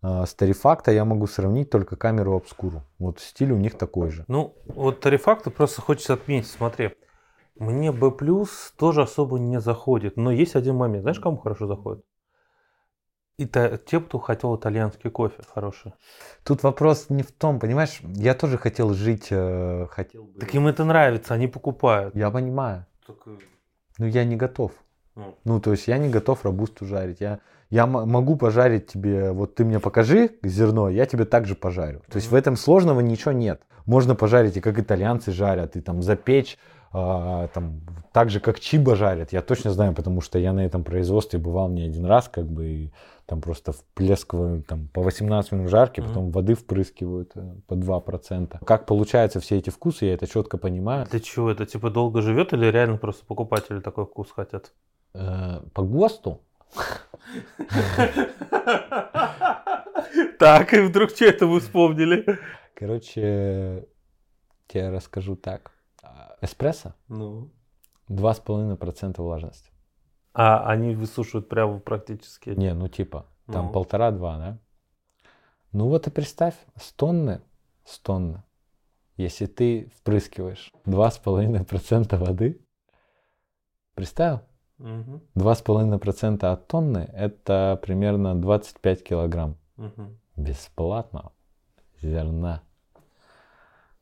а, 0.02 0.26
с 0.26 0.34
тарифакта 0.34 0.92
я 0.92 1.04
могу 1.06 1.28
сравнить 1.28 1.70
только 1.70 1.96
камеру 1.96 2.36
обскуру. 2.36 2.84
Вот 3.00 3.20
стиль 3.20 3.52
у 3.52 3.58
них 3.58 3.78
такой 3.78 4.10
же. 4.10 4.24
Ну, 4.28 4.56
вот 4.66 5.02
тарифакты 5.02 5.50
просто 5.50 5.82
хочется 5.82 6.14
отметить. 6.14 6.50
Смотри, 6.50 6.96
мне 7.56 7.92
B+, 7.92 8.12
тоже 8.78 9.02
особо 9.02 9.38
не 9.38 9.60
заходит. 9.60 10.16
Но 10.16 10.32
есть 10.32 10.56
один 10.56 10.76
момент. 10.76 11.02
Знаешь, 11.02 11.20
кому 11.20 11.38
хорошо 11.38 11.68
заходит? 11.68 12.04
Это 13.38 13.78
те, 13.78 14.00
кто 14.00 14.20
хотел 14.20 14.56
итальянский 14.56 15.10
кофе 15.10 15.44
хороший. 15.54 15.94
Тут 16.44 16.64
вопрос 16.64 17.10
не 17.10 17.24
в 17.24 17.32
том, 17.32 17.60
понимаешь, 17.60 18.02
я 18.02 18.34
тоже 18.34 18.58
хотел 18.58 18.94
жить, 18.94 19.28
э, 19.32 19.88
хотел 19.90 20.26
бы... 20.26 20.40
Так 20.40 20.54
им 20.56 20.68
это 20.68 20.84
нравится, 20.84 21.34
они 21.34 21.48
покупают. 21.48 22.16
Я 22.16 22.32
понимаю, 22.32 22.86
э, 23.08 23.14
но 24.00 24.08
я 24.08 24.24
не 24.24 24.36
готов. 24.36 24.72
ну, 25.16 25.36
Ну, 25.46 25.60
то 25.60 25.72
есть 25.72 25.88
я 25.88 25.98
не 25.98 26.10
готов 26.10 26.44
рабусту 26.44 26.86
жарить. 26.86 27.18
Я, 27.20 27.40
я 27.70 27.86
могу 27.86 28.36
пожарить 28.36 28.88
тебе, 28.88 29.32
вот 29.32 29.56
ты 29.56 29.66
мне 29.66 29.80
покажи 29.80 30.32
зерно, 30.42 30.90
я 30.90 31.06
тебе 31.06 31.26
также 31.26 31.54
пожарю. 31.54 32.02
То 32.10 32.16
есть 32.16 32.32
в 32.32 32.36
этом 32.36 32.56
сложного 32.56 33.02
ничего 33.02 33.34
нет. 33.34 33.62
Можно 33.86 34.16
пожарить 34.16 34.58
и 34.58 34.62
как 34.62 34.80
итальянцы 34.80 35.32
жарят, 35.32 35.76
и 35.76 35.82
там 35.82 36.02
запечь 36.02 36.58
а, 36.92 37.48
там, 37.50 37.82
так 38.12 38.30
же, 38.30 38.40
как 38.40 38.60
чиба 38.60 38.96
жарят, 38.96 39.32
я 39.32 39.42
точно 39.42 39.72
знаю, 39.72 39.94
потому 39.94 40.22
что 40.22 40.40
я 40.40 40.54
на 40.54 40.66
этом 40.66 40.84
производстве 40.84 41.40
бывал 41.40 41.70
не 41.70 41.84
один 41.84 42.06
раз, 42.06 42.28
как 42.30 42.46
бы, 42.46 42.66
и 42.66 42.92
там 43.26 43.42
просто 43.42 43.74
вплескиваю 43.74 44.64
там, 44.64 44.88
по 44.88 45.04
18 45.04 45.52
минут 45.52 45.70
жарки, 45.70 46.02
потом 46.02 46.32
воды 46.32 46.56
впрыскивают 46.56 47.32
э, 47.36 47.56
по 47.68 47.76
2%. 47.76 48.58
Как 48.66 48.88
получаются 48.88 49.40
все 49.40 49.58
эти 49.58 49.70
вкусы, 49.70 50.06
я 50.06 50.16
это 50.16 50.26
четко 50.26 50.58
понимаю. 50.58 51.06
Для 51.12 51.20
чего 51.20 51.52
это? 51.52 51.68
Типа 51.68 51.92
долго 51.92 52.22
живет 52.22 52.54
или 52.54 52.66
реально 52.66 52.98
просто 52.98 53.24
покупатели 53.26 53.80
такой 53.82 54.06
вкус 54.06 54.32
хотят? 54.32 54.74
Э, 55.14 55.62
По 55.74 55.84
ГОСТу 55.84 56.42
Так, 60.40 60.74
и 60.74 60.80
вдруг 60.82 61.10
что 61.12 61.26
это 61.26 61.46
вы 61.46 61.60
вспомнили? 61.60 62.26
Короче, 62.74 63.86
тебе 64.68 64.90
расскажу 64.90 65.36
так. 65.36 65.72
Эспрессо 66.42 66.94
Ну. 67.08 67.50
2,5% 68.08 69.18
влажности. 69.22 69.72
А 70.34 70.66
они 70.70 70.96
высушивают 70.96 71.50
прямо 71.50 71.80
практически. 71.80 72.50
Не, 72.52 72.74
ну 72.74 72.88
типа, 72.88 73.26
там 73.46 73.68
Ну. 73.68 73.72
полтора-два, 73.72 74.38
да? 74.38 74.60
Ну 75.72 75.88
вот 75.88 76.08
и 76.08 76.10
представь, 76.12 76.56
с 76.76 76.92
тонны, 76.94 77.42
с 77.86 78.00
тонны, 78.00 78.44
если 79.18 79.46
ты 79.46 79.92
впрыскиваешь 79.98 80.72
2,5% 80.86 82.18
воды, 82.18 82.66
представил? 83.94 84.42
Мгм, 84.78 85.22
2,5% 85.36 86.44
от 86.46 86.68
тонны 86.68 87.10
это 87.14 87.78
примерно 87.82 88.34
25 88.40 89.04
килограмм 89.04 89.58
мгм. 89.76 90.18
бесплатного 90.38 91.34
зерна. 92.02 92.64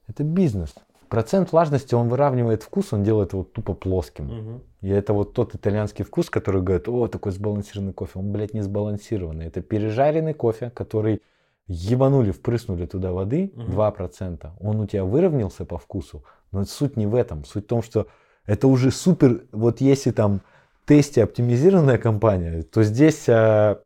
Это 0.06 0.24
бизнес. 0.24 0.76
Процент 1.10 1.52
влажности 1.52 1.96
он 1.96 2.10
выравнивает 2.10 2.64
вкус, 2.64 2.94
он 2.94 3.04
делает 3.04 3.34
его 3.34 3.44
тупо 3.44 3.74
плоским. 3.74 4.26
Мгм. 4.26 4.62
И 4.82 4.90
это 4.90 5.14
вот 5.14 5.34
тот 5.34 5.56
итальянский 5.56 6.04
вкус, 6.04 6.30
который 6.30 6.62
говорит, 6.62 6.88
о, 6.88 7.08
такой 7.08 7.32
сбалансированный 7.32 7.94
кофе. 7.94 8.20
Он, 8.20 8.32
блядь, 8.32 8.54
не 8.54 8.62
сбалансированный. 8.62 9.48
Это 9.48 9.62
пережаренный 9.62 10.34
кофе, 10.34 10.70
который 10.70 11.22
ебанули, 11.68 12.32
впрыснули 12.32 12.86
туда 12.86 13.12
воды, 13.12 13.52
Мгм. 13.56 13.72
2%. 13.72 14.54
Он 14.60 14.80
у 14.80 14.88
тебя 14.88 15.04
выровнялся 15.04 15.66
по 15.66 15.78
вкусу. 15.78 16.24
Но 16.52 16.66
суть 16.66 16.98
не 16.98 17.06
в 17.08 17.16
этом. 17.16 17.46
Суть 17.46 17.66
в 17.66 17.68
том, 17.68 17.82
что 17.82 18.08
это 18.46 18.68
уже 18.68 18.92
супер, 18.92 19.44
вот 19.52 19.82
если 19.82 20.12
там 20.12 20.42
тесте 20.86 21.24
оптимизированная 21.24 21.98
компания, 21.98 22.64
то 22.64 22.84
здесь 22.84 23.28
а, 23.28 23.82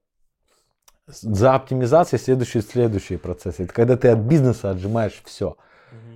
за 1.07 1.55
оптимизацией 1.55 2.19
следующие 2.19 2.61
следующие 2.63 3.17
процессы. 3.17 3.63
Это 3.63 3.73
когда 3.73 3.97
ты 3.97 4.09
от 4.09 4.19
бизнеса 4.19 4.69
отжимаешь 4.69 5.21
все. 5.25 5.57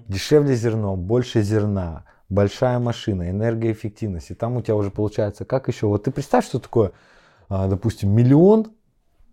Дешевле 0.08 0.56
зерно, 0.56 0.96
больше 0.96 1.42
зерна, 1.42 2.06
большая 2.30 2.80
машина, 2.80 3.30
энергоэффективность. 3.30 4.32
И 4.32 4.34
там 4.36 4.58
у 4.58 4.62
тебя 4.62 4.76
уже 4.76 4.92
получается, 4.92 5.46
как 5.46 5.68
еще? 5.68 5.88
Вот 5.88 6.04
ты 6.04 6.12
представь, 6.12 6.46
что 6.46 6.60
такое, 6.60 6.92
а, 7.50 7.68
допустим, 7.68 8.12
миллион 8.12 8.68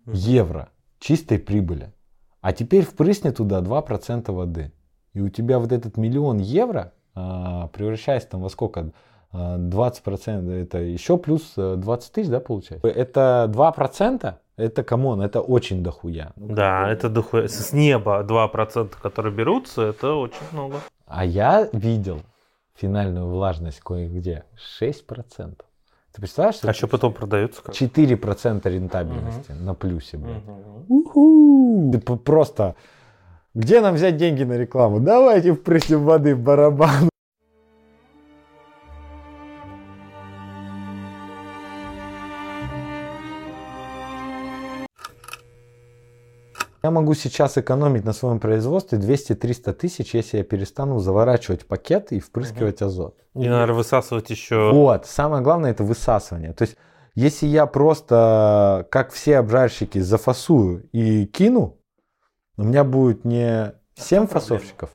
евро 0.05 0.69
чистой 0.99 1.39
прибыли. 1.39 1.93
А 2.41 2.53
теперь 2.53 2.83
впрысни 2.83 3.29
туда 3.29 3.61
2% 3.61 4.31
воды. 4.31 4.71
И 5.13 5.21
у 5.21 5.29
тебя 5.29 5.59
вот 5.59 5.71
этот 5.71 5.97
миллион 5.97 6.39
евро 6.39 6.93
а, 7.15 7.67
превращается 7.67 8.29
там 8.29 8.41
во 8.41 8.49
сколько? 8.49 8.91
А, 9.31 9.57
20% 9.57 10.51
это 10.51 10.79
еще 10.79 11.17
плюс 11.17 11.53
э, 11.57 11.75
20 11.77 12.11
тысяч, 12.11 12.29
да, 12.29 12.39
получается? 12.39 12.87
Это 12.87 13.49
2%, 13.53 14.35
это 14.57 14.83
come 14.83 15.05
on, 15.05 15.21
это 15.21 15.41
очень 15.41 15.83
дохуя. 15.83 16.31
Ну, 16.35 16.53
Да, 16.55 16.89
это 16.89 17.09
дохуя. 17.09 17.47
С 17.47 17.73
неба 17.73 18.23
2%, 18.23 18.91
которые 19.01 19.33
берутся, 19.33 19.81
это 19.83 20.13
очень 20.13 20.37
много. 20.51 20.75
А 21.05 21.25
я 21.25 21.67
видел 21.73 22.21
финальную 22.75 23.27
влажность 23.27 23.79
кое-где 23.81 24.45
6%. 24.81 25.55
Ты 26.13 26.21
представляешь, 26.21 26.55
что 26.57 26.69
А 26.69 26.73
что 26.73 26.87
потом 26.87 27.13
продается? 27.13 27.61
как? 27.63 27.73
4% 27.73 28.69
рентабельности 28.69 29.51
на 29.51 29.73
плюсе, 29.73 30.17
блядь. 30.17 30.43
Уху! 30.87 31.91
Ты 31.91 31.99
просто... 31.99 32.75
Где 33.55 33.81
нам 33.81 33.95
взять 33.95 34.17
деньги 34.17 34.43
на 34.43 34.53
рекламу? 34.53 34.99
Давайте 34.99 35.53
впрыснем 35.53 36.03
воды 36.05 36.35
в 36.35 36.39
барабан. 36.39 37.09
Я 46.85 46.91
могу 46.91 47.13
сейчас 47.13 47.57
экономить 47.57 48.03
на 48.03 48.11
своем 48.11 48.41
производстве 48.41 48.97
200-300 48.97 49.71
тысяч, 49.71 50.13
если 50.13 50.39
я 50.39 50.43
перестану 50.43 50.99
заворачивать 50.99 51.65
пакет 51.65 52.11
и 52.11 52.19
впрыскивать 52.19 52.81
азот. 52.81 53.15
И, 53.35 53.47
наверное, 53.47 53.75
высасывать 53.75 54.29
еще. 54.29 54.71
Вот, 54.73 55.05
самое 55.05 55.41
главное 55.41 55.71
это 55.71 55.85
высасывание. 55.85 56.51
То 56.51 56.63
есть, 56.63 56.75
если 57.15 57.45
я 57.47 57.67
просто, 57.67 58.85
как 58.91 59.13
все 59.13 59.37
обжарщики, 59.37 59.99
зафасую 59.99 60.89
и 60.91 61.25
кину, 61.25 61.77
у 62.57 62.63
меня 62.63 62.83
будет 62.83 63.23
не 63.23 63.73
7 63.95 64.27
фасовщиков. 64.27 64.89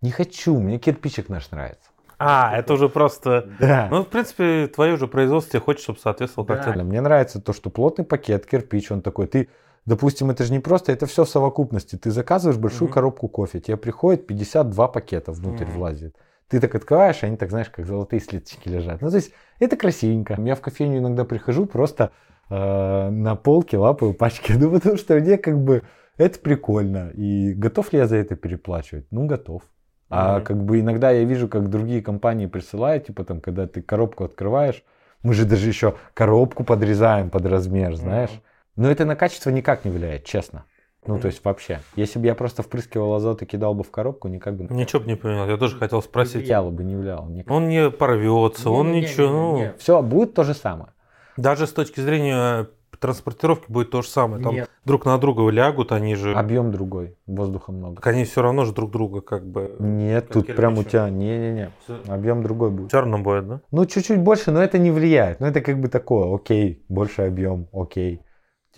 Не 0.00 0.10
хочу, 0.10 0.58
мне 0.58 0.78
кирпичик 0.78 1.28
наш 1.28 1.50
нравится. 1.50 1.90
А, 2.18 2.56
это 2.56 2.72
уже 2.72 2.88
просто... 2.88 3.50
Да. 3.60 3.88
Ну, 3.90 4.02
в 4.02 4.08
принципе, 4.08 4.66
твое 4.66 4.96
же 4.96 5.06
производство 5.06 5.52
тебе 5.52 5.60
хочет, 5.60 5.82
чтобы 5.82 5.98
соответствовало 5.98 6.46
картине. 6.46 6.84
Мне 6.84 7.02
нравится 7.02 7.38
то, 7.38 7.52
что 7.52 7.68
плотный 7.68 8.06
пакет, 8.06 8.46
кирпич, 8.46 8.90
он 8.90 9.02
такой. 9.02 9.26
Ты, 9.26 9.50
допустим, 9.88 10.30
это 10.30 10.44
же 10.44 10.52
не 10.52 10.60
просто, 10.60 10.92
это 10.92 11.06
все 11.06 11.24
в 11.24 11.28
совокупности. 11.28 11.96
Ты 11.96 12.10
заказываешь 12.10 12.58
большую 12.58 12.88
Мгм. 12.88 12.94
коробку 12.94 13.28
кофе, 13.28 13.58
тебе 13.60 13.76
приходит 13.76 14.26
52 14.26 14.88
пакета 14.88 15.32
внутрь 15.32 15.64
Мгм. 15.64 15.72
влазит. 15.74 16.16
Ты 16.48 16.60
так 16.60 16.74
открываешь, 16.74 17.24
они 17.24 17.36
так, 17.36 17.50
знаешь, 17.50 17.70
как 17.70 17.86
золотые 17.86 18.20
слиточки 18.20 18.68
лежат. 18.68 19.02
Ну, 19.02 19.10
то 19.10 19.16
есть, 19.16 19.32
это 19.60 19.76
красивенько. 19.76 20.36
Я 20.40 20.54
в 20.54 20.60
кофейню 20.60 20.98
иногда 20.98 21.24
прихожу, 21.24 21.66
просто 21.66 22.10
э, 22.50 23.08
на 23.10 23.34
полке 23.36 23.76
лапаю 23.78 24.14
пачки. 24.14 24.52
Ну, 24.58 24.70
потому 24.70 24.96
что 24.96 25.14
мне 25.14 25.36
как 25.38 25.58
бы 25.58 25.82
это 26.16 26.38
прикольно. 26.38 27.10
И 27.14 27.52
готов 27.54 27.92
ли 27.92 27.98
я 27.98 28.06
за 28.06 28.16
это 28.16 28.36
переплачивать? 28.36 29.06
Ну, 29.10 29.26
готов. 29.26 29.62
А 30.10 30.36
Мгм. 30.36 30.44
как 30.44 30.64
бы 30.64 30.80
иногда 30.80 31.10
я 31.10 31.24
вижу, 31.24 31.48
как 31.48 31.68
другие 31.68 32.02
компании 32.02 32.46
присылают, 32.46 33.06
типа 33.06 33.24
там, 33.24 33.40
когда 33.40 33.66
ты 33.66 33.82
коробку 33.82 34.24
открываешь, 34.24 34.84
мы 35.22 35.34
же 35.34 35.44
даже 35.44 35.68
еще 35.68 35.94
коробку 36.14 36.64
подрезаем 36.64 37.28
под 37.30 37.46
размер, 37.46 37.94
знаешь. 37.94 38.40
Но 38.78 38.88
это 38.88 39.04
на 39.04 39.16
качество 39.16 39.50
никак 39.50 39.84
не 39.84 39.90
влияет, 39.90 40.24
честно. 40.24 40.64
Ну, 41.04 41.18
то 41.18 41.26
есть 41.26 41.44
вообще. 41.44 41.80
Если 41.96 42.18
бы 42.20 42.26
я 42.26 42.34
просто 42.36 42.62
впрыскивал 42.62 43.14
азот 43.14 43.42
и 43.42 43.46
кидал 43.46 43.74
бы 43.74 43.82
в 43.82 43.90
коробку, 43.90 44.28
никак 44.28 44.56
бы 44.56 44.72
Ничего 44.72 45.00
бы 45.00 45.06
не 45.08 45.16
поменял. 45.16 45.48
Я 45.48 45.56
тоже 45.56 45.76
хотел 45.76 45.98
не 45.98 46.02
спросить. 46.02 46.42
влияло 46.42 46.70
бы, 46.70 46.84
не 46.84 46.94
влияло. 46.94 47.28
никак. 47.28 47.50
Он 47.50 47.68
не 47.68 47.90
порвется, 47.90 48.70
он 48.70 48.92
ничего. 48.92 49.28
ну, 49.28 49.72
Все, 49.78 50.00
будет 50.00 50.34
то 50.34 50.44
же 50.44 50.54
самое. 50.54 50.92
Даже 51.36 51.66
с 51.66 51.72
точки 51.72 52.00
зрения 52.00 52.68
транспортировки 53.00 53.70
будет 53.70 53.90
то 53.90 54.02
же 54.02 54.08
самое. 54.08 54.42
Там 54.42 54.54
Нет. 54.54 54.70
друг 54.84 55.06
на 55.06 55.18
друга 55.18 55.48
лягут, 55.50 55.90
они 55.90 56.14
же... 56.14 56.34
Объем 56.34 56.70
другой, 56.70 57.16
воздуха 57.26 57.72
много. 57.72 57.96
Так 57.96 58.06
они 58.08 58.24
все 58.24 58.42
равно 58.42 58.64
же 58.64 58.72
друг 58.72 58.90
друга 58.92 59.20
как 59.22 59.44
бы... 59.44 59.74
Нет, 59.78 60.26
Как 60.26 60.32
тут 60.34 60.54
прям 60.54 60.78
у 60.78 60.84
тебя, 60.84 61.08
не-не-не, 61.10 61.70
объем 62.06 62.42
другой 62.42 62.70
будет. 62.70 62.90
Черным 62.92 63.22
будет, 63.22 63.48
да? 63.48 63.60
Ну, 63.70 63.86
чуть-чуть 63.86 64.20
больше, 64.20 64.50
но 64.52 64.62
это 64.62 64.78
не 64.78 64.90
влияет. 64.90 65.40
Ну, 65.40 65.46
это 65.46 65.60
как 65.60 65.80
бы 65.80 65.88
такое, 65.88 66.34
окей, 66.34 66.84
больше 66.88 67.22
объем, 67.22 67.68
окей. 67.72 68.22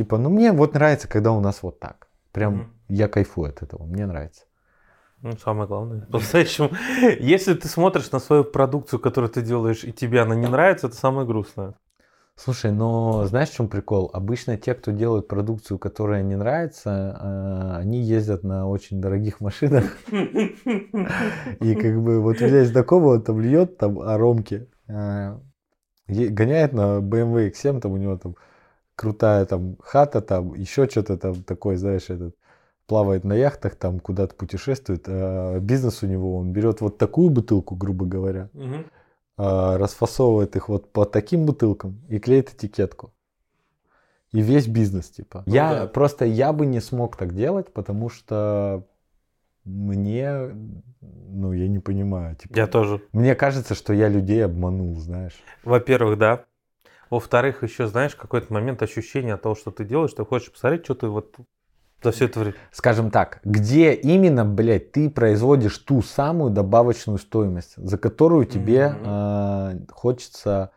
Типа, 0.01 0.17
ну, 0.17 0.31
мне 0.31 0.51
вот 0.53 0.73
нравится, 0.73 1.09
когда 1.09 1.31
у 1.31 1.41
нас 1.41 1.63
вот 1.63 1.79
так. 1.79 2.07
Прям 2.33 2.55
Мгм. 2.55 2.67
я 2.89 3.07
кайфую 3.07 3.51
от 3.51 3.61
этого, 3.63 3.85
мне 3.85 4.07
нравится. 4.07 4.45
Ну, 5.21 5.33
самое 5.33 5.69
главное. 5.69 6.01
По-настоящему, 6.11 6.71
если 7.21 7.53
ты 7.53 7.69
смотришь 7.69 8.11
на 8.11 8.19
свою 8.19 8.45
продукцию, 8.45 8.99
которую 8.99 9.31
ты 9.31 9.43
делаешь, 9.43 9.85
и 9.85 9.93
тебе 9.93 10.23
она 10.23 10.35
не 10.35 10.47
нравится, 10.47 10.87
это 10.87 10.97
самое 10.97 11.27
грустное. 11.27 11.75
Слушай, 12.35 12.73
но 12.73 13.27
знаешь, 13.27 13.51
в 13.51 13.55
чем 13.55 13.69
прикол? 13.69 14.09
Обычно 14.15 14.57
те, 14.57 14.73
кто 14.73 14.91
делают 14.91 15.29
продукцию, 15.29 15.79
которая 15.79 16.23
не 16.23 16.37
нравится, 16.37 17.19
э, 17.21 17.77
они 17.77 18.01
ездят 18.01 18.43
на 18.43 18.67
очень 18.69 19.03
дорогих 19.03 19.41
машинах. 19.43 19.85
И 20.11 21.75
как 21.75 22.03
бы 22.03 22.23
вот 22.23 22.41
у 22.41 22.45
меня 22.47 22.61
есть 22.61 22.71
знакомый, 22.73 23.17
он 23.17 23.23
там 23.23 23.39
льет 23.39 23.77
там 23.77 23.99
аромки, 24.01 24.67
э, 24.89 25.37
е- 26.09 26.29
гоняет 26.31 26.73
на 26.73 27.01
BMW 27.01 27.51
X7, 27.51 27.81
там 27.83 27.93
у 27.93 27.99
него 27.99 28.17
там 28.17 28.35
крутая 29.01 29.47
там 29.47 29.77
хата, 29.81 30.21
там 30.21 30.53
еще 30.53 30.87
что-то 30.87 31.17
там 31.17 31.43
такое, 31.43 31.79
знаешь, 31.79 32.11
этот 32.11 32.37
плавает 32.87 33.25
на 33.25 33.33
яхтах, 33.33 33.75
там 33.77 33.99
куда-то 33.99 34.35
путешествует. 34.35 35.05
а 35.07 35.59
бизнес 35.59 36.03
у 36.03 36.07
него, 36.07 36.37
он 36.37 36.53
берет 36.53 36.83
вот 36.83 36.99
такую 36.99 37.31
бутылку, 37.31 37.77
грубо 37.77 38.05
говоря, 38.05 38.51
Мгм. 38.53 38.85
а, 39.39 39.79
расфасовывает 39.79 40.55
их 40.57 40.69
вот 40.69 40.93
по 40.93 41.07
таким 41.07 41.47
бутылкам 41.47 42.03
и 42.11 42.19
клеит 42.19 42.53
этикетку. 42.53 43.11
И 44.33 44.43
весь 44.43 44.67
бизнес, 44.67 45.09
типа. 45.09 45.45
Ну 45.47 45.55
я 45.55 45.75
да. 45.75 45.87
просто, 45.87 46.27
я 46.27 46.53
бы 46.53 46.67
не 46.67 46.81
смог 46.81 47.17
так 47.17 47.35
делать, 47.35 47.73
потому 47.73 48.11
что 48.11 48.85
мне, 49.65 50.55
ну, 51.01 51.53
я 51.53 51.69
не 51.69 51.79
понимаю. 51.79 52.37
Типа, 52.37 52.55
Я 52.55 52.67
тоже. 52.67 53.01
Мне 53.13 53.35
кажется, 53.35 53.75
что 53.75 53.95
я 53.95 54.09
людей 54.09 54.45
обманул, 54.45 54.95
знаешь. 55.01 55.43
Во-первых, 55.65 56.19
да. 56.19 56.45
Во-вторых, 57.11 57.63
еще, 57.65 57.89
знаешь, 57.89 58.15
какой-то 58.15 58.53
момент 58.53 58.83
ощущения 58.83 59.37
того, 59.37 59.55
что 59.57 59.71
ты 59.73 59.85
делаешь, 59.85 60.13
ты 60.13 60.25
хочешь 60.25 60.53
посмотреть, 60.53 60.85
что 60.85 60.95
ты 60.95 61.09
вот 61.09 61.35
За 62.03 62.13
все 62.13 62.27
это 62.27 62.41
время. 62.41 62.57
Скажем 62.71 63.11
так, 63.11 63.41
где 63.45 63.93
именно, 63.93 64.45
блядь, 64.45 64.93
ты 64.93 65.11
производишь 65.11 65.77
ту 65.79 66.03
самую 66.03 66.51
добавочную 66.51 67.19
стоимость, 67.19 67.75
за 67.77 67.99
которую 67.99 68.47
тебе 68.47 68.95
э, 69.05 69.79
хочется... 69.91 70.71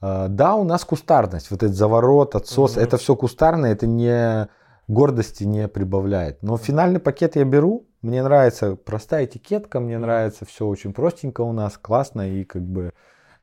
э, 0.00 0.26
да, 0.30 0.54
у 0.54 0.64
нас 0.64 0.84
кустарность, 0.84 1.50
вот 1.50 1.62
этот 1.62 1.76
заворот, 1.76 2.34
отсос, 2.34 2.76
Мгм. 2.76 2.84
это 2.84 2.96
все 2.96 3.14
кустарное, 3.14 3.72
это 3.72 3.86
не 3.86 4.48
гордости 4.88 5.44
не 5.44 5.68
прибавляет. 5.68 6.42
Но 6.42 6.56
финальный 6.56 7.00
пакет 7.00 7.36
я 7.36 7.44
беру, 7.44 7.86
мне 8.02 8.22
нравится 8.22 8.76
простая 8.76 9.26
этикетка, 9.26 9.80
мне 9.80 9.98
нравится 9.98 10.44
все 10.44 10.66
очень 10.66 10.92
простенько 10.92 11.42
у 11.42 11.52
нас, 11.52 11.78
классно, 11.78 12.28
и 12.28 12.44
как 12.44 12.62
бы 12.62 12.92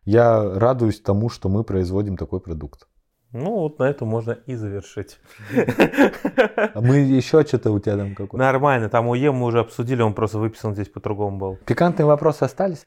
я 0.03 0.41
радуюсь 0.41 0.99
тому, 1.01 1.29
что 1.29 1.49
мы 1.49 1.63
производим 1.63 2.17
такой 2.17 2.39
продукт. 2.39 2.87
Ну, 3.33 3.51
вот 3.59 3.79
на 3.79 3.85
этом 3.85 4.09
можно 4.09 4.31
и 4.31 4.55
завершить. 4.55 5.19
А 5.53 6.81
мы 6.81 6.97
еще 6.97 7.43
что-то 7.43 7.71
у 7.71 7.79
тебя 7.79 7.95
там 7.95 8.13
какое 8.13 8.37
Нормально, 8.37 8.89
там 8.89 9.07
УЕ 9.07 9.31
мы 9.31 9.45
уже 9.45 9.59
обсудили, 9.59 10.01
он 10.01 10.13
просто 10.13 10.37
выписан 10.37 10.73
здесь 10.73 10.89
по-другому 10.89 11.37
был. 11.37 11.55
Пикантные 11.65 12.05
вопросы 12.05 12.43
остались? 12.43 12.85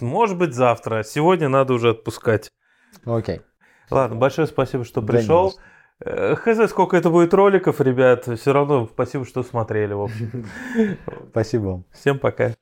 Может 0.00 0.38
быть, 0.38 0.54
завтра. 0.54 1.04
Сегодня 1.04 1.48
надо 1.48 1.72
уже 1.74 1.90
отпускать. 1.90 2.50
Окей. 3.04 3.42
Ладно, 3.90 4.16
большое 4.16 4.48
спасибо, 4.48 4.84
что 4.84 5.00
Да 5.00 5.12
пришел. 5.12 5.52
что. 5.52 5.60
Э, 6.04 6.34
Хз, 6.34 6.70
сколько 6.70 6.96
это 6.96 7.10
будет 7.10 7.32
роликов, 7.32 7.80
ребят. 7.80 8.26
Все 8.26 8.52
равно 8.52 8.88
спасибо, 8.92 9.24
что 9.24 9.44
смотрели, 9.44 9.92
в 9.92 10.02
общем. 10.02 10.46
Спасибо 11.30 11.62
вам. 11.62 11.84
Всем 11.92 12.18
пока. 12.18 12.54